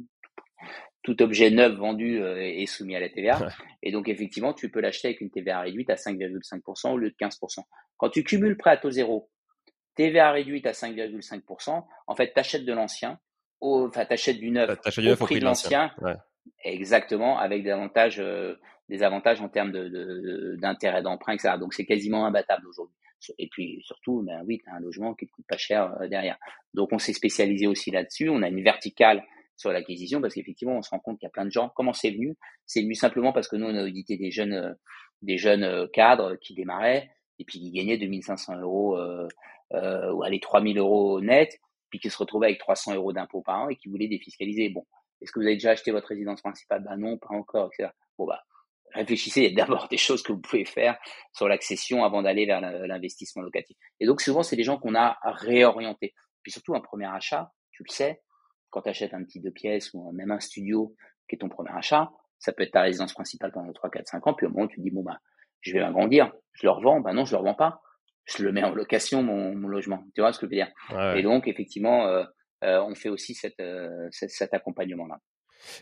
objet 1.20 1.50
neuf 1.52 1.74
vendu 1.74 2.22
euh, 2.22 2.38
est 2.38 2.66
soumis 2.66 2.96
à 2.96 3.00
la 3.00 3.10
TVA. 3.10 3.50
Et 3.82 3.92
donc 3.92 4.08
effectivement, 4.08 4.54
tu 4.54 4.70
peux 4.70 4.80
l'acheter 4.80 5.10
avec 5.10 5.22
une 5.22 5.30
TVA 5.30 5.62
réduite 5.62 5.90
à 5.90 5.96
5,5% 5.96 6.92
au 6.92 6.98
lieu 6.98 7.10
de 7.10 7.16
15%. 7.16 7.60
Quand 7.98 8.10
tu 8.10 8.24
cumules 8.24 8.58
prêt 8.58 8.72
à 8.72 8.78
taux 8.78 8.92
zéro, 8.92 9.30
TVA 9.96 10.32
réduite 10.32 10.66
à 10.66 10.72
5,5%, 10.72 11.84
en 12.08 12.16
fait, 12.16 12.34
tu 12.34 12.40
achètes 12.40 12.66
de 12.66 12.74
l'ancien, 12.74 13.20
enfin, 13.62 14.06
tu 14.06 14.14
achètes 14.14 14.40
du 14.40 14.52
neuf 14.52 14.70
au 14.70 15.16
prix 15.26 15.40
de 15.40 15.46
l'ancien. 15.46 15.92
Exactement, 16.64 17.38
avec 17.40 17.64
des 17.64 17.72
avantages 17.72 18.20
euh, 18.20 18.56
des 18.90 19.02
avantages 19.02 19.42
en 19.42 19.50
termes 19.50 19.72
d'intérêt 19.72 21.00
de, 21.00 21.04
d'emprunt, 21.04 21.34
etc. 21.34 21.56
Donc 21.60 21.74
c'est 21.74 21.86
quasiment 21.86 22.26
imbattable 22.26 22.68
aujourd'hui. 22.68 22.96
Et 23.38 23.48
puis 23.50 23.82
surtout, 23.86 24.22
ben 24.24 24.44
oui, 24.46 24.60
tu 24.62 24.70
as 24.70 24.76
un 24.76 24.80
logement 24.80 25.14
qui 25.14 25.26
ne 25.26 25.30
coûte 25.30 25.46
pas 25.48 25.58
cher 25.58 25.96
euh, 26.02 26.08
derrière. 26.08 26.38
Donc 26.74 26.92
on 26.92 27.00
s'est 27.00 27.14
spécialisé 27.14 27.68
aussi 27.68 27.92
là-dessus. 27.92 28.30
On 28.30 28.42
a 28.42 28.50
une 28.50 28.62
verticale 28.62 29.24
sur 29.64 29.72
l'acquisition 29.72 30.20
parce 30.20 30.34
qu'effectivement, 30.34 30.78
on 30.78 30.82
se 30.82 30.90
rend 30.90 31.00
compte 31.00 31.18
qu'il 31.20 31.26
y 31.26 31.28
a 31.28 31.32
plein 31.32 31.46
de 31.46 31.52
gens. 31.52 31.72
Comment 31.74 31.94
c'est 31.94 32.12
venu? 32.12 32.36
C'est 32.66 32.82
venu 32.82 32.96
simplement 32.96 33.32
parce 33.32 33.48
que 33.48 33.56
nous, 33.56 33.66
on 33.66 33.76
a 33.76 33.84
audité 33.84 34.18
des 34.18 34.30
jeunes, 34.30 34.54
euh, 34.54 34.74
des 35.22 35.38
jeunes 35.38 35.64
euh, 35.64 35.88
cadres 35.88 36.36
qui 36.36 36.54
démarraient 36.54 37.10
et 37.40 37.46
puis 37.46 37.60
qui 37.60 37.72
gagnaient 37.72 37.98
2500 37.98 38.60
euros 38.60 38.98
euh, 38.98 39.28
ou 40.12 40.24
allez 40.24 40.40
3000 40.40 40.78
euros 40.78 41.22
net, 41.22 41.58
puis 41.90 42.00
qui 42.00 42.10
se 42.10 42.18
retrouvaient 42.18 42.48
avec 42.48 42.60
300 42.60 42.96
euros 42.96 43.14
d'impôts 43.14 43.42
par 43.42 43.62
an 43.62 43.70
et 43.70 43.76
qui 43.78 43.88
voulaient 43.88 44.10
défiscaliser. 44.10 44.70
Bon, 44.70 44.86
est-ce 45.22 45.32
que 45.32 45.40
vous 45.40 45.46
avez 45.46 45.56
déjà 45.56 45.72
acheté 45.72 45.92
votre 45.92 46.10
résidence 46.10 46.42
principale? 46.42 46.84
Ben 46.84 46.98
non, 46.98 47.18
pas 47.18 47.34
encore, 47.34 47.70
etc. 47.74 47.90
Bon 48.18 48.28
bah 48.28 48.44
réfléchissez, 48.94 49.50
d'abord 49.52 49.88
des 49.90 49.98
choses 49.98 50.22
que 50.22 50.32
vous 50.32 50.42
pouvez 50.42 50.66
faire 50.66 50.98
sur 51.32 51.48
l'accession 51.48 52.04
avant 52.04 52.22
d'aller 52.22 52.46
vers 52.46 52.62
l'investissement 52.62 53.42
locatif. 53.42 53.78
Et 54.00 54.06
donc 54.06 54.22
souvent, 54.22 54.44
c'est 54.44 54.56
des 54.56 54.64
gens 54.64 54.78
qu'on 54.78 54.96
a 54.96 55.18
réorientés. 55.24 56.14
Puis 56.44 56.52
surtout, 56.52 56.76
un 56.76 56.82
premier 56.82 57.08
achat, 57.08 57.52
tu 57.72 57.84
le 57.88 57.92
sais, 57.92 58.22
quand 58.74 58.82
tu 58.82 58.90
achètes 58.90 59.14
un 59.14 59.24
petit 59.24 59.40
deux 59.40 59.52
pièces 59.52 59.94
ou 59.94 60.12
même 60.12 60.32
un 60.32 60.40
studio 60.40 60.96
qui 61.30 61.36
est 61.36 61.40
ton 61.40 61.48
premier 61.48 61.72
achat, 61.72 62.12
ça 62.40 62.52
peut 62.52 62.64
être 62.64 62.72
ta 62.72 62.82
résidence 62.82 63.14
principale 63.14 63.52
pendant 63.52 63.72
3, 63.72 63.90
4, 63.90 64.08
5 64.08 64.28
ans, 64.28 64.34
puis 64.34 64.48
au 64.48 64.50
moment 64.50 64.66
où 64.66 64.68
tu 64.68 64.82
dis, 64.82 64.90
bon, 64.90 65.04
bah, 65.04 65.20
je 65.62 65.74
vais 65.74 65.80
m'agrandir, 65.80 66.34
je 66.54 66.66
le 66.66 66.72
revends, 66.72 67.00
bah 67.00 67.14
non, 67.14 67.24
je 67.24 67.34
le 67.34 67.38
revends 67.38 67.54
pas, 67.54 67.82
je 68.26 68.44
le 68.44 68.52
mets 68.52 68.64
en 68.64 68.74
location, 68.74 69.22
mon, 69.22 69.54
logement. 69.68 70.04
Tu 70.16 70.22
vois 70.22 70.34
ce 70.34 70.40
que 70.40 70.48
je 70.48 70.50
veux 70.50 70.56
dire? 70.56 71.16
Et 71.16 71.22
donc, 71.22 71.48
effectivement, 71.48 72.08
euh, 72.08 72.24
euh, 72.64 72.82
on 72.82 72.96
fait 72.96 73.10
aussi 73.10 73.36
cette, 73.36 73.60
euh, 73.60 74.08
cet 74.12 74.54
accompagnement-là. 74.54 75.20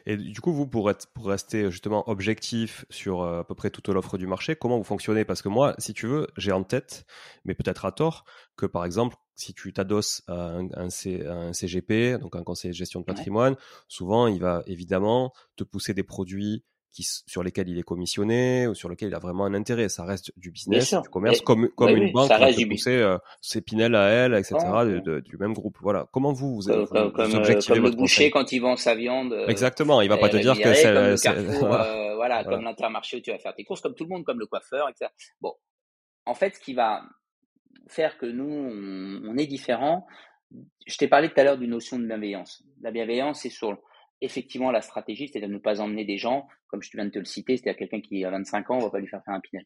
Et 0.06 0.18
du 0.18 0.40
coup, 0.42 0.54
vous, 0.54 0.68
pour, 0.68 0.90
être, 0.90 1.08
pour 1.14 1.28
rester 1.28 1.72
justement 1.72 2.08
objectif 2.10 2.86
sur 2.90 3.22
euh, 3.22 3.42
à 3.42 3.44
peu 3.44 3.56
près 3.56 3.70
toute 3.70 3.90
l'offre 3.90 4.18
du 4.18 4.28
marché, 4.28 4.56
comment 4.56 4.78
vous 4.78 4.84
fonctionnez? 4.84 5.26
Parce 5.26 5.42
que 5.42 5.50
moi, 5.50 5.76
si 5.78 5.94
tu 5.94 6.08
veux, 6.08 6.28
j'ai 6.38 6.52
en 6.52 6.64
tête, 6.64 7.06
mais 7.46 7.54
peut-être 7.54 7.86
à 7.86 7.92
tort, 7.92 8.26
que 8.56 8.66
par 8.66 8.86
exemple, 8.86 9.16
si 9.36 9.54
tu 9.54 9.74
t'adosses 9.74 10.22
à 10.28 10.58
un, 10.58 10.70
un, 10.76 11.54
CGP, 11.54 12.20
donc 12.20 12.36
un 12.36 12.44
conseil 12.44 12.72
de 12.72 12.76
gestion 12.76 13.00
de 13.00 13.06
patrimoine, 13.06 13.56
souvent, 13.88 14.28
il 14.28 14.40
va 14.40 14.62
évidemment 14.68 15.34
te 15.56 15.64
pousser 15.64 15.94
des 15.94 16.04
produits 16.04 16.64
sur 16.94 17.44
lesquels 17.44 17.70
il 17.70 17.78
est 17.78 17.84
commissionné 17.84 18.68
ou 18.68 18.76
sur 18.76 18.90
lesquels 18.90 19.10
il 19.10 19.16
a 19.16 19.20
vraiment 19.20 19.46
un 19.46 19.54
intérêt. 19.54 19.90
Ça 19.90 20.04
reste 20.04 20.32
du 20.38 20.52
business, 20.52 20.94
du 20.94 21.10
commerce, 21.10 21.42
comme, 21.42 21.70
comme 21.70 21.96
une 21.96 22.12
banque 22.12 22.32
qui 22.54 22.66
pousser 22.66 22.98
euh, 22.98 23.18
ses 23.42 23.62
Pinel 23.62 23.96
à 23.96 24.10
elle, 24.10 24.34
etc. 24.34 24.58
du 25.24 25.38
même 25.38 25.54
groupe. 25.54 25.78
Voilà. 25.82 26.08
Comment 26.12 26.34
vous 26.34 26.56
vous, 26.56 26.62
comme, 26.64 26.82
vous, 26.82 26.88
comme, 26.88 27.12
comme 27.12 27.84
le 27.84 27.92
boucher 27.92 28.32
quand 28.32 28.52
il 28.52 28.60
vend 28.60 28.76
sa 28.76 28.96
viande. 28.96 29.34
Euh, 29.34 29.48
Exactement. 29.48 30.02
Il 30.02 30.10
va 30.10 30.18
pas 30.18 30.30
te 30.30 30.38
dire 30.38 30.60
que 30.60 30.74
c'est 30.74 30.88
euh, 30.88 32.16
voilà, 32.16 32.44
comme 32.44 32.64
l'intermarché 32.64 33.18
où 33.18 33.22
tu 33.22 33.32
vas 33.32 33.40
faire 33.40 33.56
tes 33.56 33.64
courses, 33.64 33.82
comme 33.82 33.96
tout 33.96 34.04
le 34.04 34.10
monde, 34.10 34.24
comme 34.24 34.40
le 34.40 34.46
coiffeur, 34.46 34.90
etc. 34.90 35.12
Bon, 35.40 35.54
en 36.26 36.34
fait, 36.34 36.56
ce 36.56 36.60
qui 36.60 36.74
va 36.74 37.04
faire 37.88 38.18
que 38.18 38.26
nous 38.26 38.44
on, 38.44 39.32
on 39.32 39.38
est 39.38 39.48
différent. 39.48 40.06
Je 40.86 40.98
t'ai 40.98 41.08
parlé 41.08 41.30
tout 41.30 41.40
à 41.40 41.44
l'heure 41.44 41.58
d'une 41.58 41.70
notion 41.70 41.98
de 41.98 42.06
bienveillance. 42.06 42.64
La 42.82 42.92
bienveillance, 42.92 43.42
c'est 43.42 43.50
sur 43.50 43.72
effectivement 44.22 44.72
la 44.72 44.82
stratégie, 44.82 45.28
c'est 45.28 45.42
de 45.42 45.48
ne 45.48 45.58
pas 45.58 45.82
emmener 45.82 46.06
des 46.06 46.18
gens, 46.18 46.48
comme 46.68 46.82
je 46.82 46.90
viens 46.94 47.06
de 47.06 47.10
te 47.10 47.20
le 47.20 47.26
citer, 47.26 47.58
c'est-à-dire 47.58 47.78
quelqu'un 47.78 48.02
qui 48.02 48.24
a 48.24 48.32
25 48.32 48.70
ans, 48.72 48.78
on 48.78 48.80
va 48.80 48.90
pas 48.90 49.00
lui 49.00 49.08
faire 49.08 49.24
faire 49.24 49.34
un 49.34 49.40
Pinel. 49.40 49.66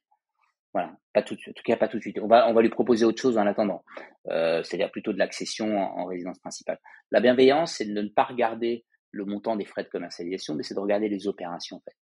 Voilà, 0.74 0.94
pas 1.14 1.22
tout. 1.22 1.36
En 1.36 1.54
tout 1.54 1.64
cas, 1.64 1.78
pas 1.78 1.88
tout 1.88 1.98
de 1.98 2.02
suite. 2.02 2.20
On 2.22 2.28
va, 2.28 2.52
lui 2.62 2.70
proposer 2.70 3.06
autre 3.06 3.22
chose 3.22 3.38
en 3.38 3.48
attendant. 3.48 3.86
Euh, 4.28 4.62
c'est-à-dire 4.64 4.92
plutôt 4.92 5.14
de 5.14 5.18
l'accession 5.18 5.78
en, 5.78 6.06
résidence 6.06 6.38
principale. 6.40 6.80
La 7.12 7.22
bienveillance, 7.22 7.76
c'est 7.76 7.86
de 7.86 8.02
ne 8.02 8.10
pas 8.10 8.26
regarder 8.26 8.84
le 9.12 9.24
montant 9.24 9.56
des 9.56 9.64
frais 9.64 9.84
de 9.84 9.90
commercialisation, 9.90 10.54
mais 10.54 10.64
c'est 10.64 10.74
de 10.74 10.80
regarder 10.80 11.08
les 11.08 11.28
opérations 11.28 11.78
en. 11.78 11.96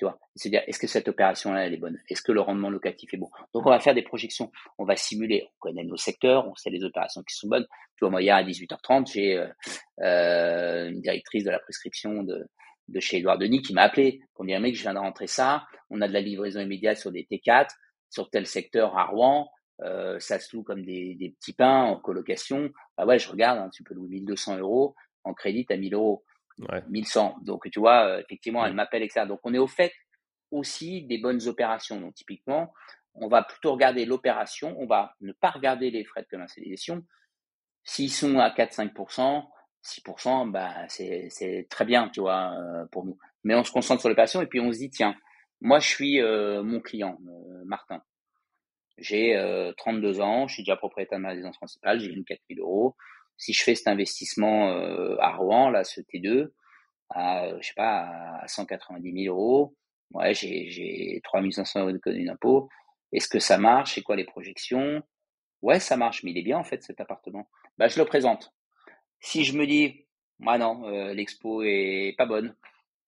Tu 0.00 0.06
vois, 0.06 0.18
c'est 0.34 0.48
dire 0.48 0.62
est-ce 0.66 0.78
que 0.78 0.86
cette 0.86 1.08
opération-là 1.08 1.66
elle 1.66 1.74
est 1.74 1.76
bonne? 1.76 1.98
Est-ce 2.08 2.22
que 2.22 2.32
le 2.32 2.40
rendement 2.40 2.70
locatif 2.70 3.12
est 3.12 3.18
bon? 3.18 3.28
Donc 3.52 3.66
on 3.66 3.68
va 3.68 3.80
faire 3.80 3.94
des 3.94 4.00
projections, 4.00 4.50
on 4.78 4.86
va 4.86 4.96
simuler, 4.96 5.46
on 5.46 5.58
connaît 5.58 5.84
nos 5.84 5.98
secteurs, 5.98 6.48
on 6.48 6.54
sait 6.54 6.70
les 6.70 6.84
opérations 6.84 7.22
qui 7.22 7.36
sont 7.36 7.48
bonnes. 7.48 7.66
Tu 7.96 8.06
vois, 8.06 8.08
moi 8.08 8.20
à 8.20 8.42
18h30, 8.42 9.12
j'ai 9.12 9.36
euh, 9.36 9.46
euh, 10.00 10.88
une 10.88 11.02
directrice 11.02 11.44
de 11.44 11.50
la 11.50 11.58
prescription 11.58 12.22
de, 12.22 12.48
chez 12.98 13.18
Edouard 13.18 13.36
Denis 13.36 13.60
qui 13.60 13.74
m'a 13.74 13.82
appelé 13.82 14.22
pour 14.32 14.46
me 14.46 14.48
dire 14.48 14.58
mec, 14.58 14.74
je 14.74 14.80
viens 14.80 14.94
de 14.94 14.98
rentrer 14.98 15.26
ça, 15.26 15.66
on 15.90 16.00
a 16.00 16.08
de 16.08 16.14
la 16.14 16.22
livraison 16.22 16.60
immédiate 16.60 16.96
sur 16.96 17.12
des 17.12 17.28
T4, 17.30 17.68
sur 18.08 18.30
tel 18.30 18.46
secteur 18.46 18.96
à 18.96 19.04
Rouen, 19.04 19.50
euh, 19.82 20.18
ça 20.18 20.38
se 20.38 20.56
loue 20.56 20.62
comme 20.62 20.82
des, 20.82 21.14
des 21.16 21.28
petits 21.28 21.52
pains 21.52 21.82
en 21.82 21.96
colocation. 21.96 22.70
Bah 22.96 23.04
ouais, 23.04 23.18
je 23.18 23.28
regarde, 23.28 23.58
hein, 23.58 23.68
tu 23.70 23.84
peux 23.84 23.92
louer 23.92 24.08
1200 24.08 24.60
euros 24.60 24.94
en 25.24 25.34
crédit 25.34 25.66
à 25.68 25.76
1000 25.76 25.92
euros 25.92 26.24
ouais. 26.68 26.82
1100. 26.88 27.38
Donc, 27.42 27.68
tu 27.70 27.80
vois, 27.80 28.06
euh, 28.06 28.20
effectivement, 28.20 28.64
elle 28.64 28.74
m'appelle, 28.74 29.02
etc. 29.02 29.26
Donc, 29.26 29.40
on 29.44 29.54
est 29.54 29.58
au 29.58 29.66
fait 29.66 29.92
aussi 30.50 31.02
des 31.02 31.18
bonnes 31.18 31.46
opérations. 31.48 32.00
Donc, 32.00 32.14
typiquement, 32.14 32.72
on 33.14 33.28
va 33.28 33.42
plutôt 33.42 33.72
regarder 33.72 34.04
l'opération, 34.04 34.76
on 34.78 34.86
va 34.86 35.14
ne 35.20 35.32
pas 35.32 35.50
regarder 35.50 35.90
les 35.90 36.04
frais 36.04 36.22
de 36.22 36.28
commercialisation. 36.28 37.04
S'ils 37.84 38.12
sont 38.12 38.38
à 38.38 38.50
4-5%, 38.50 39.44
6%, 39.82 40.50
bah, 40.50 40.86
c'est 40.88 41.66
très 41.70 41.84
bien, 41.84 42.08
tu 42.10 42.20
vois, 42.20 42.52
euh, 42.52 42.86
pour 42.92 43.04
nous. 43.04 43.18
Mais 43.44 43.54
on 43.54 43.64
se 43.64 43.72
concentre 43.72 44.00
sur 44.00 44.08
l'opération 44.08 44.42
et 44.42 44.46
puis 44.46 44.60
on 44.60 44.72
se 44.72 44.78
dit, 44.78 44.90
tiens, 44.90 45.14
moi, 45.60 45.78
je 45.78 45.88
suis 45.88 46.20
euh, 46.20 46.62
mon 46.62 46.80
client, 46.80 47.18
Martin. 47.64 48.02
J'ai 48.98 49.34
32 49.78 50.20
ans, 50.20 50.46
je 50.46 50.54
suis 50.54 50.62
déjà 50.62 50.76
propriétaire 50.76 51.18
de 51.18 51.22
ma 51.22 51.30
résidence 51.30 51.56
principale, 51.56 52.00
j'ai 52.00 52.10
une 52.10 52.24
4000 52.24 52.60
euros 52.60 52.96
si 53.40 53.54
je 53.54 53.64
fais 53.64 53.74
cet 53.74 53.88
investissement 53.88 54.70
euh, 54.70 55.16
à 55.18 55.34
Rouen, 55.34 55.70
là, 55.70 55.82
ce 55.82 56.02
T2, 56.02 56.50
à, 57.08 57.48
je 57.58 57.66
sais 57.66 57.74
pas, 57.74 58.38
à 58.42 58.46
190 58.46 59.24
000 59.24 59.34
euros, 59.34 59.74
ouais, 60.12 60.34
j'ai 60.34 61.20
3500 61.24 61.80
euros 61.80 61.88
de 61.88 61.94
d'économie 61.94 62.26
d'impôt. 62.26 62.68
Est-ce 63.12 63.28
que 63.28 63.38
ça 63.38 63.56
marche? 63.56 63.94
C'est 63.94 64.02
quoi 64.02 64.14
les 64.14 64.24
projections? 64.24 65.02
Ouais, 65.62 65.80
ça 65.80 65.96
marche, 65.96 66.22
mais 66.22 66.32
il 66.32 66.38
est 66.38 66.42
bien 66.42 66.58
en 66.58 66.64
fait 66.64 66.82
cet 66.82 67.00
appartement. 67.00 67.48
Bah, 67.78 67.88
je 67.88 67.98
le 67.98 68.04
présente. 68.04 68.52
Si 69.20 69.44
je 69.44 69.56
me 69.56 69.66
dis, 69.66 70.06
non, 70.38 70.86
euh, 70.86 71.14
l'expo 71.14 71.62
est 71.62 72.14
pas 72.18 72.26
bonne, 72.26 72.54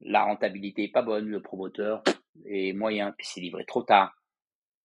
la 0.01 0.25
rentabilité 0.25 0.85
est 0.85 0.93
pas 0.93 1.03
bonne, 1.03 1.29
le 1.29 1.43
promoteur 1.43 2.03
est 2.47 2.73
moyen, 2.73 3.13
puis 3.13 3.27
c'est 3.27 3.41
livré 3.43 3.67
trop 3.67 3.83
tard. 3.83 4.15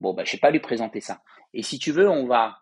Bon, 0.02 0.14
bah, 0.14 0.26
je 0.26 0.34
vais 0.34 0.40
pas 0.40 0.52
lui 0.52 0.60
présenter 0.60 1.00
ça. 1.00 1.22
Et 1.54 1.64
si 1.64 1.80
tu 1.80 1.94
veux, 1.94 2.10
on 2.10 2.28
va 2.28 2.60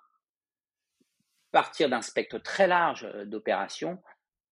partir 1.55 1.87
d'un 1.87 2.01
spectre 2.01 2.37
très 2.37 2.67
large 2.67 3.07
euh, 3.15 3.23
d'opérations 3.23 3.99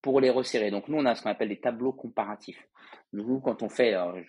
pour 0.00 0.22
les 0.22 0.30
resserrer. 0.30 0.70
Donc 0.70 0.88
nous, 0.88 0.96
on 0.96 1.04
a 1.04 1.14
ce 1.14 1.22
qu'on 1.22 1.28
appelle 1.28 1.50
des 1.50 1.60
tableaux 1.60 1.92
comparatifs. 1.92 2.66
Nous, 3.12 3.40
quand 3.40 3.62
on 3.62 3.68
fait, 3.68 3.92
euh, 3.92 4.22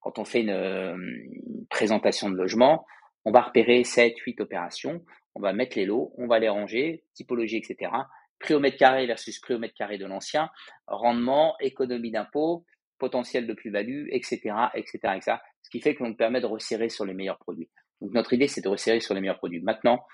quand 0.00 0.18
on 0.18 0.24
fait 0.24 0.44
euh, 0.48 0.96
une, 0.96 1.66
présentation 1.70 2.28
de 2.28 2.34
logement, 2.34 2.84
on 3.24 3.30
va 3.30 3.42
repérer 3.42 3.84
7, 3.84 4.18
8 4.18 4.40
opérations, 4.40 5.04
on 5.36 5.40
va 5.40 5.52
mettre 5.52 5.78
les 5.78 5.86
lots, 5.86 6.12
on 6.18 6.26
va 6.26 6.40
les 6.40 6.48
ranger, 6.48 7.04
typologie, 7.14 7.58
etc. 7.58 7.92
Prix 8.40 8.54
au 8.54 8.58
mètre 8.58 8.78
carré 8.78 9.06
versus 9.06 9.38
prix 9.38 9.54
au 9.54 9.60
mètre 9.60 9.74
carré 9.74 9.96
de 9.96 10.06
l'ancien, 10.06 10.50
rendement, 10.88 11.54
économie 11.60 12.10
d'impôt, 12.10 12.64
potentiel 12.98 13.46
de 13.46 13.52
plus-value, 13.52 14.08
etc., 14.10 14.40
etc., 14.74 14.98
etc. 15.14 15.36
Ce 15.62 15.70
qui 15.70 15.80
fait 15.80 15.94
qu'on 15.94 16.08
nous 16.08 16.16
permet 16.16 16.40
de 16.40 16.46
resserrer 16.46 16.88
sur 16.88 17.04
les 17.04 17.14
meilleurs 17.14 17.38
produits. 17.38 17.70
Donc 18.00 18.12
notre 18.12 18.32
idée, 18.32 18.48
c'est 18.48 18.60
de 18.60 18.68
resserrer 18.68 18.98
sur 18.98 19.14
les 19.14 19.20
meilleurs 19.20 19.38
produits. 19.38 19.60
Maintenant, 19.60 20.04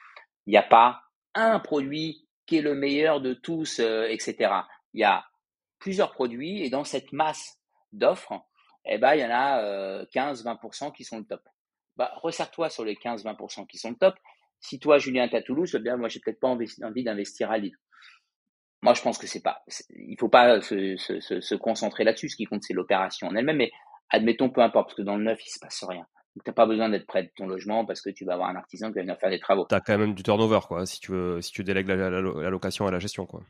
il 0.46 0.50
n'y 0.50 0.58
a 0.58 0.62
pas 0.62 1.03
un 1.34 1.58
produit 1.60 2.26
qui 2.46 2.58
est 2.58 2.62
le 2.62 2.74
meilleur 2.74 3.20
de 3.20 3.34
tous, 3.34 3.80
euh, 3.80 4.06
etc. 4.08 4.52
Il 4.92 5.00
y 5.00 5.04
a 5.04 5.24
plusieurs 5.78 6.12
produits 6.12 6.62
et 6.62 6.70
dans 6.70 6.84
cette 6.84 7.12
masse 7.12 7.58
d'offres, 7.92 8.40
eh 8.84 8.98
ben, 8.98 9.14
il 9.14 9.20
y 9.20 9.24
en 9.24 9.30
a 9.30 10.04
15-20% 10.04 10.88
euh, 10.88 10.90
qui 10.90 11.04
sont 11.04 11.18
le 11.18 11.24
top. 11.24 11.42
Bah, 11.96 12.12
resserre-toi 12.16 12.68
sur 12.70 12.84
les 12.84 12.94
15-20% 12.94 13.66
qui 13.66 13.78
sont 13.78 13.90
le 13.90 13.96
top. 13.96 14.14
Si 14.60 14.78
toi, 14.78 14.98
Julien, 14.98 15.28
tu 15.28 15.36
à 15.36 15.42
Toulouse, 15.42 15.74
eh 15.74 15.78
bien, 15.78 15.96
moi, 15.96 16.08
j'ai 16.08 16.20
peut-être 16.20 16.40
pas 16.40 16.48
envie, 16.48 16.68
d'investir 17.04 17.50
à 17.50 17.58
Lille. 17.58 17.76
Moi, 18.82 18.94
je 18.94 19.02
pense 19.02 19.16
que 19.16 19.26
c'est 19.26 19.42
pas, 19.42 19.62
il 19.90 20.16
faut 20.18 20.28
pas 20.28 20.60
se, 20.60 20.96
se, 20.96 21.20
se 21.20 21.54
concentrer 21.54 22.04
là-dessus. 22.04 22.28
Ce 22.28 22.36
qui 22.36 22.44
compte, 22.44 22.62
c'est 22.62 22.74
l'opération 22.74 23.28
en 23.28 23.34
elle-même. 23.34 23.56
Mais 23.56 23.72
admettons, 24.10 24.50
peu 24.50 24.60
importe, 24.60 24.88
parce 24.88 24.96
que 24.96 25.02
dans 25.02 25.16
le 25.16 25.24
neuf, 25.24 25.38
il 25.46 25.50
se 25.50 25.58
passe 25.58 25.84
rien. 25.84 26.06
Tu 26.34 26.40
n'as 26.46 26.52
pas 26.52 26.66
besoin 26.66 26.88
d'être 26.88 27.06
près 27.06 27.22
de 27.22 27.30
ton 27.36 27.46
logement 27.46 27.84
parce 27.84 28.00
que 28.00 28.10
tu 28.10 28.24
vas 28.24 28.34
avoir 28.34 28.48
un 28.48 28.56
artisan 28.56 28.88
qui 28.88 28.94
va 28.94 29.02
venir 29.02 29.16
faire 29.18 29.30
des 29.30 29.38
travaux. 29.38 29.66
Tu 29.68 29.74
as 29.74 29.80
quand 29.80 29.96
même 29.96 30.14
du 30.14 30.22
turnover, 30.22 30.60
quoi, 30.66 30.84
si 30.84 30.98
tu, 30.98 31.12
veux, 31.12 31.40
si 31.40 31.52
tu 31.52 31.62
délègues 31.62 31.86
la, 31.86 32.20
location 32.20 32.86
à 32.86 32.90
la 32.90 32.98
gestion. 32.98 33.24
Quoi. 33.24 33.42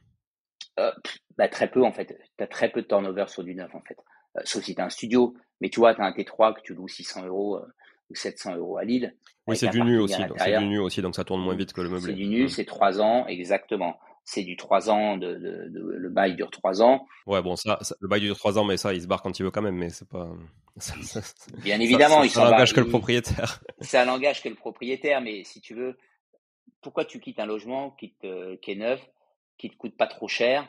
Euh, 0.78 0.93
bah, 1.39 1.49
très 1.49 1.70
peu, 1.70 1.82
en 1.82 1.93
fait. 1.93 2.18
Tu 2.37 2.45
as 2.45 2.47
très 2.47 2.70
peu 2.70 2.82
de 2.82 2.87
turnover 2.87 3.24
sur 3.28 3.43
du 3.43 3.55
neuf, 3.55 3.74
en 3.74 3.80
fait. 3.80 3.97
Euh, 4.37 4.43
sauf 4.45 4.62
si 4.62 4.74
tu 4.74 4.80
as 4.80 4.85
un 4.85 4.91
studio. 4.91 5.35
Mais 5.61 5.70
tu 5.70 5.80
vois, 5.80 5.95
tu 5.95 6.03
as 6.03 6.05
un 6.05 6.11
T3 6.11 6.55
que 6.55 6.61
tu 6.62 6.74
loues 6.74 6.89
600 6.89 7.26
euros 7.26 7.57
euh, 7.57 7.66
ou 8.11 8.14
700 8.14 8.57
euros 8.57 8.76
à 8.76 8.85
Lille. 8.85 9.14
Oui, 9.47 9.57
c'est 9.57 9.68
du 9.68 9.80
nu 9.80 9.99
aussi. 9.99 10.22
C'est 10.37 10.59
du 10.59 10.66
nu 10.66 10.78
aussi, 10.78 11.01
donc 11.01 11.14
ça 11.14 11.24
tourne 11.24 11.41
moins 11.41 11.55
vite 11.55 11.72
que 11.72 11.80
le 11.80 11.89
meublé. 11.89 12.12
C'est 12.12 12.18
du 12.18 12.26
nu, 12.26 12.45
mmh. 12.45 12.49
c'est 12.49 12.64
3 12.64 13.01
ans, 13.01 13.26
exactement 13.26 13.99
c'est 14.25 14.43
du 14.43 14.57
3 14.57 14.91
ans, 14.91 15.16
de, 15.18 15.39
le 15.70 16.09
bail 16.09 16.35
dure 16.35 16.51
3 16.51 16.83
ans. 16.83 17.07
Ouais, 17.27 17.43
bon, 17.43 17.57
ça, 17.57 17.79
le 18.01 18.09
bail 18.09 18.20
dure 18.20 18.37
3 18.37 18.59
ans, 18.59 18.64
mais 18.64 18.79
ça, 18.79 18.95
il 18.95 19.03
se 19.03 19.07
barre 19.07 19.22
quand 19.22 19.39
il 19.39 19.43
veut 19.43 19.51
quand 19.51 19.62
même, 19.62 19.77
mais 19.77 19.91
c'est 19.91 20.09
pas. 20.09 20.31
Bien 21.59 21.79
évidemment, 21.79 22.22
ça, 22.22 22.29
ça, 22.29 22.51
n'engage 22.51 22.72
que 22.72 22.81
le 22.81 22.89
propriétaire. 22.89 23.61
Ça 23.81 24.05
n'engage 24.05 24.43
que 24.43 24.49
le 24.49 24.55
propriétaire, 24.55 25.20
mais 25.20 25.45
si 25.45 25.61
tu 25.61 25.75
veux, 25.75 25.97
pourquoi 26.81 27.05
tu 27.05 27.20
quittes 27.20 27.39
un 27.39 27.47
logement 27.47 27.91
qui, 27.93 28.14
te, 28.14 28.57
qui 28.57 28.72
est 28.72 28.77
neuf, 28.77 29.01
qui 29.57 29.70
te 29.70 29.77
coûte 29.77 29.97
pas 29.97 30.07
trop 30.07 30.27
cher, 30.27 30.66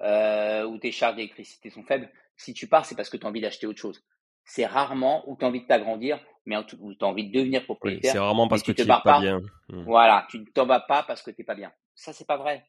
euh, 0.00 0.64
où 0.64 0.78
tes 0.78 0.90
charges 0.90 1.16
d'électricité 1.16 1.70
sont 1.70 1.84
faibles? 1.84 2.10
Si 2.36 2.52
tu 2.52 2.66
pars, 2.66 2.84
c'est 2.84 2.96
parce 2.96 3.10
que 3.10 3.16
tu 3.16 3.26
as 3.26 3.28
envie 3.28 3.40
d'acheter 3.40 3.66
autre 3.66 3.78
chose. 3.78 4.02
C'est 4.44 4.66
rarement 4.66 5.22
où 5.28 5.36
tu 5.36 5.44
as 5.44 5.48
envie 5.48 5.62
de 5.62 5.66
t'agrandir, 5.66 6.18
mais 6.46 6.56
où 6.56 6.94
tu 6.94 7.04
as 7.04 7.06
envie 7.06 7.28
de 7.28 7.38
devenir 7.38 7.64
propriétaire. 7.64 8.12
c'est 8.12 8.18
rarement 8.18 8.48
parce 8.48 8.62
que 8.62 8.72
tu 8.72 8.82
n'es 8.82 8.88
pas, 8.88 9.20
bien. 9.20 9.40
Hmm. 9.68 9.84
Voilà, 9.84 10.26
tu 10.30 10.40
ne 10.40 10.44
t'en 10.46 10.66
vas 10.66 10.80
pas 10.80 11.04
parce 11.04 11.22
que 11.22 11.30
tu 11.30 11.42
n'es 11.42 11.44
pas 11.44 11.54
bien. 11.54 11.72
Ça, 11.94 12.12
c'est 12.12 12.26
pas 12.26 12.38
vrai 12.38 12.64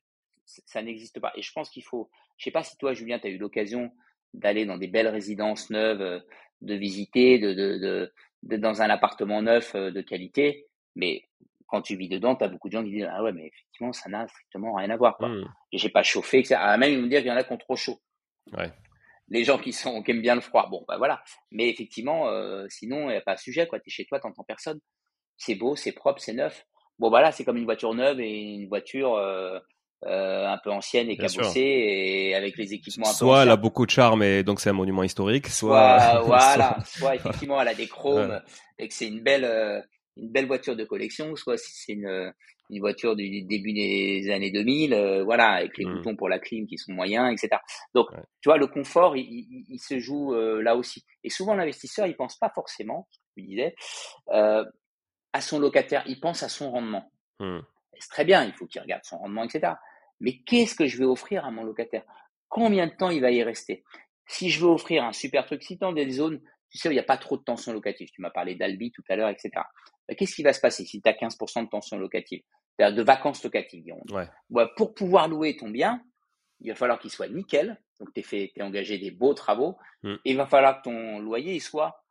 ça 0.46 0.82
n'existe 0.82 1.20
pas. 1.20 1.32
Et 1.36 1.42
je 1.42 1.52
pense 1.52 1.70
qu'il 1.70 1.84
faut, 1.84 2.10
je 2.38 2.46
sais 2.46 2.52
pas 2.52 2.64
si 2.64 2.78
toi, 2.78 2.94
Julien, 2.94 3.20
tu 3.20 3.28
as 3.28 3.30
eu 3.30 3.38
l'occasion 3.38 3.92
d'aller 4.34 4.66
dans 4.66 4.78
des 4.78 4.88
belles 4.88 5.08
résidences 5.08 5.70
neuves, 5.70 6.02
euh, 6.02 6.20
de 6.62 6.76
visiter, 6.76 7.40
de, 7.40 7.54
de, 7.54 8.12
de, 8.44 8.58
dans 8.58 8.82
un 8.82 8.90
appartement 8.90 9.42
neuf 9.42 9.76
euh, 9.76 9.92
de 9.92 10.02
qualité, 10.02 10.68
mais 10.96 11.24
quand 11.68 11.82
tu 11.82 11.96
vis 11.96 12.10
dedans, 12.10 12.36
tu 12.36 12.44
as 12.44 12.48
beaucoup 12.48 12.68
de 12.68 12.74
gens 12.74 12.84
qui 12.84 12.92
disent 12.92 13.10
Ah 13.10 13.24
ouais, 13.24 13.32
mais 13.32 13.48
effectivement, 13.48 13.92
ça 13.92 14.10
n'a 14.10 14.28
strictement 14.28 14.76
rien 14.76 14.90
à 14.92 14.98
voir. 14.98 15.18
Quoi. 15.18 15.30
Mmh. 15.30 15.54
J'ai 15.74 15.90
pas 15.90 16.04
chauffé, 16.04 16.40
etc. 16.40 16.56
Ah, 16.60 16.78
même 16.78 16.92
ils 16.92 17.02
me 17.02 17.08
dire 17.08 17.20
qu'il 17.20 17.30
y 17.30 17.32
en 17.32 17.38
a 17.38 17.44
qui 17.44 17.54
ont 17.54 17.58
trop 17.58 17.76
chaud. 17.76 18.00
Ouais. 18.54 18.72
les 19.30 19.44
gens 19.44 19.58
qui 19.58 19.74
sont 19.74 20.04
qui 20.04 20.12
aiment 20.12 20.22
bien 20.22 20.36
le 20.36 20.42
froid. 20.42 20.70
Bon, 20.70 20.86
bah 20.88 20.98
voilà. 20.98 21.24
Mais 21.50 21.68
effectivement, 21.70 22.30
sinon, 22.70 23.10
il 23.10 23.14
n'y 23.14 23.18
a 23.18 23.22
pas 23.22 23.34
de 23.34 23.40
sujet. 23.40 23.66
Quoi. 23.66 23.80
Tu 23.80 23.90
es 23.90 23.92
chez 23.92 24.06
toi, 24.06 24.20
tu 24.20 24.28
n'entends 24.28 24.44
personne. 24.44 24.80
C'est 25.38 25.56
beau, 25.56 25.76
c'est 25.76 25.92
propre, 25.92 26.22
c'est 26.22 26.34
neuf. 26.34 26.66
Bon, 27.00 27.10
voilà, 27.10 27.32
c'est 27.32 27.44
comme 27.44 27.58
une 27.58 27.66
voiture 27.66 27.94
neuve 27.94 28.20
et 28.22 28.54
une 28.54 28.68
voiture 28.68 29.16
euh, 29.16 29.60
un 30.04 30.58
peu 30.64 30.72
ancienne 30.72 31.10
et 31.10 31.18
cabossée 31.18 31.60
et 31.60 32.36
avec 32.36 32.58
les 32.58 32.74
équipements. 32.74 33.06
soit 33.06 33.44
elle 33.44 33.50
a 33.50 33.56
beaucoup 33.56 33.86
de 33.86 33.92
charme 33.92 34.24
et 34.24 34.44
donc 34.44 34.60
c'est 34.60 34.70
un 34.70 34.74
monument 34.74 35.04
historique, 35.04 35.48
soit, 35.48 36.22
voilà, 36.26 36.78
soit... 36.86 37.16
effectivement 37.16 37.60
elle 37.62 37.70
a 37.70 37.74
des 37.74 37.88
chromes 37.88 38.40
et 38.78 38.88
que 38.88 38.94
c'est 38.94 39.08
une 39.08 39.22
belle 39.22 39.46
euh, 39.46 39.82
une 40.18 40.30
belle 40.30 40.46
voiture 40.46 40.76
de 40.76 40.86
collection, 40.86 41.36
soit 41.36 41.58
c'est 41.58 41.94
une 41.94 42.34
une 42.72 42.80
voiture 42.80 43.16
du 43.16 43.44
début 43.44 43.74
des 43.74 44.32
années 44.32 44.50
2000, 44.50 44.94
euh, 44.94 45.24
voilà, 45.24 45.50
avec 45.50 45.78
les 45.78 45.86
mmh. 45.86 45.98
boutons 45.98 46.16
pour 46.16 46.30
la 46.30 46.40
clim 46.40 46.66
qui 46.66 46.80
sont 46.80 46.94
moyens, 46.94 47.32
etc. 47.32 47.62
Donc, 47.94 48.08
tu 48.42 48.50
vois, 48.50 48.58
le 48.58 48.66
confort, 48.66 49.16
il, 49.16 49.66
il, 49.70 49.78
se 49.78 50.00
joue 50.00 50.34
là 50.34 50.76
aussi. 50.76 51.06
Et 51.24 51.30
souvent, 51.30 51.54
l'investisseur, 51.54 52.08
il 52.08 52.16
pense 52.16 52.38
pas 52.38 52.50
forcément, 52.50 53.08
je 53.38 53.44
disais, 53.44 53.76
euh, 54.32 54.64
à 55.34 55.42
son 55.42 55.60
locataire, 55.60 56.04
il 56.08 56.20
pense 56.20 56.44
à 56.44 56.50
son 56.50 56.72
rendement. 56.72 57.12
Mmh. 57.40 57.60
C'est 58.00 58.10
très 58.10 58.26
bien, 58.26 58.44
il 58.44 58.54
faut 58.54 58.66
qu'il 58.66 58.82
regarde 58.82 59.04
son 59.04 59.18
rendement, 59.18 59.44
etc 59.44 59.74
mais 60.20 60.40
qu'est-ce 60.46 60.76
que 60.76 60.88
je 60.88 60.98
vais 60.98 61.06
offrir 61.06 61.46
à 61.46 61.52
mon 61.52 61.64
locataire? 61.64 62.04
Combien 62.48 62.88
de 62.88 62.94
temps 62.94 63.10
il 63.10 63.22
va 63.22 63.32
y 63.32 63.44
rester? 63.44 63.84
Si 64.28 64.50
je 64.50 64.62
veux 64.62 64.68
offrir 64.68 65.04
un 65.04 65.14
super 65.14 65.46
truc, 65.46 65.64
si 65.64 65.78
dans 65.78 65.94
des 65.94 66.10
zones, 66.10 66.42
tu 66.70 66.78
sais, 66.78 66.88
où 66.88 66.92
il 66.92 66.96
n'y 66.96 67.00
a 67.00 67.04
pas 67.04 67.18
trop 67.18 67.38
de 67.38 67.44
tension 67.44 67.74
locative, 67.74 68.10
tu 68.12 68.22
m'as 68.22 68.30
parlé 68.30 68.56
d'Albi 68.56 68.92
tout 68.92 69.04
à 69.10 69.16
l'heure, 69.16 69.30
etc. 69.30 69.52
Bah, 70.08 70.16
qu'est-ce 70.16 70.36
qui 70.36 70.44
va 70.44 70.54
se 70.54 70.62
passer 70.62 70.86
si 70.86 71.02
tu 71.02 71.10
as 71.10 71.14
15% 71.14 71.64
de 71.64 71.70
tension 71.70 71.98
locative, 71.98 72.42
de 72.80 73.02
vacances 73.02 73.44
locatives, 73.44 73.84
dirons 73.84 74.04
ouais. 74.12 74.28
Bah, 74.50 74.70
pour 74.76 74.94
pouvoir 74.94 75.28
louer 75.28 75.56
ton 75.58 75.70
bien, 75.70 76.04
il 76.62 76.70
va 76.70 76.76
falloir 76.76 77.00
qu'il 77.00 77.12
soit 77.12 77.28
nickel, 77.28 77.80
donc 78.00 78.14
tu 78.14 78.22
es, 78.36 78.62
engagé 78.62 78.98
des 78.98 79.12
beaux 79.12 79.34
travaux, 79.34 79.78
mmh. 80.04 80.14
et 80.26 80.32
il 80.32 80.38
va 80.38 80.48
falloir 80.48 80.78
que 80.78 80.84
ton 80.84 81.20
loyer 81.20 81.60
soit 81.60 82.04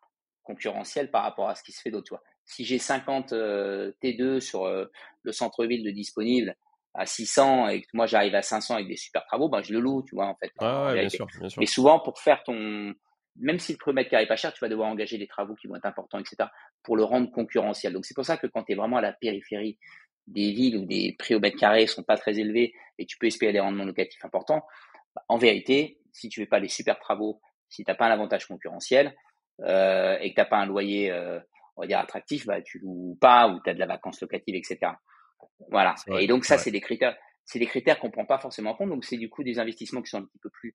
concurrentiel 0.43 1.11
par 1.11 1.23
rapport 1.23 1.49
à 1.49 1.55
ce 1.55 1.63
qui 1.63 1.73
se 1.73 1.81
fait 1.81 1.91
d'autre. 1.91 2.23
Si 2.45 2.65
j'ai 2.65 2.79
50 2.79 3.33
euh, 3.33 3.93
T2 4.03 4.41
sur 4.41 4.65
euh, 4.65 4.87
le 5.23 5.33
centre-ville 5.33 5.85
de 5.85 5.91
disponible 5.91 6.55
à 6.95 7.07
600 7.07 7.69
et 7.69 7.83
que 7.83 7.89
moi 7.93 8.07
j'arrive 8.07 8.35
à 8.35 8.43
500 8.43 8.75
avec 8.75 8.89
des 8.89 8.97
super 8.97 9.25
travaux, 9.25 9.49
ben 9.49 9.63
je 9.63 9.73
le 9.73 9.81
loue, 9.81 10.03
tu 10.03 10.15
vois, 10.15 10.27
en 10.27 10.37
fait. 10.37 10.53
Ah 10.59 10.93
bien 10.95 11.09
sûr, 11.09 11.27
Mais 11.59 11.67
souvent, 11.67 11.99
pour 11.99 12.21
faire 12.21 12.43
ton, 12.45 12.95
même 13.37 13.59
si 13.59 13.73
le 13.73 13.79
prix 13.79 13.91
au 13.91 13.95
mètre 13.95 14.11
carré 14.11 14.25
est 14.25 14.29
pas 14.29 14.37
cher, 14.37 14.53
tu 14.53 14.61
vas 14.61 14.69
devoir 14.69 14.89
engager 14.89 15.19
des 15.19 15.27
travaux 15.27 15.55
qui 15.55 15.67
vont 15.67 15.77
être 15.77 15.87
importants, 15.87 16.19
etc., 16.19 16.49
pour 16.83 16.97
le 16.97 17.05
rendre 17.05 17.31
concurrentiel. 17.31 17.93
Donc 17.93 18.05
c'est 18.05 18.15
pour 18.15 18.25
ça 18.25 18.37
que 18.37 18.47
quand 18.47 18.63
tu 18.65 18.73
es 18.73 18.75
vraiment 18.75 18.99
à 18.99 19.01
la 19.01 19.13
périphérie 19.13 19.79
des 20.27 20.53
villes 20.53 20.79
où 20.79 20.85
des 20.87 21.15
prix 21.19 21.35
au 21.35 21.41
mètre 21.41 21.59
carré 21.59 21.87
sont 21.87 22.03
pas 22.03 22.17
très 22.17 22.39
élevés 22.39 22.73
et 22.99 23.07
tu 23.07 23.19
peux 23.19 23.27
espérer 23.27 23.53
des 23.53 23.61
rendements 23.61 23.85
locatifs 23.85 24.25
importants, 24.25 24.65
bah, 25.15 25.23
en 25.29 25.37
vérité, 25.37 25.99
si 26.13 26.29
tu 26.29 26.41
fais 26.41 26.47
pas 26.47 26.59
les 26.59 26.69
super 26.69 26.99
travaux, 26.99 27.41
si 27.69 27.85
tu 27.85 27.91
n'as 27.91 27.97
pas 27.97 28.07
un 28.07 28.13
avantage 28.13 28.47
concurrentiel 28.47 29.15
euh, 29.61 30.17
et 30.21 30.31
que 30.31 30.35
tu 30.35 30.41
n'as 30.41 30.47
pas 30.47 30.59
un 30.59 30.67
loyer, 30.67 31.11
euh, 31.11 31.41
on 31.77 31.83
va 31.83 31.87
dire, 31.87 31.99
attractif, 31.99 32.47
bah, 32.47 32.63
tu 32.63 32.79
loues 32.79 33.17
pas 33.21 33.49
ou 33.49 33.61
tu 33.63 33.71
as 33.71 33.75
de 33.75 33.79
la 33.79 33.87
vacance 33.87 34.21
locative, 34.21 34.55
etc. 34.55 34.93
Voilà. 35.71 35.95
et 36.21 36.27
donc 36.27 36.45
ça, 36.45 36.59
c'est 36.59 36.71
des 36.71 36.81
critères, 36.81 37.17
c'est 37.45 37.59
des 37.59 37.67
critères 37.67 37.99
qu'on 37.99 38.11
prend 38.11 38.25
pas 38.25 38.39
forcément 38.39 38.71
en 38.71 38.75
compte. 38.75 38.91
Donc 38.91 39.05
c'est 39.05 39.17
du 39.17 39.29
coup 39.29 39.45
des 39.45 39.59
investissements 39.59 40.03
qui 40.03 40.11
sont 40.11 40.19
un 40.19 40.25
petit 40.25 40.39
peu 40.39 40.51
plus 40.51 40.75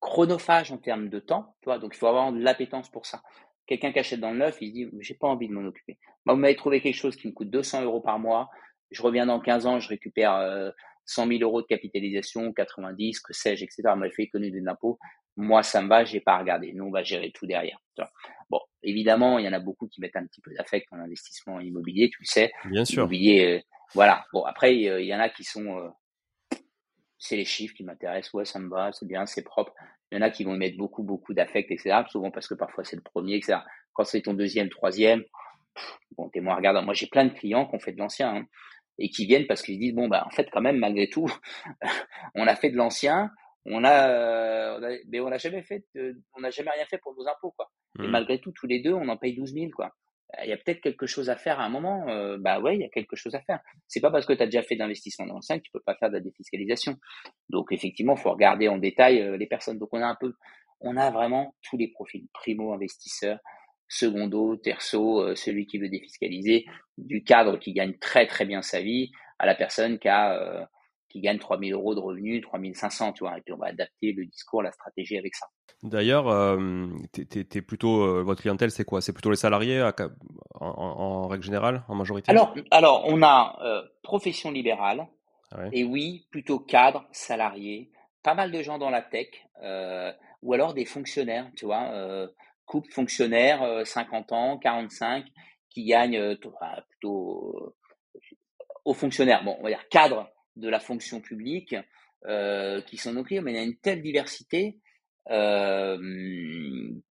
chronophages 0.00 0.72
en 0.72 0.78
termes 0.78 1.08
de 1.08 1.18
temps. 1.18 1.56
Tu 1.60 1.66
vois 1.66 1.78
donc 1.78 1.94
il 1.94 1.98
faut 1.98 2.06
avoir 2.06 2.32
de 2.32 2.40
l'appétence 2.40 2.90
pour 2.90 3.06
ça. 3.06 3.22
Quelqu'un 3.66 3.92
qui 3.92 3.98
achète 3.98 4.20
dans 4.20 4.30
le 4.30 4.38
neuf, 4.38 4.58
il 4.60 4.68
se 4.68 4.72
dit 4.72 4.88
j'ai 5.00 5.14
pas 5.14 5.26
envie 5.26 5.48
de 5.48 5.52
m'en 5.52 5.66
occuper. 5.66 5.98
Moi, 6.24 6.34
vous 6.34 6.40
m'avez 6.40 6.56
trouvé 6.56 6.80
quelque 6.80 6.94
chose 6.94 7.16
qui 7.16 7.26
me 7.28 7.32
coûte 7.32 7.50
200 7.50 7.82
euros 7.82 8.00
par 8.00 8.18
mois. 8.18 8.48
Je 8.90 9.02
reviens 9.02 9.26
dans 9.26 9.40
15 9.40 9.66
ans, 9.66 9.80
je 9.80 9.88
récupère 9.88 10.72
100 11.06 11.26
euh, 11.26 11.38
000 11.38 11.42
euros 11.42 11.62
de 11.62 11.66
capitalisation, 11.66 12.52
90, 12.52 13.20
que 13.20 13.32
sais-je, 13.32 13.64
etc. 13.64 13.82
On 13.86 13.96
m'a 13.96 14.10
fait 14.10 14.24
économiser 14.24 14.60
des 14.60 14.68
impôts. 14.68 14.98
Moi, 15.36 15.62
ça 15.62 15.82
me 15.82 15.88
va, 15.88 16.04
j'ai 16.04 16.20
pas 16.20 16.34
à 16.34 16.38
regarder. 16.38 16.72
Nous, 16.72 16.84
on 16.84 16.90
va 16.90 17.02
gérer 17.02 17.30
tout 17.32 17.46
derrière. 17.46 17.78
Bon, 18.48 18.60
évidemment, 18.82 19.38
il 19.38 19.44
y 19.44 19.48
en 19.48 19.52
a 19.52 19.58
beaucoup 19.58 19.86
qui 19.86 20.00
mettent 20.00 20.16
un 20.16 20.26
petit 20.26 20.40
peu 20.40 20.52
d'affect 20.54 20.86
en 20.92 20.98
investissement 20.98 21.60
immobilier, 21.60 22.10
tu 22.10 22.18
le 22.20 22.26
sais. 22.26 22.52
Bien 22.66 22.84
sûr. 22.84 23.02
Immobilier, 23.02 23.56
euh, 23.56 23.60
voilà. 23.94 24.24
Bon, 24.32 24.44
après, 24.44 24.76
il 24.76 25.04
y 25.04 25.14
en 25.14 25.20
a 25.20 25.28
qui 25.28 25.44
sont, 25.44 25.78
euh, 25.78 25.88
c'est 27.18 27.36
les 27.36 27.44
chiffres 27.44 27.74
qui 27.74 27.84
m'intéressent. 27.84 28.32
Ouais, 28.34 28.44
ça 28.44 28.58
me 28.58 28.68
va, 28.68 28.92
c'est 28.92 29.06
bien, 29.06 29.26
c'est 29.26 29.42
propre. 29.42 29.74
Il 30.10 30.16
y 30.16 30.18
en 30.18 30.22
a 30.22 30.30
qui 30.30 30.44
vont 30.44 30.54
y 30.54 30.58
mettre 30.58 30.76
beaucoup, 30.76 31.02
beaucoup 31.02 31.34
d'affect, 31.34 31.70
etc. 31.70 32.02
Souvent 32.10 32.30
parce 32.30 32.46
que 32.46 32.54
parfois 32.54 32.84
c'est 32.84 32.96
le 32.96 33.02
premier, 33.02 33.36
etc. 33.36 33.58
Quand 33.92 34.04
c'est 34.04 34.22
ton 34.22 34.34
deuxième, 34.34 34.68
troisième, 34.68 35.24
bon, 36.16 36.28
t'es 36.28 36.40
moins 36.40 36.54
regardant. 36.54 36.82
Moi, 36.82 36.94
j'ai 36.94 37.06
plein 37.06 37.24
de 37.24 37.32
clients 37.32 37.66
qui 37.66 37.74
ont 37.74 37.80
fait 37.80 37.92
de 37.92 37.98
l'ancien 37.98 38.34
hein, 38.34 38.46
et 38.98 39.10
qui 39.10 39.26
viennent 39.26 39.46
parce 39.46 39.62
qu'ils 39.62 39.78
disent 39.78 39.94
bon, 39.94 40.08
bah, 40.08 40.24
en 40.26 40.30
fait, 40.30 40.48
quand 40.50 40.60
même, 40.60 40.78
malgré 40.78 41.08
tout, 41.08 41.26
on 42.34 42.46
a 42.46 42.56
fait 42.56 42.70
de 42.70 42.76
l'ancien 42.76 43.30
on 43.68 43.84
a, 43.84 44.10
euh, 44.10 44.98
mais 45.08 45.20
on 45.20 45.28
n'a 45.28 45.38
jamais 45.38 45.62
fait, 45.62 45.84
on 46.34 46.40
n'a 46.40 46.50
jamais 46.50 46.70
rien 46.70 46.86
fait 46.86 46.98
pour 46.98 47.14
nos 47.16 47.26
impôts, 47.26 47.52
quoi. 47.56 47.70
Et 47.98 48.06
mmh. 48.06 48.10
malgré 48.10 48.40
tout, 48.40 48.52
tous 48.52 48.66
les 48.66 48.80
deux, 48.80 48.92
on 48.92 49.08
en 49.08 49.16
paye 49.16 49.34
12 49.34 49.54
000, 49.54 49.70
quoi. 49.74 49.92
Il 50.42 50.50
y 50.50 50.52
a 50.52 50.56
peut-être 50.56 50.80
quelque 50.80 51.06
chose 51.06 51.30
à 51.30 51.36
faire 51.36 51.60
à 51.60 51.64
un 51.64 51.68
moment. 51.68 52.08
Euh, 52.08 52.36
bah 52.38 52.60
ouais, 52.60 52.74
il 52.74 52.80
y 52.80 52.84
a 52.84 52.88
quelque 52.88 53.16
chose 53.16 53.34
à 53.34 53.40
faire. 53.42 53.60
C'est 53.86 54.00
pas 54.00 54.10
parce 54.10 54.26
que 54.26 54.32
tu 54.32 54.42
as 54.42 54.46
déjà 54.46 54.62
fait 54.62 54.76
d'investissement 54.76 55.26
dans 55.26 55.34
l'ancien 55.34 55.56
que 55.58 55.62
tu 55.62 55.70
peux 55.70 55.80
pas 55.80 55.94
faire 55.94 56.08
de 56.10 56.14
la 56.14 56.20
défiscalisation. 56.20 56.96
Donc 57.48 57.68
effectivement, 57.70 58.14
il 58.16 58.20
faut 58.20 58.32
regarder 58.32 58.68
en 58.68 58.76
détail 58.76 59.22
euh, 59.22 59.36
les 59.36 59.46
personnes. 59.46 59.78
Donc 59.78 59.88
on 59.92 60.02
a 60.02 60.06
un 60.06 60.16
peu, 60.18 60.34
on 60.80 60.96
a 60.96 61.10
vraiment 61.10 61.54
tous 61.62 61.76
les 61.76 61.88
profils 61.88 62.26
primo 62.34 62.72
investisseur, 62.72 63.38
secondo, 63.88 64.56
terceau, 64.56 65.34
celui 65.34 65.66
qui 65.66 65.78
veut 65.78 65.88
défiscaliser, 65.88 66.66
du 66.98 67.22
cadre 67.22 67.58
qui 67.58 67.72
gagne 67.72 67.94
très 67.98 68.26
très 68.26 68.44
bien 68.44 68.62
sa 68.62 68.80
vie, 68.80 69.10
à 69.38 69.46
la 69.46 69.54
personne 69.54 69.98
qui 69.98 70.08
a 70.08 70.68
qui 71.08 71.20
gagne 71.20 71.38
3000 71.38 71.72
euros 71.72 71.94
de 71.94 72.00
revenus, 72.00 72.42
3500, 72.42 73.12
tu 73.12 73.24
vois. 73.24 73.38
Et 73.38 73.40
puis 73.40 73.54
on 73.54 73.58
va 73.58 73.68
adapter 73.68 74.12
le 74.12 74.26
discours, 74.26 74.62
la 74.62 74.72
stratégie 74.72 75.16
avec 75.16 75.34
ça. 75.34 75.46
D'ailleurs, 75.82 76.28
euh, 76.28 76.88
t'es, 77.12 77.62
plutôt 77.62 78.02
euh, 78.02 78.22
votre 78.22 78.42
clientèle, 78.42 78.70
c'est 78.70 78.84
quoi? 78.84 79.00
C'est 79.00 79.12
plutôt 79.12 79.30
les 79.30 79.36
salariés 79.36 79.88
en, 80.54 81.28
règle 81.28 81.44
générale, 81.44 81.84
en 81.88 81.94
majorité? 81.94 82.30
Alors, 82.30 82.54
alors 82.70 83.04
on 83.06 83.22
a 83.22 83.58
euh, 83.62 83.82
profession 84.02 84.50
libérale 84.50 85.06
ah 85.52 85.68
et 85.72 85.84
oui, 85.84 86.26
plutôt 86.30 86.58
cadre, 86.58 87.06
salarié, 87.12 87.90
pas 88.22 88.34
mal 88.34 88.50
de 88.50 88.62
gens 88.62 88.78
dans 88.78 88.90
la 88.90 89.02
tech 89.02 89.28
euh, 89.62 90.12
ou 90.42 90.54
alors 90.54 90.74
des 90.74 90.84
fonctionnaires, 90.84 91.48
tu 91.56 91.66
vois, 91.66 92.28
couple 92.66 92.90
fonctionnaire, 92.92 93.86
50 93.86 94.32
ans, 94.32 94.58
45, 94.58 95.24
qui 95.70 95.84
gagnent 95.84 96.36
plutôt 96.36 97.76
aux 98.84 98.94
fonctionnaires. 98.94 99.44
Bon, 99.44 99.56
on 99.58 99.62
va 99.62 99.70
dire 99.70 99.88
cadre 99.88 100.30
de 100.56 100.68
la 100.68 100.80
fonction 100.80 101.20
publique 101.20 101.76
euh, 102.26 102.80
qui 102.82 102.96
sont 102.96 103.12
nos 103.12 103.24
clients, 103.24 103.42
mais 103.42 103.52
il 103.52 103.56
y 103.56 103.60
a 103.60 103.62
une 103.62 103.76
telle 103.76 104.02
diversité. 104.02 104.78
Euh, 105.30 105.98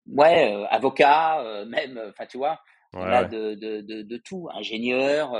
ouais, 0.07 0.53
euh, 0.53 0.65
avocats, 0.69 1.41
euh, 1.41 1.65
même, 1.65 2.01
enfin 2.09 2.25
tu 2.25 2.37
vois, 2.37 2.59
on 2.93 3.01
a 3.01 3.25
de, 3.25 3.55
de, 3.55 3.81
de, 3.81 4.01
de, 4.03 4.17
tout, 4.17 4.47
ingénieurs, 4.53 5.31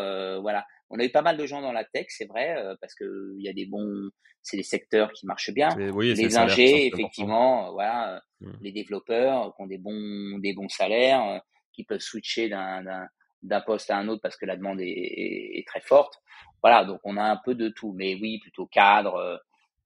voilà. 0.41 0.66
On 0.90 1.00
a 1.00 1.04
eu 1.04 1.12
pas 1.12 1.22
mal 1.22 1.38
de 1.38 1.46
gens 1.46 1.62
dans 1.62 1.72
la 1.72 1.84
tech, 1.84 2.06
c'est 2.10 2.28
vrai, 2.28 2.56
parce 2.80 2.94
que 2.94 3.34
il 3.38 3.44
y 3.44 3.50
a 3.50 3.54
des 3.54 3.66
bons, 3.66 4.10
c'est 4.42 4.58
des 4.58 4.64
secteurs 4.64 5.12
qui 5.14 5.26
marchent 5.26 5.52
bien. 5.54 5.70
les 5.76 6.38
ingés, 6.38 6.88
effectivement, 6.88 7.72
voilà, 7.74 8.22
mmh. 8.42 8.52
les 8.62 8.72
développeurs 8.72 9.56
qui 9.56 9.64
ont 9.64 9.68
des 9.68 9.80
bons, 9.80 10.38
des 10.40 10.54
bons 10.54 10.70
salaires, 10.70 11.42
qui 11.74 11.84
peuvent 11.84 12.02
switcher 12.02 12.50
d'un 12.50 13.08
d'un 13.46 13.62
poste 13.62 13.92
à 13.92 13.98
un 13.98 14.08
autre 14.08 14.22
parce 14.22 14.38
que 14.38 14.46
la 14.46 14.58
demande 14.58 14.82
est, 14.82 14.88
est, 14.88 15.68
très 15.68 15.82
forte. 15.82 16.22
Voilà, 16.62 16.84
donc 16.84 17.00
on 17.04 17.18
a 17.18 17.24
un 17.24 17.38
peu 17.38 17.56
de 17.56 17.70
tout, 17.70 17.94
mais 17.94 18.16
oui, 18.16 18.40
plutôt 18.40 18.66
cadre, 18.66 19.16
euh, 19.16 19.38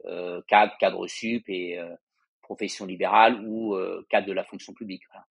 euh 0.06 0.42
cadre, 0.48 0.74
cadre 0.80 1.08
sup 1.08 1.44
et 1.48 1.78
euh, 1.78 1.94
profession 2.42 2.86
libérale 2.86 3.44
ou 3.46 3.76
euh, 3.76 4.06
cadre 4.10 4.28
de 4.28 4.34
la 4.34 4.44
fonction 4.44 4.74
publique. 4.74 5.04
Voilà. 5.12 5.26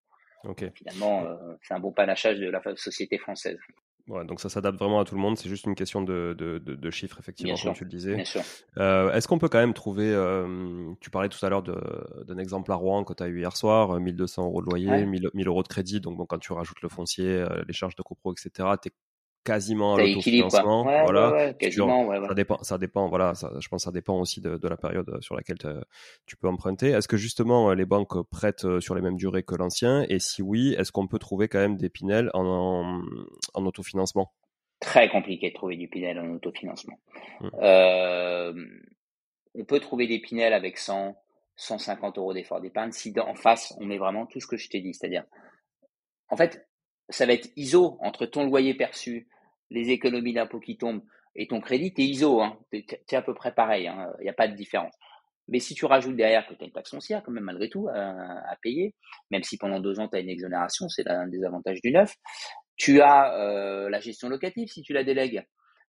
Finalement, 0.74 1.26
c'est 1.62 1.74
un 1.74 1.80
bon 1.80 1.92
panachage 1.92 2.38
de 2.38 2.48
la 2.48 2.62
société 2.76 3.18
française. 3.18 3.58
Ouais, 4.08 4.24
donc 4.24 4.40
ça 4.40 4.48
s'adapte 4.48 4.78
vraiment 4.78 5.00
à 5.00 5.04
tout 5.04 5.14
le 5.14 5.20
monde, 5.20 5.36
c'est 5.36 5.50
juste 5.50 5.66
une 5.66 5.74
question 5.74 6.02
de, 6.02 6.34
de, 6.38 6.58
de, 6.58 6.90
chiffres, 6.90 7.18
effectivement, 7.20 7.56
comme 7.62 7.74
tu 7.74 7.84
le 7.84 7.90
disais. 7.90 8.24
Euh, 8.78 9.12
Est-ce 9.12 9.28
qu'on 9.28 9.38
peut 9.38 9.48
quand 9.48 9.58
même 9.58 9.74
trouver, 9.74 10.10
euh, 10.10 10.92
tu 11.00 11.10
parlais 11.10 11.28
tout 11.28 11.44
à 11.44 11.50
l'heure 11.50 11.62
d'un 11.62 12.38
exemple 12.38 12.72
à 12.72 12.74
Rouen 12.74 13.04
que 13.04 13.12
tu 13.12 13.22
as 13.22 13.28
eu 13.28 13.40
hier 13.40 13.54
soir, 13.54 14.00
1200 14.00 14.46
euros 14.46 14.62
de 14.62 14.66
loyer, 14.66 15.04
1000, 15.04 15.30
1000, 15.34 15.46
euros 15.46 15.62
de 15.62 15.68
crédit, 15.68 16.00
donc 16.00 16.16
bon, 16.16 16.24
quand 16.24 16.38
tu 16.38 16.52
rajoutes 16.52 16.80
le 16.80 16.88
foncier, 16.88 17.28
euh, 17.28 17.62
les 17.66 17.74
charges 17.74 17.96
de 17.96 18.02
copro, 18.02 18.32
etc., 18.32 18.50
tu 18.80 18.88
es 18.88 18.92
quasiment 19.48 19.94
à 19.94 20.02
l'autofinancement. 20.02 20.82
voilà. 20.82 21.54
Ça 22.28 22.34
dépend, 22.34 22.62
ça 22.62 22.78
dépend. 22.78 23.08
Voilà, 23.08 23.32
je 23.34 23.68
pense 23.68 23.82
que 23.82 23.84
ça 23.84 23.92
dépend 23.92 24.20
aussi 24.20 24.40
de, 24.40 24.68
la 24.68 24.76
période 24.76 25.18
sur 25.22 25.34
laquelle 25.34 25.58
tu 26.26 26.36
peux 26.36 26.48
emprunter. 26.48 26.90
Est-ce 26.90 27.08
que 27.08 27.16
justement 27.16 27.72
les 27.72 27.86
banques 27.86 28.28
prêtent 28.28 28.66
euh, 28.66 28.80
sur 28.80 28.94
les 28.94 29.00
mêmes 29.00 29.16
durées 29.16 29.42
que 29.42 29.54
l'ancien? 29.54 30.04
Et 30.08 30.18
si 30.18 30.42
oui, 30.42 30.74
est-ce 30.78 30.92
qu'on 30.92 31.06
peut 31.06 31.18
trouver 31.18 31.48
quand 31.48 31.58
même 31.58 31.76
des 31.76 31.88
Pinel 31.88 32.30
en, 32.34 33.00
en, 33.54 33.66
autofinancement? 33.66 34.32
Très 34.80 35.08
compliqué 35.08 35.48
de 35.48 35.54
trouver 35.54 35.76
du 35.76 35.88
Pinel 35.88 36.18
en 36.18 36.34
autofinancement. 36.34 36.98
Mmh. 37.40 37.48
Euh, 37.62 38.52
on 39.54 39.64
peut 39.64 39.80
trouver 39.80 40.06
des 40.06 40.20
Pinel 40.20 40.52
avec 40.52 40.76
100, 40.76 41.16
150 41.56 42.18
euros 42.18 42.34
d'effort 42.34 42.60
d'épargne 42.60 42.92
si 42.92 43.14
en 43.18 43.34
face 43.34 43.74
on 43.80 43.86
met 43.86 43.98
vraiment 43.98 44.26
tout 44.26 44.40
ce 44.40 44.46
que 44.46 44.58
je 44.58 44.68
t'ai 44.68 44.80
dit, 44.80 44.92
c'est-à-dire, 44.92 45.24
en 46.28 46.36
fait, 46.36 46.68
ça 47.08 47.24
va 47.24 47.32
être 47.32 47.48
ISO 47.56 47.96
entre 48.00 48.26
ton 48.26 48.44
loyer 48.44 48.74
perçu, 48.74 49.28
les 49.70 49.90
économies 49.90 50.32
d'impôts 50.32 50.60
qui 50.60 50.76
tombent 50.76 51.02
et 51.34 51.46
ton 51.46 51.60
crédit, 51.60 51.94
tu 51.94 52.02
es 52.02 52.04
ISO, 52.04 52.40
hein, 52.40 52.58
tu 52.72 52.78
es, 52.78 53.14
à 53.14 53.22
peu 53.22 53.34
près 53.34 53.52
pareil, 53.54 53.84
il 53.84 53.88
hein, 53.88 54.12
n'y 54.20 54.28
a 54.28 54.32
pas 54.32 54.48
de 54.48 54.54
différence. 54.54 54.94
Mais 55.46 55.60
si 55.60 55.74
tu 55.74 55.86
rajoutes 55.86 56.16
derrière 56.16 56.46
que 56.46 56.54
tu 56.54 56.62
as 56.62 56.66
une 56.66 56.72
taxe 56.72 56.90
foncière, 56.90 57.22
quand 57.22 57.32
même, 57.32 57.44
malgré 57.44 57.70
tout, 57.70 57.88
à, 57.88 58.56
payer, 58.60 58.94
même 59.30 59.42
si 59.42 59.56
pendant 59.56 59.80
deux 59.80 59.98
ans, 59.98 60.08
tu 60.08 60.16
as 60.16 60.20
une 60.20 60.28
exonération, 60.28 60.88
c'est 60.88 61.08
un 61.08 61.26
des 61.26 61.42
avantages 61.44 61.80
du 61.80 61.90
neuf. 61.90 62.14
Tu 62.76 63.00
as 63.00 63.34
euh, 63.34 63.88
la 63.88 63.98
gestion 63.98 64.28
locative, 64.28 64.68
si 64.68 64.82
tu 64.82 64.92
la 64.92 65.04
délègues. 65.04 65.42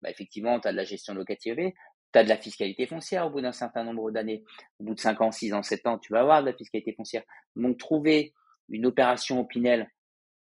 Bah, 0.02 0.10
effectivement, 0.10 0.60
tu 0.60 0.68
as 0.68 0.72
de 0.72 0.76
la 0.76 0.84
gestion 0.84 1.14
locative, 1.14 1.56
tu 1.56 2.18
as 2.18 2.22
de 2.22 2.28
la 2.28 2.36
fiscalité 2.36 2.86
foncière 2.86 3.26
au 3.26 3.30
bout 3.30 3.40
d'un 3.40 3.52
certain 3.52 3.82
nombre 3.82 4.10
d'années. 4.12 4.44
Au 4.78 4.84
bout 4.84 4.94
de 4.94 5.00
5 5.00 5.20
ans, 5.20 5.32
6 5.32 5.52
ans, 5.52 5.62
7 5.62 5.86
ans, 5.86 5.98
tu 5.98 6.12
vas 6.12 6.20
avoir 6.20 6.42
de 6.42 6.50
la 6.50 6.56
fiscalité 6.56 6.92
foncière. 6.92 7.22
Donc, 7.56 7.76
trouver 7.76 8.32
une 8.68 8.86
opération 8.86 9.40
au 9.40 9.44
Pinel 9.44 9.90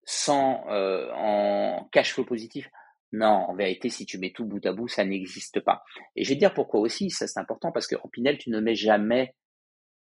sans 0.04 0.66
euh, 0.68 1.10
en 1.14 1.88
cash 1.90 2.12
flow 2.12 2.24
positif, 2.24 2.68
non, 3.12 3.26
en 3.26 3.54
vérité, 3.54 3.88
si 3.88 4.06
tu 4.06 4.18
mets 4.18 4.30
tout 4.30 4.44
bout 4.44 4.64
à 4.64 4.72
bout, 4.72 4.88
ça 4.88 5.04
n'existe 5.04 5.60
pas. 5.60 5.82
Et 6.16 6.24
je 6.24 6.28
vais 6.28 6.36
te 6.36 6.40
dire 6.40 6.54
pourquoi 6.54 6.80
aussi, 6.80 7.10
ça 7.10 7.26
c'est 7.26 7.40
important, 7.40 7.72
parce 7.72 7.86
qu'en 7.86 8.08
Pinel, 8.08 8.38
tu 8.38 8.50
ne 8.50 8.60
mets 8.60 8.76
jamais 8.76 9.34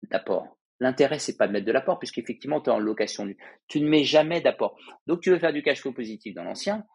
d'apport. 0.03 0.57
L'intérêt, 0.79 1.19
c'est 1.19 1.37
pas 1.37 1.47
de 1.47 1.53
mettre 1.53 1.65
de 1.65 1.71
l'apport, 1.71 1.99
puisqu'effectivement, 1.99 2.61
tu 2.61 2.69
es 2.69 2.73
en 2.73 2.79
location. 2.79 3.27
Tu 3.67 3.81
ne 3.81 3.89
mets 3.89 4.03
jamais 4.03 4.41
d'apport. 4.41 4.77
Donc, 5.07 5.21
tu 5.21 5.31
veux 5.31 5.39
faire 5.39 5.53
du 5.53 5.63
cash 5.63 5.81
flow 5.81 5.93
positif 5.93 6.33
dans 6.33 6.43
l'ancien, 6.43 6.85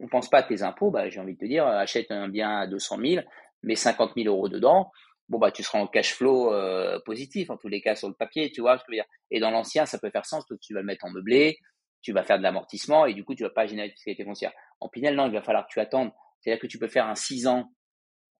on 0.00 0.08
pense 0.08 0.28
pas 0.28 0.38
à 0.38 0.42
tes 0.42 0.62
impôts, 0.62 0.90
bah, 0.90 1.08
j'ai 1.08 1.20
envie 1.20 1.34
de 1.34 1.38
te 1.38 1.44
dire, 1.44 1.66
achète 1.66 2.10
un 2.10 2.28
bien 2.28 2.60
à 2.60 2.66
200 2.66 2.98
000, 3.00 3.26
mets 3.62 3.76
50 3.76 4.12
000 4.16 4.28
euros 4.28 4.48
dedans, 4.48 4.90
bon, 5.28 5.38
bah, 5.38 5.52
tu 5.52 5.62
seras 5.62 5.78
en 5.78 5.86
cash 5.86 6.14
flow 6.14 6.52
euh, 6.52 6.98
positif, 7.04 7.50
en 7.50 7.56
tous 7.56 7.68
les 7.68 7.80
cas, 7.80 7.94
sur 7.94 8.08
le 8.08 8.14
papier, 8.14 8.50
tu 8.50 8.60
vois 8.60 8.78
ce 8.78 8.84
que 8.84 8.86
je 8.88 8.92
veux 8.92 9.02
dire. 9.02 9.10
Et 9.30 9.40
dans 9.40 9.50
l'ancien, 9.50 9.86
ça 9.86 9.98
peut 9.98 10.10
faire 10.10 10.26
sens, 10.26 10.44
tu 10.60 10.74
vas 10.74 10.80
le 10.80 10.86
mettre 10.86 11.04
en 11.04 11.10
meublé, 11.10 11.58
tu 12.02 12.12
vas 12.12 12.22
faire 12.22 12.38
de 12.38 12.42
l'amortissement 12.42 13.06
et 13.06 13.14
du 13.14 13.24
coup, 13.24 13.34
tu 13.34 13.42
vas 13.42 13.50
pas 13.50 13.66
générer 13.66 13.88
de 13.88 13.94
fiscalité 13.94 14.24
foncière. 14.24 14.52
En 14.80 14.88
Pinel, 14.88 15.14
non, 15.14 15.26
il 15.26 15.32
va 15.32 15.42
falloir 15.42 15.66
que 15.66 15.72
tu 15.72 15.80
attendes. 15.80 16.10
C'est-à-dire 16.40 16.60
que 16.60 16.66
tu 16.66 16.78
peux 16.78 16.88
faire 16.88 17.06
un 17.06 17.14
6 17.14 17.46
ans 17.46 17.70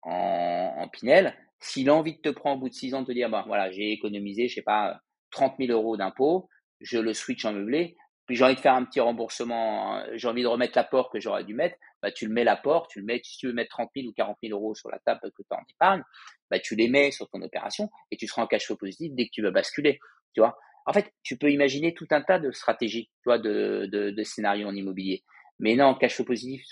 en, 0.02 0.88
Pinel. 0.92 1.36
S'il 1.58 1.90
a 1.90 1.94
envie 1.94 2.16
de 2.16 2.20
te 2.20 2.30
prendre 2.30 2.56
au 2.56 2.60
bout 2.60 2.68
de 2.70 2.74
6 2.74 2.94
ans, 2.94 3.02
de 3.02 3.06
te 3.06 3.12
dire, 3.12 3.28
bah, 3.28 3.44
voilà, 3.46 3.70
j'ai 3.70 3.92
économisé, 3.92 4.48
je 4.48 4.54
sais 4.54 4.62
pas, 4.62 5.00
30 5.30 5.56
000 5.58 5.72
euros 5.72 5.96
d'impôts, 5.96 6.48
je 6.80 6.98
le 6.98 7.12
switch 7.12 7.44
en 7.44 7.52
meublé, 7.52 7.96
puis 8.26 8.36
j'ai 8.36 8.44
envie 8.44 8.54
de 8.54 8.60
faire 8.60 8.74
un 8.74 8.84
petit 8.84 9.00
remboursement, 9.00 10.02
j'ai 10.14 10.28
envie 10.28 10.42
de 10.42 10.46
remettre 10.46 10.72
l'apport 10.76 11.10
que 11.10 11.20
j'aurais 11.20 11.44
dû 11.44 11.52
mettre, 11.54 11.76
bah, 12.00 12.10
tu 12.10 12.26
le 12.26 12.32
mets 12.32 12.44
l'apport, 12.44 12.88
tu 12.88 13.00
le 13.00 13.04
mets, 13.04 13.20
si 13.22 13.36
tu 13.36 13.48
veux 13.48 13.52
mettre 13.52 13.70
30 13.70 13.90
000 13.94 14.08
ou 14.08 14.12
40 14.12 14.38
000 14.42 14.58
euros 14.58 14.74
sur 14.74 14.90
la 14.90 14.98
table 15.00 15.20
que 15.36 15.42
tu 15.42 15.48
as 15.50 15.56
en 15.56 15.64
épargne, 15.68 16.02
bah, 16.50 16.58
tu 16.58 16.76
les 16.76 16.88
mets 16.88 17.10
sur 17.10 17.28
ton 17.28 17.42
opération 17.42 17.90
et 18.10 18.16
tu 18.16 18.26
seras 18.26 18.42
en 18.42 18.46
cash 18.46 18.66
flow 18.66 18.76
positif 18.76 19.12
dès 19.14 19.26
que 19.26 19.30
tu 19.32 19.42
vas 19.42 19.50
basculer, 19.50 19.98
tu 20.32 20.40
vois? 20.40 20.56
En 20.90 20.92
fait, 20.92 21.12
tu 21.22 21.38
peux 21.38 21.52
imaginer 21.52 21.94
tout 21.94 22.08
un 22.10 22.20
tas 22.20 22.40
de 22.40 22.50
stratégies, 22.50 23.06
tu 23.22 23.26
vois, 23.26 23.38
de, 23.38 23.88
de, 23.92 24.22
scénarios 24.24 24.66
en 24.66 24.74
immobilier. 24.74 25.22
Mais 25.60 25.76
non, 25.76 25.94
cash 25.94 26.16
flow 26.16 26.24
positif, 26.24 26.64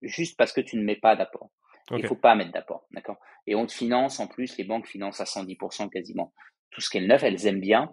juste 0.00 0.38
parce 0.38 0.54
que 0.54 0.62
tu 0.62 0.78
ne 0.78 0.82
mets 0.82 0.96
pas 0.96 1.16
d'apport. 1.16 1.50
Il 1.90 1.98
ne 1.98 2.06
faut 2.06 2.16
pas 2.16 2.34
mettre 2.34 2.52
d'apport, 2.52 2.86
d'accord? 2.92 3.18
Et 3.46 3.54
on 3.54 3.66
te 3.66 3.72
finance, 3.72 4.20
en 4.20 4.26
plus, 4.26 4.56
les 4.56 4.64
banques 4.64 4.86
financent 4.86 5.20
à 5.20 5.24
110% 5.24 5.90
quasiment 5.90 6.32
tout 6.70 6.80
ce 6.80 6.88
qu'elles 6.88 7.06
neuf, 7.06 7.22
elles 7.22 7.46
aiment 7.46 7.60
bien. 7.60 7.92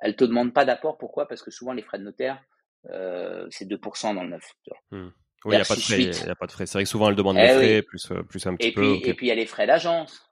Elles 0.00 0.16
te 0.16 0.24
demandent 0.24 0.52
pas 0.52 0.64
d'apport, 0.64 0.98
pourquoi? 0.98 1.28
Parce 1.28 1.42
que 1.42 1.52
souvent, 1.52 1.72
les 1.72 1.82
frais 1.82 2.00
de 2.00 2.04
notaire, 2.04 2.42
euh, 2.90 3.46
c'est 3.50 3.68
2% 3.68 4.14
dans 4.14 4.24
le 4.24 4.30
neuf. 4.30 4.44
Hmm. 4.90 5.10
Oui, 5.44 5.54
il 5.54 5.56
n'y 5.56 5.62
a, 5.62 5.64
pas 5.64 5.76
de 5.76 5.80
frais. 5.80 6.02
Il 6.02 6.30
a 6.30 6.34
pas 6.34 6.46
de 6.46 6.52
frais. 6.52 6.66
C'est 6.66 6.78
vrai 6.78 6.84
que 6.84 6.88
souvent, 6.88 7.10
elles 7.10 7.16
demandent 7.16 7.36
des 7.36 7.42
eh 7.42 7.54
frais, 7.54 7.82
plus, 7.82 8.10
euh, 8.10 8.22
plus 8.24 8.44
un 8.46 8.56
petit 8.56 8.68
et 8.68 8.72
peu. 8.72 8.98
Puis, 8.98 9.10
Et 9.10 9.14
puis, 9.14 9.26
il 9.26 9.28
y 9.28 9.32
a 9.32 9.36
les 9.36 9.46
frais 9.46 9.68
d'agence 9.68 10.31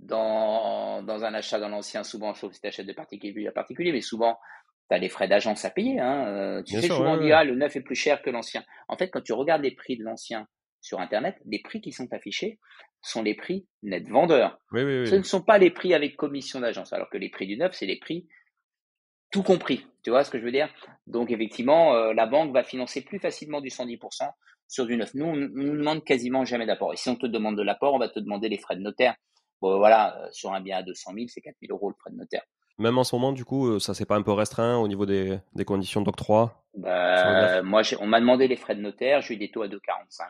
dans, 0.00 1.02
dans 1.02 1.24
un 1.24 1.34
achat 1.34 1.58
dans 1.58 1.68
l'ancien, 1.68 2.04
souvent, 2.04 2.34
sauf 2.34 2.52
si 2.52 2.60
tu 2.60 2.66
achètes 2.66 2.86
de 2.86 2.92
particulier 2.92 3.46
à 3.46 3.52
particulier, 3.52 3.92
mais 3.92 4.00
souvent, 4.00 4.38
tu 4.88 4.96
as 4.96 4.98
les 4.98 5.08
frais 5.08 5.28
d'agence 5.28 5.64
à 5.64 5.70
payer. 5.70 6.00
Hein. 6.00 6.26
Euh, 6.26 6.62
tu 6.62 6.80
sais, 6.80 6.88
souvent, 6.88 7.16
on 7.18 7.30
ah, 7.30 7.44
le 7.44 7.54
neuf 7.54 7.76
est 7.76 7.82
plus 7.82 7.94
cher 7.94 8.22
que 8.22 8.30
l'ancien. 8.30 8.64
En 8.88 8.96
fait, 8.96 9.10
quand 9.10 9.22
tu 9.22 9.32
regardes 9.32 9.62
les 9.62 9.74
prix 9.74 9.96
de 9.96 10.04
l'ancien 10.04 10.48
sur 10.80 11.00
Internet, 11.00 11.36
les 11.46 11.60
prix 11.60 11.80
qui 11.80 11.92
sont 11.92 12.12
affichés 12.12 12.58
sont 13.00 13.22
les 13.22 13.34
prix 13.34 13.66
net 13.82 14.08
vendeurs. 14.08 14.58
Oui, 14.72 14.82
oui, 14.82 15.06
Ce 15.06 15.14
ne 15.14 15.22
sont 15.22 15.42
pas 15.42 15.58
les 15.58 15.70
prix 15.70 15.94
avec 15.94 16.16
commission 16.16 16.60
d'agence, 16.60 16.92
alors 16.92 17.10
que 17.10 17.18
les 17.18 17.30
prix 17.30 17.46
du 17.46 17.56
neuf, 17.56 17.74
c'est 17.74 17.86
les 17.86 17.98
prix 17.98 18.26
tout 19.30 19.42
compris. 19.42 19.86
Tu 20.04 20.10
vois 20.10 20.24
ce 20.24 20.30
que 20.30 20.38
je 20.38 20.44
veux 20.44 20.52
dire? 20.52 20.68
Donc, 21.06 21.30
effectivement, 21.30 21.94
euh, 21.94 22.12
la 22.12 22.26
banque 22.26 22.52
va 22.52 22.62
financer 22.62 23.02
plus 23.02 23.18
facilement 23.18 23.60
du 23.60 23.68
110% 23.68 24.30
sur 24.68 24.86
du 24.86 24.96
neuf. 24.96 25.14
Nous, 25.14 25.24
on 25.24 25.36
ne 25.36 25.46
nous 25.46 25.76
demande 25.76 26.04
quasiment 26.04 26.44
jamais 26.44 26.66
d'apport. 26.66 26.92
Et 26.92 26.96
si 26.96 27.08
on 27.08 27.16
te 27.16 27.26
demande 27.26 27.56
de 27.56 27.62
l'apport, 27.62 27.94
on 27.94 27.98
va 27.98 28.08
te 28.08 28.20
demander 28.20 28.48
les 28.48 28.58
frais 28.58 28.76
de 28.76 28.82
notaire 28.82 29.16
Bon, 29.62 29.78
voilà, 29.78 30.18
euh, 30.18 30.28
sur 30.32 30.52
un 30.52 30.60
bien 30.60 30.78
à 30.78 30.82
200 30.82 31.12
000, 31.14 31.26
c'est 31.28 31.40
4 31.40 31.54
000 31.62 31.72
euros 31.72 31.88
le 31.88 31.94
frais 31.94 32.10
de 32.10 32.16
notaire. 32.16 32.42
Même 32.78 32.98
en 32.98 33.04
ce 33.04 33.14
moment, 33.14 33.30
du 33.30 33.44
coup, 33.44 33.68
euh, 33.68 33.78
ça 33.78 33.94
c'est 33.94 34.06
pas 34.06 34.16
un 34.16 34.22
peu 34.22 34.32
restreint 34.32 34.76
au 34.76 34.88
niveau 34.88 35.06
des, 35.06 35.38
des 35.54 35.64
conditions 35.64 36.02
d'octroi 36.02 36.64
bah, 36.74 37.62
Moi, 37.62 37.82
on 38.00 38.06
m'a 38.08 38.18
demandé 38.18 38.48
les 38.48 38.56
frais 38.56 38.74
de 38.74 38.80
notaire, 38.80 39.20
j'ai 39.20 39.34
eu 39.34 39.36
des 39.36 39.52
taux 39.52 39.62
à 39.62 39.68
2,45 39.68 39.78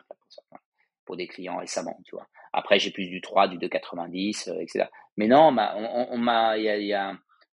pour 0.07 0.59
pour 1.05 1.17
des 1.17 1.27
clients 1.27 1.57
récemment, 1.57 1.99
tu 2.05 2.15
vois. 2.15 2.27
Après, 2.53 2.79
j'ai 2.79 2.89
plus 2.89 3.07
du 3.07 3.19
3, 3.19 3.49
du 3.49 3.57
2,90, 3.57 4.49
euh, 4.49 4.59
etc. 4.61 4.85
Mais 5.17 5.27
non, 5.27 5.47
on, 5.47 6.17
m'a, 6.17 6.57
il 6.57 6.85
y 6.85 6.93
a, 6.93 7.13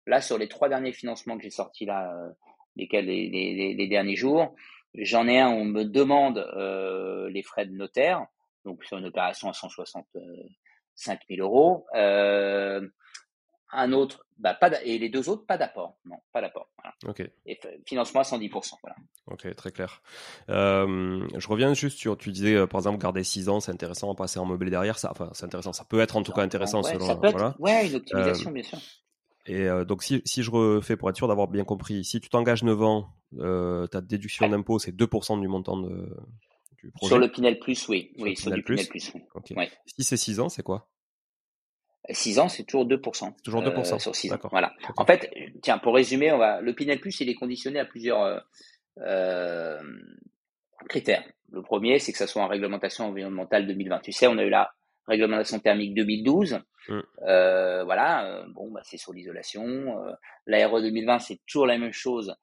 là 0.08 0.22
sur 0.22 0.40
les 0.40 0.48
trois 0.48 0.68
derniers 0.68 0.94
financements 0.94 1.38
que 1.38 1.44
j'ai 1.44 1.52
sortis 1.52 1.86
là, 1.86 2.12
lesquels 2.76 3.06
les, 3.06 3.30
les, 3.30 3.76
les, 3.76 3.88
derniers 3.88 4.16
jours, 4.16 4.56
j'en 4.96 5.28
ai 5.28 5.40
un, 5.40 5.50
on 5.50 5.66
me 5.66 5.84
demande 5.84 6.40
les 7.32 7.44
frais 7.44 7.68
de 7.68 7.74
notaire, 7.74 8.26
donc 8.64 8.84
sur 8.84 8.98
une 8.98 9.06
opération 9.06 9.50
à 9.50 9.54
160 9.54 10.08
5 10.96 11.20
000 11.30 11.42
euros. 11.42 11.86
Euh, 11.96 12.88
un 13.72 13.92
autre, 13.92 14.26
bah, 14.38 14.54
pas 14.54 14.72
et 14.84 14.98
les 14.98 15.10
deux 15.10 15.28
autres, 15.30 15.46
pas 15.46 15.58
d'apport. 15.58 15.98
Non, 16.06 16.18
pas 16.32 16.42
d'apport. 16.42 16.70
Ok. 17.06 17.24
Et 17.46 17.60
financement 17.86 18.22
à 18.22 18.24
110%. 18.24 18.50
Voilà. 18.82 18.96
Ok, 19.28 19.54
très 19.56 19.72
clair. 19.72 20.02
Euh, 20.50 21.28
je 21.36 21.48
reviens 21.48 21.74
juste 21.74 21.98
sur, 21.98 22.18
tu 22.18 22.32
disais 22.32 22.56
euh, 22.56 22.68
par 22.68 22.80
exemple 22.80 23.00
garder 23.00 23.24
6 23.24 23.50
ans, 23.50 23.60
c'est 23.60 23.72
intéressant, 23.72 24.14
passer 24.16 24.40
en 24.40 24.46
meublé 24.46 24.70
derrière, 24.70 24.98
ça, 24.98 25.12
enfin 25.12 25.30
c'est 25.34 25.46
intéressant, 25.46 25.74
ça 25.74 25.84
peut 25.84 26.00
être 26.00 26.16
en 26.16 26.24
tout 26.24 26.32
cas 26.32 26.42
intéressant 26.42 26.84
ouais, 26.84 26.94
selon. 26.94 27.06
Ça 27.06 27.16
peut 27.16 27.28
être, 27.28 27.60
ouais, 27.60 27.88
une 27.88 27.96
optimisation 27.96 28.52
bien 28.52 28.64
sûr. 28.64 28.78
Et 29.48 29.68
donc 29.86 30.04
si, 30.04 30.22
si, 30.26 30.42
je 30.42 30.50
refais 30.50 30.96
pour 30.96 31.10
être 31.10 31.18
sûr 31.18 31.28
d'avoir 31.28 31.48
bien 31.48 31.66
compris, 31.66 32.04
si 32.04 32.20
tu 32.20 32.30
t'engages 32.30 32.64
9 32.64 32.82
ans, 32.82 33.10
ta 33.92 34.02
déduction 34.02 34.48
d'impôt 34.48 34.80
c'est 34.80 34.92
2% 34.92 35.42
du 35.42 35.48
montant 35.48 35.78
de, 35.78 36.16
sur 37.02 37.18
le 37.18 37.32
Pinel 37.32 37.60
Plus, 37.60 37.88
oui. 37.90 38.12
oui, 38.18 38.36
sur 38.36 38.52
du 38.52 38.64
Pinel 38.64 38.88
Plus? 38.88 39.12
Si 39.86 40.04
c'est 40.04 40.18
6 40.18 40.40
ans, 40.40 40.50
c'est 40.50 40.64
quoi? 40.64 40.88
6 42.10 42.40
ans, 42.40 42.50
c'est 42.50 42.64
toujours 42.64 42.86
2%. 42.86 43.34
Toujours 43.44 43.64
2%. 43.64 43.94
Euh, 43.96 44.00
sur 44.00 44.16
6 44.16 44.34
ans. 44.34 44.40
Voilà. 44.52 44.74
En 44.98 45.06
fait, 45.06 45.32
tiens, 45.62 45.78
pour 45.78 45.96
résumer, 45.96 46.32
on 46.32 46.38
va, 46.38 46.62
le 46.62 46.74
Pinel 46.74 47.00
Plus, 47.00 47.20
il 47.22 47.30
est 47.30 47.36
conditionné 47.36 47.80
à 47.80 47.86
plusieurs 47.86 48.22
euh, 48.22 48.40
euh, 49.00 49.82
critères. 50.88 51.24
Le 51.52 51.62
premier, 51.62 52.00
c'est 52.00 52.12
que 52.12 52.18
ça 52.18 52.28
soit 52.28 52.44
en 52.44 52.48
réglementation 52.48 53.06
environnementale 53.06 53.66
2020. 53.68 54.00
Tu 54.00 54.12
sais, 54.12 54.28
on 54.28 54.38
a 54.38 54.44
eu 54.44 54.50
la 54.50 54.72
réglementation 55.08 55.60
thermique 55.60 55.94
2012. 55.96 56.60
Mmh. 56.88 57.00
voilà, 57.86 58.46
bon, 58.50 58.72
bah, 58.72 58.82
c'est 58.84 58.98
sur 58.98 59.14
l'isolation. 59.14 59.64
Euh, 59.66 60.12
2020, 60.48 61.20
c'est 61.20 61.40
toujours 61.48 61.66
la 61.66 61.78
même 61.78 61.94
chose 61.94 62.36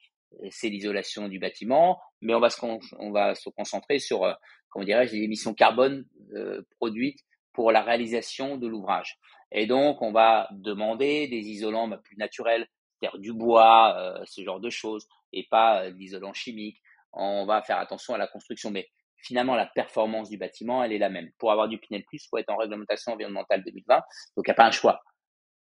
c'est 0.51 0.69
l'isolation 0.69 1.29
du 1.29 1.39
bâtiment, 1.39 2.01
mais 2.21 2.35
on 2.35 2.41
va 2.41 2.51
se, 2.51 3.51
concentrer 3.51 3.99
sur, 3.99 4.25
euh, 4.25 4.33
comment 4.71 4.85
dirais-je, 4.85 5.15
les 5.15 5.23
émissions 5.23 5.55
carbone 5.55 6.05
euh, 6.35 6.63
produites 6.79 7.21
pour 7.53 7.73
la 7.73 7.83
réalisation 7.83 8.57
de 8.57 8.67
l'ouvrage. 8.67 9.19
Et 9.51 9.67
donc, 9.67 10.01
on 10.01 10.13
va 10.13 10.49
demander 10.53 11.29
des 11.29 11.49
isolants 11.49 11.89
bah, 11.89 12.01
plus 12.03 12.17
naturels, 12.17 12.67
c'est-à-dire 12.99 13.19
du 13.21 13.33
bois, 13.33 13.97
euh, 13.99 14.25
ce 14.25 14.43
genre 14.43 14.61
de 14.61 14.71
choses, 14.71 15.07
et 15.33 15.47
pas 15.51 15.89
l'isolant 15.91 16.33
chimique. 16.33 16.81
On 17.13 17.45
va 17.45 17.63
faire 17.63 17.79
attention 17.79 18.15
à 18.15 18.19
la 18.19 18.27
construction, 18.27 18.71
mais 18.71 18.89
finalement, 19.17 19.55
la 19.55 19.67
performance 19.67 20.31
du 20.31 20.39
bâtiment, 20.39 20.83
elle 20.83 20.93
est 20.93 20.99
la 20.99 21.11
même. 21.11 21.31
Pour 21.39 21.53
avoir 21.53 21.69
du 21.69 21.79
Pinel 21.79 22.05
Plus, 22.05 22.25
il 22.25 22.29
faut 22.29 22.39
être 22.39 22.51
en 22.51 22.57
réglementation 22.57 23.13
environnementale 23.13 23.63
2020, 23.65 23.97
donc 23.97 24.05
il 24.39 24.49
n'y 24.49 24.53
a 24.53 24.55
pas 24.55 24.67
un 24.67 24.71
choix 24.71 25.03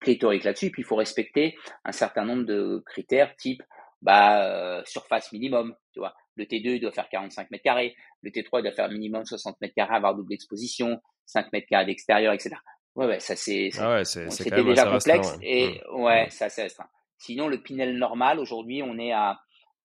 pléthorique 0.01 0.45
là-dessus. 0.45 0.71
Puis 0.71 0.83
il 0.83 0.85
faut 0.85 0.97
respecter 0.97 1.57
un 1.85 1.93
certain 1.93 2.25
nombre 2.25 2.45
de 2.45 2.83
critères, 2.87 3.35
type 3.37 3.63
bah, 4.03 4.45
euh, 4.45 4.83
surface 4.85 5.33
minimum, 5.33 5.75
tu 5.93 6.01
vois. 6.01 6.15
Le 6.37 6.45
T2 6.45 6.77
il 6.77 6.81
doit 6.81 6.93
faire 6.93 7.09
45 7.09 7.51
mètres 7.51 7.65
carrés, 7.65 7.97
le 8.23 8.31
T3 8.31 8.61
il 8.61 8.63
doit 8.63 8.73
faire 8.73 8.89
minimum 8.89 9.25
60 9.25 9.61
mètres 9.61 9.75
carrés, 9.75 9.97
avoir 9.97 10.15
double 10.15 10.33
exposition, 10.33 11.01
5 11.27 11.53
mètres 11.53 11.67
carrés 11.69 11.87
d'extérieur, 11.87 12.33
etc. 12.33 12.57
Ouais, 12.95 13.07
ouais, 13.07 13.21
ça 13.21 13.37
c'est. 13.37 13.71
Ah 13.79 13.95
ouais, 13.95 14.05
C'était 14.05 14.65
déjà 14.65 14.85
complexe 14.85 15.37
et 15.43 15.81
mmh. 15.91 16.03
ouais, 16.03 16.29
ça 16.31 16.49
c'est 16.49 16.63
restreint. 16.63 16.89
Sinon, 17.19 17.49
le 17.49 17.61
Pinel 17.61 17.97
normal, 17.97 18.39
aujourd'hui, 18.39 18.83
on 18.83 18.99
est 18.99 19.13
à 19.13 19.39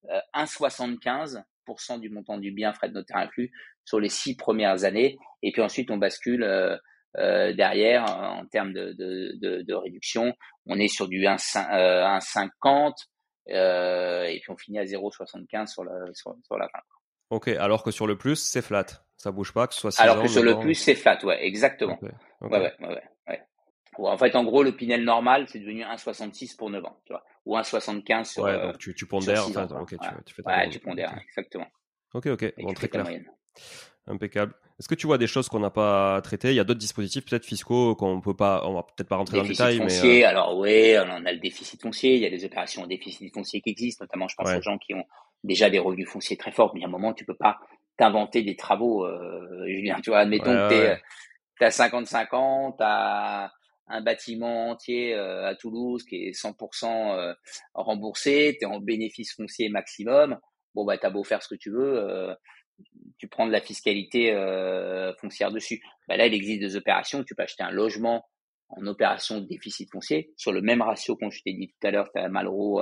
euh, 0.09 0.19
1,75% 0.35 1.99
du 1.99 2.09
montant 2.09 2.37
du 2.37 2.51
bien 2.51 2.73
frais 2.73 2.89
de 2.89 2.93
notaire 2.93 3.17
inclus 3.17 3.51
sur 3.85 3.99
les 3.99 4.09
six 4.09 4.35
premières 4.35 4.83
années. 4.83 5.17
Et 5.41 5.51
puis 5.51 5.61
ensuite, 5.61 5.91
on 5.91 5.97
bascule 5.97 6.43
euh, 6.43 6.77
euh 7.17 7.53
derrière 7.53 8.05
en 8.05 8.45
termes 8.47 8.73
de, 8.73 8.93
de, 8.93 9.33
de, 9.39 9.61
de, 9.61 9.73
réduction. 9.73 10.33
On 10.65 10.79
est 10.79 10.87
sur 10.87 11.07
du 11.07 11.21
1,50, 11.21 11.67
euh, 11.71 12.91
et 13.47 14.39
puis 14.41 14.51
on 14.51 14.57
finit 14.57 14.79
à 14.79 14.85
0,75 14.85 15.67
sur 15.67 15.83
la, 15.83 16.13
sur, 16.13 16.35
sur 16.43 16.57
la 16.57 16.67
fin. 16.69 16.79
Ok, 17.29 17.47
alors 17.47 17.83
que 17.83 17.91
sur 17.91 18.07
le 18.07 18.17
plus, 18.17 18.35
c'est 18.35 18.61
flat. 18.61 18.85
Ça 19.17 19.31
bouge 19.31 19.53
pas, 19.53 19.67
que 19.67 19.73
ce 19.73 19.79
soit 19.81 19.91
6 19.91 20.01
Alors 20.01 20.21
que 20.21 20.27
sur 20.27 20.43
le 20.43 20.59
plus, 20.59 20.75
c'est 20.75 20.95
flat, 20.95 21.17
ouais, 21.23 21.45
exactement. 21.45 21.97
Ouais, 22.01 22.11
ouais, 22.41 22.73
ouais, 22.79 23.01
ouais. 23.27 23.41
En 23.97 24.17
fait, 24.17 24.35
en 24.35 24.43
gros, 24.43 24.63
le 24.63 24.75
Pinel 24.75 25.03
normal, 25.03 25.47
c'est 25.47 25.59
devenu 25.59 25.83
1,66 25.83 26.55
pour 26.57 26.69
9 26.69 26.83
ans, 26.85 26.99
tu 27.05 27.13
vois. 27.13 27.23
Ou 27.45 27.55
1,75 27.57 28.25
sur. 28.25 28.43
Ouais, 28.43 28.59
donc 28.59 28.77
tu, 28.77 28.93
tu 28.93 29.05
pondères, 29.05 29.47
enfin, 29.47 29.67
ok, 29.79 29.89
tu, 29.89 29.97
tu, 30.25 30.33
fais 30.33 30.43
ta 30.43 30.57
Ouais, 30.57 30.69
tu 30.69 30.79
pondères, 30.79 31.17
exactement. 31.27 31.67
Ok, 32.13 32.27
ok, 32.27 32.53
bon, 32.57 32.73
très 32.73 32.89
clair. 32.89 33.05
Impeccable. 34.07 34.53
Est-ce 34.79 34.87
que 34.87 34.95
tu 34.95 35.07
vois 35.07 35.17
des 35.17 35.27
choses 35.27 35.49
qu'on 35.49 35.59
n'a 35.59 35.69
pas 35.69 36.19
traitées? 36.21 36.49
Il 36.49 36.55
y 36.55 36.59
a 36.59 36.63
d'autres 36.63 36.79
dispositifs 36.79 37.25
peut-être 37.25 37.45
fiscaux 37.45 37.95
qu'on 37.95 38.21
peut 38.21 38.35
pas, 38.35 38.63
on 38.65 38.73
va 38.73 38.83
peut-être 38.83 39.07
pas 39.07 39.17
rentrer 39.17 39.37
dans 39.37 39.43
le 39.43 39.49
détail, 39.49 39.77
foncier, 39.77 40.19
mais 40.19 40.23
alors 40.23 40.57
oui, 40.57 40.95
on 40.97 41.25
a 41.25 41.31
le 41.31 41.39
déficit 41.39 41.81
foncier. 41.81 42.15
Il 42.15 42.21
y 42.21 42.25
a 42.25 42.29
des 42.29 42.43
opérations 42.43 42.83
en 42.83 42.87
déficit 42.87 43.33
foncier 43.33 43.61
qui 43.61 43.69
existent, 43.69 44.03
notamment 44.03 44.27
je 44.27 44.35
pense 44.35 44.51
aux 44.51 44.61
gens 44.61 44.77
qui 44.77 44.93
ont 44.93 45.05
déjà 45.43 45.69
des 45.69 45.79
revenus 45.79 46.09
fonciers 46.09 46.37
très 46.37 46.51
forts. 46.51 46.71
Mais 46.73 46.83
a 46.83 46.87
un 46.87 46.89
moment, 46.89 47.13
tu 47.13 47.25
peux 47.25 47.35
pas 47.35 47.59
t'inventer 47.97 48.41
des 48.41 48.55
travaux, 48.55 49.05
euh, 49.05 49.65
Julien. 49.67 49.99
Tu 50.01 50.09
vois, 50.09 50.19
admettons 50.19 50.51
que 50.69 50.95
tu 51.57 51.63
as 51.63 51.71
55 51.71 52.33
ans, 52.33 52.71
tu 52.71 52.83
as 52.83 53.51
un 53.87 54.01
bâtiment 54.01 54.71
entier 54.71 55.13
euh, 55.13 55.47
à 55.47 55.55
Toulouse 55.55 56.03
qui 56.03 56.27
est 56.27 56.31
100% 56.31 57.17
euh, 57.17 57.33
remboursé, 57.73 58.57
tu 58.59 58.65
es 58.65 58.67
en 58.67 58.79
bénéfice 58.79 59.33
foncier 59.33 59.69
maximum. 59.69 60.39
Bon, 60.73 60.85
bah, 60.85 60.97
tu 60.97 61.05
as 61.05 61.09
beau 61.09 61.23
faire 61.23 61.43
ce 61.43 61.49
que 61.49 61.59
tu 61.59 61.69
veux, 61.69 61.99
euh, 61.99 62.33
tu 63.17 63.27
prends 63.27 63.47
de 63.47 63.51
la 63.51 63.61
fiscalité 63.61 64.33
foncière 65.19 65.51
dessus. 65.51 65.81
Bah, 66.07 66.17
là, 66.17 66.27
il 66.27 66.33
existe 66.33 66.59
des 66.59 66.75
opérations, 66.75 67.23
tu 67.23 67.35
peux 67.35 67.43
acheter 67.43 67.63
un 67.63 67.71
logement 67.71 68.25
en 68.69 68.87
opération 68.87 69.39
de 69.39 69.45
déficit 69.45 69.89
foncier 69.91 70.33
sur 70.35 70.51
le 70.51 70.61
même 70.61 70.81
ratio 70.81 71.15
qu'on 71.15 71.29
je 71.29 71.41
t'ai 71.43 71.53
dit 71.53 71.67
tout 71.67 71.87
à 71.87 71.91
l'heure, 71.91 72.09
tu 72.13 72.19
as 72.19 72.27
Malraux 72.27 72.81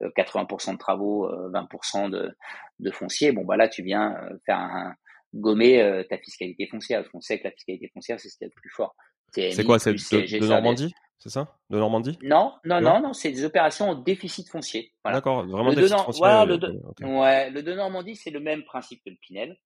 80% 0.00 0.72
de 0.72 0.78
travaux, 0.78 1.28
20% 1.28 2.10
de, 2.10 2.30
de 2.78 2.90
foncier. 2.90 3.32
Bon, 3.32 3.44
bah 3.44 3.56
là, 3.56 3.68
tu 3.68 3.82
viens 3.82 4.16
faire 4.46 4.58
un, 4.58 4.94
gommer 5.34 6.04
ta 6.08 6.18
fiscalité 6.18 6.66
foncière, 6.66 7.00
parce 7.00 7.10
qu'on 7.10 7.20
sait 7.20 7.38
que 7.38 7.44
la 7.44 7.52
fiscalité 7.52 7.90
foncière, 7.92 8.20
c'est 8.20 8.28
ce 8.28 8.36
qui 8.36 8.44
est 8.44 8.48
le 8.48 8.60
plus 8.60 8.70
fort. 8.70 8.94
C'est 9.34 9.64
quoi, 9.64 9.78
c'est 9.78 9.92
de, 9.94 10.46
Normandie? 10.46 10.92
C'est 11.22 11.30
ça? 11.30 11.56
De 11.70 11.78
Normandie? 11.78 12.18
Non, 12.20 12.52
non, 12.64 12.80
non, 12.80 13.00
non, 13.00 13.12
c'est 13.12 13.30
des 13.30 13.44
opérations 13.44 13.90
en 13.90 13.94
déficit 13.94 14.48
foncier. 14.48 14.92
D'accord, 15.04 15.46
vraiment 15.46 15.68
le 15.68 15.76
déficit 15.76 15.96
foncier. 16.00 16.24
Euh, 16.24 16.44
le, 16.46 16.58
de, 16.58 16.80
ouais, 17.04 17.48
le 17.50 17.62
de 17.62 17.74
Normandie, 17.74 18.16
c'est 18.16 18.30
le 18.30 18.40
même 18.40 18.64
principe 18.64 19.04
que 19.04 19.10
le 19.10 19.16
Pinel, 19.20 19.56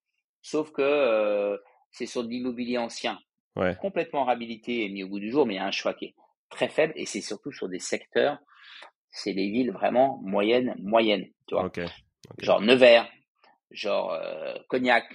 sauf 0.43 0.71
que 0.71 0.83
euh, 0.83 1.57
c'est 1.93 2.05
sur 2.05 2.23
de 2.25 2.29
l'immobilier 2.29 2.77
ancien, 2.77 3.19
complètement 3.81 4.27
réhabilité 4.27 4.85
et 4.85 4.91
mis 4.91 5.03
au 5.03 5.09
bout 5.09 5.19
du 5.19 5.31
jour, 5.31 5.47
mais 5.47 5.55
il 5.55 5.57
y 5.57 5.61
a 5.61 5.65
un 5.65 5.71
choix 5.71 5.95
qui 5.95 6.05
est 6.05 6.15
très 6.51 6.69
faible, 6.69 6.93
et 6.95 7.07
c'est 7.07 7.23
surtout 7.23 7.53
sur 7.53 7.71
des 7.71 7.79
secteurs, 7.79 8.37
c'est 9.09 9.33
des 9.33 9.49
villes 9.49 9.73
vraiment 9.73 10.21
moyennes, 10.25 10.75
moyennes, 10.83 11.25
tu 11.47 11.55
vois. 11.55 11.65
Genre 12.37 12.61
Nevers, 12.61 13.09
genre 13.71 14.13
euh, 14.13 14.55
Cognac, 14.69 15.07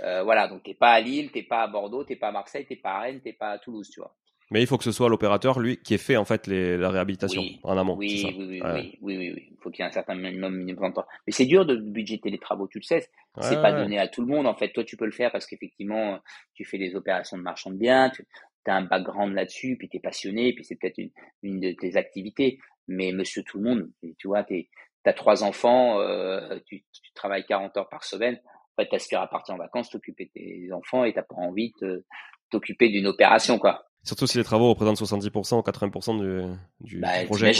euh, 0.00 0.22
voilà, 0.22 0.48
donc 0.48 0.64
t'es 0.64 0.74
pas 0.74 0.90
à 0.90 1.00
Lille, 1.00 1.32
t'es 1.32 1.44
pas 1.44 1.62
à 1.62 1.66
Bordeaux, 1.66 2.04
t'es 2.04 2.16
pas 2.16 2.28
à 2.28 2.32
Marseille, 2.32 2.66
t'es 2.66 2.76
pas 2.76 2.90
à 2.90 3.00
Rennes, 3.00 3.22
t'es 3.22 3.32
pas 3.32 3.52
à 3.52 3.58
Toulouse, 3.58 3.88
tu 3.88 4.00
vois. 4.00 4.14
Mais 4.50 4.62
il 4.62 4.66
faut 4.66 4.78
que 4.78 4.84
ce 4.84 4.92
soit 4.92 5.08
l'opérateur, 5.08 5.60
lui, 5.60 5.76
qui 5.78 5.94
ait 5.94 5.98
fait 5.98 6.16
en 6.16 6.24
fait 6.24 6.46
les, 6.46 6.76
la 6.76 6.90
réhabilitation 6.90 7.42
en 7.62 7.76
amont. 7.76 7.96
Oui, 7.96 8.22
oui, 8.24 8.34
oui, 8.38 8.60
oui, 8.62 8.98
oui, 9.02 9.32
oui, 9.34 9.48
Il 9.50 9.56
faut 9.60 9.70
qu'il 9.70 9.82
y 9.82 9.86
ait 9.86 9.88
un 9.88 9.92
certain 9.92 10.14
minimum, 10.14 10.56
minimum 10.56 10.90
de 10.90 10.94
temps. 10.94 11.06
Mais 11.26 11.32
c'est 11.32 11.44
dur 11.44 11.66
de 11.66 11.76
budgéter 11.76 12.30
les 12.30 12.38
travaux, 12.38 12.66
tu 12.66 12.78
le 12.78 12.84
sais. 12.84 13.08
C'est 13.40 13.60
pas 13.60 13.72
donné 13.72 13.98
à 13.98 14.08
tout 14.08 14.22
le 14.22 14.26
monde. 14.26 14.46
En 14.46 14.54
fait, 14.54 14.70
toi, 14.70 14.84
tu 14.84 14.96
peux 14.96 15.04
le 15.04 15.12
faire 15.12 15.30
parce 15.30 15.46
qu'effectivement, 15.46 16.18
tu 16.54 16.64
fais 16.64 16.78
des 16.78 16.96
opérations 16.96 17.36
de 17.36 17.42
marchand 17.42 17.70
de 17.70 17.76
biens, 17.76 18.10
tu 18.10 18.24
as 18.66 18.74
un 18.74 18.82
background 18.82 19.34
là-dessus, 19.34 19.76
puis 19.78 19.88
tu 19.88 19.98
es 19.98 20.00
passionné, 20.00 20.52
puis 20.54 20.64
c'est 20.64 20.76
peut-être 20.76 20.98
une, 20.98 21.10
une 21.42 21.60
de 21.60 21.72
tes 21.72 21.96
activités. 21.96 22.58
Mais 22.86 23.12
monsieur 23.12 23.42
tout 23.42 23.58
le 23.58 23.64
monde, 23.64 23.90
tu 24.18 24.28
vois, 24.28 24.44
tu 24.44 24.66
as 25.04 25.12
trois 25.12 25.44
enfants, 25.44 26.00
euh, 26.00 26.58
tu, 26.66 26.84
tu 26.90 27.12
travailles 27.14 27.44
40 27.46 27.76
heures 27.76 27.88
par 27.88 28.04
semaine 28.04 28.38
fait, 28.78 28.88
t'aspires 28.88 29.20
à 29.20 29.28
partir 29.28 29.54
en 29.54 29.58
vacances, 29.58 29.90
t'occuper 29.90 30.26
de 30.26 30.30
tes 30.30 30.72
enfants 30.72 31.04
et 31.04 31.12
t'as 31.12 31.22
pas 31.22 31.34
envie 31.34 31.72
de 31.80 32.04
t'occuper 32.50 32.88
d'une 32.88 33.06
opération, 33.06 33.58
quoi. 33.58 33.87
Surtout 34.04 34.26
si 34.26 34.38
les 34.38 34.44
travaux 34.44 34.68
représentent 34.68 35.00
70% 35.00 35.56
ou 35.56 35.60
80% 35.60 36.20
du, 36.20 36.58
du, 36.80 37.00
bah, 37.00 37.24
projet. 37.24 37.52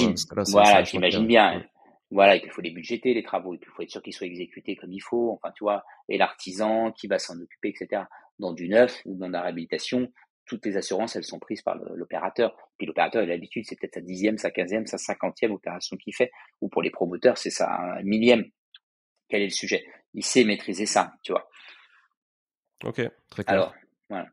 voilà, 0.51 0.83
j'imagine 0.83 1.27
bien. 1.27 1.65
Voilà, 2.11 2.37
et 2.37 2.41
puis 2.41 2.49
il 2.49 2.53
faut 2.53 2.63
les 2.63 2.71
budgéter, 2.71 3.13
les 3.13 3.23
travaux, 3.23 3.55
il 3.55 3.61
faut 3.67 3.83
être 3.83 3.91
sûr 3.91 4.03
qu'ils 4.03 4.15
soient 4.15 4.27
exécutés 4.27 4.77
comme 4.77 4.93
il 4.93 5.01
faut, 5.01 5.33
enfin, 5.33 5.53
tu 5.55 5.65
vois, 5.65 5.85
et 6.09 6.17
l'artisan 6.17 6.91
qui 6.91 7.07
va 7.07 7.19
s'en 7.19 7.39
occuper, 7.39 7.69
etc. 7.69 8.05
Dans 8.39 8.55
du 8.55 8.69
neuf 8.69 9.03
ou 9.05 9.15
dans 9.17 9.29
la 9.29 9.43
réhabilitation, 9.43 10.11
toutes 10.47 10.65
les 10.65 10.77
assurances, 10.77 11.15
elles 11.17 11.25
sont 11.25 11.39
prises 11.39 11.61
par 11.61 11.77
l'opérateur. 11.77 12.57
Puis 12.79 12.87
l'opérateur, 12.87 13.23
il 13.23 13.31
a 13.31 13.35
l'habitude, 13.35 13.65
c'est 13.67 13.79
peut-être 13.79 13.95
sa 13.95 14.01
dixième, 14.01 14.39
sa 14.39 14.51
quinzième, 14.51 14.87
sa 14.87 14.97
cinquantième 14.97 15.53
opération 15.53 15.97
qu'il 15.97 16.15
fait. 16.15 16.31
Ou 16.63 16.69
pour 16.69 16.81
les 16.81 16.91
promoteurs, 16.91 17.37
c'est 17.37 17.51
sa 17.51 17.99
millième. 18.03 18.45
Quel 19.29 19.43
est 19.43 19.47
le 19.47 19.51
sujet? 19.51 19.85
Il 20.15 20.25
sait 20.25 20.45
maîtriser 20.45 20.87
ça, 20.87 21.13
tu 21.23 21.33
vois. 21.33 21.49
Ok, 22.85 23.03
très 23.29 23.45
clair. 23.45 23.55
Alors, 23.55 23.75
voilà. 24.09 24.27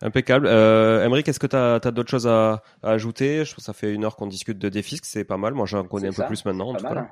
Impeccable. 0.00 0.46
Euh, 0.46 1.08
est-ce 1.10 1.40
que 1.40 1.46
tu 1.46 1.56
as, 1.56 1.80
d'autres 1.90 2.10
choses 2.10 2.26
à, 2.26 2.62
ajouter? 2.82 3.44
Je 3.44 3.50
trouve 3.50 3.56
que 3.56 3.62
ça 3.62 3.72
fait 3.72 3.92
une 3.92 4.04
heure 4.04 4.16
qu'on 4.16 4.26
discute 4.26 4.58
de 4.58 4.68
défisque, 4.68 5.04
c'est 5.04 5.24
pas 5.24 5.36
mal. 5.36 5.54
Moi, 5.54 5.66
j'en 5.66 5.84
connais 5.84 6.08
un 6.08 6.12
peu 6.12 6.26
plus 6.26 6.44
maintenant. 6.44 6.70
En 6.70 6.74
tout 6.74 6.84
cas. 6.84 6.96
Hein. 6.96 7.10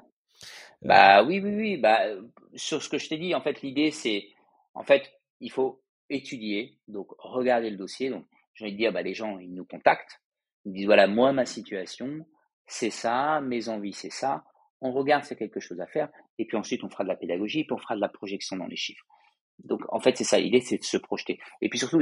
Bah 0.82 1.24
oui, 1.24 1.40
oui, 1.42 1.54
oui. 1.56 1.76
Bah, 1.78 2.00
sur 2.54 2.82
ce 2.82 2.88
que 2.88 2.98
je 2.98 3.08
t'ai 3.08 3.18
dit, 3.18 3.34
en 3.34 3.40
fait, 3.40 3.62
l'idée, 3.62 3.90
c'est, 3.90 4.28
en 4.74 4.84
fait, 4.84 5.10
il 5.40 5.50
faut 5.50 5.82
étudier, 6.10 6.78
donc 6.86 7.08
regarder 7.18 7.70
le 7.70 7.76
dossier. 7.76 8.10
Donc, 8.10 8.24
j'ai 8.54 8.66
envie 8.66 8.72
de 8.72 8.78
dire, 8.78 8.92
bah, 8.92 9.02
les 9.02 9.14
gens, 9.14 9.38
ils 9.38 9.52
nous 9.52 9.64
contactent, 9.64 10.20
ils 10.64 10.72
disent, 10.72 10.86
voilà, 10.86 11.06
moi, 11.06 11.32
ma 11.32 11.44
situation, 11.44 12.24
c'est 12.66 12.90
ça, 12.90 13.40
mes 13.40 13.68
envies, 13.68 13.92
c'est 13.92 14.12
ça 14.12 14.44
on 14.80 14.92
regarde 14.92 15.24
s'il 15.24 15.34
y 15.34 15.34
a 15.34 15.38
quelque 15.38 15.60
chose 15.60 15.80
à 15.80 15.86
faire, 15.86 16.08
et 16.38 16.44
puis 16.44 16.56
ensuite 16.56 16.84
on 16.84 16.90
fera 16.90 17.04
de 17.04 17.08
la 17.08 17.16
pédagogie, 17.16 17.64
puis 17.64 17.72
on 17.72 17.78
fera 17.78 17.96
de 17.96 18.00
la 18.00 18.08
projection 18.08 18.56
dans 18.56 18.66
les 18.66 18.76
chiffres. 18.76 19.04
Donc 19.64 19.80
en 19.88 20.00
fait 20.00 20.16
c'est 20.16 20.24
ça, 20.24 20.38
l'idée 20.38 20.60
c'est 20.60 20.78
de 20.78 20.84
se 20.84 20.96
projeter. 20.96 21.38
Et 21.60 21.68
puis 21.68 21.78
surtout, 21.78 21.98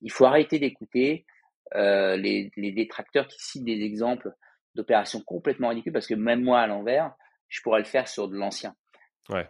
il 0.00 0.10
faut 0.10 0.24
arrêter 0.24 0.58
d'écouter 0.58 1.26
euh, 1.74 2.16
les, 2.16 2.72
détracteurs 2.72 3.26
qui 3.26 3.38
citent 3.40 3.64
des 3.64 3.82
exemples 3.82 4.32
d'opérations 4.74 5.20
complètement 5.20 5.68
ridicules, 5.68 5.92
parce 5.92 6.06
que 6.06 6.14
même 6.14 6.42
moi 6.42 6.60
à 6.60 6.66
l'envers, 6.66 7.12
je 7.48 7.60
pourrais 7.62 7.80
le 7.80 7.86
faire 7.86 8.06
sur 8.06 8.28
de 8.28 8.36
l'ancien. 8.36 8.74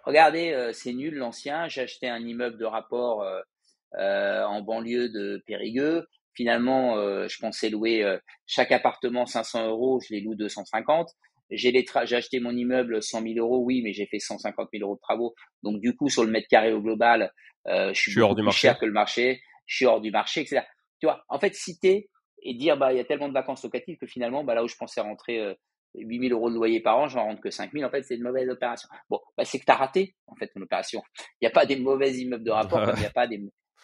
Regardez, 0.04 0.52
euh, 0.52 0.72
c'est 0.72 0.92
nul 0.92 1.14
l'ancien, 1.14 1.66
j'ai 1.68 1.82
acheté 1.82 2.08
un 2.08 2.20
immeuble 2.20 2.56
de 2.56 2.64
rapport 2.64 3.22
euh, 3.22 4.44
en 4.44 4.62
banlieue 4.62 5.08
de 5.08 5.42
Périgueux, 5.46 6.06
finalement 6.34 6.96
je 7.28 7.38
pensais 7.38 7.70
louer 7.70 8.18
chaque 8.46 8.72
appartement 8.72 9.24
500 9.24 9.68
euros, 9.68 10.00
je 10.00 10.14
les 10.14 10.20
loue 10.20 10.34
250 10.34 11.10
j'ai 11.50 11.86
acheté 11.94 12.40
mon 12.40 12.56
immeuble 12.56 13.02
100 13.02 13.22
000 13.22 13.34
euros, 13.36 13.62
oui, 13.62 13.82
mais 13.82 13.92
j'ai 13.92 14.06
fait 14.06 14.18
150 14.18 14.70
000 14.72 14.82
euros 14.82 14.96
de 14.96 15.00
travaux. 15.00 15.34
Donc 15.62 15.80
du 15.80 15.94
coup, 15.94 16.08
sur 16.08 16.24
le 16.24 16.30
mètre 16.30 16.48
carré 16.48 16.72
au 16.72 16.80
global, 16.80 17.30
je 17.66 17.92
suis, 17.92 18.18
hors 18.20 18.34
du 18.34 18.40
plus 18.40 18.46
marché. 18.46 18.60
cher 18.60 18.78
que 18.78 18.86
le 18.86 18.92
marché. 18.92 19.42
Je 19.66 19.76
suis 19.76 19.86
hors 19.86 20.00
du 20.00 20.10
marché, 20.10 20.40
etc. 20.40 20.62
Tu 21.00 21.06
vois, 21.06 21.24
en 21.28 21.38
fait, 21.38 21.54
citer 21.54 22.10
et 22.42 22.54
dire 22.54 22.76
bah 22.76 22.92
il 22.92 22.96
y 22.96 23.00
a 23.00 23.04
tellement 23.04 23.28
de 23.28 23.32
vacances 23.32 23.62
locatives 23.64 23.96
que 23.98 24.06
finalement, 24.06 24.44
bah 24.44 24.54
là 24.54 24.62
où 24.62 24.68
je 24.68 24.76
pensais 24.76 25.00
rentrer 25.00 25.40
euh, 25.40 25.54
8 25.94 26.28
000 26.28 26.38
euros 26.38 26.50
de 26.50 26.56
loyer 26.56 26.80
par 26.80 26.98
an, 26.98 27.08
j'en 27.08 27.24
rentre 27.24 27.40
que 27.40 27.50
5 27.50 27.72
000. 27.72 27.84
En 27.84 27.90
fait, 27.90 28.02
c'est 28.02 28.16
une 28.16 28.22
mauvaise 28.22 28.48
opération. 28.48 28.88
Bon, 29.08 29.20
bah, 29.36 29.44
c'est 29.44 29.58
que 29.58 29.64
tu 29.64 29.72
as 29.72 29.76
raté 29.76 30.14
en 30.26 30.34
fait 30.36 30.48
ton 30.48 30.60
opération. 30.60 31.02
Il 31.40 31.44
n'y 31.44 31.48
a 31.48 31.52
pas 31.52 31.66
des 31.66 31.76
mauvais 31.76 32.12
immeubles 32.12 32.44
de 32.44 32.50
rapport, 32.50 32.82
il 32.96 33.00
n'y 33.00 33.06
a 33.06 33.10
pas 33.10 33.26
des, 33.26 33.38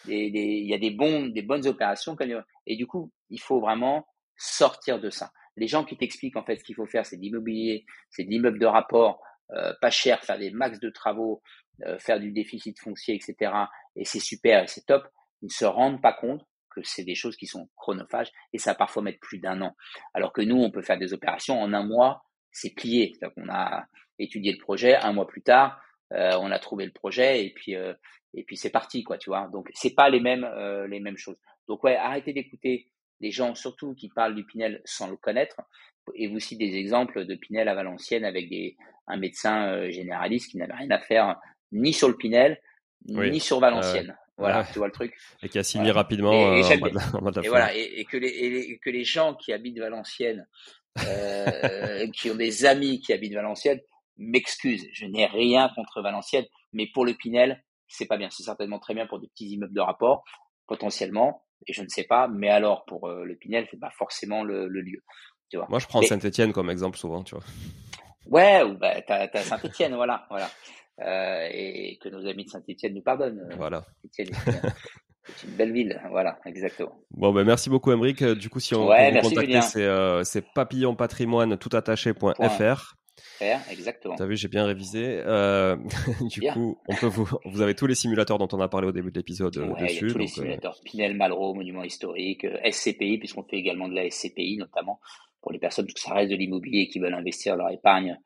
des, 0.05 0.29
des, 0.29 0.39
il 0.39 0.69
y 0.69 0.73
a 0.73 0.79
des 0.79 0.91
bons, 0.91 1.27
des 1.27 1.41
bonnes 1.41 1.65
opérations. 1.67 2.15
Et 2.67 2.75
du 2.75 2.85
coup, 2.85 3.11
il 3.29 3.39
faut 3.39 3.59
vraiment 3.59 4.05
sortir 4.37 4.99
de 4.99 5.09
ça 5.09 5.31
les 5.57 5.67
gens 5.67 5.83
qui 5.83 5.97
t'expliquent 5.97 6.37
en 6.37 6.43
fait 6.43 6.57
ce 6.57 6.63
qu'il 6.63 6.75
faut 6.75 6.85
faire, 6.85 7.05
c'est 7.05 7.17
de 7.17 7.21
l'immobilier, 7.21 7.85
c'est 8.09 8.23
de 8.23 8.29
l'immeuble 8.29 8.59
de 8.59 8.65
rapport, 8.65 9.21
euh, 9.51 9.73
pas 9.81 9.89
cher, 9.89 10.23
faire 10.23 10.37
des 10.37 10.51
max 10.51 10.79
de 10.79 10.89
travaux, 10.89 11.41
euh, 11.85 11.99
faire 11.99 12.19
du 12.19 12.31
déficit 12.31 12.79
foncier, 12.79 13.15
etc. 13.15 13.51
Et 13.95 14.05
c'est 14.05 14.19
super 14.19 14.63
et 14.63 14.67
c'est 14.67 14.85
top. 14.85 15.07
Ils 15.41 15.47
ne 15.47 15.49
se 15.51 15.65
rendent 15.65 16.01
pas 16.01 16.13
compte 16.13 16.45
que 16.69 16.81
c'est 16.83 17.03
des 17.03 17.15
choses 17.15 17.35
qui 17.35 17.47
sont 17.47 17.69
chronophages 17.75 18.31
et 18.53 18.57
ça 18.57 18.71
va 18.71 18.75
parfois 18.75 19.03
mettre 19.03 19.19
plus 19.19 19.39
d'un 19.39 19.61
an. 19.61 19.75
Alors 20.13 20.31
que 20.31 20.41
nous, 20.41 20.57
on 20.57 20.71
peut 20.71 20.81
faire 20.81 20.97
des 20.97 21.13
opérations 21.13 21.61
en 21.61 21.73
un 21.73 21.85
mois, 21.85 22.23
c'est 22.51 22.73
plié. 22.73 23.13
cest 23.19 23.33
qu'on 23.33 23.49
a 23.49 23.85
étudié 24.19 24.53
le 24.53 24.59
projet, 24.59 24.95
un 24.95 25.13
mois 25.13 25.27
plus 25.27 25.41
tard, 25.41 25.81
euh, 26.13 26.37
on 26.39 26.51
a 26.51 26.59
trouvé 26.59 26.85
le 26.85 26.91
projet 26.91 27.45
et 27.45 27.53
puis 27.53 27.73
et 28.33 28.43
puis 28.43 28.55
c'est 28.55 28.69
parti 28.69 29.03
quoi, 29.03 29.17
tu 29.17 29.29
vois. 29.29 29.49
Donc 29.51 29.69
c'est 29.73 29.95
pas 29.95 30.09
les 30.09 30.19
mêmes 30.19 30.47
les 30.87 30.99
mêmes 30.99 31.17
choses. 31.17 31.37
Donc 31.67 31.83
ouais, 31.83 31.95
arrêtez 31.95 32.33
d'écouter 32.33 32.89
des 33.21 33.31
gens 33.31 33.55
surtout 33.55 33.93
qui 33.93 34.09
parlent 34.09 34.35
du 34.35 34.45
Pinel 34.45 34.81
sans 34.83 35.09
le 35.09 35.15
connaître. 35.15 35.61
Et 36.15 36.27
vous 36.27 36.37
aussi 36.37 36.57
des 36.57 36.75
exemples 36.75 37.25
de 37.25 37.35
Pinel 37.35 37.69
à 37.69 37.75
Valenciennes 37.75 38.25
avec 38.25 38.49
des, 38.49 38.75
un 39.07 39.17
médecin 39.17 39.67
euh, 39.67 39.91
généraliste 39.91 40.51
qui 40.51 40.57
n'avait 40.57 40.73
rien 40.73 40.89
à 40.91 40.99
faire 40.99 41.39
ni 41.71 41.93
sur 41.93 42.09
le 42.09 42.17
Pinel, 42.17 42.59
ni 43.05 43.39
sur 43.39 43.59
Valenciennes. 43.59 44.17
Voilà, 44.41 44.63
tu 44.65 44.79
vois 44.79 44.87
le 44.87 44.93
truc. 44.93 45.15
Et 45.41 45.49
qui 45.49 45.59
a 45.59 45.63
signé 45.63 45.91
rapidement 45.91 46.33
et, 46.33 46.63
euh, 46.63 46.77
voilà, 47.47 47.73
et, 47.75 48.05
que 48.05 48.17
les, 48.17 48.79
que 48.83 48.89
les 48.89 49.03
gens 49.03 49.35
qui 49.35 49.53
habitent 49.53 49.79
Valenciennes, 49.79 50.47
euh, 51.05 52.07
qui 52.13 52.29
ont 52.29 52.35
des 52.35 52.65
amis 52.65 52.99
qui 52.99 53.13
habitent 53.13 53.33
Valenciennes, 53.33 53.79
m'excusent. 54.17 54.87
Je 54.93 55.05
n'ai 55.05 55.25
rien 55.25 55.69
contre 55.75 56.01
Valenciennes, 56.01 56.45
mais 56.73 56.87
pour 56.93 57.05
le 57.05 57.13
Pinel, 57.13 57.63
c'est 57.87 58.05
pas 58.05 58.17
bien. 58.17 58.29
C'est 58.31 58.43
certainement 58.43 58.79
très 58.79 58.93
bien 58.93 59.07
pour 59.07 59.19
des 59.19 59.27
petits 59.27 59.49
immeubles 59.49 59.73
de 59.73 59.81
rapport, 59.81 60.23
potentiellement, 60.67 61.43
et 61.67 61.73
je 61.73 61.81
ne 61.83 61.87
sais 61.87 62.03
pas, 62.03 62.27
mais 62.27 62.49
alors 62.49 62.85
pour 62.85 63.07
euh, 63.07 63.23
le 63.23 63.35
Pinel, 63.35 63.67
c'est 63.69 63.79
pas 63.79 63.91
forcément 63.91 64.43
le, 64.43 64.67
lieu. 64.67 65.03
Tu 65.49 65.57
vois. 65.57 65.67
Moi, 65.69 65.79
je 65.79 65.87
prends 65.87 66.01
Saint-Etienne 66.01 66.53
comme 66.53 66.69
exemple 66.69 66.97
souvent, 66.97 67.23
tu 67.23 67.35
vois. 67.35 67.43
Ouais, 68.25 68.63
ou 68.63 68.77
bah, 68.77 69.01
t'as, 69.01 69.27
as, 69.33 69.43
Saint-Etienne, 69.43 69.95
voilà, 69.95 70.25
voilà. 70.29 70.49
Euh, 70.99 71.47
et 71.51 71.97
que 72.01 72.09
nos 72.09 72.27
amis 72.27 72.45
de 72.45 72.49
Saint-Etienne 72.49 72.93
nous 72.93 73.01
pardonnent. 73.01 73.49
Voilà. 73.57 73.83
c'est 74.11 74.23
une 75.45 75.55
belle 75.55 75.71
ville, 75.71 76.01
voilà, 76.09 76.39
exactement. 76.45 76.95
Bon, 77.11 77.31
ben 77.31 77.43
merci 77.43 77.69
beaucoup, 77.69 77.91
Emric. 77.91 78.23
Du 78.23 78.49
coup, 78.49 78.59
si 78.59 78.75
on 78.75 78.87
ouais, 78.87 79.11
vous 79.11 79.29
contacter, 79.29 79.61
c'est, 79.61 79.85
euh, 79.85 80.23
papillonpatrimoine 80.53 81.57
toutattaché.fr. 81.57 82.95
exactement. 83.71 84.15
Tu 84.15 84.23
as 84.23 84.25
vu, 84.25 84.35
j'ai 84.35 84.47
bien 84.47 84.65
révisé. 84.65 85.21
Euh, 85.25 85.75
du 86.29 86.41
coup, 86.41 86.77
on 86.87 86.95
peut 86.95 87.07
vous, 87.07 87.27
vous 87.45 87.61
avez 87.61 87.75
tous 87.75 87.87
les 87.87 87.95
simulateurs 87.95 88.37
dont 88.37 88.49
on 88.51 88.59
a 88.59 88.67
parlé 88.67 88.87
au 88.87 88.91
début 88.91 89.11
de 89.11 89.17
l'épisode 89.17 89.55
euh, 89.57 89.73
dessus. 89.81 90.07
Y 90.07 90.09
a 90.09 90.13
tous 90.13 90.19
les 90.19 90.27
simulateurs. 90.27 90.79
Pinel, 90.83 91.15
Malraux, 91.15 91.53
Monument 91.53 91.83
historique, 91.83 92.45
SCPI, 92.69 93.17
puisqu'on 93.17 93.43
fait 93.43 93.57
également 93.57 93.87
de 93.87 93.95
la 93.95 94.09
SCPI, 94.09 94.57
notamment 94.57 94.99
pour 95.41 95.51
les 95.51 95.59
personnes, 95.59 95.85
parce 95.85 95.95
que 95.95 96.01
ça 96.01 96.13
reste 96.13 96.31
de 96.31 96.35
l'immobilier 96.35 96.87
qui 96.87 96.99
veulent 96.99 97.15
investir 97.15 97.55
leur 97.55 97.71
épargne 97.71 98.19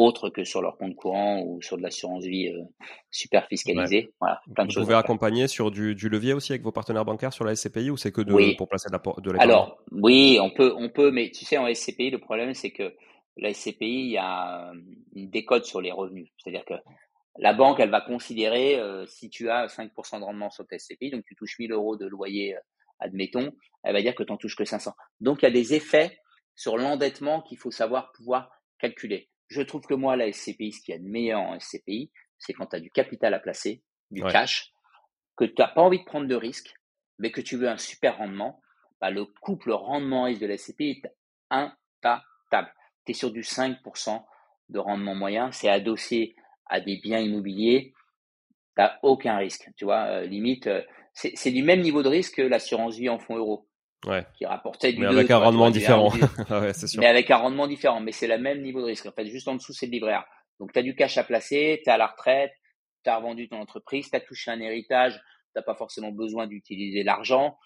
autre 0.00 0.30
que 0.30 0.44
sur 0.44 0.62
leur 0.62 0.76
compte 0.76 0.94
courant 0.94 1.42
ou 1.42 1.60
sur 1.62 1.76
de 1.76 1.82
l'assurance 1.82 2.24
vie 2.24 2.48
euh, 2.48 2.62
super 3.10 3.46
fiscalisée. 3.46 4.12
Voilà, 4.20 4.40
plein 4.54 4.66
de 4.66 4.72
Vous 4.72 4.80
pouvez 4.80 4.94
accompagner 4.94 5.48
sur 5.48 5.70
du, 5.70 5.94
du, 5.94 6.08
levier 6.08 6.32
aussi 6.32 6.52
avec 6.52 6.62
vos 6.62 6.72
partenaires 6.72 7.04
bancaires 7.04 7.32
sur 7.32 7.44
la 7.44 7.54
SCPI 7.54 7.90
ou 7.90 7.96
c'est 7.96 8.12
que 8.12 8.20
de, 8.20 8.56
pour 8.56 8.68
placer 8.68 8.88
de 8.88 8.92
la 8.92 9.00
de 9.20 9.40
Alors, 9.40 9.82
oui, 9.92 10.38
on 10.40 10.50
peut, 10.50 10.74
on 10.76 10.88
peut, 10.88 11.10
mais 11.10 11.30
tu 11.30 11.44
sais, 11.44 11.58
en 11.58 11.72
SCPI, 11.72 12.10
le 12.10 12.18
problème, 12.18 12.54
c'est 12.54 12.70
que 12.70 12.94
la 13.36 13.52
SCPI, 13.52 13.76
il 13.80 14.10
y 14.10 14.18
a 14.18 14.72
une 15.14 15.30
décode 15.30 15.64
sur 15.64 15.80
les 15.80 15.92
revenus. 15.92 16.28
C'est-à-dire 16.38 16.64
que 16.64 16.74
la 17.38 17.52
banque, 17.52 17.80
elle 17.80 17.90
va 17.90 18.00
considérer 18.00 18.78
euh, 18.78 19.06
si 19.06 19.30
tu 19.30 19.50
as 19.50 19.66
5% 19.66 20.18
de 20.18 20.24
rendement 20.24 20.50
sur 20.50 20.66
ta 20.66 20.78
SCPI, 20.78 21.10
donc 21.10 21.24
tu 21.26 21.34
touches 21.36 21.58
1000 21.58 21.72
euros 21.72 21.96
de 21.96 22.06
loyer, 22.06 22.56
euh, 22.56 22.60
admettons, 22.98 23.52
elle 23.82 23.94
va 23.94 24.02
dire 24.02 24.14
que 24.14 24.22
tu 24.22 24.32
n'en 24.32 24.36
touches 24.36 24.56
que 24.56 24.64
500. 24.64 24.92
Donc, 25.20 25.42
il 25.42 25.44
y 25.44 25.48
a 25.48 25.52
des 25.52 25.74
effets 25.74 26.18
sur 26.54 26.76
l'endettement 26.76 27.40
qu'il 27.42 27.56
faut 27.56 27.70
savoir 27.70 28.12
pouvoir 28.12 28.50
calculer. 28.78 29.30
Je 29.50 29.62
trouve 29.62 29.82
que 29.82 29.94
moi, 29.94 30.16
la 30.16 30.32
SCPI, 30.32 30.72
ce 30.72 30.80
qu'il 30.80 30.94
y 30.94 30.96
a 30.96 31.00
de 31.00 31.08
meilleur 31.08 31.40
en 31.40 31.58
SCPI, 31.58 32.10
c'est 32.38 32.52
quand 32.52 32.66
tu 32.66 32.76
as 32.76 32.80
du 32.80 32.90
capital 32.90 33.34
à 33.34 33.40
placer, 33.40 33.82
du 34.10 34.22
cash, 34.22 34.72
que 35.36 35.44
tu 35.44 35.54
n'as 35.58 35.68
pas 35.68 35.82
envie 35.82 35.98
de 35.98 36.04
prendre 36.04 36.26
de 36.26 36.34
risques, 36.34 36.74
mais 37.18 37.32
que 37.32 37.40
tu 37.40 37.56
veux 37.56 37.68
un 37.68 37.76
super 37.76 38.16
rendement. 38.18 38.62
Bah, 39.00 39.10
le 39.10 39.24
couple 39.24 39.72
rendement-risque 39.72 40.40
de 40.40 40.46
la 40.46 40.56
SCPI 40.56 40.90
est 40.90 41.02
intable. 41.50 42.72
Tu 43.04 43.12
es 43.12 43.14
sur 43.14 43.32
du 43.32 43.42
5% 43.42 44.24
de 44.68 44.78
rendement 44.78 45.14
moyen. 45.14 45.50
C'est 45.52 45.68
adossé 45.68 46.36
à 46.66 46.80
des 46.80 46.98
biens 46.98 47.18
immobiliers. 47.18 47.92
Tu 48.76 48.82
n'as 48.82 48.98
aucun 49.02 49.36
risque. 49.36 49.68
Tu 49.76 49.84
vois, 49.84 50.04
euh, 50.06 50.26
limite, 50.26 50.68
euh, 50.68 50.82
c'est 51.12 51.50
du 51.50 51.62
même 51.62 51.80
niveau 51.80 52.02
de 52.02 52.08
risque 52.08 52.36
que 52.36 52.42
l'assurance 52.42 52.96
vie 52.96 53.08
en 53.08 53.18
fonds 53.18 53.36
euros 53.36 53.68
ouais. 54.06 54.24
qui 54.34 54.46
rapportait 54.46 54.92
du 54.92 55.00
mais 55.00 55.06
avec 55.06 55.30
un 55.30 55.38
rendement 55.38 55.70
différent. 55.70 56.10
ouais, 56.50 56.72
sûr. 56.72 57.00
Mais 57.00 57.06
avec 57.06 57.30
un 57.30 57.36
rendement 57.36 57.66
différent, 57.66 58.00
mais 58.00 58.12
c'est 58.12 58.26
le 58.26 58.38
même 58.38 58.62
niveau 58.62 58.80
de 58.80 58.86
risque. 58.86 59.06
En 59.06 59.12
fait, 59.12 59.26
juste 59.26 59.48
en 59.48 59.54
dessous, 59.54 59.72
c'est 59.72 59.86
le 59.86 59.92
livret 59.92 60.12
A. 60.12 60.26
Donc, 60.58 60.72
tu 60.72 60.78
as 60.78 60.82
du 60.82 60.94
cash 60.94 61.16
à 61.18 61.24
placer, 61.24 61.80
tu 61.82 61.90
es 61.90 61.92
à 61.92 61.96
la 61.96 62.06
retraite, 62.06 62.52
tu 63.04 63.10
as 63.10 63.16
revendu 63.16 63.48
ton 63.48 63.56
entreprise, 63.56 64.10
tu 64.10 64.16
as 64.16 64.20
touché 64.20 64.50
un 64.50 64.60
héritage, 64.60 65.14
tu 65.14 65.20
n'as 65.56 65.62
pas 65.62 65.74
forcément 65.74 66.12
besoin 66.12 66.46
d'utiliser 66.46 67.02
l'argent, 67.02 67.56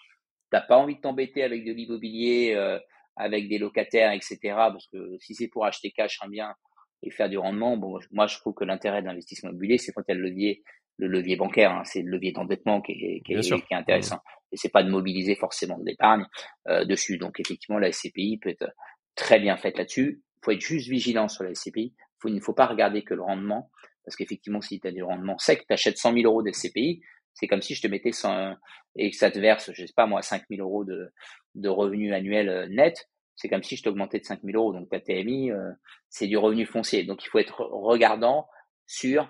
tu 0.50 0.56
n'as 0.56 0.62
pas 0.62 0.76
envie 0.76 0.96
de 0.96 1.00
t'embêter 1.00 1.42
avec 1.42 1.64
de 1.64 1.72
l'immobilier, 1.72 2.54
euh, 2.54 2.78
avec 3.16 3.48
des 3.48 3.58
locataires, 3.58 4.12
etc. 4.12 4.38
Parce 4.42 4.86
que 4.88 5.16
si 5.20 5.34
c'est 5.34 5.48
pour 5.48 5.66
acheter 5.66 5.90
cash 5.90 6.18
un 6.22 6.28
bien 6.28 6.54
et 7.02 7.10
faire 7.10 7.28
du 7.28 7.38
rendement, 7.38 7.76
bon, 7.76 7.98
moi, 8.12 8.26
je 8.26 8.38
trouve 8.38 8.54
que 8.54 8.64
l'intérêt 8.64 9.02
d'investissement 9.02 9.50
immobilier, 9.50 9.78
c'est 9.78 9.92
quand 9.92 10.02
il 10.08 10.12
y 10.12 10.14
a 10.14 10.18
le 10.18 10.28
levier 10.28 10.62
le 10.96 11.08
levier 11.08 11.36
bancaire, 11.36 11.72
hein, 11.72 11.82
c'est 11.84 12.02
le 12.02 12.10
levier 12.10 12.32
d'endettement 12.32 12.80
qui 12.80 12.92
est, 12.92 13.22
qui, 13.24 13.34
est, 13.34 13.40
qui 13.40 13.52
est, 13.52 13.76
intéressant. 13.76 14.20
Et 14.54 14.56
c'est 14.56 14.68
pas 14.68 14.84
de 14.84 14.90
mobiliser 14.90 15.34
forcément 15.34 15.76
de 15.78 15.84
l'épargne 15.84 16.24
euh, 16.68 16.84
dessus. 16.84 17.18
Donc 17.18 17.40
effectivement, 17.40 17.78
la 17.78 17.90
SCPI 17.90 18.38
peut 18.40 18.50
être 18.50 18.70
très 19.16 19.40
bien 19.40 19.56
faite 19.56 19.76
là-dessus. 19.76 20.22
Il 20.36 20.44
faut 20.44 20.50
être 20.52 20.60
juste 20.60 20.88
vigilant 20.88 21.26
sur 21.26 21.42
la 21.42 21.52
SCPI. 21.54 21.92
Faut, 22.20 22.28
il 22.28 22.36
ne 22.36 22.40
faut 22.40 22.54
pas 22.54 22.66
regarder 22.66 23.02
que 23.02 23.14
le 23.14 23.22
rendement, 23.22 23.70
parce 24.04 24.14
qu'effectivement, 24.16 24.60
si 24.60 24.78
tu 24.78 24.86
as 24.86 24.92
du 24.92 25.02
rendement 25.02 25.36
sec, 25.38 25.66
tu 25.66 25.72
achètes 25.72 25.98
100 25.98 26.14
000 26.14 26.24
euros 26.24 26.42
de 26.42 26.52
SCPI, 26.52 27.02
c'est 27.32 27.48
comme 27.48 27.62
si 27.62 27.74
je 27.74 27.82
te 27.82 27.88
mettais 27.88 28.12
100, 28.12 28.54
et 28.96 29.10
que 29.10 29.16
ça 29.16 29.30
te 29.30 29.38
verse, 29.40 29.70
je 29.72 29.86
sais 29.86 29.92
pas 29.94 30.06
moi, 30.06 30.22
5 30.22 30.44
000 30.48 30.62
euros 30.62 30.84
de, 30.84 31.12
de 31.56 31.68
revenus 31.68 32.14
annuels 32.14 32.48
euh, 32.48 32.68
net. 32.68 33.08
C'est 33.36 33.48
comme 33.48 33.64
si 33.64 33.76
je 33.76 33.82
t'augmentais 33.82 34.20
de 34.20 34.24
5 34.24 34.42
000 34.44 34.56
euros. 34.56 34.72
Donc 34.72 34.88
ta 34.88 35.00
TMI, 35.00 35.50
euh, 35.50 35.72
c'est 36.08 36.28
du 36.28 36.36
revenu 36.36 36.66
foncier. 36.66 37.04
Donc 37.04 37.24
il 37.24 37.28
faut 37.28 37.40
être 37.40 37.60
regardant 37.62 38.46
sur 38.86 39.28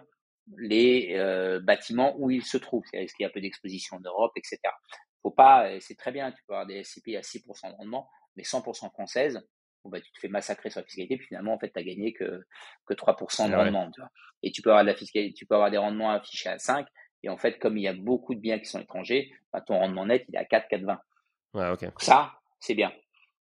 les 0.58 1.14
euh, 1.14 1.60
bâtiments 1.60 2.14
où 2.18 2.30
ils 2.30 2.44
se 2.44 2.58
trouvent. 2.58 2.84
C'est-à-dire 2.90 3.14
qu'il 3.14 3.24
y 3.24 3.26
a 3.26 3.30
un 3.30 3.32
peu 3.32 3.40
d'exposition 3.40 3.96
en 3.96 4.00
Europe, 4.00 4.32
etc. 4.36 4.58
Faut 5.24 5.30
pas, 5.30 5.80
c'est 5.80 5.96
très 5.96 6.12
bien, 6.12 6.30
tu 6.30 6.44
peux 6.46 6.52
avoir 6.52 6.66
des 6.66 6.84
SCP 6.84 7.16
à 7.16 7.22
6% 7.22 7.70
de 7.70 7.76
rendement, 7.76 8.08
mais 8.36 8.42
100% 8.42 8.90
française, 8.92 9.40
bon, 9.82 9.88
bah, 9.90 9.98
tu 10.00 10.12
te 10.12 10.18
fais 10.20 10.28
massacrer 10.28 10.68
sur 10.68 10.80
la 10.80 10.84
fiscalité, 10.84 11.16
puis 11.16 11.26
finalement, 11.26 11.54
en 11.54 11.58
fait, 11.58 11.72
tu 11.72 11.80
as 11.80 11.82
gagné 11.82 12.12
que, 12.12 12.44
que 12.84 12.92
3% 12.92 13.48
de 13.48 13.54
rendement. 13.54 13.90
Tu 13.90 14.02
vois. 14.02 14.10
Et 14.42 14.52
tu 14.52 14.60
peux 14.60 14.68
avoir 14.68 14.84
de 14.84 14.90
la 14.90 14.94
fiscalité, 14.94 15.32
tu 15.32 15.46
peux 15.46 15.54
avoir 15.54 15.70
des 15.70 15.78
rendements 15.78 16.10
affichés 16.10 16.50
à 16.50 16.58
5, 16.58 16.86
et 17.22 17.30
en 17.30 17.38
fait, 17.38 17.58
comme 17.58 17.78
il 17.78 17.84
y 17.84 17.88
a 17.88 17.94
beaucoup 17.94 18.34
de 18.34 18.40
biens 18.40 18.58
qui 18.58 18.66
sont 18.66 18.80
étrangers, 18.80 19.32
bah, 19.50 19.62
ton 19.62 19.78
rendement 19.78 20.04
net, 20.04 20.26
il 20.28 20.34
est 20.36 20.38
à 20.38 20.44
4, 20.44 20.68
4,20. 20.68 20.98
Ouais, 21.54 21.70
ok. 21.70 21.90
Ça, 22.02 22.34
c'est 22.60 22.74
bien. 22.74 22.92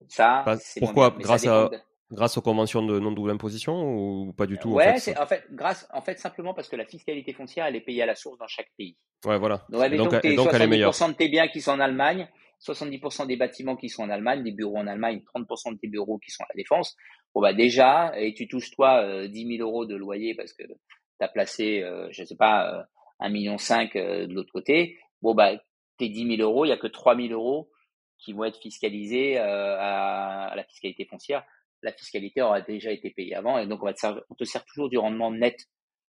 Ça, 0.07 0.41
bah, 0.47 0.57
pourquoi 0.79 1.11
Grâce 1.11 1.45
à 1.45 1.69
Grâce 2.09 2.37
aux 2.37 2.41
conventions 2.41 2.85
de 2.85 2.99
non-double 2.99 3.31
imposition 3.31 3.83
ou 3.83 4.31
pas 4.31 4.45
du 4.45 4.57
tout 4.57 4.69
Ouais, 4.69 4.93
en 4.93 4.97
fait, 4.97 5.17
en 5.19 5.27
fait, 5.27 5.43
grâce, 5.51 5.87
en 5.93 6.01
fait, 6.01 6.17
simplement 6.17 6.53
parce 6.53 6.69
que 6.69 6.77
la 6.77 6.85
fiscalité 6.85 7.33
foncière, 7.33 7.65
elle 7.65 7.75
est 7.75 7.81
payée 7.81 8.01
à 8.01 8.05
la 8.05 8.15
source 8.15 8.37
dans 8.37 8.47
chaque 8.47 8.71
pays. 8.77 8.95
Ouais, 9.25 9.37
voilà. 9.37 9.65
Donc, 9.69 9.83
et 9.91 9.97
donc, 9.97 10.13
et 10.23 10.35
donc 10.35 10.53
70% 10.53 11.09
de 11.09 11.13
tes 11.15 11.27
biens 11.27 11.49
qui 11.49 11.59
sont 11.59 11.71
en 11.71 11.81
Allemagne, 11.81 12.29
70% 12.65 13.27
des 13.27 13.35
bâtiments 13.35 13.75
qui 13.75 13.89
sont 13.89 14.03
en 14.03 14.09
Allemagne, 14.09 14.41
des 14.41 14.53
bureaux 14.53 14.77
en 14.77 14.87
Allemagne, 14.87 15.21
30% 15.35 15.73
de 15.73 15.79
tes 15.79 15.89
bureaux 15.89 16.17
qui 16.17 16.31
sont 16.31 16.43
à 16.43 16.47
la 16.49 16.55
défense. 16.55 16.95
Bon, 17.35 17.41
bah, 17.41 17.53
déjà, 17.53 18.13
et 18.17 18.33
tu 18.33 18.47
touches, 18.47 18.71
toi, 18.71 19.03
euh, 19.03 19.27
10 19.27 19.57
000 19.57 19.69
euros 19.69 19.85
de 19.85 19.95
loyer 19.95 20.33
parce 20.33 20.53
que 20.53 20.63
tu 20.63 20.73
as 21.19 21.27
placé, 21.27 21.81
euh, 21.83 22.07
je 22.11 22.23
sais 22.23 22.37
pas, 22.37 22.73
euh, 22.73 22.83
1,5 23.19 23.31
million 23.31 23.57
euh, 23.95 24.27
de 24.27 24.33
l'autre 24.33 24.53
côté. 24.53 24.97
Bon, 25.21 25.35
bah, 25.35 25.51
tes 25.97 26.07
10 26.07 26.37
000 26.37 26.49
euros, 26.49 26.65
il 26.65 26.69
y 26.69 26.71
a 26.71 26.77
que 26.77 26.87
3 26.87 27.17
000 27.17 27.29
euros 27.33 27.69
qui 28.17 28.33
vont 28.33 28.45
être 28.45 28.59
fiscalisés 28.59 29.37
euh, 29.37 29.77
à, 29.77 30.47
à 30.47 30.55
la 30.55 30.63
fiscalité 30.63 31.05
foncière 31.05 31.43
la 31.81 31.91
fiscalité 31.91 32.41
aura 32.41 32.61
déjà 32.61 32.91
été 32.91 33.09
payée 33.11 33.35
avant. 33.35 33.57
Et 33.57 33.67
donc, 33.67 33.81
on, 33.83 33.85
va 33.85 33.93
te, 33.93 34.05
on 34.29 34.35
te 34.35 34.43
sert 34.43 34.65
toujours 34.65 34.89
du 34.89 34.97
rendement 34.97 35.31
net 35.31 35.67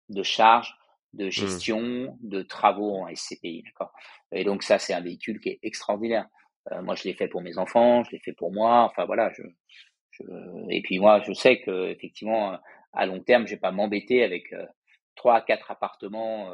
de 0.09 0.23
charges, 0.23 0.75
de 1.13 1.27
mmh. 1.27 1.31
gestion, 1.31 2.19
de 2.23 2.43
travaux 2.43 2.97
en 2.97 3.15
SCPI. 3.15 3.63
D'accord? 3.65 3.93
Et 4.33 4.45
donc, 4.45 4.63
ça, 4.63 4.79
c'est 4.79 4.95
un 4.95 5.01
véhicule 5.01 5.41
qui 5.41 5.51
est 5.51 5.59
extraordinaire. 5.63 6.27
Euh, 6.71 6.83
moi, 6.83 6.95
je 6.95 7.05
l'ai 7.05 7.15
fait 7.15 7.29
pour 7.29 7.43
mes 7.43 7.59
enfants, 7.59 8.05
je 8.05 8.11
l'ai 8.13 8.21
fait 8.21 8.33
pour 8.33 8.53
moi. 8.53 8.83
Enfin, 8.83 9.05
voilà. 9.05 9.31
Je, 9.33 9.43
je... 10.11 10.25
Et 10.71 10.83
puis, 10.83 10.99
moi, 10.99 11.21
je 11.27 11.33
sais 11.33 11.61
que 11.61 11.89
effectivement, 11.89 12.59
à 12.93 13.07
long 13.07 13.21
terme, 13.21 13.47
je 13.47 13.55
vais 13.55 13.61
pas 13.61 13.73
m'embêter 13.73 14.23
avec 14.23 14.53
euh, 14.53 14.67
trois 15.15 15.37
à 15.37 15.41
quatre 15.41 15.71
appartements 15.71 16.51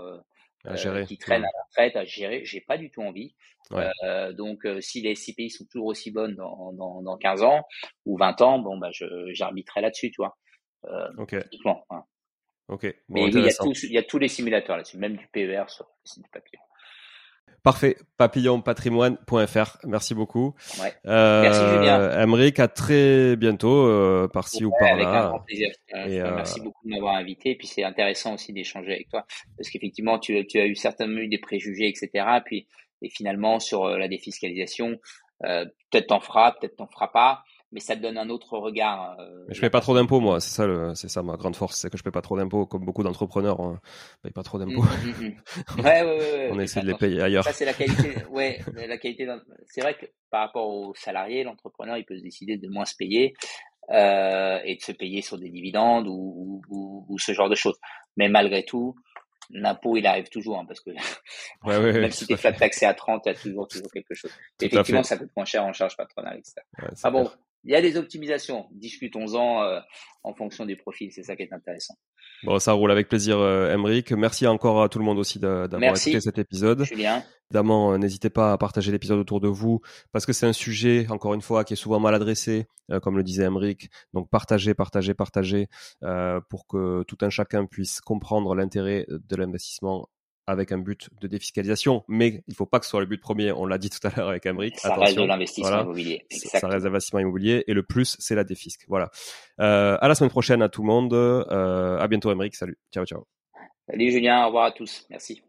euh, 0.69 0.77
euh, 0.87 1.05
qui 1.05 1.19
traînent 1.19 1.45
à 1.45 1.51
la 1.53 1.65
retraite 1.69 1.97
à 1.97 2.05
gérer. 2.05 2.45
J'ai 2.45 2.61
pas 2.61 2.79
du 2.79 2.91
tout 2.91 3.03
envie. 3.03 3.35
Euh, 3.73 4.33
donc, 4.33 4.65
euh, 4.65 4.81
si 4.81 5.01
les 5.01 5.15
SCPI 5.15 5.51
sont 5.51 5.67
toujours 5.67 5.87
aussi 5.87 6.11
bonnes 6.11 6.35
dans, 6.35 6.73
dans, 6.73 7.03
dans 7.03 7.17
15 7.17 7.43
ans 7.43 7.65
ou 8.07 8.17
20 8.17 8.41
ans, 8.41 8.59
bon, 8.59 8.79
bah, 8.79 8.91
j'arbitrerai 9.33 9.83
là-dessus, 9.83 10.11
tu 10.11 10.23
vois. 10.23 10.37
Euh, 10.85 11.09
ok. 11.19 11.37
Ok. 12.69 12.83
Mais 13.09 13.23
oui, 13.25 13.31
il 13.33 13.45
y, 13.45 13.49
a 13.49 13.55
tous, 13.55 13.83
il 13.85 13.93
y 13.93 13.99
a 13.99 14.03
tous 14.03 14.19
les 14.19 14.29
simulateurs 14.29 14.77
là-dessus, 14.77 14.99
même 14.99 15.17
du 15.17 15.27
PER 15.29 15.65
sur 15.69 15.87
le 15.87 16.09
site 16.09 16.23
du 16.23 16.31
papier. 16.31 16.59
Parfait. 17.63 17.97
Papillonpatrimoine.fr. 18.17 19.79
Merci 19.85 20.15
beaucoup. 20.15 20.55
Ouais. 20.81 20.93
Euh, 21.07 21.43
merci 21.43 21.61
Julien. 21.61 22.25
Emric, 22.25 22.61
à 22.61 22.69
très 22.69 23.37
bientôt, 23.37 23.87
euh, 23.87 24.29
par-ci 24.29 24.65
ou 24.65 24.71
par-là. 24.79 24.95
Avec 24.95 25.07
un 25.07 25.29
grand 25.29 25.41
plaisir. 25.41 25.69
Euh, 25.95 26.35
merci 26.35 26.61
beaucoup 26.61 26.85
de 26.85 26.91
m'avoir 26.91 27.17
invité. 27.17 27.51
Et 27.51 27.57
puis 27.57 27.67
c'est 27.67 27.85
intéressant 27.85 28.35
aussi 28.35 28.53
d'échanger 28.53 28.93
avec 28.93 29.09
toi, 29.09 29.27
parce 29.57 29.71
qu'effectivement, 29.71 30.19
tu, 30.19 30.47
tu, 30.47 30.59
as 30.61 30.67
eu 30.67 30.75
certainement 30.75 31.19
eu 31.19 31.29
des 31.29 31.39
préjugés, 31.39 31.89
etc. 31.89 32.27
Puis 32.45 32.67
et 33.01 33.11
finalement 33.11 33.61
sur 33.61 33.87
la 33.87 34.09
défiscalisation, 34.09 34.99
peut-être 35.41 36.09
t'en 36.09 36.21
feras, 36.21 36.53
peut-être 36.53 36.77
t'en 36.77 36.89
feras 36.89 37.09
pas 37.09 37.45
mais 37.73 37.81
ça 37.81 37.97
te 37.97 38.01
donne 38.01 38.17
un 38.17 38.31
autre 38.31 38.57
regard. 38.59 39.19
Euh, 39.21 39.45
mais 39.49 39.55
je 39.55 39.61
fais 39.61 39.71
pas 39.71 39.81
trop 39.81 39.95
d'impôts, 39.95 40.21
moi. 40.21 40.41
C'est 40.41 40.51
ça, 40.51 40.95
c'est 40.95 41.09
ça 41.09 41.23
ma 41.23 41.37
grande 41.37 41.57
force, 41.57 41.77
c'est 41.77 41.91
que 41.91 41.99
je 41.99 42.03
fais 42.03 42.11
pas 42.11 42.23
trop 42.23 42.37
d'impôts, 42.37 42.67
comme 42.67 42.85
beaucoup 42.85 43.03
d'entrepreneurs, 43.03 43.61
on 43.61 43.79
paye 44.23 44.33
pas 44.33 44.43
trop 44.43 44.59
d'impôts. 44.59 44.83
Mmh, 44.83 45.09
mmh, 45.09 45.27
mmh. 45.77 45.85
ouais, 45.85 46.03
ouais, 46.03 46.19
ouais, 46.19 46.49
on 46.53 46.59
essaie 46.61 46.81
de 46.81 46.87
les 46.87 46.95
payer 46.95 47.21
ailleurs. 47.21 47.45
Ça, 47.45 47.53
c'est 47.53 47.67
la 47.67 47.75
qualité. 47.75 48.15
ouais, 48.31 48.61
la 48.75 48.97
qualité. 48.97 49.29
C'est 49.67 49.83
vrai 49.83 49.95
que 49.95 50.07
par 50.31 50.47
rapport 50.47 50.69
aux 50.69 50.95
salariés, 50.95 51.45
l'entrepreneur, 51.45 51.97
il 51.97 52.05
peut 52.05 52.17
se 52.17 52.23
décider 52.23 52.57
de 52.57 52.69
moins 52.69 52.85
se 52.85 52.95
payer 52.97 53.35
euh, 53.91 54.59
et 54.65 54.77
de 54.77 54.83
se 54.83 54.93
payer 54.93 55.21
sur 55.23 55.39
des 55.39 55.51
dividendes 55.51 56.07
ou, 56.09 56.63
ou, 56.69 57.07
ou, 57.09 57.19
ce 57.19 57.33
genre 57.33 57.51
de 57.51 57.55
choses. 57.55 57.79
Mais 58.17 58.29
malgré 58.29 58.65
tout, 58.65 58.95
l'impôt 59.51 59.97
il 59.97 60.07
arrive 60.07 60.29
toujours 60.29 60.59
hein, 60.59 60.65
parce 60.67 60.81
que 60.81 60.91
même 61.65 62.11
si 62.11 62.27
tu 62.27 62.33
es 62.35 62.37
flat 62.37 62.53
taxé 62.53 62.87
à 62.87 62.95
30 62.95 63.23
il 63.25 63.29
y 63.29 63.33
a 63.33 63.35
toujours 63.35 63.67
toujours 63.67 63.91
quelque 63.91 64.15
chose 64.15 64.31
effectivement 64.61 65.03
ça 65.03 65.17
coûte 65.17 65.31
moins 65.35 65.47
cher 65.47 65.65
en 65.65 65.73
charge 65.73 65.97
patronale 65.97 66.39
etc 66.39 66.57
ah 67.03 67.11
bon 67.11 67.31
il 67.65 67.73
y 67.73 67.75
a 67.75 67.83
des 67.83 67.97
optimisations. 67.97 68.67
Discutons-en 68.73 69.63
euh, 69.63 69.81
en 70.23 70.35
fonction 70.35 70.67
des 70.67 70.77
profils. 70.77 71.13
C'est 71.13 71.23
ça 71.23 71.37
qui 71.37 71.43
est 71.43 71.53
intéressant. 71.53 71.95
Bon, 72.45 72.59
ça 72.61 72.73
roule 72.73 72.93
avec 72.93 73.09
plaisir, 73.09 73.39
euh, 73.39 73.77
Merci 74.17 74.47
encore 74.47 74.83
à 74.83 74.89
tout 74.89 74.99
le 74.99 75.05
monde 75.05 75.19
aussi 75.19 75.41
d'avoir 75.41 75.97
écouté 75.97 76.21
cet 76.21 76.39
épisode. 76.39 76.85
Julien. 76.85 77.25
Évidemment, 77.51 77.93
euh, 77.93 77.99
n'hésitez 77.99 78.31
pas 78.31 78.53
à 78.53 78.59
partager 78.59 78.93
l'épisode 78.93 79.19
autour 79.19 79.41
de 79.41 79.49
vous 79.49 79.81
parce 80.13 80.25
que 80.25 80.33
c'est 80.33 80.47
un 80.47 80.53
sujet, 80.53 81.07
encore 81.11 81.35
une 81.35 81.41
fois, 81.41 81.65
qui 81.65 81.73
est 81.73 81.77
souvent 81.77 81.99
mal 81.99 82.15
adressé, 82.15 82.67
euh, 82.93 83.01
comme 83.01 83.17
le 83.17 83.25
disait 83.25 83.45
Emric. 83.45 83.91
Donc, 84.13 84.31
partagez, 84.31 84.75
partagez, 84.75 85.15
partagez 85.15 85.67
pour 86.49 86.67
que 86.67 87.03
tout 87.05 87.19
un 87.23 87.31
chacun 87.31 87.67
puisse 87.67 88.01
comprendre 88.01 88.55
l'intérêt 88.55 89.07
de 89.09 89.37
l'investissement 89.37 90.09
avec 90.49 90.73
un 90.73 90.79
but 90.79 91.11
de 91.21 91.29
défiscalisation, 91.29 92.05
mais 92.09 92.43
il 92.49 92.55
faut 92.55 92.65
pas 92.65 92.79
que 92.79 92.87
ce 92.87 92.91
soit 92.91 93.01
le 93.01 93.07
but 93.07 93.21
premier. 93.21 93.53
On 93.53 93.67
l'a 93.67 93.77
dit 93.77 93.91
tout 93.91 94.05
à 94.07 94.11
l'heure 94.17 94.31
avec 94.31 94.47
Amric. 94.47 94.79
Ça 94.81 94.95
reste 94.95 95.19
de 95.19 95.23
l'investissement 95.23 95.83
immobilier. 95.83 96.25
Ça 96.31 96.67
reste 96.67 96.85
l'investissement 96.85 97.21
immobilier 97.21 97.65
et 97.67 97.75
le 97.75 97.83
plus, 97.83 98.17
c'est 98.19 98.35
la 98.35 98.45
défisque. 98.45 98.87
Voilà. 98.89 99.11
Euh, 99.61 99.99
à 100.01 100.09
la 100.09 100.15
semaine 100.15 100.31
prochaine 100.31 100.63
à 100.63 100.71
tout 100.71 100.81
le 100.81 100.87
monde. 100.87 101.13
Euh, 101.13 101.99
à 101.99 102.09
bientôt 102.09 102.31
Amric. 102.31 102.55
Salut. 102.55 102.79
Ciao, 102.93 103.05
ciao. 103.05 103.27
Salut 103.91 104.11
Julien. 104.11 104.45
Au 104.45 104.47
revoir 104.47 104.65
à 104.65 104.73
tous. 104.73 105.07
Merci. 105.11 105.43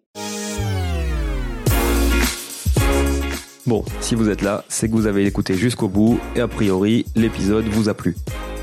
Bon, 3.65 3.85
si 4.01 4.15
vous 4.15 4.30
êtes 4.30 4.41
là, 4.41 4.65
c'est 4.67 4.89
que 4.89 4.93
vous 4.93 5.07
avez 5.07 5.26
écouté 5.26 5.53
jusqu'au 5.53 5.88
bout 5.88 6.19
et 6.35 6.41
a 6.41 6.47
priori, 6.47 7.05
l'épisode 7.15 7.65
vous 7.65 7.88
a 7.88 7.93
plu. 7.93 8.15